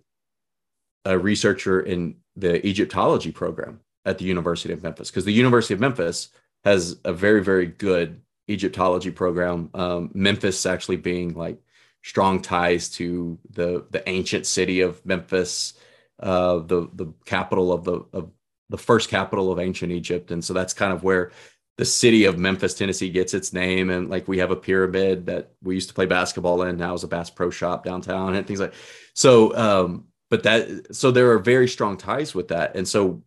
a 1.05 1.19
researcher 1.19 1.81
in 1.81 2.17
the 2.37 2.65
Egyptology 2.67 3.33
program 3.33 3.81
at 4.05 4.19
the 4.19 4.25
University 4.25 4.73
of 4.73 4.83
Memphis, 4.83 5.11
because 5.11 5.25
the 5.25 5.33
University 5.33 5.75
of 5.75 5.81
Memphis 5.81 6.29
has 6.65 6.99
a 7.05 7.13
very, 7.13 7.43
very 7.43 7.67
good 7.67 8.21
Egyptology 8.49 9.11
program. 9.11 9.71
Um, 9.75 10.11
Memphis 10.15 10.67
actually 10.67 10.97
being 10.97 11.35
like 11.35 11.59
strong 12.03 12.41
ties 12.41 12.89
to 12.91 13.39
the 13.51 13.87
the 13.91 14.07
ancient 14.09 14.47
city 14.47 14.81
of 14.81 15.05
Memphis, 15.05 15.75
uh, 16.19 16.59
the 16.59 16.89
the 16.95 17.13
capital 17.25 17.73
of 17.73 17.85
the 17.85 18.05
of 18.13 18.31
the 18.69 18.79
first 18.79 19.11
capital 19.11 19.51
of 19.51 19.59
ancient 19.59 19.93
Egypt, 19.93 20.31
and 20.31 20.45
so 20.45 20.53
that's 20.53 20.75
kind 20.75 20.93
of 20.93 21.03
where 21.03 21.33
the 21.77 21.85
city 21.85 22.25
of 22.25 22.39
Memphis, 22.39 22.75
Tennessee, 22.75 23.09
gets 23.09 23.33
its 23.33 23.53
name. 23.53 23.89
And 23.89 24.11
like 24.11 24.29
we 24.29 24.39
have 24.39 24.51
a 24.51 24.57
pyramid 24.57 25.27
that 25.27 25.53
we 25.63 25.75
used 25.75 25.89
to 25.89 25.95
play 25.95 26.07
basketball 26.07 26.63
in, 26.63 26.77
now 26.77 26.95
is 26.95 27.05
a 27.05 27.09
Bass 27.09 27.31
Pro 27.31 27.51
Shop 27.51 27.85
downtown, 27.85 28.35
and 28.35 28.47
things 28.47 28.61
like. 28.61 28.75
So, 29.15 29.57
um, 29.57 30.05
but 30.31 30.45
that 30.45 30.95
so 30.95 31.11
there 31.11 31.31
are 31.33 31.39
very 31.39 31.69
strong 31.69 31.97
ties 31.97 32.35
with 32.35 32.49
that, 32.49 32.77
and 32.77 32.89
so 32.89 33.23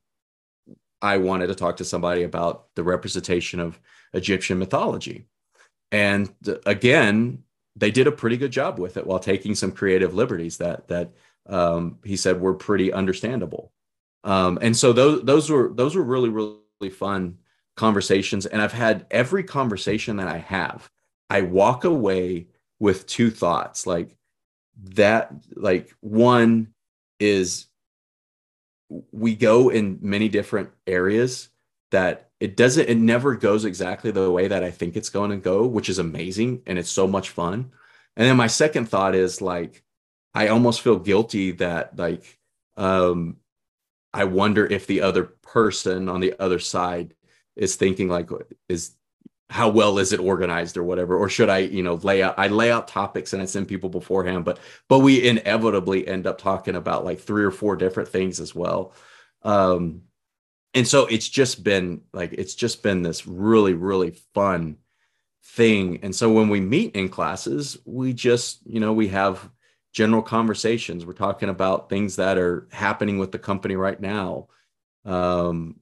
I 1.02 1.18
wanted 1.18 1.48
to 1.48 1.56
talk 1.56 1.78
to 1.78 1.86
somebody 1.86 2.24
about 2.24 2.74
the 2.76 2.84
representation 2.84 3.60
of 3.60 3.80
Egyptian 4.14 4.58
mythology, 4.58 5.28
and 5.92 6.34
again, 6.66 7.44
they 7.76 7.92
did 7.92 8.08
a 8.08 8.12
pretty 8.12 8.38
good 8.38 8.52
job 8.52 8.80
with 8.80 8.98
it 8.98 9.06
while 9.06 9.20
taking 9.20 9.56
some 9.56 9.72
creative 9.72 10.14
liberties 10.14 10.58
that 10.58 10.88
that 10.88 11.12
um, 11.48 12.00
he 12.04 12.16
said 12.16 12.40
were 12.40 12.54
pretty 12.54 12.94
understandable. 12.94 13.72
Um, 14.24 14.58
and 14.62 14.76
so 14.76 14.94
those 14.94 15.24
those 15.24 15.50
were 15.50 15.72
those 15.74 15.96
were 15.96 16.04
really 16.04 16.30
really 16.30 16.90
fun 16.92 17.38
conversations. 17.76 18.46
And 18.46 18.62
I've 18.62 18.74
had 18.74 19.06
every 19.12 19.44
conversation 19.44 20.18
that 20.18 20.28
I 20.28 20.38
have, 20.38 20.90
I 21.30 21.42
walk 21.42 21.84
away 21.84 22.48
with 22.80 23.08
two 23.08 23.32
thoughts 23.32 23.88
like 23.88 24.16
that. 24.96 25.32
Like 25.56 25.94
one 26.00 26.73
is 27.24 27.68
we 29.12 29.36
go 29.36 29.70
in 29.70 29.98
many 30.02 30.30
different 30.30 30.70
areas 30.86 31.50
that 31.92 32.30
it 32.40 32.58
doesn't 32.58 32.90
it 32.90 32.98
never 32.98 33.36
goes 33.36 33.64
exactly 33.64 34.12
the 34.12 34.30
way 34.30 34.48
that 34.50 34.64
I 34.64 34.72
think 34.72 34.96
it's 34.96 35.10
going 35.10 35.32
to 35.32 35.38
go, 35.38 35.66
which 35.66 35.90
is 35.90 36.00
amazing 36.00 36.62
and 36.68 36.78
it's 36.78 36.92
so 36.92 37.08
much 37.08 37.30
fun. 37.30 37.72
And 38.18 38.28
then 38.28 38.38
my 38.38 38.48
second 38.48 38.90
thought 38.90 39.16
is 39.16 39.42
like 39.42 39.84
I 40.34 40.50
almost 40.50 40.82
feel 40.82 41.00
guilty 41.00 41.52
that 41.54 41.98
like 41.98 42.40
um 42.76 43.38
I 44.14 44.26
wonder 44.26 44.66
if 44.66 44.86
the 44.86 45.02
other 45.02 45.24
person 45.24 46.10
on 46.10 46.20
the 46.20 46.36
other 46.40 46.60
side 46.60 47.16
is 47.56 47.76
thinking 47.76 48.10
like 48.10 48.30
is 48.68 48.96
how 49.54 49.70
well 49.70 50.00
is 50.00 50.12
it 50.12 50.20
organized 50.20 50.78
or 50.78 50.84
whatever 50.84 51.16
or 51.16 51.30
should 51.30 51.48
I 51.48 51.60
you 51.60 51.84
know 51.84 51.94
lay 51.96 52.24
out 52.24 52.34
I 52.40 52.48
lay 52.48 52.72
out 52.72 52.88
topics 52.88 53.34
and 53.34 53.42
I 53.42 53.46
send 53.46 53.68
people 53.68 53.88
beforehand 53.88 54.46
but 54.46 54.58
but 54.90 55.00
we 55.00 55.24
inevitably 55.24 56.08
end 56.08 56.26
up 56.26 56.40
talking 56.40 56.76
about 56.76 57.06
like 57.06 57.20
three 57.20 57.44
or 57.44 57.52
four 57.52 57.76
different 57.76 58.10
things 58.10 58.40
as 58.40 58.56
well. 58.56 58.94
Um 59.44 60.02
and 60.74 60.88
so 60.88 61.06
it's 61.06 61.30
just 61.30 61.64
been 61.64 62.02
like 62.14 62.34
it's 62.34 62.56
just 62.56 62.82
been 62.82 63.04
this 63.04 63.28
really 63.28 63.76
really 63.76 64.18
fun 64.34 64.78
thing. 65.44 66.00
And 66.02 66.16
so 66.16 66.32
when 66.32 66.50
we 66.50 66.60
meet 66.60 66.96
in 66.96 67.08
classes 67.08 67.78
we 67.86 68.12
just 68.12 68.66
you 68.66 68.80
know 68.80 68.92
we 68.92 69.10
have 69.10 69.48
general 69.92 70.24
conversations. 70.24 71.06
We're 71.06 71.14
talking 71.14 71.50
about 71.50 71.90
things 71.90 72.16
that 72.16 72.40
are 72.40 72.68
happening 72.72 73.20
with 73.20 73.32
the 73.32 73.38
company 73.38 73.76
right 73.76 74.02
now, 74.02 74.48
um, 75.06 75.76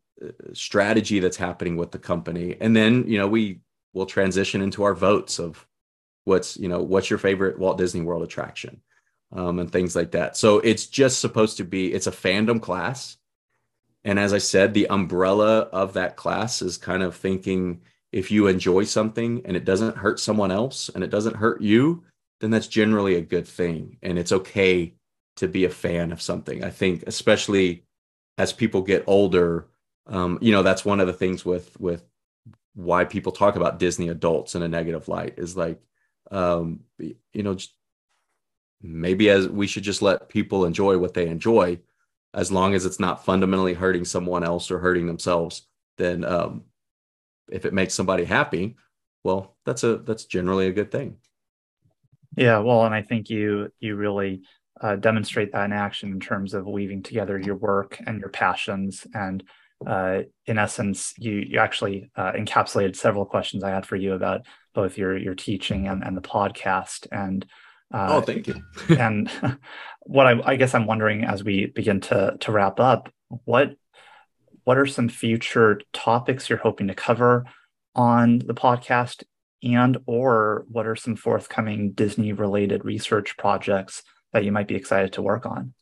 strategy 0.54 1.20
that's 1.20 1.38
happening 1.38 1.78
with 1.78 1.92
the 1.92 2.00
company, 2.00 2.58
and 2.60 2.76
then 2.76 3.06
you 3.08 3.18
know 3.18 3.28
we 3.28 3.60
will 3.94 4.06
transition 4.06 4.62
into 4.62 4.84
our 4.84 4.94
votes 4.94 5.40
of 5.40 5.66
what's 6.26 6.58
you 6.58 6.68
know 6.68 6.82
what's 6.82 7.10
your 7.10 7.20
favorite 7.20 7.60
Walt 7.60 7.78
Disney 7.78 8.02
World 8.02 8.24
attraction, 8.24 8.82
um, 9.32 9.60
and 9.60 9.72
things 9.72 9.96
like 9.96 10.12
that. 10.12 10.38
So 10.38 10.60
it's 10.60 10.88
just 10.88 11.20
supposed 11.20 11.58
to 11.58 11.64
be 11.64 11.94
it's 11.94 12.08
a 12.08 12.12
fandom 12.12 12.62
class, 12.62 13.18
and 14.04 14.20
as 14.20 14.34
I 14.34 14.40
said, 14.40 14.74
the 14.74 14.90
umbrella 14.90 15.62
of 15.72 15.94
that 15.94 16.16
class 16.16 16.62
is 16.62 16.78
kind 16.78 17.04
of 17.04 17.16
thinking 17.16 17.82
if 18.12 18.30
you 18.30 18.48
enjoy 18.48 18.84
something 18.84 19.42
and 19.46 19.56
it 19.56 19.64
doesn't 19.64 19.96
hurt 19.96 20.20
someone 20.20 20.52
else 20.52 20.90
and 20.90 21.02
it 21.02 21.10
doesn't 21.10 21.38
hurt 21.38 21.62
you 21.62 22.04
then 22.42 22.50
that's 22.50 22.68
generally 22.68 23.16
a 23.16 23.22
good 23.22 23.48
thing. 23.48 23.98
And 24.02 24.20
it's 24.20 24.32
okay 24.32 24.94
to 25.38 25.48
be 25.48 25.64
a 25.64 25.70
fan 25.70 26.12
of 26.12 26.22
something. 26.22 26.64
I 26.64 26.70
think, 26.70 27.04
especially 27.08 27.84
as 28.38 28.52
people 28.52 28.82
get 28.82 29.04
older, 29.08 29.68
um, 30.08 30.38
you 30.42 30.52
know, 30.52 30.64
that's 30.64 30.86
one 30.86 31.00
of 31.00 31.08
the 31.08 31.14
things 31.14 31.46
with 31.46 31.80
with 31.80 32.04
why 32.74 33.06
people 33.06 33.32
talk 33.32 33.56
about 33.56 33.80
Disney 33.80 34.10
adults 34.10 34.56
in 34.56 34.62
a 34.62 34.68
negative 34.68 35.08
light 35.08 35.36
is 35.38 35.58
like, 35.58 35.80
um, 36.32 36.82
you 37.00 37.44
know, 37.44 37.58
maybe 38.82 39.30
as 39.30 39.48
we 39.48 39.68
should 39.68 39.84
just 39.84 40.02
let 40.02 40.30
people 40.30 40.66
enjoy 40.66 40.98
what 40.98 41.14
they 41.14 41.28
enjoy, 41.28 41.80
as 42.34 42.52
long 42.52 42.74
as 42.74 42.86
it's 42.86 43.00
not 43.00 43.26
fundamentally 43.26 43.74
hurting 43.74 44.06
someone 44.06 44.44
else 44.44 44.72
or 44.72 44.80
hurting 44.80 45.06
themselves. 45.06 45.68
Then, 45.98 46.24
um, 46.24 46.64
if 47.52 47.66
it 47.66 47.74
makes 47.74 47.94
somebody 47.94 48.24
happy, 48.24 48.78
well, 49.24 49.56
that's 49.66 49.84
a 49.84 49.98
that's 49.98 50.26
generally 50.26 50.68
a 50.68 50.74
good 50.74 50.92
thing. 50.92 51.18
Yeah, 52.38 52.60
well, 52.60 52.86
and 52.86 52.96
I 52.96 53.02
think 53.02 53.30
you 53.30 53.72
you 53.80 53.96
really 53.96 54.42
uh, 54.80 54.96
demonstrate 54.96 55.52
that 55.52 55.66
in 55.66 55.74
action 55.74 56.12
in 56.12 56.20
terms 56.20 56.54
of 56.54 56.66
weaving 56.66 57.04
together 57.04 57.38
your 57.38 57.56
work 57.56 58.00
and 58.08 58.20
your 58.20 58.30
passions 58.30 59.06
and 59.14 59.44
uh, 59.86 60.22
in 60.46 60.58
essence, 60.58 61.14
you 61.18 61.34
you 61.34 61.60
actually 61.60 62.10
uh, 62.16 62.32
encapsulated 62.34 62.96
several 62.96 63.26
questions 63.26 63.64
I 63.64 63.72
had 63.72 63.86
for 63.86 63.96
you 63.96 64.14
about 64.14 64.46
both 64.74 64.98
your 64.98 65.18
your 65.18 65.36
teaching 65.36 65.88
and, 65.88 66.04
and 66.04 66.16
the 66.16 66.22
podcast. 66.22 67.08
And 67.12 67.46
uh, 67.94 68.08
oh, 68.12 68.22
thank 68.22 68.48
you. 68.48 68.62
and 68.90 69.30
what 70.02 70.28
I, 70.28 70.42
I 70.44 70.56
guess 70.56 70.74
I'm 70.74 70.88
wondering 70.88 71.24
as 71.24 71.44
we 71.44 71.68
begin 71.68 72.02
to 72.02 72.38
to 72.40 72.52
wrap 72.52 72.80
up, 72.80 73.12
what 73.46 73.76
what 74.64 74.78
are 74.78 74.86
some 74.86 75.10
future 75.10 75.82
topics 75.94 76.50
you're 76.50 76.60
hoping 76.60 76.88
to 76.88 76.96
cover 76.96 77.46
on 77.96 78.40
the 78.40 78.54
podcast, 78.54 79.24
and 79.64 79.98
or 80.06 80.66
what 80.70 80.88
are 80.88 80.96
some 80.96 81.16
forthcoming 81.16 81.92
Disney 81.92 82.34
related 82.34 82.86
research 82.86 83.38
projects 83.38 84.04
that 84.34 84.46
you 84.46 84.52
might 84.52 84.68
be 84.68 84.76
excited 84.76 85.14
to 85.14 85.22
work 85.22 85.46
on? 85.46 85.74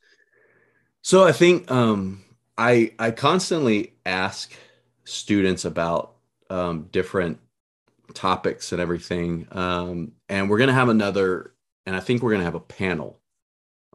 So 1.01 1.25
I 1.25 1.31
think 1.31 1.69
um, 1.71 2.23
I 2.59 2.91
I 2.99 3.11
constantly 3.11 3.93
ask 4.05 4.51
students 5.05 5.63
about 5.63 6.15
um, 6.49 6.89
different 6.91 7.39
topics 8.13 8.73
and 8.73 8.81
everything, 8.81 9.47
um, 9.51 10.11
and 10.27 10.49
we're 10.49 10.57
gonna 10.57 10.73
have 10.73 10.89
another, 10.89 11.53
and 11.85 11.95
I 11.95 12.01
think 12.01 12.21
we're 12.21 12.33
gonna 12.33 12.43
have 12.43 12.55
a 12.55 12.59
panel 12.59 13.21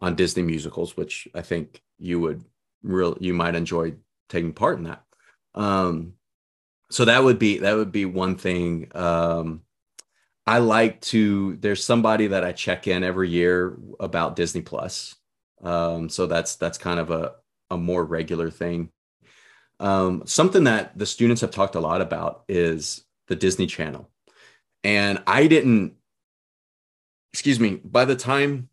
on 0.00 0.16
Disney 0.16 0.42
musicals, 0.42 0.96
which 0.96 1.28
I 1.34 1.42
think 1.42 1.82
you 1.98 2.18
would 2.20 2.42
real 2.82 3.18
you 3.20 3.34
might 3.34 3.54
enjoy 3.54 3.96
taking 4.30 4.54
part 4.54 4.78
in 4.78 4.84
that. 4.84 5.04
Um, 5.54 6.14
so 6.90 7.04
that 7.04 7.22
would 7.22 7.38
be 7.38 7.58
that 7.58 7.76
would 7.76 7.92
be 7.92 8.06
one 8.06 8.36
thing. 8.36 8.90
Um, 8.94 9.60
I 10.46 10.58
like 10.58 11.02
to. 11.12 11.56
There's 11.56 11.84
somebody 11.84 12.28
that 12.28 12.44
I 12.44 12.52
check 12.52 12.86
in 12.86 13.04
every 13.04 13.28
year 13.28 13.76
about 14.00 14.36
Disney 14.36 14.62
Plus. 14.62 15.16
Um, 15.62 16.08
so 16.08 16.24
that's 16.26 16.56
that's 16.56 16.78
kind 16.78 16.98
of 16.98 17.10
a 17.10 17.34
a 17.70 17.76
more 17.76 18.04
regular 18.04 18.50
thing. 18.50 18.90
Um, 19.80 20.22
something 20.26 20.64
that 20.64 20.96
the 20.96 21.06
students 21.06 21.40
have 21.40 21.50
talked 21.50 21.74
a 21.74 21.80
lot 21.80 22.00
about 22.00 22.44
is 22.48 23.04
the 23.28 23.36
Disney 23.36 23.66
Channel. 23.66 24.08
And 24.82 25.22
I 25.26 25.46
didn't, 25.46 25.94
excuse 27.32 27.58
me, 27.58 27.80
by 27.84 28.04
the 28.04 28.16
time 28.16 28.68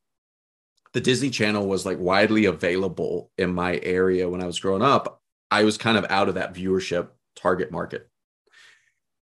the 0.94 1.02
Disney 1.02 1.30
Channel 1.30 1.68
was 1.68 1.86
like 1.86 2.00
widely 2.00 2.46
available 2.46 3.32
in 3.38 3.54
my 3.54 3.80
area 3.82 4.30
when 4.30 4.42
I 4.42 4.46
was 4.46 4.60
growing 4.60 4.82
up, 4.82 5.22
I 5.50 5.64
was 5.64 5.78
kind 5.78 5.98
of 5.98 6.06
out 6.10 6.30
of 6.30 6.36
that 6.36 6.54
viewership 6.54 7.10
target 7.36 7.72
market. 7.72 8.10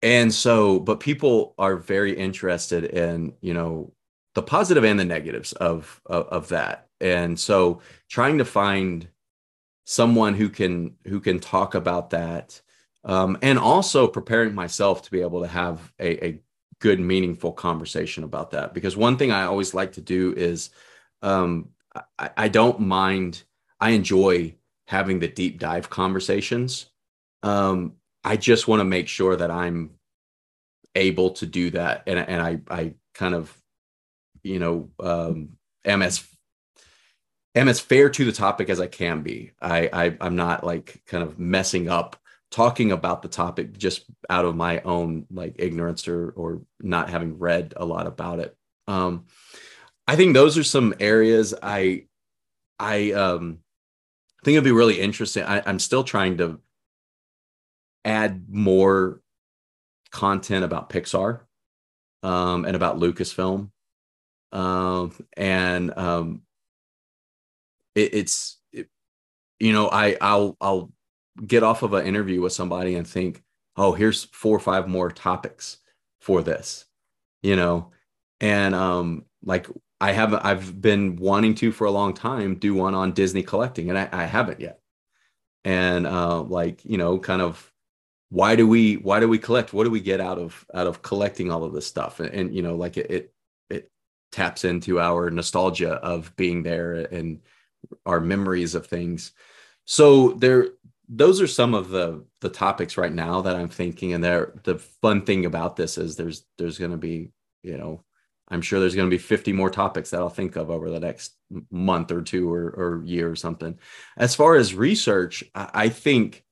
And 0.03 0.35
so, 0.35 0.81
but 0.81 1.01
people 1.01 1.55
are 1.59 1.77
very 1.77 2.15
interested 2.15 2.85
in, 2.85 3.35
you 3.41 3.55
know, 3.55 3.93
the 4.35 4.43
positive 4.43 4.85
and 4.85 5.01
the 5.01 5.05
negatives 5.05 5.53
of, 5.55 6.01
of, 6.07 6.27
of 6.27 6.49
that. 6.49 6.89
And 7.01 7.39
so 7.39 7.81
trying 8.11 8.39
to 8.39 8.45
find 8.45 9.09
someone 9.85 10.35
who 10.35 10.48
can 10.48 10.97
who 11.06 11.20
can 11.20 11.39
talk 11.39 11.74
about 11.74 12.11
that 12.11 12.61
um, 13.05 13.36
and 13.43 13.59
also 13.59 14.06
preparing 14.09 14.55
myself 14.55 15.02
to 15.02 15.11
be 15.11 15.20
able 15.20 15.43
to 15.43 15.47
have 15.47 15.93
a, 15.98 16.27
a, 16.27 16.40
good 16.81 16.98
meaningful 17.01 17.52
conversation 17.52 18.24
about 18.24 18.51
that. 18.51 18.74
Because 18.74 18.94
one 18.97 19.16
thing 19.16 19.31
i 19.31 19.44
always 19.44 19.73
like 19.73 19.93
to 19.93 20.02
do 20.02 20.35
is 20.36 20.70
um, 21.23 21.69
I, 22.19 22.31
I, 22.36 22.48
don't 22.48 22.81
mind 22.81 23.44
i 23.81 23.90
enjoy 23.90 24.55
having 24.89 25.19
the 25.19 25.28
deep 25.28 25.59
dive 25.59 25.89
conversations. 25.89 26.90
Um, 27.43 27.94
i 28.23 28.36
just 28.36 28.69
want 28.69 28.81
to 28.81 28.85
make 28.85 29.09
sure 29.09 29.36
that 29.36 29.51
i'm 29.51 29.90
able 30.94 31.31
to 31.31 31.47
do 31.47 31.70
that. 31.70 32.02
And, 32.06 32.19
and 32.19 32.43
i 32.43 32.61
i 32.69 32.94
kind 33.15 33.35
of 33.35 33.56
you 34.43 34.59
know 34.59 34.90
um, 35.01 35.56
am 35.85 36.02
as 36.02 36.19
am 37.55 37.69
as 37.69 37.81
fair 37.81 38.09
to 38.11 38.25
the 38.25 38.33
topic 38.33 38.69
as 38.69 38.81
I 38.81 38.87
can 38.87 39.23
be. 39.23 39.53
I, 39.61 39.89
I 39.93 40.17
I'm 40.21 40.37
not 40.37 40.65
like 40.65 41.03
kind 41.07 41.23
of 41.23 41.39
messing 41.39 41.89
up 41.89 42.17
talking 42.51 42.93
about 42.93 43.23
the 43.23 43.29
topic 43.29 43.77
just 43.77 44.05
out 44.31 44.45
of 44.45 44.57
my 44.57 44.81
own 44.83 45.27
like 45.31 45.57
ignorance 45.59 46.07
or 46.09 46.31
or 46.37 46.63
not 46.81 47.11
having 47.11 47.39
read 47.39 47.75
a 47.77 47.85
lot 47.85 48.07
about 48.07 48.39
it. 48.39 48.57
Um, 48.87 49.27
I 50.07 50.17
think 50.17 50.35
those 50.35 50.59
are 50.59 50.65
some 50.65 50.95
areas 51.01 51.55
I 51.63 52.07
I 52.79 53.13
um 53.13 53.59
think 54.45 54.55
it'd 54.55 54.65
be 54.65 54.73
really 54.73 55.01
interesting. 55.01 55.43
I, 55.43 55.63
I'm 55.65 55.79
still 55.79 56.05
trying 56.05 56.39
to 56.39 56.61
add 58.05 58.45
more 58.49 59.21
content 60.11 60.65
about 60.65 60.91
Pixar 60.91 61.41
um, 62.23 62.65
and 62.65 62.77
about 62.77 62.99
Lucasfilm. 62.99 63.71
Um, 64.53 65.13
and 65.37 65.97
um, 65.99 66.43
it, 67.95 68.15
it's 68.15 68.59
it, 68.73 68.89
you 69.61 69.73
know 69.73 69.89
I 69.91 70.16
I'll 70.21 70.57
I'll 70.61 70.93
get 71.47 71.62
off 71.62 71.83
of 71.83 71.93
an 71.95 72.07
interview 72.07 72.41
with 72.41 72.53
somebody 72.53 72.95
and 72.95 73.07
think 73.07 73.43
oh 73.77 73.93
here's 73.93 74.25
four 74.25 74.57
or 74.57 74.61
five 74.61 74.89
more 74.89 75.11
topics 75.11 75.79
for 76.21 76.43
this 76.43 76.87
you 77.45 77.55
know? 77.55 77.93
And 78.41 78.75
um 78.75 79.27
like 79.45 79.69
I 80.01 80.11
haven't 80.12 80.45
I've 80.45 80.81
been 80.81 81.16
wanting 81.16 81.55
to 81.57 81.71
for 81.71 81.87
a 81.87 81.91
long 81.91 82.15
time 82.15 82.57
do 82.57 82.75
one 82.75 82.95
on 82.95 83.12
Disney 83.12 83.43
collecting 83.45 83.91
and 83.91 83.99
I, 83.99 84.09
I 84.11 84.25
haven't 84.25 84.61
yet. 84.61 84.81
And 85.65 86.07
uh 86.07 86.43
like 86.43 86.85
you 86.85 86.99
know 86.99 87.19
kind 87.19 87.43
of 87.43 87.71
why 88.31 88.57
do 88.57 88.66
we 88.66 88.95
why 88.95 89.21
do 89.21 89.29
we 89.29 89.39
collect? 89.39 89.73
What 89.73 89.85
do 89.85 89.91
we 89.91 90.01
get 90.01 90.21
out 90.21 90.39
of 90.39 90.66
out 90.75 90.89
of 90.89 91.03
collecting 91.03 91.53
all 91.53 91.62
of 91.62 91.73
this 91.73 91.87
stuff? 91.87 92.19
And, 92.19 92.31
and 92.31 92.55
you 92.55 92.62
know 92.62 92.75
like 92.75 92.97
it, 92.97 93.11
it 93.11 93.35
it 93.71 93.91
taps 94.33 94.65
into 94.65 94.99
our 94.99 95.31
nostalgia 95.31 95.93
of 95.95 96.35
being 96.37 96.62
there 96.62 96.95
and 96.95 97.41
our 98.06 98.20
memories 98.20 98.74
of 98.74 98.86
things. 98.86 99.32
So 99.85 100.32
there 100.32 100.69
those 101.09 101.40
are 101.40 101.47
some 101.47 101.74
of 101.74 101.90
the 101.90 102.24
the 102.40 102.48
topics 102.48 102.97
right 102.97 103.12
now 103.12 103.43
that 103.43 103.56
I'm 103.56 103.69
thinking 103.69 104.12
and 104.15 104.24
there 104.24 104.52
the 104.65 104.78
fun 104.78 105.23
thing 105.23 105.47
about 105.47 105.77
this 105.77 105.98
is 105.98 106.16
there's 106.16 106.44
there's 106.59 106.78
going 106.78 106.93
to 106.93 106.97
be, 106.97 107.31
you 107.62 107.77
know, 107.77 108.02
I'm 108.48 108.62
sure 108.62 108.81
there's 108.81 108.94
going 108.94 109.09
to 109.09 109.15
be 109.15 109.23
50 109.23 109.52
more 109.52 109.70
topics 109.70 110.11
that 110.11 110.20
I'll 110.20 110.28
think 110.28 110.56
of 110.56 110.70
over 110.70 110.90
the 110.90 111.01
next 111.01 111.35
month 111.70 112.11
or 112.11 112.23
two 112.23 112.52
or, 112.52 112.69
or 112.69 113.02
year 113.05 113.31
or 113.31 113.36
something. 113.36 113.78
As 114.16 114.35
far 114.35 114.56
as 114.56 114.74
research, 114.74 115.44
I, 115.55 115.70
I 115.74 115.89
think 115.89 116.44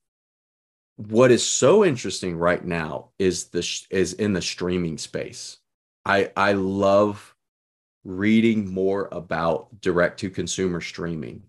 what 0.97 1.31
is 1.31 1.47
so 1.47 1.85
interesting 1.85 2.37
right 2.37 2.65
now 2.65 3.11
is 3.19 3.47
the 3.47 3.67
is 3.91 4.13
in 4.15 4.33
the 4.33 4.43
streaming 4.43 4.99
space. 4.99 5.59
I 6.05 6.31
I 6.37 6.53
love 6.53 7.32
reading 8.05 8.73
more 8.73 9.09
about 9.13 9.81
direct 9.81 10.21
to 10.21 10.31
consumer 10.31 10.81
streaming 10.81 11.43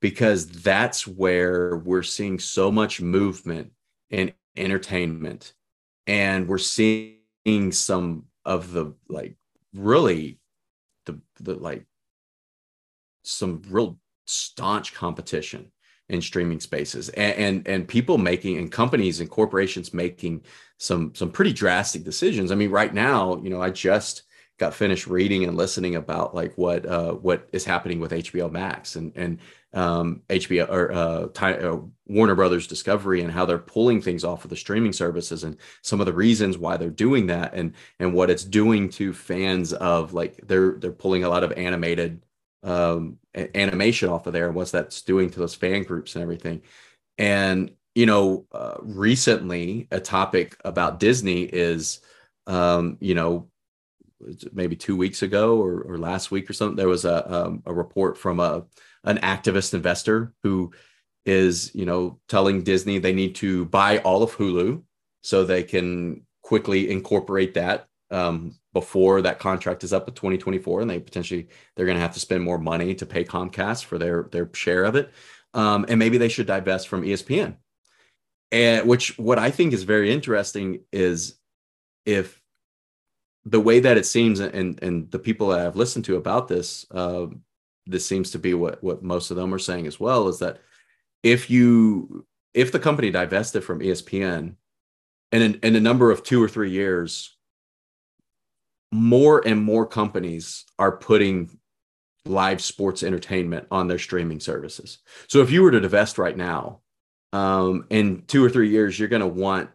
because 0.00 0.46
that's 0.46 1.06
where 1.06 1.76
we're 1.78 2.02
seeing 2.02 2.38
so 2.38 2.70
much 2.70 3.00
movement 3.00 3.72
in 4.10 4.32
entertainment. 4.56 5.52
And 6.06 6.48
we're 6.48 6.58
seeing 6.58 7.72
some 7.72 8.24
of 8.44 8.72
the 8.72 8.94
like 9.08 9.36
really 9.74 10.38
the 11.06 11.20
the 11.40 11.54
like 11.54 11.84
some 13.24 13.62
real 13.68 13.98
staunch 14.26 14.94
competition 14.94 15.72
in 16.08 16.22
streaming 16.22 16.60
spaces. 16.60 17.08
And, 17.10 17.34
and 17.36 17.68
and 17.68 17.88
people 17.88 18.18
making 18.18 18.58
and 18.58 18.70
companies 18.70 19.18
and 19.18 19.28
corporations 19.28 19.92
making 19.92 20.42
some 20.78 21.12
some 21.16 21.32
pretty 21.32 21.52
drastic 21.52 22.04
decisions. 22.04 22.52
I 22.52 22.54
mean 22.54 22.70
right 22.70 22.94
now 22.94 23.40
you 23.42 23.50
know 23.50 23.60
i 23.60 23.70
just 23.70 24.22
got 24.58 24.74
finished 24.74 25.06
reading 25.06 25.44
and 25.44 25.56
listening 25.56 25.96
about 25.96 26.34
like 26.34 26.54
what 26.56 26.86
uh, 26.86 27.12
what 27.12 27.48
is 27.52 27.64
happening 27.64 28.00
with 28.00 28.12
HBO 28.12 28.50
Max 28.50 28.96
and 28.96 29.12
and 29.14 29.38
um, 29.74 30.22
HBO 30.28 30.70
or 30.70 30.92
uh, 30.92 31.26
Ty, 31.34 31.54
uh, 31.54 31.80
Warner 32.06 32.34
Brothers 32.34 32.66
Discovery 32.66 33.20
and 33.20 33.30
how 33.30 33.44
they're 33.44 33.58
pulling 33.58 34.00
things 34.00 34.24
off 34.24 34.44
of 34.44 34.50
the 34.50 34.56
streaming 34.56 34.92
services 34.92 35.44
and 35.44 35.56
some 35.82 36.00
of 36.00 36.06
the 36.06 36.12
reasons 36.12 36.56
why 36.56 36.76
they're 36.76 36.88
doing 36.90 37.26
that 37.26 37.54
and 37.54 37.74
and 37.98 38.14
what 38.14 38.30
it's 38.30 38.44
doing 38.44 38.88
to 38.90 39.12
fans 39.12 39.72
of 39.74 40.14
like 40.14 40.40
they're 40.46 40.72
they're 40.78 40.92
pulling 40.92 41.24
a 41.24 41.28
lot 41.28 41.44
of 41.44 41.52
animated 41.52 42.22
um, 42.62 43.18
animation 43.54 44.08
off 44.08 44.26
of 44.26 44.32
there 44.32 44.46
and 44.46 44.54
what's 44.54 44.70
that's 44.70 45.02
doing 45.02 45.30
to 45.30 45.38
those 45.38 45.54
fan 45.54 45.82
groups 45.82 46.14
and 46.14 46.22
everything. 46.22 46.62
And 47.18 47.72
you 47.94 48.06
know 48.06 48.46
uh, 48.52 48.76
recently 48.80 49.88
a 49.90 50.00
topic 50.00 50.56
about 50.64 51.00
Disney 51.00 51.42
is 51.42 52.00
um, 52.46 52.96
you 53.00 53.14
know 53.14 53.48
maybe 54.52 54.76
two 54.76 54.96
weeks 54.96 55.22
ago 55.22 55.58
or, 55.58 55.80
or 55.80 55.98
last 55.98 56.30
week 56.30 56.48
or 56.48 56.52
something, 56.52 56.76
there 56.76 56.88
was 56.88 57.04
a, 57.04 57.32
um, 57.32 57.62
a 57.66 57.72
report 57.72 58.16
from 58.16 58.40
a, 58.40 58.64
an 59.04 59.18
activist 59.18 59.74
investor 59.74 60.32
who 60.42 60.72
is, 61.24 61.74
you 61.74 61.84
know, 61.84 62.18
telling 62.28 62.62
Disney 62.62 62.98
they 62.98 63.12
need 63.12 63.34
to 63.36 63.66
buy 63.66 63.98
all 63.98 64.22
of 64.22 64.36
Hulu 64.36 64.82
so 65.22 65.44
they 65.44 65.62
can 65.62 66.26
quickly 66.42 66.90
incorporate 66.90 67.54
that 67.54 67.86
um, 68.10 68.54
before 68.72 69.22
that 69.22 69.38
contract 69.38 69.82
is 69.82 69.92
up 69.92 70.06
in 70.06 70.14
2024 70.14 70.82
and 70.82 70.90
they 70.90 71.00
potentially 71.00 71.48
they're 71.74 71.86
going 71.86 71.96
to 71.96 72.02
have 72.02 72.14
to 72.14 72.20
spend 72.20 72.44
more 72.44 72.58
money 72.58 72.94
to 72.94 73.06
pay 73.06 73.24
Comcast 73.24 73.84
for 73.84 73.98
their 73.98 74.28
their 74.30 74.48
share 74.54 74.84
of 74.84 74.94
it. 74.94 75.12
Um, 75.54 75.86
and 75.88 75.98
maybe 75.98 76.18
they 76.18 76.28
should 76.28 76.46
divest 76.46 76.86
from 76.86 77.02
ESPN 77.02 77.56
and 78.52 78.88
which 78.88 79.18
what 79.18 79.38
I 79.38 79.50
think 79.50 79.72
is 79.72 79.82
very 79.82 80.12
interesting 80.12 80.80
is 80.92 81.38
if 82.04 82.40
the 83.46 83.60
way 83.60 83.78
that 83.80 83.96
it 83.96 84.04
seems, 84.04 84.40
and 84.40 84.82
and 84.82 85.10
the 85.10 85.18
people 85.18 85.48
that 85.48 85.60
I've 85.64 85.76
listened 85.76 86.04
to 86.06 86.16
about 86.16 86.48
this, 86.48 86.84
uh, 86.90 87.26
this 87.86 88.06
seems 88.06 88.32
to 88.32 88.38
be 88.38 88.54
what 88.54 88.82
what 88.82 89.02
most 89.02 89.30
of 89.30 89.36
them 89.36 89.54
are 89.54 89.58
saying 89.58 89.86
as 89.86 90.00
well, 90.00 90.28
is 90.28 90.40
that 90.40 90.58
if 91.22 91.48
you 91.48 92.26
if 92.54 92.72
the 92.72 92.80
company 92.80 93.10
divested 93.10 93.62
from 93.62 93.80
ESPN, 93.80 94.56
and 95.30 95.42
in, 95.42 95.60
in 95.62 95.76
a 95.76 95.80
number 95.80 96.10
of 96.10 96.24
two 96.24 96.42
or 96.42 96.48
three 96.48 96.70
years, 96.70 97.36
more 98.92 99.46
and 99.46 99.62
more 99.62 99.86
companies 99.86 100.64
are 100.78 100.96
putting 100.96 101.56
live 102.24 102.60
sports 102.60 103.04
entertainment 103.04 103.68
on 103.70 103.86
their 103.86 103.98
streaming 103.98 104.40
services. 104.40 104.98
So 105.28 105.40
if 105.40 105.52
you 105.52 105.62
were 105.62 105.70
to 105.70 105.80
divest 105.80 106.18
right 106.18 106.36
now, 106.36 106.80
um, 107.32 107.86
in 107.90 108.22
two 108.26 108.44
or 108.44 108.50
three 108.50 108.70
years, 108.70 108.98
you're 108.98 109.08
going 109.08 109.20
to 109.20 109.28
want 109.28 109.70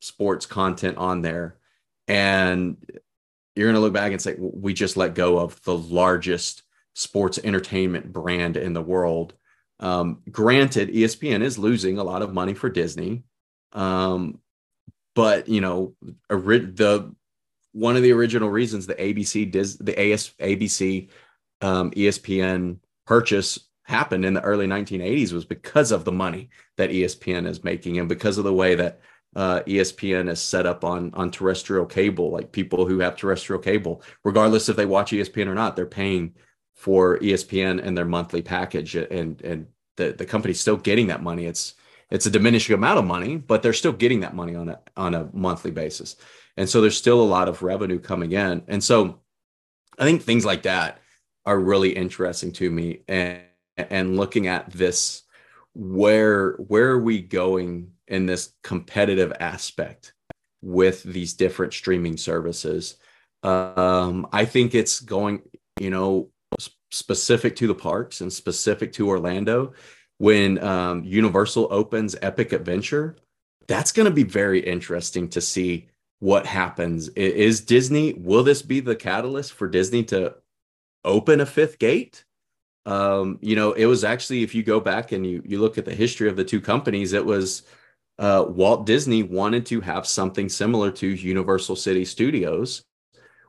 sports 0.00 0.46
content 0.46 0.98
on 0.98 1.22
there, 1.22 1.56
and 2.06 2.76
you're 3.58 3.66
going 3.66 3.74
to 3.74 3.80
look 3.80 3.92
back 3.92 4.12
and 4.12 4.22
say, 4.22 4.36
"We 4.38 4.72
just 4.72 4.96
let 4.96 5.14
go 5.14 5.38
of 5.38 5.60
the 5.62 5.76
largest 5.76 6.62
sports 6.94 7.38
entertainment 7.42 8.12
brand 8.12 8.56
in 8.56 8.72
the 8.72 8.82
world." 8.82 9.34
Um, 9.80 10.22
granted, 10.30 10.90
ESPN 10.90 11.42
is 11.42 11.58
losing 11.58 11.98
a 11.98 12.04
lot 12.04 12.22
of 12.22 12.32
money 12.32 12.54
for 12.54 12.68
Disney, 12.68 13.24
um, 13.72 14.38
but 15.14 15.48
you 15.48 15.60
know, 15.60 15.94
the 16.28 17.14
one 17.72 17.96
of 17.96 18.02
the 18.02 18.12
original 18.12 18.48
reasons 18.48 18.86
the 18.86 18.94
ABC 18.94 19.50
Dis, 19.50 19.76
the 19.76 19.98
AS, 19.98 20.30
ABC 20.40 21.08
um, 21.60 21.90
ESPN 21.90 22.78
purchase 23.06 23.58
happened 23.82 24.24
in 24.24 24.34
the 24.34 24.42
early 24.42 24.66
1980s 24.66 25.32
was 25.32 25.44
because 25.44 25.92
of 25.92 26.04
the 26.04 26.12
money 26.12 26.50
that 26.76 26.90
ESPN 26.90 27.48
is 27.48 27.64
making 27.64 27.98
and 27.98 28.08
because 28.08 28.38
of 28.38 28.44
the 28.44 28.52
way 28.52 28.74
that 28.74 29.00
uh, 29.36 29.60
ESPN 29.66 30.30
is 30.30 30.40
set 30.40 30.66
up 30.66 30.84
on 30.84 31.12
on 31.14 31.30
terrestrial 31.30 31.86
cable. 31.86 32.30
Like 32.30 32.52
people 32.52 32.86
who 32.86 32.98
have 33.00 33.16
terrestrial 33.16 33.60
cable, 33.60 34.02
regardless 34.24 34.68
if 34.68 34.76
they 34.76 34.86
watch 34.86 35.12
ESPN 35.12 35.46
or 35.46 35.54
not, 35.54 35.76
they're 35.76 35.86
paying 35.86 36.34
for 36.74 37.18
ESPN 37.18 37.84
and 37.84 37.96
their 37.96 38.04
monthly 38.04 38.42
package, 38.42 38.94
and 38.94 39.40
and 39.42 39.66
the 39.96 40.12
the 40.12 40.26
company's 40.26 40.60
still 40.60 40.76
getting 40.76 41.08
that 41.08 41.22
money. 41.22 41.46
It's 41.46 41.74
it's 42.10 42.26
a 42.26 42.30
diminishing 42.30 42.74
amount 42.74 42.98
of 42.98 43.04
money, 43.04 43.36
but 43.36 43.62
they're 43.62 43.72
still 43.72 43.92
getting 43.92 44.20
that 44.20 44.34
money 44.34 44.54
on 44.54 44.70
a 44.70 44.80
on 44.96 45.14
a 45.14 45.28
monthly 45.32 45.70
basis, 45.70 46.16
and 46.56 46.68
so 46.68 46.80
there's 46.80 46.96
still 46.96 47.20
a 47.20 47.22
lot 47.22 47.48
of 47.48 47.62
revenue 47.62 47.98
coming 47.98 48.32
in, 48.32 48.62
and 48.66 48.82
so 48.82 49.20
I 49.98 50.04
think 50.04 50.22
things 50.22 50.44
like 50.46 50.62
that 50.62 51.00
are 51.44 51.58
really 51.58 51.90
interesting 51.90 52.52
to 52.52 52.70
me, 52.70 53.02
and 53.08 53.40
and 53.76 54.16
looking 54.16 54.46
at 54.46 54.70
this, 54.70 55.22
where 55.74 56.52
where 56.52 56.90
are 56.90 57.00
we 57.00 57.20
going 57.20 57.92
in 58.08 58.26
this 58.26 58.52
competitive 58.62 59.32
aspect 59.40 60.12
with 60.62 61.02
these 61.02 61.34
different 61.34 61.72
streaming 61.72 62.16
services? 62.16 62.96
Um, 63.42 64.26
I 64.32 64.44
think 64.44 64.74
it's 64.74 65.00
going, 65.00 65.42
you 65.80 65.90
know, 65.90 66.30
specific 66.90 67.56
to 67.56 67.66
the 67.66 67.74
parks 67.74 68.20
and 68.20 68.32
specific 68.32 68.92
to 68.94 69.08
Orlando. 69.08 69.74
When 70.18 70.58
um, 70.64 71.04
Universal 71.04 71.68
opens 71.70 72.16
Epic 72.20 72.52
Adventure, 72.52 73.16
that's 73.68 73.92
going 73.92 74.06
to 74.06 74.14
be 74.14 74.24
very 74.24 74.58
interesting 74.58 75.28
to 75.28 75.40
see 75.40 75.88
what 76.18 76.46
happens. 76.46 77.08
Is 77.10 77.60
Disney, 77.60 78.14
will 78.14 78.42
this 78.42 78.62
be 78.62 78.80
the 78.80 78.96
catalyst 78.96 79.52
for 79.52 79.68
Disney 79.68 80.02
to 80.04 80.34
open 81.04 81.40
a 81.40 81.46
fifth 81.46 81.78
gate? 81.78 82.24
Um, 82.86 83.38
you 83.42 83.54
know, 83.54 83.72
it 83.72 83.86
was 83.86 84.02
actually, 84.02 84.42
if 84.42 84.54
you 84.54 84.62
go 84.62 84.80
back 84.80 85.12
and 85.12 85.24
you, 85.24 85.42
you 85.44 85.60
look 85.60 85.78
at 85.78 85.84
the 85.84 85.94
history 85.94 86.28
of 86.28 86.36
the 86.36 86.44
two 86.44 86.60
companies, 86.60 87.12
it 87.12 87.24
was 87.24 87.62
uh, 88.18 88.44
Walt 88.48 88.86
Disney 88.86 89.22
wanted 89.22 89.66
to 89.66 89.80
have 89.80 90.06
something 90.06 90.48
similar 90.48 90.90
to 90.92 91.06
Universal 91.06 91.76
City 91.76 92.04
Studios, 92.04 92.82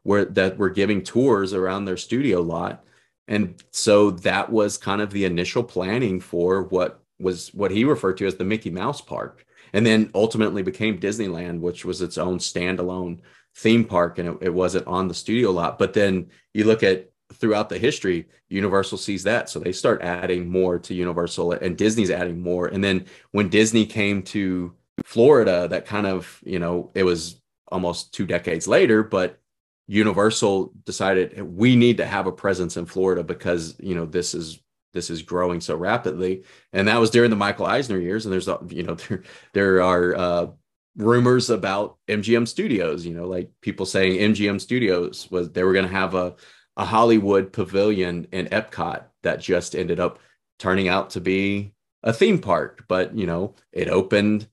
where 0.04 0.26
that 0.26 0.58
were 0.58 0.70
giving 0.70 1.04
tours 1.04 1.54
around 1.54 1.86
their 1.86 1.98
studio 1.98 2.42
lot 2.42 2.84
and 3.30 3.64
so 3.72 4.10
that 4.10 4.52
was 4.52 4.78
kind 4.78 5.02
of 5.02 5.12
the 5.12 5.24
initial 5.24 5.64
planning 5.64 6.20
for 6.20 6.64
what 6.64 7.04
was 7.20 7.54
what 7.54 7.70
he 7.70 7.86
referred 7.86 8.18
to 8.18 8.26
as 8.26 8.36
the 8.36 8.44
Mickey 8.44 8.72
Mouse 8.72 9.02
Park, 9.02 9.46
and 9.72 9.86
then 9.86 10.10
ultimately 10.16 10.64
became 10.64 11.00
Disneyland, 11.00 11.60
which 11.60 11.86
was 11.86 12.02
its 12.02 12.18
own 12.18 12.40
standalone 12.40 13.20
theme 13.56 13.86
park, 13.86 14.18
and 14.18 14.30
it, 14.30 14.38
it 14.42 14.54
wasn't 14.54 14.88
on 14.88 15.08
the 15.08 15.14
studio 15.14 15.52
lot. 15.52 15.78
But 15.78 15.94
then 15.94 16.32
you 16.56 16.64
look 16.64 16.82
at 16.82 17.09
throughout 17.34 17.70
the 17.70 17.78
history, 17.78 18.28
Universal 18.50 18.98
sees 18.98 19.24
that, 19.24 19.50
so 19.50 19.60
they 19.60 19.72
start 19.72 20.02
adding 20.02 20.50
more 20.50 20.80
to 20.80 20.94
Universal, 20.94 21.54
and 21.54 21.78
Disney's 21.78 22.12
adding 22.12 22.42
more. 22.42 22.68
And 22.68 22.84
then 22.84 23.06
when 23.32 23.50
Disney 23.50 23.86
came 23.86 24.24
to 24.24 24.74
Florida, 25.04 25.68
that 25.70 25.86
kind 25.86 26.08
of 26.08 26.42
you 26.44 26.60
know 26.60 26.92
it 26.96 27.04
was 27.04 27.40
almost 27.72 28.14
two 28.14 28.26
decades 28.26 28.68
later, 28.68 29.04
but 29.04 29.40
Universal 29.88 30.74
decided 30.86 31.42
we 31.42 31.76
need 31.76 31.98
to 31.98 32.06
have 32.06 32.28
a 32.28 32.32
presence 32.32 32.78
in 32.78 32.86
Florida 32.86 33.24
because 33.24 33.76
you 33.80 33.96
know 33.96 34.06
this 34.06 34.34
is 34.34 34.60
this 34.94 35.10
is 35.10 35.22
growing 35.22 35.62
so 35.62 35.76
rapidly, 35.76 36.44
and 36.74 36.88
that 36.88 37.00
was 37.00 37.10
during 37.10 37.30
the 37.30 37.36
Michael 37.36 37.66
Eisner 37.66 38.00
years. 38.00 38.26
And 38.26 38.34
there's 38.34 38.48
you 38.72 38.84
know 38.84 38.96
there 39.10 39.24
there 39.54 39.82
are 39.82 40.16
uh, 40.16 40.48
rumors 40.96 41.50
about 41.50 41.98
MGM 42.08 42.48
Studios. 42.48 43.06
You 43.06 43.16
know, 43.16 43.28
like 43.28 43.50
people 43.62 43.86
saying 43.86 44.20
MGM 44.34 44.62
Studios 44.62 45.30
was 45.32 45.52
they 45.52 45.64
were 45.64 45.74
going 45.74 45.88
to 45.88 45.92
have 45.92 46.16
a 46.16 46.36
a 46.80 46.86
Hollywood 46.86 47.52
pavilion 47.52 48.26
in 48.32 48.48
Epcot 48.48 49.04
that 49.22 49.42
just 49.42 49.76
ended 49.76 50.00
up 50.00 50.18
turning 50.60 50.88
out 50.88 51.10
to 51.12 51.22
be 51.22 51.74
a 52.04 52.14
theme 52.14 52.40
park, 52.40 52.86
but 52.88 53.14
you 53.16 53.28
know 53.28 53.54
it 53.74 53.90
opened 53.90 54.48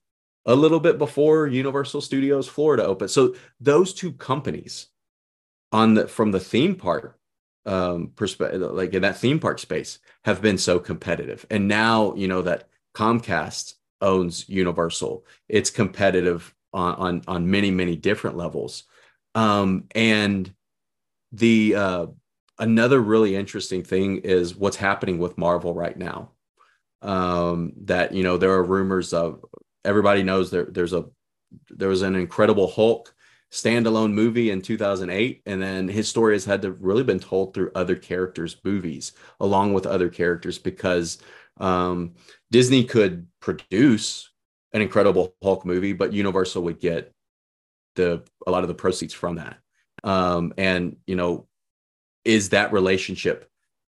a 0.45 0.55
little 0.55 0.81
bit 0.81 0.99
before 0.99 1.47
Universal 1.47 2.01
Studios 2.01 2.49
Florida 2.49 2.85
opened. 2.85 3.13
So 3.13 3.37
those 3.61 3.95
two 3.95 4.13
companies 4.13 4.89
on 5.71 5.95
the 5.95 6.09
from 6.09 6.33
the 6.33 6.41
theme 6.41 6.75
park 6.75 7.17
um 7.65 8.13
perspective 8.17 8.61
like 8.61 8.93
in 8.93 9.03
that 9.03 9.19
theme 9.19 9.39
park 9.39 9.59
space 9.59 9.99
have 10.25 10.41
been 10.41 10.59
so 10.59 10.79
competitive 10.79 11.45
and 11.51 11.67
now 11.67 12.15
you 12.15 12.29
know 12.29 12.43
that 12.43 12.69
comcast 12.95 13.75
owns 14.01 14.49
universal 14.49 15.27
it's 15.49 15.69
competitive 15.71 16.55
on 16.73 16.95
on, 16.95 17.23
on 17.27 17.51
many 17.51 17.73
many 17.73 17.97
different 17.97 18.37
levels 18.37 18.85
um 19.35 19.83
and 19.97 20.55
the 21.33 21.75
uh 21.75 22.07
another 22.59 23.01
really 23.01 23.37
interesting 23.37 23.83
thing 23.83 24.19
is 24.19 24.57
what's 24.57 24.77
happening 24.77 25.19
with 25.19 25.39
marvel 25.39 25.75
right 25.75 25.97
now. 25.97 26.33
Um 27.03 27.73
that 27.83 28.13
you 28.15 28.23
know 28.23 28.37
there 28.37 28.53
are 28.53 28.65
rumors 28.65 29.13
of 29.13 29.45
everybody 29.85 30.23
knows 30.23 30.51
there 30.51 30.65
there's 30.65 30.93
a 30.93 31.07
there 31.71 31.89
was 31.89 32.03
an 32.03 32.17
incredible 32.17 32.69
hulk 32.69 33.15
standalone 33.53 34.13
movie 34.13 34.51
in 34.51 34.61
2008 34.61 35.43
and 35.47 35.63
then 35.63 35.87
his 35.87 36.09
story 36.09 36.35
has 36.35 36.45
had 36.45 36.63
to 36.63 36.73
really 36.73 37.05
been 37.05 37.21
told 37.21 37.55
through 37.55 37.71
other 37.75 37.95
characters 37.95 38.57
movies 38.65 39.13
along 39.41 39.73
with 39.73 39.87
other 39.87 40.09
characters 40.09 40.59
because 40.59 41.19
um, 41.59 42.15
disney 42.51 42.83
could 42.85 43.27
produce 43.41 44.31
an 44.73 44.83
incredible 44.83 45.35
hulk 45.43 45.65
movie 45.65 45.93
but 45.93 46.13
universal 46.13 46.63
would 46.63 46.81
get 46.81 47.13
the 47.95 48.23
a 48.47 48.51
lot 48.51 48.65
of 48.65 48.69
the 48.69 48.75
proceeds 48.75 49.15
from 49.15 49.37
that 49.37 49.57
um, 50.07 50.55
and 50.57 50.97
you 51.07 51.17
know 51.17 51.47
is 52.25 52.49
that 52.49 52.73
relationship 52.73 53.51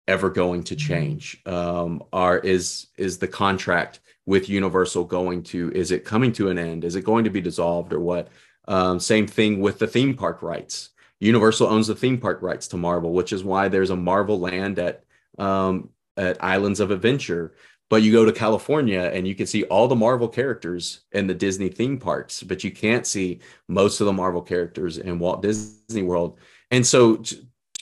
ever 0.06 0.30
going 0.30 0.62
to 0.62 0.76
change 0.76 1.42
um, 1.46 2.02
are 2.12 2.38
is 2.38 2.86
is 2.96 3.18
the 3.18 3.28
contract 3.28 3.98
with 4.26 4.48
universal 4.48 5.04
going 5.04 5.42
to 5.42 5.72
is 5.72 5.90
it 5.90 6.04
coming 6.04 6.32
to 6.32 6.48
an 6.48 6.58
end 6.58 6.84
is 6.84 6.94
it 6.94 7.04
going 7.04 7.24
to 7.24 7.30
be 7.30 7.40
dissolved 7.40 7.92
or 7.92 7.98
what 8.00 8.28
um, 8.68 9.00
same 9.00 9.26
thing 9.26 9.60
with 9.60 9.78
the 9.78 9.86
theme 9.86 10.14
park 10.14 10.42
rights. 10.42 10.90
Universal 11.20 11.68
owns 11.68 11.86
the 11.86 11.94
theme 11.94 12.18
park 12.18 12.42
rights 12.42 12.68
to 12.68 12.76
Marvel, 12.76 13.12
which 13.12 13.32
is 13.32 13.44
why 13.44 13.68
there's 13.68 13.90
a 13.90 13.96
Marvel 13.96 14.38
land 14.38 14.78
at 14.78 15.04
um, 15.38 15.90
at 16.16 16.42
Islands 16.42 16.80
of 16.80 16.90
Adventure. 16.90 17.54
But 17.92 18.02
you 18.02 18.10
go 18.10 18.24
to 18.24 18.32
California 18.32 19.10
and 19.12 19.28
you 19.28 19.34
can 19.34 19.46
see 19.46 19.64
all 19.64 19.86
the 19.86 19.94
Marvel 19.94 20.26
characters 20.26 21.00
in 21.12 21.26
the 21.26 21.34
Disney 21.34 21.68
theme 21.68 21.98
parks, 21.98 22.42
but 22.42 22.64
you 22.64 22.70
can't 22.70 23.06
see 23.06 23.40
most 23.68 24.00
of 24.00 24.06
the 24.06 24.14
Marvel 24.14 24.40
characters 24.40 24.96
in 24.96 25.18
Walt 25.18 25.42
Disney 25.42 26.00
World. 26.00 26.38
And 26.70 26.86
so, 26.86 27.22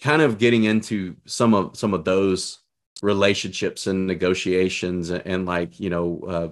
kind 0.00 0.20
of 0.20 0.38
getting 0.38 0.64
into 0.64 1.14
some 1.26 1.54
of 1.54 1.76
some 1.76 1.94
of 1.94 2.04
those 2.04 2.58
relationships 3.02 3.86
and 3.86 4.08
negotiations 4.08 5.10
and, 5.10 5.46
like 5.46 5.78
you 5.78 5.90
know 5.90 6.20
uh, 6.26 6.48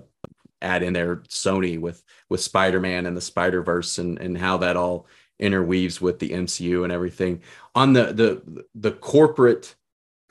add 0.62 0.84
in 0.84 0.92
there 0.92 1.16
Sony 1.28 1.80
with 1.80 2.04
with 2.28 2.40
Spider-Man 2.40 3.06
and 3.06 3.16
the 3.16 3.20
Spider-Verse 3.20 3.98
and 3.98 4.20
and 4.20 4.38
how 4.38 4.58
that 4.58 4.76
all 4.76 5.08
interweaves 5.40 6.00
with 6.00 6.20
the 6.20 6.30
MCU 6.30 6.84
and 6.84 6.92
everything. 6.92 7.42
On 7.74 7.92
the 7.92 8.12
the 8.12 8.64
the 8.76 8.92
corporate 8.92 9.74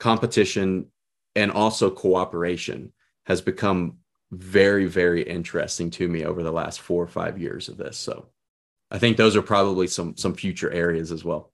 competition 0.00 0.86
and 1.36 1.50
also 1.50 1.90
cooperation 1.90 2.90
has 3.28 3.40
become 3.40 3.98
very 4.30 4.86
very 4.86 5.22
interesting 5.22 5.90
to 5.90 6.08
me 6.08 6.24
over 6.24 6.42
the 6.42 6.52
last 6.52 6.80
4 6.80 7.02
or 7.02 7.06
5 7.06 7.38
years 7.38 7.68
of 7.68 7.76
this. 7.76 7.96
So 7.96 8.26
I 8.90 8.98
think 8.98 9.16
those 9.16 9.36
are 9.36 9.42
probably 9.42 9.86
some 9.86 10.16
some 10.16 10.34
future 10.34 10.70
areas 10.70 11.12
as 11.12 11.24
well. 11.24 11.52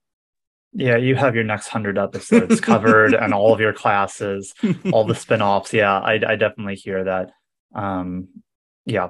Yeah, 0.73 0.97
you 0.97 1.15
have 1.15 1.35
your 1.35 1.45
next 1.45 1.67
100 1.67 1.97
episodes 1.97 2.59
covered 2.59 3.13
and 3.13 3.33
all 3.33 3.53
of 3.53 3.59
your 3.59 3.71
classes, 3.71 4.53
all 4.91 5.05
the 5.05 5.15
spin-offs. 5.15 5.73
Yeah, 5.73 5.99
I 5.99 6.13
I 6.13 6.35
definitely 6.35 6.75
hear 6.75 7.03
that. 7.03 7.31
Um, 7.73 8.29
yeah, 8.85 9.09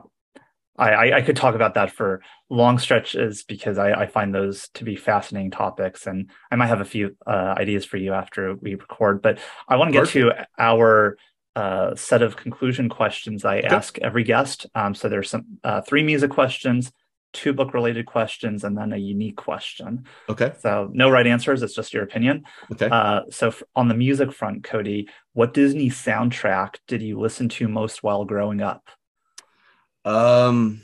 I, 0.77 1.13
I 1.13 1.21
could 1.21 1.37
talk 1.37 1.55
about 1.55 1.75
that 1.75 1.91
for 1.91 2.21
long 2.49 2.79
stretches 2.79 3.43
because 3.43 3.77
I, 3.77 3.91
I, 3.93 4.07
find 4.07 4.33
those 4.35 4.67
to 4.73 4.83
be 4.83 4.95
fascinating 4.95 5.51
topics, 5.51 6.05
and 6.05 6.29
I 6.51 6.57
might 6.57 6.67
have 6.67 6.81
a 6.81 6.85
few 6.85 7.15
uh, 7.25 7.55
ideas 7.57 7.85
for 7.85 7.97
you 7.97 8.13
after 8.13 8.55
we 8.55 8.75
record. 8.75 9.21
But 9.21 9.39
I 9.69 9.77
want 9.77 9.93
to 9.93 9.99
get 9.99 10.09
to 10.09 10.31
our 10.57 11.17
a 11.56 11.94
set 11.95 12.22
of 12.22 12.36
conclusion 12.36 12.90
questions 12.90 13.45
I 13.45 13.60
ask 13.60 13.98
every 13.99 14.23
guest. 14.23 14.65
Um, 14.76 14.94
so 14.94 15.10
there's 15.10 15.30
some 15.30 15.45
uh, 15.64 15.82
three 15.82 16.03
music 16.03 16.32
questions, 16.32 16.91
two 17.34 17.53
book 17.53 17.73
related 17.73 18.06
questions, 18.06 18.64
and 18.64 18.77
then 18.77 18.94
a 18.94 18.98
unique 18.98 19.36
question. 19.36 20.06
Okay. 20.30 20.53
So 20.60 20.90
no 20.94 21.10
right 21.10 21.27
answers. 21.27 21.61
It's 21.61 21.76
just 21.76 21.94
your 21.94 22.03
opinion. 22.03 22.44
Okay. 22.72 22.90
Uh, 22.91 23.22
so 23.30 23.48
f- 23.48 23.64
on 23.76 23.88
the 23.88 23.94
music 23.94 24.34
front, 24.34 24.64
Cody, 24.64 25.10
what 25.34 25.53
Disney 25.53 25.90
soundtrack 25.90 26.76
did 26.88 27.02
you 27.02 27.19
listen 27.19 27.49
to 27.49 27.68
most 27.68 28.03
while 28.03 28.26
growing 28.26 28.61
up? 28.61 28.90
Um, 30.06 30.82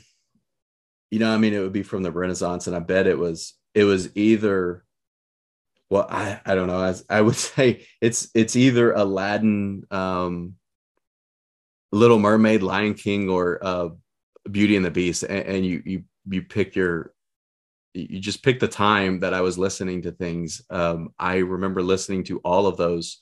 you 1.10 1.18
know, 1.18 1.32
I 1.32 1.38
mean, 1.38 1.54
it 1.54 1.60
would 1.60 1.72
be 1.72 1.82
from 1.82 2.02
the 2.02 2.10
Renaissance, 2.10 2.66
and 2.66 2.74
I 2.74 2.80
bet 2.80 3.06
it 3.06 3.18
was 3.18 3.54
it 3.74 3.84
was 3.84 4.14
either. 4.16 4.84
Well, 5.90 6.06
I 6.08 6.40
I 6.44 6.54
don't 6.54 6.68
know. 6.68 6.82
As 6.82 7.04
I 7.08 7.20
would 7.20 7.36
say, 7.54 7.86
it's 8.00 8.30
it's 8.34 8.56
either 8.56 8.92
Aladdin, 8.92 9.84
um, 9.90 10.54
Little 11.92 12.18
Mermaid, 12.18 12.62
Lion 12.62 12.94
King, 12.94 13.28
or 13.28 13.58
uh, 13.62 13.90
Beauty 14.50 14.76
and 14.76 14.84
the 14.84 14.90
Beast, 14.90 15.22
and, 15.22 15.46
and 15.46 15.66
you 15.66 15.82
you 15.84 16.04
you 16.28 16.42
pick 16.42 16.74
your 16.74 17.12
you 17.94 18.20
just 18.20 18.42
pick 18.42 18.58
the 18.58 18.68
time 18.68 19.20
that 19.20 19.34
I 19.34 19.42
was 19.42 19.58
listening 19.58 20.02
to 20.02 20.12
things. 20.12 20.62
Um, 20.70 21.10
I 21.18 21.36
remember 21.36 21.82
listening 21.82 22.24
to 22.24 22.38
all 22.38 22.66
of 22.66 22.76
those 22.76 23.18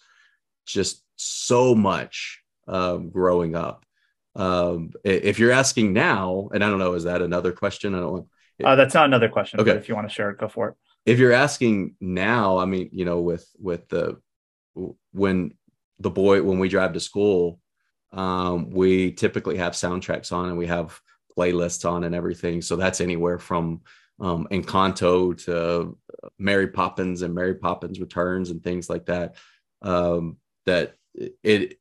just 0.66 1.02
so 1.16 1.74
much 1.74 2.40
um, 2.68 3.10
growing 3.10 3.56
up. 3.56 3.84
Um, 4.36 4.92
if 5.02 5.38
you're 5.38 5.50
asking 5.50 5.92
now, 5.92 6.50
and 6.54 6.62
I 6.62 6.70
don't 6.70 6.78
know, 6.78 6.94
is 6.94 7.04
that 7.04 7.20
another 7.20 7.52
question? 7.52 7.94
I 7.94 8.00
don't 8.00 8.12
want. 8.12 8.26
Uh, 8.62 8.76
that's 8.76 8.94
not 8.94 9.06
another 9.06 9.28
question. 9.28 9.58
Okay. 9.58 9.72
But 9.72 9.78
if 9.78 9.88
you 9.88 9.94
want 9.94 10.08
to 10.08 10.14
share 10.14 10.30
it, 10.30 10.38
go 10.38 10.48
for 10.48 10.68
it. 10.68 10.74
If 11.06 11.18
you're 11.18 11.32
asking 11.32 11.96
now, 12.00 12.58
I 12.58 12.66
mean, 12.66 12.90
you 12.92 13.04
know, 13.04 13.20
with 13.20 13.48
with 13.58 13.88
the 13.88 14.20
when 15.12 15.54
the 15.98 16.10
boy 16.10 16.42
when 16.42 16.58
we 16.58 16.68
drive 16.68 16.92
to 16.92 17.00
school, 17.00 17.58
um, 18.12 18.70
we 18.70 19.12
typically 19.12 19.56
have 19.58 19.72
soundtracks 19.72 20.32
on 20.32 20.48
and 20.48 20.58
we 20.58 20.66
have 20.66 21.00
playlists 21.36 21.88
on 21.88 22.04
and 22.04 22.14
everything. 22.14 22.60
So 22.62 22.76
that's 22.76 23.00
anywhere 23.00 23.38
from 23.38 23.80
um, 24.20 24.46
Encanto 24.50 25.36
to 25.44 25.96
Mary 26.38 26.68
Poppins 26.68 27.22
and 27.22 27.34
Mary 27.34 27.54
Poppins 27.54 28.00
Returns 28.00 28.50
and 28.50 28.62
things 28.62 28.90
like 28.90 29.06
that. 29.06 29.36
Um, 29.82 30.36
that 30.66 30.96
it 31.14 31.78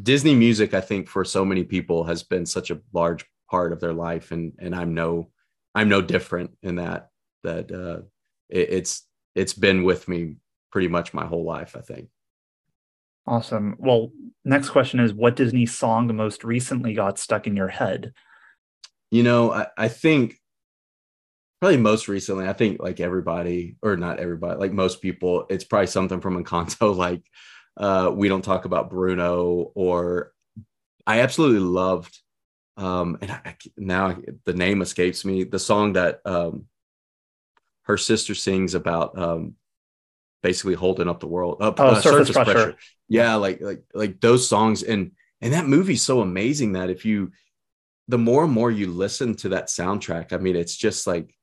Disney 0.00 0.34
music, 0.34 0.74
I 0.74 0.80
think, 0.80 1.08
for 1.08 1.24
so 1.24 1.44
many 1.44 1.64
people 1.64 2.04
has 2.04 2.22
been 2.22 2.46
such 2.46 2.70
a 2.70 2.80
large 2.92 3.24
part 3.50 3.72
of 3.72 3.80
their 3.80 3.92
life, 3.92 4.32
and 4.32 4.52
and 4.58 4.74
I'm 4.74 4.94
no 4.94 5.30
I'm 5.74 5.88
no 5.88 6.00
different 6.02 6.50
in 6.62 6.76
that. 6.76 7.10
That 7.42 7.70
uh, 7.70 8.02
it, 8.48 8.68
it's 8.70 9.06
it's 9.34 9.54
been 9.54 9.82
with 9.82 10.08
me 10.08 10.36
pretty 10.70 10.88
much 10.88 11.14
my 11.14 11.26
whole 11.26 11.44
life. 11.44 11.76
I 11.76 11.80
think. 11.80 12.08
Awesome. 13.26 13.76
Well, 13.78 14.10
next 14.44 14.70
question 14.70 15.00
is 15.00 15.12
what 15.12 15.36
Disney 15.36 15.66
song 15.66 16.14
most 16.14 16.44
recently 16.44 16.94
got 16.94 17.18
stuck 17.18 17.46
in 17.46 17.56
your 17.56 17.68
head? 17.68 18.12
You 19.10 19.22
know, 19.22 19.52
I, 19.52 19.66
I 19.76 19.88
think 19.88 20.36
probably 21.60 21.76
most 21.76 22.08
recently, 22.08 22.48
I 22.48 22.52
think 22.52 22.82
like 22.82 22.98
everybody, 22.98 23.76
or 23.82 23.96
not 23.96 24.18
everybody, 24.18 24.58
like 24.58 24.72
most 24.72 25.00
people, 25.00 25.46
it's 25.48 25.64
probably 25.64 25.86
something 25.86 26.20
from 26.20 26.42
Encanto, 26.42 26.96
like 26.96 27.22
uh, 27.76 28.10
we 28.12 28.28
don't 28.28 28.44
talk 28.44 28.64
about 28.64 28.90
Bruno, 28.90 29.70
or 29.74 30.32
I 31.06 31.20
absolutely 31.20 31.60
loved, 31.60 32.18
um, 32.76 33.18
and 33.20 33.30
I, 33.30 33.56
now 33.76 34.16
the 34.44 34.54
name 34.54 34.82
escapes 34.82 35.24
me, 35.24 35.44
the 35.44 35.58
song 35.58 35.92
that 35.92 36.20
um, 36.24 36.66
her 37.82 37.96
sister 37.96 38.34
sings 38.34 38.74
about 38.74 39.16
um, 39.16 39.54
basically 40.42 40.74
holding 40.74 41.08
up 41.08 41.20
the 41.20 41.28
world, 41.28 41.58
up 41.60 41.78
Oh, 41.80 41.88
uh, 41.88 42.00
Surface 42.00 42.30
Pressure. 42.30 42.76
Yeah, 43.08 43.34
like 43.36 43.60
like 43.60 43.84
like 43.94 44.20
those 44.20 44.48
songs, 44.48 44.82
and 44.82 45.12
and 45.40 45.52
that 45.52 45.66
movie's 45.66 46.02
so 46.02 46.20
amazing 46.20 46.72
that 46.72 46.90
if 46.90 47.04
you 47.04 47.32
the 48.08 48.18
more 48.18 48.44
and 48.44 48.52
more 48.52 48.70
you 48.70 48.88
listen 48.88 49.34
to 49.36 49.50
that 49.50 49.68
soundtrack, 49.68 50.32
I 50.32 50.36
mean, 50.36 50.56
it's 50.56 50.76
just 50.76 51.06
like 51.06 51.34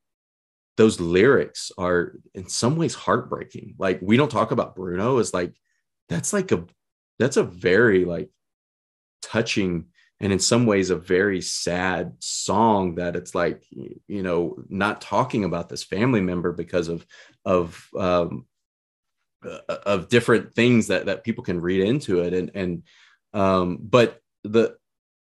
those 0.77 0.99
lyrics 0.99 1.71
are 1.77 2.13
in 2.33 2.47
some 2.47 2.75
ways 2.75 2.95
heartbreaking. 2.95 3.75
Like 3.77 3.99
we 4.01 4.17
don't 4.17 4.31
talk 4.31 4.51
about 4.51 4.75
Bruno 4.75 5.17
as 5.17 5.33
like 5.33 5.53
that's 6.07 6.33
like 6.33 6.51
a 6.51 6.65
that's 7.17 7.37
a 7.37 7.43
very 7.43 8.05
like 8.05 8.29
touching 9.21 9.85
and 10.21 10.33
in 10.33 10.39
some 10.39 10.65
ways 10.65 10.89
a 10.89 10.95
very 10.95 11.41
sad 11.41 12.13
song 12.19 12.95
that 12.95 13.15
it's 13.15 13.33
like 13.35 13.63
you 13.71 14.23
know 14.23 14.57
not 14.69 15.01
talking 15.01 15.43
about 15.43 15.69
this 15.69 15.83
family 15.83 16.21
member 16.21 16.51
because 16.51 16.87
of 16.87 17.05
of 17.45 17.87
um 17.97 18.45
of 19.43 20.09
different 20.09 20.53
things 20.53 20.87
that 20.87 21.05
that 21.05 21.23
people 21.23 21.43
can 21.43 21.61
read 21.61 21.81
into 21.81 22.21
it. 22.21 22.33
And 22.33 22.51
and 22.53 22.83
um 23.33 23.77
but 23.81 24.19
the 24.43 24.75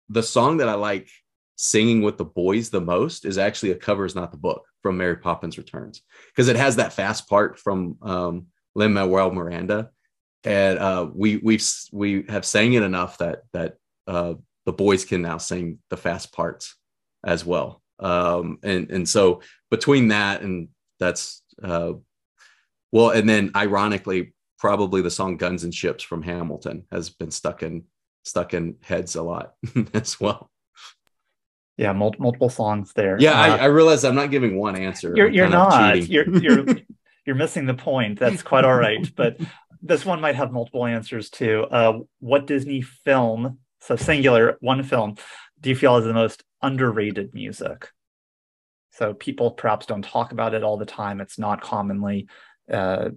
the 0.09 0.23
song 0.23 0.59
that 0.59 0.69
i 0.69 0.75
like 0.75 1.09
singing 1.57 2.03
with 2.03 2.17
the 2.17 2.25
boys 2.25 2.71
the 2.71 2.81
most 2.81 3.25
is 3.25 3.37
actually 3.37 3.73
a 3.73 3.77
cover 3.77 4.05
is 4.05 4.15
not 4.15 4.31
the 4.31 4.39
book 4.39 4.65
from 4.83 4.97
mary 4.97 5.17
poppins 5.17 5.59
returns. 5.59 6.03
Because 6.29 6.49
it 6.49 6.57
has 6.57 6.77
that 6.77 6.93
fast 6.93 7.29
part 7.29 7.59
from 7.59 7.97
um 8.03 8.47
lin 8.75 8.93
manuel 8.93 9.31
miranda. 9.31 9.91
And 10.45 10.79
uh 10.79 11.09
we 11.13 11.37
we've 11.37 11.67
we 11.93 12.25
have 12.29 12.45
sang 12.45 12.73
it 12.73 12.83
enough 12.83 13.19
that 13.19 13.43
that 13.53 13.75
uh 14.07 14.35
the 14.67 14.73
boys 14.73 15.05
can 15.05 15.23
now 15.23 15.39
sing 15.39 15.79
the 15.91 15.97
fast 15.97 16.33
parts 16.33 16.77
as 17.25 17.45
well. 17.45 17.83
Um 17.99 18.59
and 18.63 18.91
and 18.91 19.09
so 19.09 19.43
between 19.71 20.09
that 20.09 20.43
and 20.43 20.69
that's 21.01 21.43
uh 21.63 21.93
well, 22.93 23.11
and 23.11 23.29
then 23.29 23.51
ironically, 23.57 24.35
probably 24.59 25.03
the 25.03 25.11
song 25.11 25.37
"Guns 25.37 25.65
and 25.65 25.75
Ships" 25.75 26.03
from 26.05 26.23
Hamilton 26.23 26.85
has 26.91 27.11
been 27.11 27.31
stuck 27.31 27.63
in 27.63 27.85
stuck 28.25 28.55
in 28.55 28.77
heads 28.83 29.15
a 29.17 29.23
lot 29.23 29.55
as 29.95 30.21
well. 30.21 30.51
Yeah, 31.77 31.93
mul- 31.93 32.15
multiple 32.19 32.49
songs 32.51 32.93
there. 32.95 33.17
Yeah, 33.21 33.33
I, 33.41 33.51
Uh, 33.51 33.57
I 33.59 33.65
realize 33.67 34.05
I'm 34.05 34.17
not 34.17 34.31
giving 34.31 34.59
one 34.59 34.77
answer. 34.77 35.13
you're 35.17 35.29
you're 35.29 35.49
not. 35.49 36.09
You're 36.09 36.29
you're 36.39 36.65
you're 37.27 37.37
missing 37.37 37.67
the 37.67 37.75
point. 37.75 38.19
That's 38.19 38.43
quite 38.43 38.65
all 38.65 38.75
right. 38.77 39.09
But 39.17 39.39
this 39.81 40.05
one 40.05 40.21
might 40.21 40.35
have 40.35 40.51
multiple 40.51 40.85
answers 40.87 41.31
too. 41.31 41.65
Uh, 41.71 42.01
what 42.19 42.47
Disney 42.49 42.83
film, 42.83 43.59
so 43.81 43.95
singular, 43.95 44.57
one 44.61 44.83
film, 44.83 45.15
do 45.61 45.71
you 45.71 45.77
feel 45.77 45.97
is 45.99 46.05
the 46.05 46.13
most 46.13 46.43
underrated 46.63 47.33
music? 47.33 47.91
So 48.91 49.15
people 49.15 49.53
perhaps 49.53 49.87
don't 49.87 50.03
talk 50.05 50.33
about 50.33 50.55
it 50.55 50.65
all 50.65 50.79
the 50.79 50.85
time. 50.85 51.21
It's 51.21 51.39
not 51.39 51.61
commonly 51.61 52.27
uh, 52.71 53.11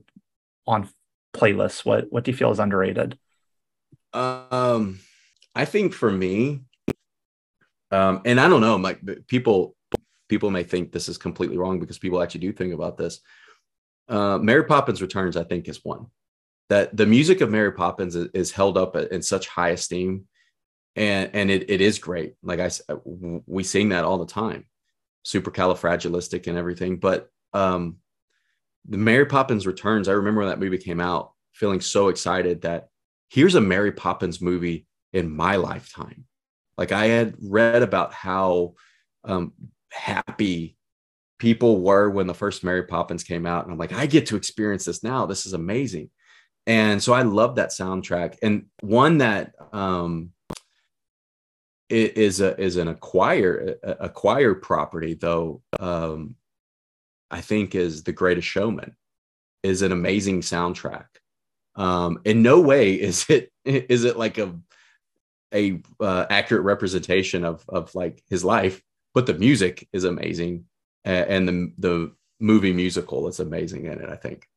on 0.68 0.90
playlists. 1.34 1.86
What 1.86 2.08
what 2.10 2.24
do 2.24 2.32
you 2.32 2.38
feel 2.38 2.52
is 2.52 2.60
underrated? 2.60 3.18
Um, 4.14 5.00
I 5.56 5.66
think 5.66 5.94
for 5.94 6.12
me, 6.12 6.62
um, 7.92 8.22
and 8.26 8.40
I 8.40 8.48
don't 8.50 8.62
know, 8.62 8.76
like 8.76 9.00
people 9.28 9.76
people 10.30 10.52
may 10.52 10.64
think 10.64 10.92
this 10.92 11.10
is 11.10 11.18
completely 11.18 11.58
wrong 11.58 11.80
because 11.80 12.00
people 12.00 12.22
actually 12.22 12.42
do 12.42 12.54
think 12.54 12.74
about 12.74 12.98
this. 12.98 13.20
Uh, 14.08 14.38
Mary 14.38 14.64
Poppins 14.64 15.02
Returns, 15.02 15.38
I 15.38 15.44
think, 15.44 15.68
is 15.68 15.84
one 15.84 16.08
that 16.72 16.96
the 16.96 17.06
music 17.06 17.42
of 17.42 17.52
Mary 17.52 17.74
Poppins 17.74 18.16
is, 18.16 18.30
is 18.34 18.52
held 18.54 18.78
up 18.78 18.96
in 18.96 19.22
such 19.22 19.50
high 19.50 19.72
esteem, 19.72 20.26
and 20.96 21.30
and 21.34 21.52
it, 21.52 21.70
it 21.70 21.82
is 21.82 22.00
great. 22.00 22.36
Like 22.42 22.62
I, 22.62 22.72
we 23.46 23.64
sing 23.64 23.90
that 23.90 24.06
all 24.06 24.18
the 24.18 24.26
time, 24.26 24.66
supercalifragilistic 25.26 26.48
and 26.48 26.58
everything. 26.58 26.96
But 26.96 27.30
um, 27.52 27.98
the 28.88 28.98
Mary 28.98 29.26
Poppins 29.26 29.68
Returns, 29.68 30.08
I 30.08 30.14
remember 30.14 30.42
when 30.42 30.50
that 30.50 30.60
movie 30.60 30.78
came 30.78 31.00
out, 31.00 31.34
feeling 31.54 31.82
so 31.82 32.08
excited 32.08 32.62
that 32.62 32.90
here's 33.30 33.56
a 33.56 33.62
Mary 33.62 33.92
Poppins 33.92 34.42
movie 34.42 34.88
in 35.14 35.30
my 35.30 35.56
lifetime. 35.56 36.26
Like 36.78 36.92
I 36.92 37.08
had 37.08 37.36
read 37.42 37.84
about 37.84 38.14
how 38.14 38.74
um, 39.24 39.54
happy 39.92 40.78
people 41.38 41.82
were 41.82 42.10
when 42.10 42.28
the 42.28 42.34
first 42.34 42.64
Mary 42.64 42.84
Poppins 42.84 43.24
came 43.24 43.46
out, 43.46 43.64
and 43.64 43.72
I'm 43.72 43.80
like, 43.80 43.94
I 43.94 44.06
get 44.06 44.28
to 44.28 44.36
experience 44.36 44.86
this 44.86 45.04
now. 45.04 45.26
This 45.26 45.46
is 45.46 45.54
amazing. 45.54 46.10
And 46.68 47.02
so 47.02 47.14
I 47.14 47.24
love 47.24 47.56
that 47.56 47.70
soundtrack, 47.70 48.38
and 48.44 48.66
one 48.82 49.18
that 49.18 49.54
um, 49.74 50.32
is 51.90 52.40
a 52.40 52.60
is 52.60 52.78
an 52.78 52.88
acquire 52.88 53.76
acquire 53.84 54.54
property 54.54 55.16
though. 55.16 55.62
Um, 55.80 56.36
I 57.32 57.42
think 57.42 57.74
is 57.74 58.04
the 58.04 58.14
Greatest 58.14 58.48
Showman 58.48 58.96
is 59.64 59.82
an 59.82 59.92
amazing 59.92 60.42
soundtrack. 60.42 61.06
Um, 61.76 62.20
in 62.26 62.42
no 62.42 62.60
way 62.60 62.94
is 62.94 63.26
it 63.30 63.52
is 63.66 64.04
it 64.04 64.18
like 64.18 64.38
a 64.38 64.60
a 65.54 65.82
uh, 66.00 66.26
accurate 66.30 66.64
representation 66.64 67.44
of 67.44 67.66
of 67.68 67.94
like 67.96 68.24
his 68.30 68.44
life, 68.44 68.82
but 69.14 69.26
the 69.26 69.34
music 69.34 69.88
is 69.94 70.04
amazing, 70.04 70.66
and 71.04 71.48
the 71.48 71.74
the 71.78 72.16
movie 72.40 72.74
musical 72.74 73.28
is 73.28 73.40
amazing 73.40 73.86
in 73.86 74.02
it. 74.02 74.10
I 74.10 74.16
think. 74.16 74.48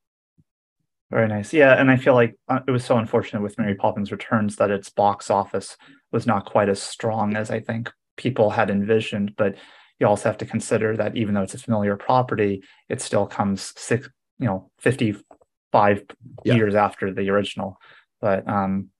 Very 1.11 1.29
nice. 1.29 1.53
Yeah, 1.53 1.79
and 1.79 1.91
I 1.91 1.97
feel 1.97 2.15
like 2.15 2.35
uh, 2.49 2.61
it 2.67 2.71
was 2.71 2.85
so 2.85 2.97
unfortunate 2.97 3.43
with 3.43 3.59
Mary 3.59 3.75
Poppins 3.75 4.11
Returns 4.11 4.57
that 4.57 4.71
its 4.71 4.89
box 4.89 5.31
office 5.31 5.77
was 6.11 6.27
not 6.27 6.47
quite 6.47 6.69
as 6.69 6.83
strong 6.83 7.37
as 7.37 7.51
I 7.51 7.61
think 7.61 7.93
people 8.17 8.51
had 8.51 8.71
envisioned. 8.71 9.37
But 9.37 9.57
you 10.01 10.07
also 10.07 10.29
have 10.29 10.39
to 10.39 10.47
consider 10.47 10.97
that 10.97 11.17
even 11.17 11.35
though 11.35 11.43
it's 11.43 11.55
a 11.55 11.59
familiar 11.59 11.97
property, 11.97 12.63
it 12.89 13.01
still 13.01 13.27
comes 13.27 13.73
six, 13.77 14.09
you 14.39 14.47
know, 14.47 14.71
fifty-five 14.79 16.05
Yeah. 16.45 16.55
years 16.55 16.75
after 16.75 17.13
the 17.13 17.31
original. 17.31 17.79
But 18.21 18.49
um, 18.49 18.91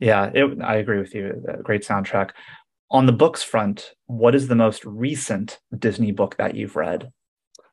Yeah, 0.00 0.30
it, 0.34 0.60
I 0.62 0.76
agree 0.76 0.98
with 0.98 1.14
you. 1.14 1.42
Great 1.62 1.84
soundtrack. 1.84 2.30
On 2.90 3.06
the 3.06 3.12
books 3.12 3.42
front, 3.42 3.94
what 4.06 4.34
is 4.34 4.46
the 4.48 4.54
most 4.54 4.84
recent 4.84 5.58
Disney 5.76 6.12
book 6.12 6.36
that 6.36 6.54
you've 6.54 6.76
read? 6.76 7.10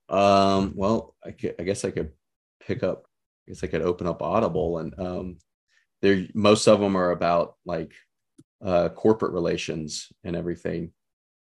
Um, 0.09 0.73
well, 0.75 1.15
I, 1.23 1.35
I 1.59 1.63
guess 1.63 1.85
I 1.85 1.91
could 1.91 2.11
pick 2.65 2.83
up. 2.83 3.05
I 3.47 3.51
guess 3.51 3.63
I 3.63 3.67
could 3.67 3.81
open 3.81 4.07
up 4.07 4.21
Audible, 4.21 4.77
and 4.79 4.93
um, 4.99 5.37
there 6.01 6.27
most 6.33 6.67
of 6.67 6.79
them 6.79 6.95
are 6.95 7.11
about 7.11 7.55
like 7.65 7.91
uh, 8.63 8.89
corporate 8.89 9.33
relations 9.33 10.11
and 10.23 10.35
everything. 10.35 10.91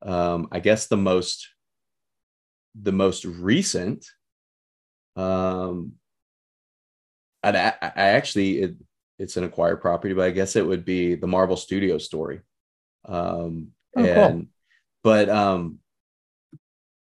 Um, 0.02 0.48
I 0.52 0.60
guess 0.60 0.88
the 0.88 0.98
most 0.98 1.48
the 2.82 2.92
most 2.92 3.26
recent 3.26 4.06
um 5.16 5.94
I, 7.44 7.74
I 7.82 7.92
actually 7.96 8.62
it, 8.62 8.76
it's 9.20 9.38
an 9.38 9.44
acquired 9.44 9.82
property 9.82 10.14
but 10.14 10.26
i 10.26 10.32
guess 10.32 10.56
it 10.56 10.66
would 10.66 10.86
be 10.86 11.16
the 11.16 11.28
marvel 11.28 11.58
studio 11.58 11.98
story 11.98 12.42
um 13.06 13.70
oh, 13.96 14.04
and 14.04 14.42
cool. 14.42 14.48
but 15.04 15.30
um 15.30 15.80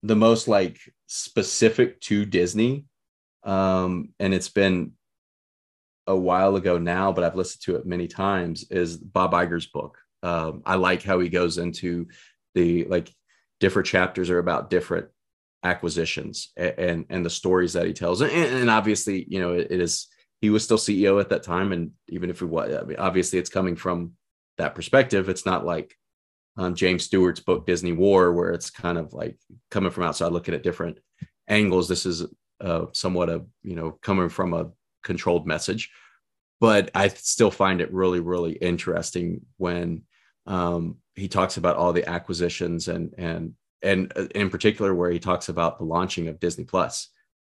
the 0.04 0.16
most 0.16 0.48
like 0.48 0.80
specific 1.08 2.00
to 2.02 2.26
disney 2.26 2.86
um 3.44 4.10
and 4.20 4.34
it's 4.34 4.50
been 4.50 4.94
a 6.08 6.16
while 6.16 6.56
ago 6.56 6.78
now 6.78 7.12
but 7.12 7.24
i've 7.24 7.36
listened 7.36 7.62
to 7.62 7.76
it 7.76 7.86
many 7.86 8.08
times 8.08 8.66
is 8.72 8.98
bob 8.98 9.34
Iger's 9.34 9.68
book 9.68 10.00
um 10.24 10.64
i 10.66 10.76
like 10.76 11.04
how 11.04 11.20
he 11.20 11.30
goes 11.30 11.60
into 11.60 12.08
the 12.56 12.86
like 12.86 13.12
different 13.60 13.88
chapters 13.88 14.30
are 14.30 14.40
about 14.40 14.70
different 14.70 15.08
acquisitions 15.64 16.52
and 16.58 16.74
and, 16.78 17.06
and 17.10 17.26
the 17.26 17.30
stories 17.30 17.74
that 17.74 17.86
he 17.86 17.94
tells. 17.94 18.22
And, 18.22 18.32
and 18.32 18.70
obviously 18.70 19.26
you 19.30 19.40
know 19.40 19.54
it, 19.54 19.68
it 19.70 19.80
is 19.80 20.08
he 20.42 20.50
was 20.50 20.64
still 20.64 20.78
ceo 20.78 21.20
at 21.22 21.30
that 21.30 21.44
time. 21.44 21.72
And 21.72 21.92
even 22.10 22.30
if 22.30 22.42
it 22.42 22.48
was 22.48 22.74
I 22.74 22.84
mean, 22.84 22.98
obviously 22.98 23.40
it's 23.40 23.50
coming 23.50 23.76
from 23.76 24.14
that 24.58 24.76
perspective. 24.76 25.30
It's 25.30 25.46
not 25.46 25.66
like 25.66 25.96
um, 26.58 26.76
james 26.76 27.06
stewart's 27.06 27.40
book 27.40 27.66
disney 27.66 27.94
war 27.94 28.34
where 28.34 28.52
it's 28.52 28.70
kind 28.70 28.98
of 28.98 29.14
like 29.14 29.38
coming 29.70 29.90
from 29.90 30.04
outside 30.04 30.34
looking 30.34 30.54
at 30.54 30.64
different 30.64 30.98
angles. 31.48 31.88
This 31.88 32.06
is 32.06 32.26
uh, 32.60 32.86
somewhat 32.92 33.30
a 33.30 33.44
you 33.64 33.76
know 33.76 33.92
coming 34.02 34.30
from 34.30 34.54
a 34.54 34.70
controlled 35.04 35.48
message. 35.48 35.92
But 36.60 36.92
i 36.94 37.08
still 37.08 37.52
find 37.52 37.82
it 37.82 37.94
really 37.94 38.20
really 38.20 38.54
interesting 38.54 39.42
when 39.58 40.04
um, 40.48 40.98
he 41.16 41.28
talks 41.28 41.58
about 41.58 41.76
all 41.76 41.94
the 41.94 42.08
acquisitions 42.08 42.88
and 42.88 43.14
and 43.18 43.54
and 43.82 44.14
uh, 44.16 44.28
in 44.36 44.50
particular 44.50 44.94
where 44.94 45.12
he 45.12 45.20
talks 45.20 45.50
about 45.50 45.78
the 45.78 45.84
launching 45.84 46.28
of 46.28 46.40
Disney 46.40 46.64
Plus, 46.64 47.10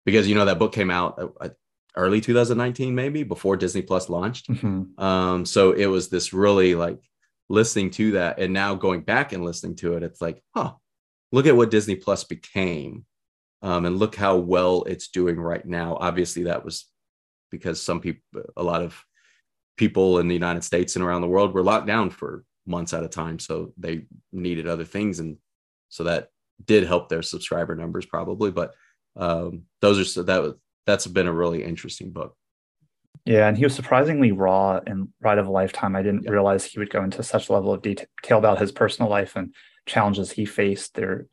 because 0.04 0.28
you 0.28 0.34
know 0.34 0.44
that 0.44 0.58
book 0.58 0.72
came 0.72 0.90
out 0.90 1.18
uh, 1.40 1.48
early 1.96 2.20
2019, 2.20 2.94
maybe 2.94 3.22
before 3.22 3.56
Disney 3.56 3.82
Plus 3.82 4.08
launched. 4.08 4.48
Mm-hmm. 4.48 5.02
Um, 5.02 5.44
so 5.44 5.72
it 5.72 5.86
was 5.86 6.08
this 6.08 6.32
really 6.32 6.74
like 6.74 7.02
listening 7.48 7.90
to 7.92 8.12
that, 8.12 8.38
and 8.38 8.52
now 8.52 8.74
going 8.74 9.02
back 9.02 9.32
and 9.32 9.44
listening 9.44 9.76
to 9.76 9.96
it, 9.96 10.02
it's 10.02 10.20
like, 10.20 10.42
huh, 10.54 10.72
look 11.32 11.46
at 11.46 11.56
what 11.56 11.70
Disney 11.70 11.96
Plus 11.96 12.24
became, 12.24 13.04
um, 13.62 13.84
and 13.84 13.98
look 13.98 14.14
how 14.14 14.36
well 14.36 14.84
it's 14.84 15.08
doing 15.08 15.38
right 15.38 15.64
now. 15.64 15.96
Obviously, 16.00 16.44
that 16.44 16.64
was 16.64 16.86
because 17.50 17.82
some 17.82 18.00
people, 18.00 18.22
a 18.56 18.62
lot 18.62 18.82
of 18.82 19.04
people 19.76 20.18
in 20.18 20.28
the 20.28 20.34
United 20.34 20.64
States 20.64 20.96
and 20.96 21.04
around 21.04 21.20
the 21.20 21.28
world 21.28 21.52
were 21.52 21.62
locked 21.62 21.86
down 21.86 22.10
for 22.10 22.44
months 22.66 22.92
at 22.92 23.04
a 23.04 23.08
time, 23.08 23.38
so 23.38 23.72
they 23.76 24.06
needed 24.32 24.66
other 24.66 24.84
things 24.84 25.18
and 25.18 25.36
so 25.88 26.04
that 26.04 26.28
did 26.64 26.84
help 26.84 27.08
their 27.08 27.22
subscriber 27.22 27.74
numbers 27.74 28.06
probably. 28.06 28.50
But 28.50 28.74
um, 29.16 29.64
those 29.80 29.98
are 29.98 30.04
so 30.04 30.22
that 30.22 30.42
was, 30.42 30.54
that's 30.86 31.06
been 31.06 31.26
a 31.26 31.32
really 31.32 31.62
interesting 31.62 32.10
book. 32.10 32.36
Yeah, 33.24 33.46
and 33.46 33.56
he 33.56 33.64
was 33.64 33.74
surprisingly 33.74 34.32
raw 34.32 34.80
and 34.86 35.08
Ride 35.20 35.38
of 35.38 35.46
a 35.46 35.50
Lifetime. 35.50 35.94
I 35.94 36.02
didn't 36.02 36.24
yeah. 36.24 36.30
realize 36.30 36.64
he 36.64 36.78
would 36.78 36.90
go 36.90 37.04
into 37.04 37.22
such 37.22 37.50
level 37.50 37.72
of 37.72 37.82
detail 37.82 38.38
about 38.38 38.58
his 38.58 38.72
personal 38.72 39.10
life 39.10 39.36
and 39.36 39.54
challenges 39.86 40.32
he 40.32 40.44
faced. 40.44 40.94
There 40.94 41.26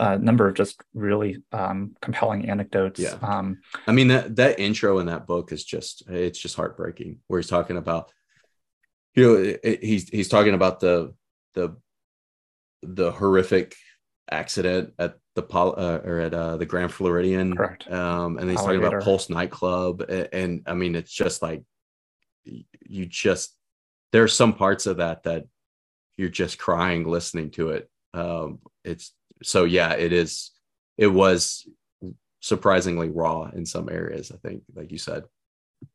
a 0.00 0.10
uh, 0.10 0.16
number 0.16 0.48
of 0.48 0.54
just 0.54 0.82
really 0.92 1.42
um, 1.52 1.94
compelling 2.02 2.50
anecdotes. 2.50 2.98
Yeah. 2.98 3.16
Um, 3.22 3.60
I 3.86 3.92
mean 3.92 4.08
that 4.08 4.36
that 4.36 4.58
intro 4.58 4.98
in 4.98 5.06
that 5.06 5.26
book 5.26 5.52
is 5.52 5.64
just 5.64 6.08
it's 6.08 6.38
just 6.38 6.56
heartbreaking. 6.56 7.18
Where 7.28 7.40
he's 7.40 7.48
talking 7.48 7.76
about, 7.76 8.10
you 9.14 9.24
know, 9.24 9.34
it, 9.42 9.60
it, 9.62 9.84
he's 9.84 10.08
he's 10.08 10.28
talking 10.28 10.54
about 10.54 10.80
the 10.80 11.14
the 11.54 11.76
the 12.82 13.12
horrific 13.12 13.76
accident 14.30 14.94
at 14.98 15.16
the 15.34 15.42
uh, 15.42 16.00
or 16.04 16.20
at 16.20 16.34
uh, 16.34 16.56
the 16.56 16.66
Grand 16.66 16.92
Floridian. 16.92 17.56
Correct. 17.56 17.90
Um, 17.90 18.38
and 18.38 18.50
he's 18.50 18.58
Alligator. 18.58 18.82
talking 18.82 18.96
about 18.96 19.04
Pulse 19.04 19.30
nightclub, 19.30 20.02
and, 20.02 20.28
and, 20.32 20.62
I 20.66 20.74
mean, 20.74 20.94
it's 20.94 21.12
just 21.12 21.42
like 21.42 21.62
you 22.44 23.06
just 23.06 23.56
there 24.12 24.22
are 24.22 24.28
some 24.28 24.52
parts 24.52 24.86
of 24.86 24.98
that 24.98 25.24
that 25.24 25.46
you're 26.16 26.28
just 26.28 26.58
crying 26.58 27.08
listening 27.08 27.50
to 27.52 27.70
it. 27.70 27.90
Um, 28.12 28.60
it's 28.84 29.12
so 29.42 29.64
yeah, 29.64 29.92
it 29.94 30.12
is. 30.12 30.50
It 30.96 31.08
was 31.08 31.68
surprisingly 32.40 33.10
raw 33.10 33.50
in 33.52 33.66
some 33.66 33.88
areas. 33.88 34.30
I 34.32 34.36
think, 34.36 34.62
like 34.74 34.92
you 34.92 34.98
said. 34.98 35.24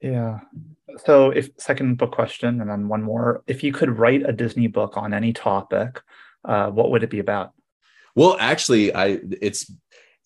Yeah. 0.01 0.39
So, 1.05 1.29
if 1.31 1.49
second 1.57 1.97
book 1.97 2.11
question, 2.11 2.61
and 2.61 2.69
then 2.69 2.87
one 2.87 3.03
more. 3.03 3.43
If 3.47 3.63
you 3.63 3.71
could 3.71 3.97
write 3.97 4.27
a 4.27 4.31
Disney 4.31 4.67
book 4.67 4.97
on 4.97 5.13
any 5.13 5.33
topic, 5.33 6.01
uh, 6.45 6.69
what 6.69 6.91
would 6.91 7.03
it 7.03 7.09
be 7.09 7.19
about? 7.19 7.53
Well, 8.15 8.37
actually, 8.39 8.93
I 8.93 9.19
it's 9.41 9.71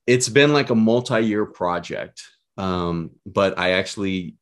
it's 0.07 0.29
been 0.29 0.53
like 0.53 0.69
a 0.69 0.75
multi-year 0.75 1.45
project. 1.45 2.23
Um, 2.57 3.11
but 3.25 3.57
I 3.57 3.71
actually 3.71 4.35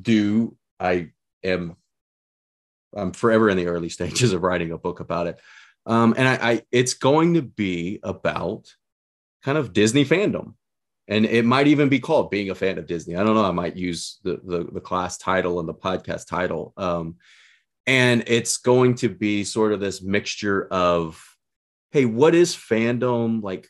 do 0.00 0.56
I 0.78 1.10
am 1.42 1.76
I'm 2.94 3.12
forever 3.12 3.48
in 3.48 3.56
the 3.56 3.66
early 3.66 3.88
stages 3.88 4.32
of 4.32 4.42
writing 4.42 4.72
a 4.72 4.78
book 4.78 5.00
about 5.00 5.26
it. 5.26 5.40
Um, 5.86 6.14
and 6.16 6.28
I, 6.28 6.52
I 6.52 6.62
it's 6.70 6.94
going 6.94 7.34
to 7.34 7.42
be 7.42 8.00
about 8.02 8.74
kind 9.42 9.58
of 9.58 9.72
Disney 9.72 10.04
fandom. 10.04 10.54
And 11.08 11.26
it 11.26 11.44
might 11.44 11.66
even 11.66 11.88
be 11.88 11.98
called 11.98 12.30
being 12.30 12.50
a 12.50 12.54
fan 12.54 12.78
of 12.78 12.86
Disney. 12.86 13.16
I 13.16 13.24
don't 13.24 13.34
know. 13.34 13.44
I 13.44 13.50
might 13.50 13.76
use 13.76 14.18
the 14.22 14.40
the, 14.44 14.64
the 14.64 14.80
class 14.80 15.18
title 15.18 15.60
and 15.60 15.68
the 15.68 15.74
podcast 15.74 16.26
title. 16.26 16.72
Um, 16.76 17.16
and 17.86 18.22
it's 18.26 18.58
going 18.58 18.94
to 18.96 19.08
be 19.08 19.44
sort 19.44 19.72
of 19.72 19.80
this 19.80 20.02
mixture 20.02 20.68
of 20.68 21.22
hey, 21.90 22.06
what 22.06 22.34
is 22.34 22.56
fandom? 22.56 23.42
Like, 23.42 23.68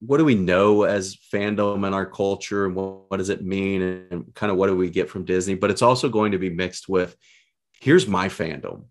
what 0.00 0.18
do 0.18 0.24
we 0.24 0.34
know 0.34 0.82
as 0.82 1.16
fandom 1.32 1.86
in 1.86 1.94
our 1.94 2.06
culture 2.06 2.66
and 2.66 2.74
what, 2.74 3.10
what 3.10 3.16
does 3.16 3.30
it 3.30 3.42
mean 3.42 4.06
and 4.10 4.34
kind 4.34 4.52
of 4.52 4.58
what 4.58 4.66
do 4.66 4.76
we 4.76 4.90
get 4.90 5.08
from 5.08 5.24
Disney? 5.24 5.54
But 5.54 5.70
it's 5.70 5.82
also 5.82 6.08
going 6.08 6.32
to 6.32 6.38
be 6.38 6.50
mixed 6.50 6.88
with 6.88 7.16
here's 7.80 8.06
my 8.06 8.28
fandom. 8.28 8.84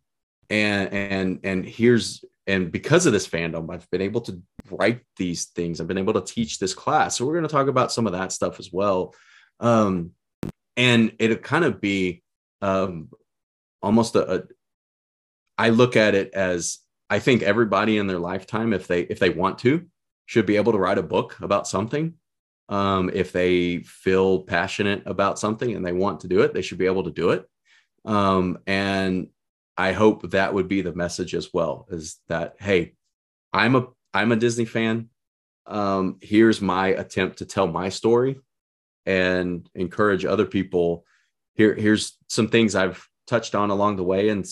And 0.49 0.91
and 0.91 1.39
and 1.43 1.65
here's 1.65 2.25
and 2.49 2.71
because 2.71 3.05
of 3.05 3.13
this 3.13 3.27
fandom, 3.27 3.71
I've 3.71 3.87
been 3.91 4.01
able 4.01 4.21
to 4.21 4.41
write 4.71 5.01
these 5.17 5.45
things. 5.45 5.79
I've 5.79 5.87
been 5.87 5.99
able 5.99 6.13
to 6.13 6.33
teach 6.33 6.57
this 6.57 6.73
class. 6.73 7.15
So 7.15 7.25
we're 7.25 7.33
going 7.33 7.47
to 7.47 7.49
talk 7.49 7.67
about 7.67 7.91
some 7.91 8.07
of 8.07 8.13
that 8.13 8.31
stuff 8.31 8.59
as 8.59 8.73
well. 8.73 9.13
Um, 9.59 10.11
and 10.75 11.13
it'll 11.19 11.37
kind 11.37 11.63
of 11.63 11.79
be 11.79 12.23
um, 12.63 13.09
almost 13.83 14.15
a, 14.15 14.35
a. 14.35 14.43
I 15.59 15.69
look 15.69 15.95
at 15.95 16.15
it 16.15 16.33
as 16.33 16.79
I 17.07 17.19
think 17.19 17.43
everybody 17.43 17.99
in 17.99 18.07
their 18.07 18.17
lifetime, 18.17 18.73
if 18.73 18.87
they 18.87 19.01
if 19.01 19.19
they 19.19 19.29
want 19.29 19.59
to, 19.59 19.85
should 20.25 20.47
be 20.47 20.55
able 20.55 20.71
to 20.71 20.79
write 20.79 20.97
a 20.97 21.03
book 21.03 21.37
about 21.41 21.67
something. 21.67 22.15
Um, 22.67 23.11
if 23.13 23.31
they 23.31 23.79
feel 23.79 24.39
passionate 24.43 25.03
about 25.05 25.37
something 25.37 25.75
and 25.75 25.85
they 25.85 25.93
want 25.93 26.21
to 26.21 26.27
do 26.27 26.41
it, 26.41 26.55
they 26.55 26.63
should 26.63 26.79
be 26.79 26.87
able 26.87 27.03
to 27.03 27.11
do 27.11 27.29
it. 27.31 27.45
Um, 28.05 28.57
and 28.65 29.27
I 29.79 29.93
hope 29.93 30.31
that 30.31 30.53
would 30.53 30.67
be 30.67 30.81
the 30.81 30.93
message 30.93 31.33
as 31.33 31.53
well. 31.53 31.87
Is 31.89 32.17
that 32.27 32.55
hey, 32.59 32.95
I'm 33.53 33.77
a 33.77 33.87
I'm 34.13 34.33
a 34.33 34.35
Disney 34.35 34.65
fan. 34.65 35.07
Um, 35.65 36.17
here's 36.21 36.59
my 36.59 36.87
attempt 36.87 37.37
to 37.37 37.45
tell 37.45 37.65
my 37.65 37.87
story 37.87 38.41
and 39.05 39.69
encourage 39.75 40.25
other 40.25 40.45
people. 40.45 41.05
Here, 41.53 41.73
here's 41.75 42.17
some 42.27 42.49
things 42.49 42.75
I've 42.75 43.07
touched 43.25 43.55
on 43.55 43.69
along 43.69 43.95
the 43.95 44.03
way, 44.03 44.27
and 44.27 44.45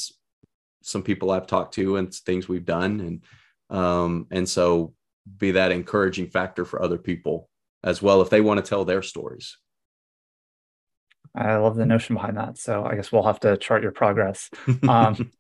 some 0.82 1.04
people 1.04 1.32
I've 1.32 1.48
talked 1.48 1.74
to 1.74 1.98
and 1.98 2.14
things 2.14 2.48
we've 2.48 2.66
done, 2.66 3.02
and 3.02 3.78
um, 3.78 4.28
and 4.32 4.48
so 4.48 4.94
be 5.38 5.52
that 5.52 5.74
encouraging 5.74 6.28
factor 6.28 6.64
for 6.64 6.82
other 6.82 6.98
people 6.98 7.50
as 7.84 8.02
well 8.02 8.22
if 8.22 8.30
they 8.30 8.40
want 8.40 8.64
to 8.64 8.70
tell 8.70 8.86
their 8.86 9.02
stories. 9.02 9.58
I 11.38 11.58
love 11.58 11.76
the 11.76 11.86
notion 11.86 12.16
behind 12.16 12.38
that. 12.38 12.58
So 12.58 12.84
I 12.84 12.96
guess 12.96 13.12
we'll 13.12 13.24
have 13.24 13.40
to 13.42 13.58
chart 13.58 13.84
your 13.84 13.92
progress. 13.92 14.50
Um, 14.88 15.32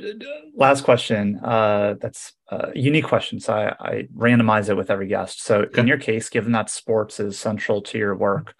last 0.54 0.84
question. 0.84 1.38
Uh, 1.42 1.94
that's 2.00 2.32
a 2.50 2.70
unique 2.74 3.04
question. 3.04 3.40
So 3.40 3.54
I, 3.54 3.74
I, 3.78 4.02
randomize 4.16 4.68
it 4.68 4.76
with 4.76 4.90
every 4.90 5.06
guest. 5.06 5.42
So 5.42 5.60
okay. 5.62 5.80
in 5.80 5.86
your 5.86 5.98
case, 5.98 6.28
given 6.28 6.52
that 6.52 6.70
sports 6.70 7.20
is 7.20 7.38
central 7.38 7.80
to 7.82 7.98
your 7.98 8.14
work, 8.14 8.54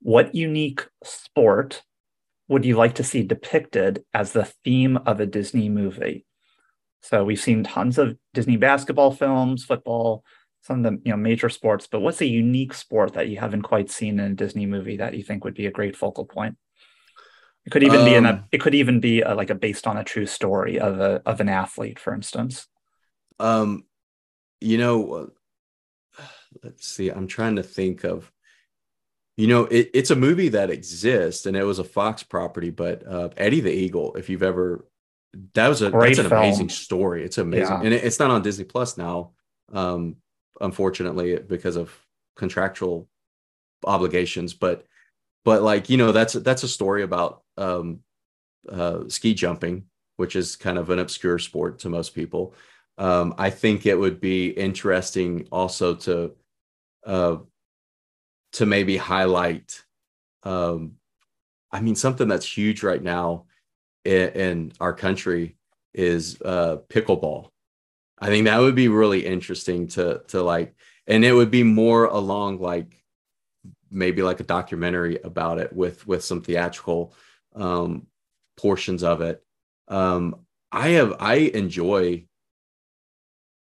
what 0.00 0.34
unique 0.34 0.86
sport 1.04 1.82
would 2.48 2.64
you 2.64 2.76
like 2.76 2.94
to 2.96 3.04
see 3.04 3.22
depicted 3.22 4.04
as 4.14 4.32
the 4.32 4.44
theme 4.64 4.96
of 4.98 5.20
a 5.20 5.26
Disney 5.26 5.68
movie? 5.68 6.26
So 7.02 7.24
we've 7.24 7.40
seen 7.40 7.64
tons 7.64 7.98
of 7.98 8.16
Disney 8.34 8.56
basketball 8.56 9.12
films, 9.12 9.64
football, 9.64 10.24
some 10.66 10.84
of 10.84 10.92
the 10.92 11.00
you 11.04 11.12
know 11.12 11.16
major 11.16 11.48
sports, 11.48 11.86
but 11.86 12.00
what's 12.00 12.20
a 12.20 12.26
unique 12.26 12.74
sport 12.74 13.12
that 13.14 13.28
you 13.28 13.38
haven't 13.38 13.62
quite 13.62 13.90
seen 13.90 14.18
in 14.18 14.32
a 14.32 14.34
Disney 14.34 14.66
movie 14.66 14.96
that 14.96 15.14
you 15.14 15.22
think 15.22 15.44
would 15.44 15.54
be 15.54 15.66
a 15.66 15.70
great 15.70 15.96
focal 15.96 16.24
point? 16.24 16.56
It 17.64 17.70
could 17.70 17.82
even 17.82 18.04
be 18.04 18.14
in 18.14 18.26
a. 18.26 18.30
Um, 18.30 18.44
It 18.52 18.60
could 18.60 18.74
even 18.74 19.00
be 19.00 19.22
a, 19.22 19.34
like 19.34 19.50
a 19.50 19.54
based 19.54 19.86
on 19.86 19.96
a 19.96 20.04
true 20.04 20.26
story 20.26 20.78
of 20.78 21.00
a 21.00 21.22
of 21.24 21.40
an 21.40 21.48
athlete, 21.48 21.98
for 21.98 22.14
instance. 22.14 22.66
Um, 23.38 23.84
you 24.60 24.78
know, 24.78 25.12
uh, 26.18 26.22
let's 26.62 26.88
see. 26.88 27.10
I'm 27.10 27.26
trying 27.26 27.56
to 27.56 27.62
think 27.62 28.04
of. 28.04 28.30
You 29.36 29.48
know, 29.48 29.64
it, 29.66 29.90
it's 29.92 30.10
a 30.10 30.16
movie 30.16 30.48
that 30.50 30.70
exists, 30.70 31.44
and 31.44 31.56
it 31.56 31.64
was 31.64 31.78
a 31.78 31.84
Fox 31.84 32.22
property. 32.22 32.70
But 32.70 33.06
uh, 33.06 33.28
Eddie 33.36 33.60
the 33.60 33.72
Eagle, 33.72 34.14
if 34.16 34.30
you've 34.30 34.42
ever, 34.42 34.86
that 35.54 35.68
was 35.68 35.82
a 35.82 35.90
Great 35.90 36.16
that's 36.16 36.20
an 36.20 36.30
film. 36.30 36.42
amazing 36.42 36.68
story. 36.70 37.22
It's 37.24 37.36
amazing, 37.38 37.66
Yeah. 37.66 37.82
and 37.82 37.92
it, 37.92 38.04
it's 38.04 38.18
not 38.18 38.30
on 38.30 38.42
Disney 38.42 38.64
Plus 38.64 38.96
now, 38.96 39.32
um, 39.72 40.16
unfortunately, 40.60 41.36
because 41.36 41.76
of 41.76 41.92
contractual 42.36 43.08
obligations. 43.84 44.54
But, 44.54 44.84
but 45.44 45.62
like 45.62 45.88
you 45.90 45.96
know, 45.96 46.12
that's 46.12 46.34
that's 46.34 46.62
a 46.62 46.68
story 46.68 47.02
about 47.02 47.42
um, 47.56 48.00
uh, 48.68 49.08
ski 49.08 49.34
jumping, 49.34 49.84
which 50.16 50.36
is 50.36 50.56
kind 50.56 50.78
of 50.78 50.90
an 50.90 50.98
obscure 50.98 51.38
sport 51.38 51.78
to 51.80 51.88
most 51.88 52.14
people. 52.14 52.54
Um, 52.98 53.34
I 53.38 53.50
think 53.50 53.86
it 53.86 53.94
would 53.94 54.20
be 54.20 54.48
interesting 54.48 55.46
also 55.52 55.94
to 55.94 56.34
uh, 57.04 57.36
to 58.52 58.66
maybe 58.66 58.96
highlight. 58.96 59.84
Um, 60.42 60.92
I 61.70 61.80
mean, 61.80 61.94
something 61.94 62.28
that's 62.28 62.56
huge 62.56 62.82
right 62.82 63.02
now 63.02 63.44
in, 64.04 64.28
in 64.30 64.72
our 64.80 64.92
country 64.92 65.56
is 65.92 66.40
uh, 66.42 66.78
pickleball. 66.88 67.50
I 68.18 68.28
think 68.28 68.46
that 68.46 68.60
would 68.60 68.74
be 68.74 68.88
really 68.88 69.26
interesting 69.26 69.88
to 69.88 70.22
to 70.28 70.42
like, 70.42 70.74
and 71.06 71.24
it 71.24 71.32
would 71.32 71.50
be 71.50 71.62
more 71.62 72.06
along 72.06 72.60
like 72.60 73.02
maybe 73.90 74.22
like 74.22 74.40
a 74.40 74.44
documentary 74.44 75.18
about 75.22 75.58
it 75.58 75.72
with 75.72 76.06
with 76.06 76.24
some 76.24 76.42
theatrical 76.42 77.14
um, 77.54 78.06
portions 78.56 79.02
of 79.02 79.20
it. 79.20 79.42
Um, 79.88 80.46
I 80.72 80.88
have 80.90 81.16
I 81.20 81.34
enjoy 81.34 82.26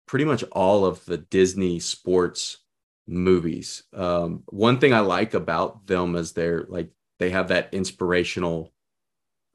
pretty 0.07 0.25
much 0.25 0.45
all 0.53 0.85
of 0.85 1.05
the 1.05 1.19
Disney 1.19 1.81
sports 1.81 2.59
movies. 3.07 3.83
Um, 3.93 4.43
one 4.47 4.79
thing 4.79 4.93
I 4.93 5.01
like 5.01 5.35
about 5.35 5.87
them 5.87 6.17
is 6.17 6.33
they're 6.33 6.65
like 6.69 6.91
they 7.19 7.31
have 7.31 7.49
that 7.49 7.73
inspirational 7.73 8.73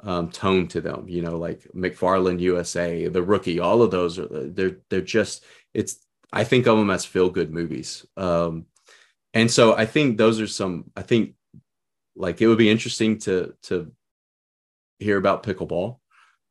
um, 0.04 0.30
tone 0.30 0.68
to 0.70 0.82
them. 0.82 1.06
You 1.08 1.22
know, 1.22 1.38
like 1.38 1.68
McFarland 1.76 2.40
USA, 2.40 3.08
The 3.08 3.24
Rookie, 3.24 3.60
all 3.60 3.82
of 3.82 3.92
those 3.92 4.20
are 4.20 4.28
they're 4.28 4.78
they're 4.90 5.02
just 5.02 5.44
it's. 5.74 6.00
I 6.34 6.46
think 6.46 6.66
of 6.66 6.78
them 6.78 6.90
as 6.90 7.04
feel 7.04 7.30
good 7.30 7.52
movies. 7.52 8.06
Um, 8.16 8.66
and 9.34 9.52
so 9.52 9.76
I 9.76 9.86
think 9.86 10.18
those 10.18 10.40
are 10.40 10.48
some. 10.48 10.92
I 10.96 11.02
think 11.02 11.36
like 12.16 12.42
it 12.42 12.48
would 12.48 12.58
be 12.58 12.70
interesting 12.70 13.18
to 13.20 13.54
to 13.64 13.92
hear 15.00 15.18
about 15.18 15.44
pickleball. 15.44 15.98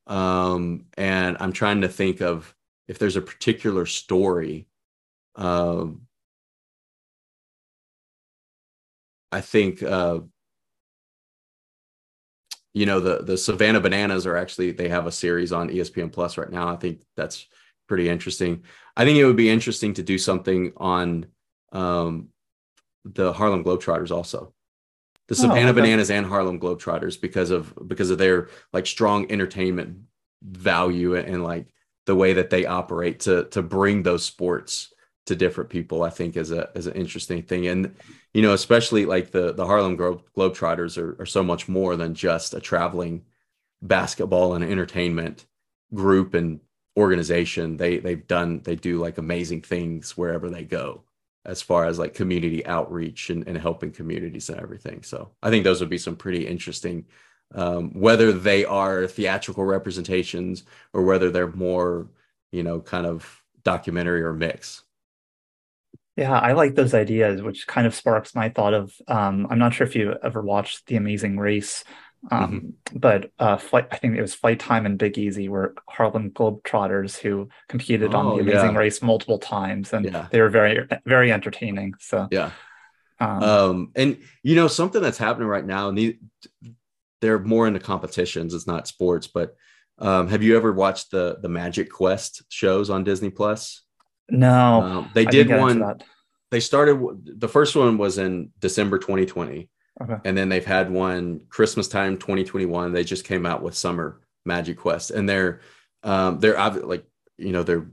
Um, 0.06 0.86
and 0.96 1.36
I'm 1.40 1.52
trying 1.52 1.82
to 1.82 1.88
think 1.88 2.20
of 2.20 2.54
if 2.88 2.98
there's 2.98 3.16
a 3.16 3.22
particular 3.22 3.86
story. 3.86 4.66
Um, 5.36 6.02
I 9.32 9.40
think 9.40 9.82
uh, 9.82 10.20
you 12.72 12.86
know 12.86 13.00
the 13.00 13.22
the 13.22 13.36
Savannah 13.36 13.80
Bananas 13.80 14.26
are 14.26 14.36
actually 14.36 14.72
they 14.72 14.88
have 14.88 15.06
a 15.06 15.12
series 15.12 15.52
on 15.52 15.70
ESPN 15.70 16.12
Plus 16.12 16.38
right 16.38 16.50
now. 16.50 16.68
I 16.68 16.76
think 16.76 17.02
that's 17.16 17.46
pretty 17.88 18.08
interesting. 18.08 18.64
I 18.96 19.04
think 19.04 19.18
it 19.18 19.24
would 19.24 19.36
be 19.36 19.50
interesting 19.50 19.94
to 19.94 20.02
do 20.02 20.18
something 20.18 20.72
on 20.76 21.26
um, 21.72 22.28
the 23.04 23.32
Harlem 23.32 23.64
Globetrotters 23.64 24.10
also. 24.10 24.54
The 25.28 25.34
Oh, 25.34 25.42
Savannah 25.42 25.70
okay. 25.70 25.80
Bananas 25.80 26.10
and 26.10 26.26
Harlem 26.26 26.60
Globetrotters 26.60 27.20
because 27.20 27.50
of 27.50 27.72
because 27.86 28.10
of 28.10 28.18
their 28.18 28.48
like 28.72 28.86
strong 28.86 29.30
entertainment 29.30 29.98
value 30.42 31.16
and 31.16 31.44
like 31.44 31.72
the 32.06 32.16
way 32.16 32.32
that 32.34 32.50
they 32.50 32.66
operate 32.66 33.20
to 33.20 33.44
to 33.50 33.62
bring 33.62 34.02
those 34.02 34.24
sports 34.24 34.92
to 35.30 35.36
different 35.36 35.70
people 35.70 36.02
i 36.02 36.10
think 36.10 36.36
is 36.36 36.50
a 36.50 36.68
is 36.74 36.86
an 36.86 36.94
interesting 36.94 37.42
thing. 37.42 37.66
And 37.68 37.94
you 38.34 38.42
know 38.42 38.52
especially 38.52 39.06
like 39.06 39.30
the 39.30 39.52
the 39.52 39.64
harlem 39.64 39.96
Glo- 39.96 40.24
globetrotters 40.36 40.98
are, 40.98 41.20
are 41.22 41.26
so 41.26 41.42
much 41.42 41.68
more 41.68 41.96
than 41.96 42.14
just 42.14 42.52
a 42.52 42.60
traveling 42.60 43.22
basketball 43.80 44.54
and 44.54 44.64
entertainment 44.64 45.46
group 45.94 46.34
and 46.34 46.60
organization. 46.96 47.76
They 47.76 47.98
they've 47.98 48.26
done 48.26 48.60
they 48.64 48.76
do 48.76 48.98
like 48.98 49.18
amazing 49.18 49.62
things 49.62 50.16
wherever 50.16 50.50
they 50.50 50.64
go 50.64 51.04
as 51.46 51.62
far 51.62 51.86
as 51.86 51.98
like 51.98 52.12
community 52.12 52.66
outreach 52.66 53.30
and, 53.30 53.46
and 53.48 53.56
helping 53.56 53.92
communities 53.92 54.50
and 54.50 54.60
everything. 54.60 55.02
So 55.02 55.30
i 55.42 55.50
think 55.50 55.64
those 55.64 55.80
would 55.80 55.88
be 55.90 55.98
some 55.98 56.16
pretty 56.16 56.46
interesting 56.46 57.06
um, 57.52 57.90
whether 57.94 58.32
they 58.32 58.64
are 58.64 59.06
theatrical 59.06 59.64
representations 59.64 60.64
or 60.92 61.02
whether 61.02 61.30
they're 61.30 61.52
more 61.52 62.08
you 62.52 62.62
know 62.62 62.80
kind 62.80 63.06
of 63.06 63.42
documentary 63.62 64.22
or 64.22 64.32
mix 64.32 64.82
Yeah, 66.20 66.38
I 66.38 66.52
like 66.52 66.74
those 66.74 66.92
ideas, 66.92 67.40
which 67.40 67.66
kind 67.66 67.86
of 67.86 67.94
sparks 67.94 68.34
my 68.34 68.50
thought 68.50 68.74
of 68.74 68.92
um, 69.08 69.46
I'm 69.48 69.58
not 69.58 69.72
sure 69.72 69.86
if 69.86 69.96
you 69.96 70.14
ever 70.22 70.42
watched 70.42 70.86
The 70.86 70.96
Amazing 70.96 71.38
Race, 71.38 71.82
um, 72.30 72.74
but 72.94 73.30
uh, 73.38 73.56
flight, 73.56 73.86
I 73.90 73.96
think 73.96 74.18
it 74.18 74.20
was 74.20 74.34
Flight 74.34 74.60
Time 74.60 74.84
and 74.84 74.98
Big 74.98 75.16
Easy 75.16 75.48
were 75.48 75.74
Harlem 75.88 76.30
Globetrotters 76.32 77.16
who 77.16 77.48
competed 77.70 78.14
on 78.14 78.26
Oh, 78.26 78.34
The 78.34 78.42
Amazing 78.42 78.72
yeah. 78.72 78.78
Race 78.78 79.00
multiple 79.00 79.38
times, 79.38 79.94
and 79.94 80.04
Yeah. 80.04 80.26
they 80.30 80.42
were 80.42 80.50
very, 80.50 80.86
very 81.06 81.32
entertaining. 81.32 81.94
So, 81.98 82.28
yeah 82.30 82.50
um, 83.18 83.42
um 83.42 83.92
and 83.96 84.18
you 84.42 84.56
know 84.56 84.68
something 84.68 85.02
that's 85.02 85.18
happening 85.18 85.48
right 85.48 85.64
now 85.64 85.88
and 85.88 85.96
the, 85.96 86.18
they're 87.20 87.38
more 87.38 87.66
into 87.66 87.80
competitions 87.80 88.54
it's 88.54 88.66
not 88.66 88.88
sports 88.88 89.26
but 89.26 89.54
um 89.98 90.28
have 90.28 90.42
you 90.42 90.56
ever 90.56 90.72
watched 90.72 91.10
the 91.10 91.38
the 91.42 91.48
magic 91.48 91.90
quest 91.90 92.42
shows 92.48 92.88
on 92.88 93.04
disney 93.04 93.28
plus 93.28 93.82
no, 94.30 94.82
um, 94.82 95.10
they 95.14 95.24
did 95.24 95.48
didn't 95.48 95.48
get 95.48 95.70
into 95.70 95.84
one 95.84 96.00
they 96.50 96.60
started 96.60 96.98
the 97.38 97.48
first 97.48 97.76
one 97.76 97.98
was 97.98 98.18
in 98.18 98.50
december 98.60 98.98
2020 98.98 99.68
Okay. 100.02 100.16
and 100.24 100.34
then 100.36 100.48
they've 100.48 100.64
had 100.64 100.90
one 100.90 101.42
christmas 101.50 101.86
time 101.86 102.16
2021 102.16 102.92
they 102.92 103.04
just 103.04 103.24
came 103.24 103.44
out 103.44 103.62
with 103.62 103.74
summer 103.74 104.20
magic 104.44 104.78
quest. 104.78 105.10
And 105.10 105.28
they're 105.28 105.60
um 106.02 106.38
they're 106.40 106.56
like 106.56 107.04
you 107.36 107.52
know 107.52 107.62
they're 107.62 107.86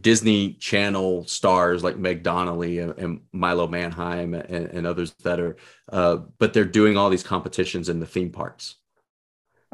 disney 0.00 0.54
channel 0.54 1.26
stars 1.26 1.84
like 1.84 1.98
meg 1.98 2.22
donnelly 2.22 2.78
and, 2.78 2.98
and 2.98 3.20
milo 3.32 3.66
manheim 3.66 4.32
and, 4.32 4.66
and 4.66 4.86
others 4.86 5.14
that 5.22 5.38
are 5.38 5.56
uh 5.92 6.16
but 6.38 6.54
they're 6.54 6.64
doing 6.64 6.96
all 6.96 7.10
these 7.10 7.22
competitions 7.22 7.90
in 7.90 8.00
the 8.00 8.06
theme 8.06 8.30
parks 8.30 8.76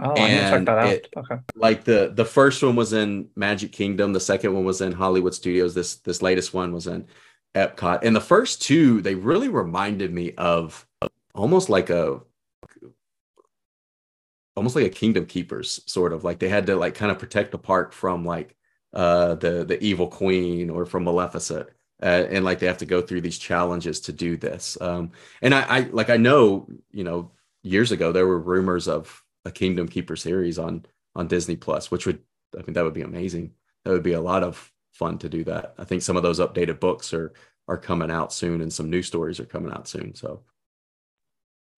Oh, 0.03 0.15
I 0.17 0.29
need 0.29 0.41
to 0.41 0.51
check 0.51 0.53
and 0.55 0.69
that 0.69 0.79
out. 0.79 0.89
it- 0.89 1.09
okay. 1.17 1.37
like 1.55 1.85
the 1.85 2.13
the 2.15 2.25
first 2.25 2.63
one 2.63 2.75
was 2.77 2.93
in 2.93 3.29
magic 3.37 3.73
kingdom 3.73 4.13
the 4.13 4.21
second 4.21 4.55
one 4.55 4.65
was 4.65 4.81
in 4.81 4.93
hollywood 4.93 5.35
studios 5.35 5.75
this 5.75 5.97
this 5.97 6.23
latest 6.23 6.55
one 6.55 6.73
was 6.73 6.87
in 6.87 7.07
epcot 7.55 8.01
and 8.03 8.15
the 8.17 8.21
first 8.21 8.63
two 8.63 9.01
they 9.03 9.15
really 9.15 9.49
reminded 9.49 10.13
me 10.13 10.33
of 10.39 10.87
almost 11.35 11.69
like 11.69 11.91
a 11.91 12.21
almost 14.57 14.77
like 14.77 14.87
a 14.87 14.91
kingdom 14.91 15.27
keepers 15.27 15.81
sort 15.87 16.13
of 16.13 16.25
like 16.25 16.39
they 16.39 16.49
had 16.49 16.67
to 16.67 16.77
like 16.77 16.95
kind 16.95 17.11
of 17.11 17.19
protect 17.19 17.51
the 17.53 17.59
park 17.59 17.93
from 17.93 18.25
like 18.25 18.57
uh 18.93 19.35
the 19.37 19.65
the 19.65 19.83
evil 19.83 20.09
queen 20.09 20.71
or 20.71 20.85
from 20.85 21.05
maleficent 21.05 21.69
uh, 22.03 22.07
and 22.31 22.45
like 22.45 22.59
they 22.59 22.67
have 22.67 22.79
to 22.79 22.87
go 22.87 23.01
through 23.03 23.21
these 23.21 23.39
challenges 23.39 24.01
to 24.01 24.13
do 24.13 24.37
this 24.37 24.77
um 24.81 25.13
and 25.43 25.55
I, 25.55 25.61
I 25.63 25.81
like 25.93 26.11
i 26.11 26.17
know 26.17 26.67
you 26.91 27.05
know 27.05 27.31
years 27.63 27.93
ago 27.93 28.11
there 28.13 28.27
were 28.27 28.39
rumors 28.39 28.89
of 28.89 29.23
a 29.45 29.51
kingdom 29.51 29.89
keeper 29.89 30.17
series 30.17 30.59
on 30.59 30.85
on 31.15 31.27
disney 31.27 31.57
plus 31.57 31.91
which 31.91 32.07
would 32.07 32.21
i 32.59 32.63
mean 32.63 32.75
that 32.75 32.85
would 32.85 32.95
be 32.95 33.03
amazing. 33.03 33.53
That 33.85 33.93
would 33.93 34.03
be 34.03 34.13
a 34.13 34.21
lot 34.21 34.43
of 34.43 34.71
fun 34.93 35.19
to 35.19 35.29
do 35.29 35.45
that. 35.45 35.75
I 35.79 35.85
think 35.85 36.03
some 36.03 36.17
of 36.17 36.23
those 36.23 36.41
updated 36.41 36.81
books 36.81 37.13
are 37.15 37.33
are 37.69 37.79
coming 37.79 38.11
out 38.11 38.33
soon 38.33 38.61
and 38.61 38.73
some 38.73 38.91
new 38.91 39.03
stories 39.03 39.39
are 39.39 39.47
coming 39.47 39.73
out 39.73 39.89
soon. 39.89 40.15
So 40.15 40.43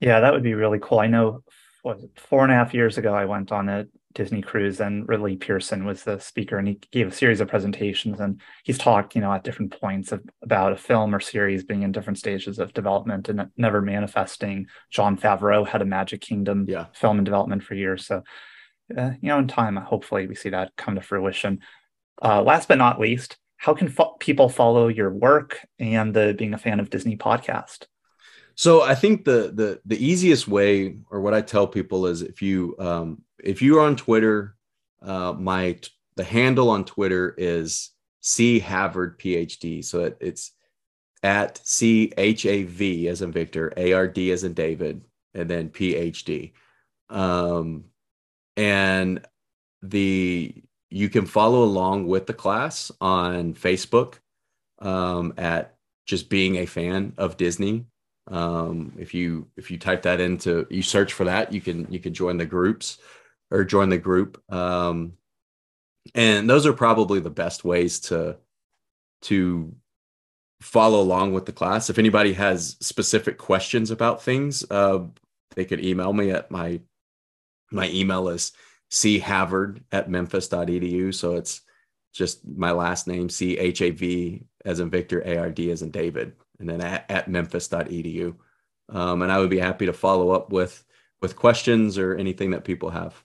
Yeah, 0.00 0.20
that 0.20 0.32
would 0.32 0.42
be 0.42 0.54
really 0.54 0.78
cool. 0.80 1.00
I 1.00 1.06
know 1.06 1.42
what 1.82 2.00
four 2.16 2.42
and 2.44 2.52
a 2.52 2.54
half 2.54 2.74
years 2.74 2.98
ago, 2.98 3.14
I 3.14 3.26
went 3.26 3.52
on 3.52 3.68
a 3.68 3.86
Disney 4.14 4.42
cruise 4.42 4.80
and 4.80 5.08
Ridley 5.08 5.36
Pearson 5.36 5.84
was 5.84 6.04
the 6.04 6.18
speaker 6.18 6.58
and 6.58 6.68
he 6.68 6.78
gave 6.90 7.08
a 7.08 7.12
series 7.12 7.40
of 7.40 7.48
presentations 7.48 8.20
and 8.20 8.40
he's 8.64 8.78
talked, 8.78 9.14
you 9.14 9.20
know, 9.20 9.32
at 9.32 9.44
different 9.44 9.78
points 9.80 10.12
of, 10.12 10.22
about 10.42 10.72
a 10.72 10.76
film 10.76 11.14
or 11.14 11.20
series 11.20 11.64
being 11.64 11.82
in 11.82 11.92
different 11.92 12.18
stages 12.18 12.58
of 12.58 12.72
development 12.74 13.28
and 13.28 13.48
never 13.56 13.80
manifesting. 13.80 14.66
Jon 14.90 15.16
Favreau 15.16 15.66
had 15.66 15.82
a 15.82 15.86
Magic 15.86 16.20
Kingdom 16.20 16.66
Yeah. 16.68 16.86
film 16.94 17.18
in 17.18 17.24
development 17.24 17.62
for 17.62 17.74
years. 17.74 18.06
So, 18.06 18.22
uh, 18.96 19.12
you 19.20 19.28
know, 19.28 19.38
in 19.38 19.48
time, 19.48 19.76
hopefully 19.76 20.26
we 20.26 20.34
see 20.34 20.50
that 20.50 20.72
come 20.76 20.94
to 20.96 21.00
fruition. 21.00 21.60
Uh, 22.22 22.42
last 22.42 22.68
but 22.68 22.78
not 22.78 23.00
least, 23.00 23.36
how 23.56 23.74
can 23.74 23.88
fo- 23.88 24.16
people 24.18 24.48
follow 24.48 24.88
your 24.88 25.10
work 25.10 25.58
and 25.78 26.12
the 26.12 26.34
Being 26.36 26.54
a 26.54 26.58
Fan 26.58 26.80
of 26.80 26.90
Disney 26.90 27.16
podcast? 27.16 27.86
So 28.54 28.82
I 28.82 28.94
think 28.94 29.24
the 29.24 29.52
the 29.54 29.80
the 29.84 30.04
easiest 30.04 30.46
way, 30.48 30.96
or 31.10 31.20
what 31.20 31.34
I 31.34 31.40
tell 31.40 31.66
people, 31.66 32.06
is 32.06 32.22
if 32.22 32.42
you 32.42 32.76
um, 32.78 33.22
if 33.42 33.62
you're 33.62 33.80
on 33.80 33.96
Twitter, 33.96 34.56
uh, 35.00 35.32
my 35.32 35.78
the 36.16 36.24
handle 36.24 36.70
on 36.70 36.84
Twitter 36.84 37.34
is 37.38 37.90
C 38.20 38.60
Havard 38.60 39.18
PhD. 39.18 39.84
So 39.84 40.04
it, 40.04 40.16
it's 40.20 40.52
at 41.22 41.60
C 41.66 42.12
H 42.16 42.46
A 42.46 42.64
V 42.64 43.08
as 43.08 43.22
in 43.22 43.32
Victor, 43.32 43.72
A 43.76 43.92
R 43.92 44.06
D 44.08 44.30
as 44.32 44.44
in 44.44 44.54
David, 44.54 45.02
and 45.34 45.48
then 45.48 45.70
PhD. 45.70 46.52
Um, 47.08 47.84
and 48.56 49.24
the 49.82 50.54
you 50.90 51.08
can 51.08 51.26
follow 51.26 51.62
along 51.62 52.06
with 52.06 52.26
the 52.26 52.34
class 52.34 52.92
on 53.00 53.54
Facebook 53.54 54.16
um, 54.78 55.32
at 55.38 55.76
just 56.04 56.28
being 56.28 56.56
a 56.56 56.66
fan 56.66 57.14
of 57.16 57.36
Disney. 57.36 57.86
Um, 58.28 58.92
if 58.98 59.14
you 59.14 59.48
if 59.56 59.70
you 59.70 59.78
type 59.78 60.02
that 60.02 60.20
into 60.20 60.66
you 60.70 60.82
search 60.82 61.12
for 61.12 61.24
that, 61.24 61.52
you 61.52 61.60
can 61.60 61.90
you 61.90 61.98
can 61.98 62.14
join 62.14 62.36
the 62.36 62.46
groups 62.46 62.98
or 63.50 63.64
join 63.64 63.88
the 63.88 63.98
group. 63.98 64.42
Um, 64.52 65.14
and 66.14 66.48
those 66.48 66.66
are 66.66 66.72
probably 66.72 67.20
the 67.20 67.30
best 67.30 67.64
ways 67.64 68.00
to 68.00 68.36
to 69.22 69.74
follow 70.60 71.00
along 71.00 71.32
with 71.32 71.46
the 71.46 71.52
class. 71.52 71.90
If 71.90 71.98
anybody 71.98 72.32
has 72.34 72.76
specific 72.80 73.38
questions 73.38 73.90
about 73.90 74.22
things, 74.22 74.64
uh, 74.70 75.00
they 75.54 75.64
could 75.64 75.84
email 75.84 76.12
me 76.12 76.30
at 76.30 76.50
my 76.50 76.80
my 77.70 77.88
email 77.88 78.28
is 78.28 78.52
chavard 78.90 79.82
at 79.90 80.10
memphis.edu. 80.10 81.14
So 81.14 81.36
it's 81.36 81.62
just 82.12 82.46
my 82.46 82.72
last 82.72 83.06
name, 83.06 83.28
C 83.28 83.58
H 83.58 83.80
A 83.80 83.90
V 83.90 84.42
as 84.64 84.80
in 84.80 84.90
Victor, 84.90 85.22
A 85.26 85.38
R 85.38 85.50
D 85.50 85.70
as 85.70 85.82
in 85.82 85.90
David, 85.90 86.34
and 86.58 86.68
then 86.68 86.80
at, 86.80 87.10
at 87.10 87.28
memphis.edu. 87.28 88.36
Um, 88.88 89.22
and 89.22 89.32
I 89.32 89.38
would 89.38 89.50
be 89.50 89.58
happy 89.58 89.86
to 89.86 89.92
follow 89.92 90.30
up 90.30 90.52
with 90.52 90.84
with 91.20 91.36
questions 91.36 91.98
or 91.98 92.16
anything 92.16 92.50
that 92.50 92.64
people 92.64 92.90
have. 92.90 93.22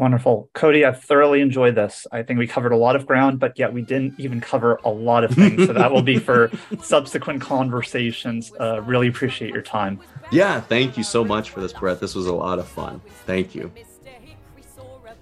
Wonderful. 0.00 0.48
Cody, 0.54 0.86
I 0.86 0.92
thoroughly 0.92 1.42
enjoyed 1.42 1.74
this. 1.74 2.06
I 2.10 2.22
think 2.22 2.38
we 2.38 2.46
covered 2.46 2.72
a 2.72 2.76
lot 2.76 2.96
of 2.96 3.06
ground, 3.06 3.38
but 3.38 3.58
yet 3.58 3.72
we 3.72 3.82
didn't 3.82 4.18
even 4.18 4.40
cover 4.40 4.80
a 4.82 4.88
lot 4.88 5.24
of 5.24 5.30
things. 5.32 5.66
so 5.66 5.74
that 5.74 5.90
will 5.90 6.02
be 6.02 6.18
for 6.18 6.50
subsequent 6.82 7.42
conversations. 7.42 8.50
Uh, 8.58 8.80
really 8.80 9.08
appreciate 9.08 9.52
your 9.52 9.62
time. 9.62 10.00
Yeah, 10.32 10.60
thank 10.60 10.96
you 10.96 11.04
so 11.04 11.22
much 11.22 11.50
for 11.50 11.60
this, 11.60 11.74
Brett. 11.74 12.00
This 12.00 12.14
was 12.14 12.26
a 12.26 12.34
lot 12.34 12.58
of 12.58 12.66
fun. 12.66 13.02
Thank 13.26 13.54
you. 13.54 13.70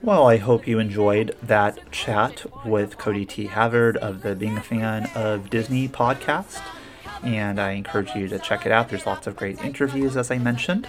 Well, 0.00 0.28
I 0.28 0.36
hope 0.36 0.68
you 0.68 0.78
enjoyed 0.78 1.34
that 1.42 1.90
chat 1.90 2.46
with 2.64 2.98
Cody 2.98 3.26
T. 3.26 3.46
Havard 3.46 3.96
of 3.96 4.22
the 4.22 4.36
Being 4.36 4.56
a 4.56 4.62
Fan 4.62 5.10
of 5.16 5.50
Disney 5.50 5.88
podcast. 5.88 6.62
And 7.24 7.60
I 7.60 7.72
encourage 7.72 8.14
you 8.14 8.28
to 8.28 8.38
check 8.38 8.64
it 8.64 8.70
out. 8.70 8.90
There's 8.90 9.06
lots 9.06 9.26
of 9.26 9.34
great 9.34 9.58
interviews, 9.64 10.16
as 10.16 10.30
I 10.30 10.38
mentioned. 10.38 10.86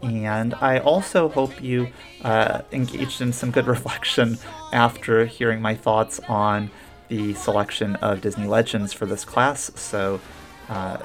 And 0.00 0.54
I 0.54 0.78
also 0.78 1.28
hope 1.28 1.62
you 1.62 1.88
uh, 2.22 2.62
engaged 2.72 3.20
in 3.20 3.34
some 3.34 3.50
good 3.50 3.66
reflection 3.76 4.38
after 4.72 5.26
hearing 5.26 5.60
my 5.60 5.74
thoughts 5.74 6.18
on 6.20 6.70
the 7.08 7.34
selection 7.34 7.96
of 7.96 8.22
Disney 8.22 8.46
Legends 8.46 8.94
for 8.94 9.04
this 9.04 9.26
class. 9.26 9.70
So, 9.78 10.22
uh, 10.70 10.96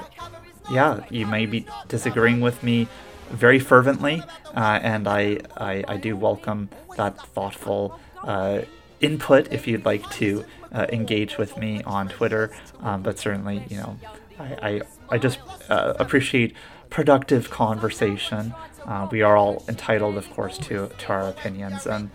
yeah, 0.70 1.04
you 1.10 1.26
may 1.26 1.44
be 1.44 1.66
disagreeing 1.88 2.40
with 2.40 2.62
me 2.62 2.88
very 3.30 3.58
fervently, 3.58 4.22
uh, 4.54 4.80
and 4.82 5.08
I, 5.08 5.40
I, 5.56 5.84
I, 5.86 5.96
do 5.96 6.16
welcome 6.16 6.68
that 6.96 7.16
thoughtful 7.28 7.98
uh, 8.22 8.62
input 9.00 9.52
if 9.52 9.66
you'd 9.66 9.84
like 9.84 10.08
to 10.12 10.44
uh, 10.72 10.86
engage 10.92 11.38
with 11.38 11.56
me 11.56 11.82
on 11.84 12.08
Twitter. 12.08 12.54
Um, 12.80 13.02
but 13.02 13.18
certainly, 13.18 13.64
you 13.68 13.76
know, 13.76 13.98
I, 14.38 14.44
I, 14.44 14.80
I 15.10 15.18
just 15.18 15.38
uh, 15.68 15.94
appreciate 15.98 16.54
productive 16.90 17.50
conversation. 17.50 18.54
Uh, 18.84 19.08
we 19.10 19.22
are 19.22 19.36
all 19.36 19.64
entitled, 19.68 20.16
of 20.16 20.30
course, 20.30 20.58
to 20.58 20.88
to 20.88 21.12
our 21.12 21.28
opinions, 21.28 21.86
and 21.86 22.10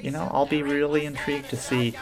you 0.00 0.10
know, 0.10 0.28
I'll 0.32 0.46
be 0.46 0.62
really 0.62 1.06
intrigued 1.06 1.50
to 1.50 1.56
see 1.56 1.94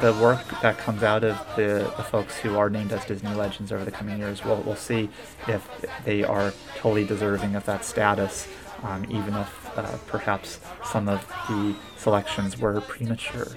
the 0.00 0.12
work 0.14 0.44
that 0.62 0.78
comes 0.78 1.02
out 1.02 1.24
of 1.24 1.36
the, 1.56 1.92
the 1.96 2.02
folks 2.02 2.36
who 2.38 2.56
are 2.56 2.70
named 2.70 2.92
as 2.92 3.04
Disney 3.04 3.34
legends 3.34 3.72
over 3.72 3.84
the 3.84 3.90
coming 3.90 4.18
years. 4.18 4.44
We'll 4.44 4.62
we'll 4.62 4.76
see 4.76 5.08
if 5.46 5.68
they 6.04 6.22
are 6.24 6.52
totally 6.76 7.04
deserving 7.04 7.56
of 7.56 7.64
that 7.64 7.84
status, 7.84 8.46
um, 8.82 9.04
even 9.10 9.34
if 9.34 9.78
uh, 9.78 9.96
perhaps 10.06 10.60
some 10.84 11.08
of 11.08 11.26
the 11.48 11.74
selections 11.96 12.58
were 12.58 12.80
premature. 12.80 13.48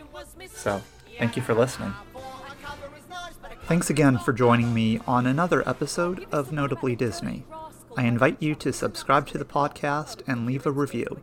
So, 0.50 0.82
thank 1.18 1.36
you 1.36 1.42
for 1.42 1.54
listening. 1.54 1.94
Thanks 3.66 3.90
again 3.90 4.18
for 4.18 4.34
joining 4.34 4.74
me 4.74 5.00
on 5.08 5.26
another 5.26 5.68
episode 5.68 6.26
of 6.32 6.52
Notably 6.52 6.96
Disney. 6.96 7.44
I 7.98 8.06
invite 8.06 8.42
you 8.42 8.56
to 8.56 8.74
subscribe 8.74 9.28
to 9.28 9.38
the 9.38 9.46
podcast 9.46 10.22
and 10.28 10.46
leave 10.46 10.66
a 10.66 10.72
review. 10.72 11.22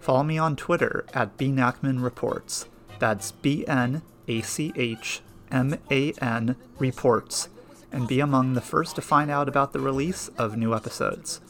Follow 0.00 0.22
me 0.22 0.38
on 0.38 0.56
Twitter 0.56 1.04
at 1.14 1.36
bnachman 1.36 2.02
reports. 2.02 2.66
That's 2.98 3.32
B 3.32 3.66
N 3.66 4.02
A 4.28 4.42
C 4.42 4.72
H 4.76 5.20
M 5.50 5.78
A 5.90 6.12
N 6.20 6.56
reports, 6.78 7.48
and 7.90 8.06
be 8.06 8.20
among 8.20 8.54
the 8.54 8.60
first 8.60 8.94
to 8.96 9.02
find 9.02 9.30
out 9.30 9.48
about 9.48 9.72
the 9.72 9.80
release 9.80 10.28
of 10.38 10.56
new 10.56 10.74
episodes. 10.74 11.40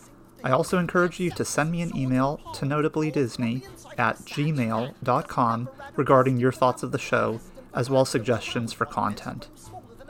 I 0.45 0.53
also 0.53 0.79
encourage 0.79 1.19
you 1.19 1.31
to 1.33 1.45
send 1.45 1.73
me 1.73 1.83
an 1.83 1.97
email 1.97 2.41
to 2.55 2.65
notablydisney 2.65 3.67
at 3.99 4.19
gmail.com 4.19 5.69
regarding 5.97 6.39
your 6.39 6.53
thoughts 6.53 6.83
of 6.85 6.93
the 6.93 6.99
show, 6.99 7.41
as 7.75 7.91
well 7.91 8.03
as 8.03 8.09
suggestions 8.09 8.73
for 8.73 8.87
content. 8.87 9.49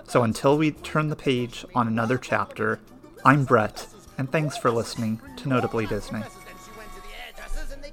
So 0.05 0.23
until 0.23 0.59
we 0.59 0.71
turn 0.73 1.09
the 1.09 1.17
page 1.17 1.65
on 1.75 1.89
another 1.89 2.19
chapter, 2.19 2.79
I'm 3.25 3.45
Brett 3.45 3.87
and 4.19 4.31
thanks 4.31 4.57
for 4.57 4.71
listening 4.71 5.21
to 5.37 5.49
Notably 5.49 5.87
Disney. 5.87 6.23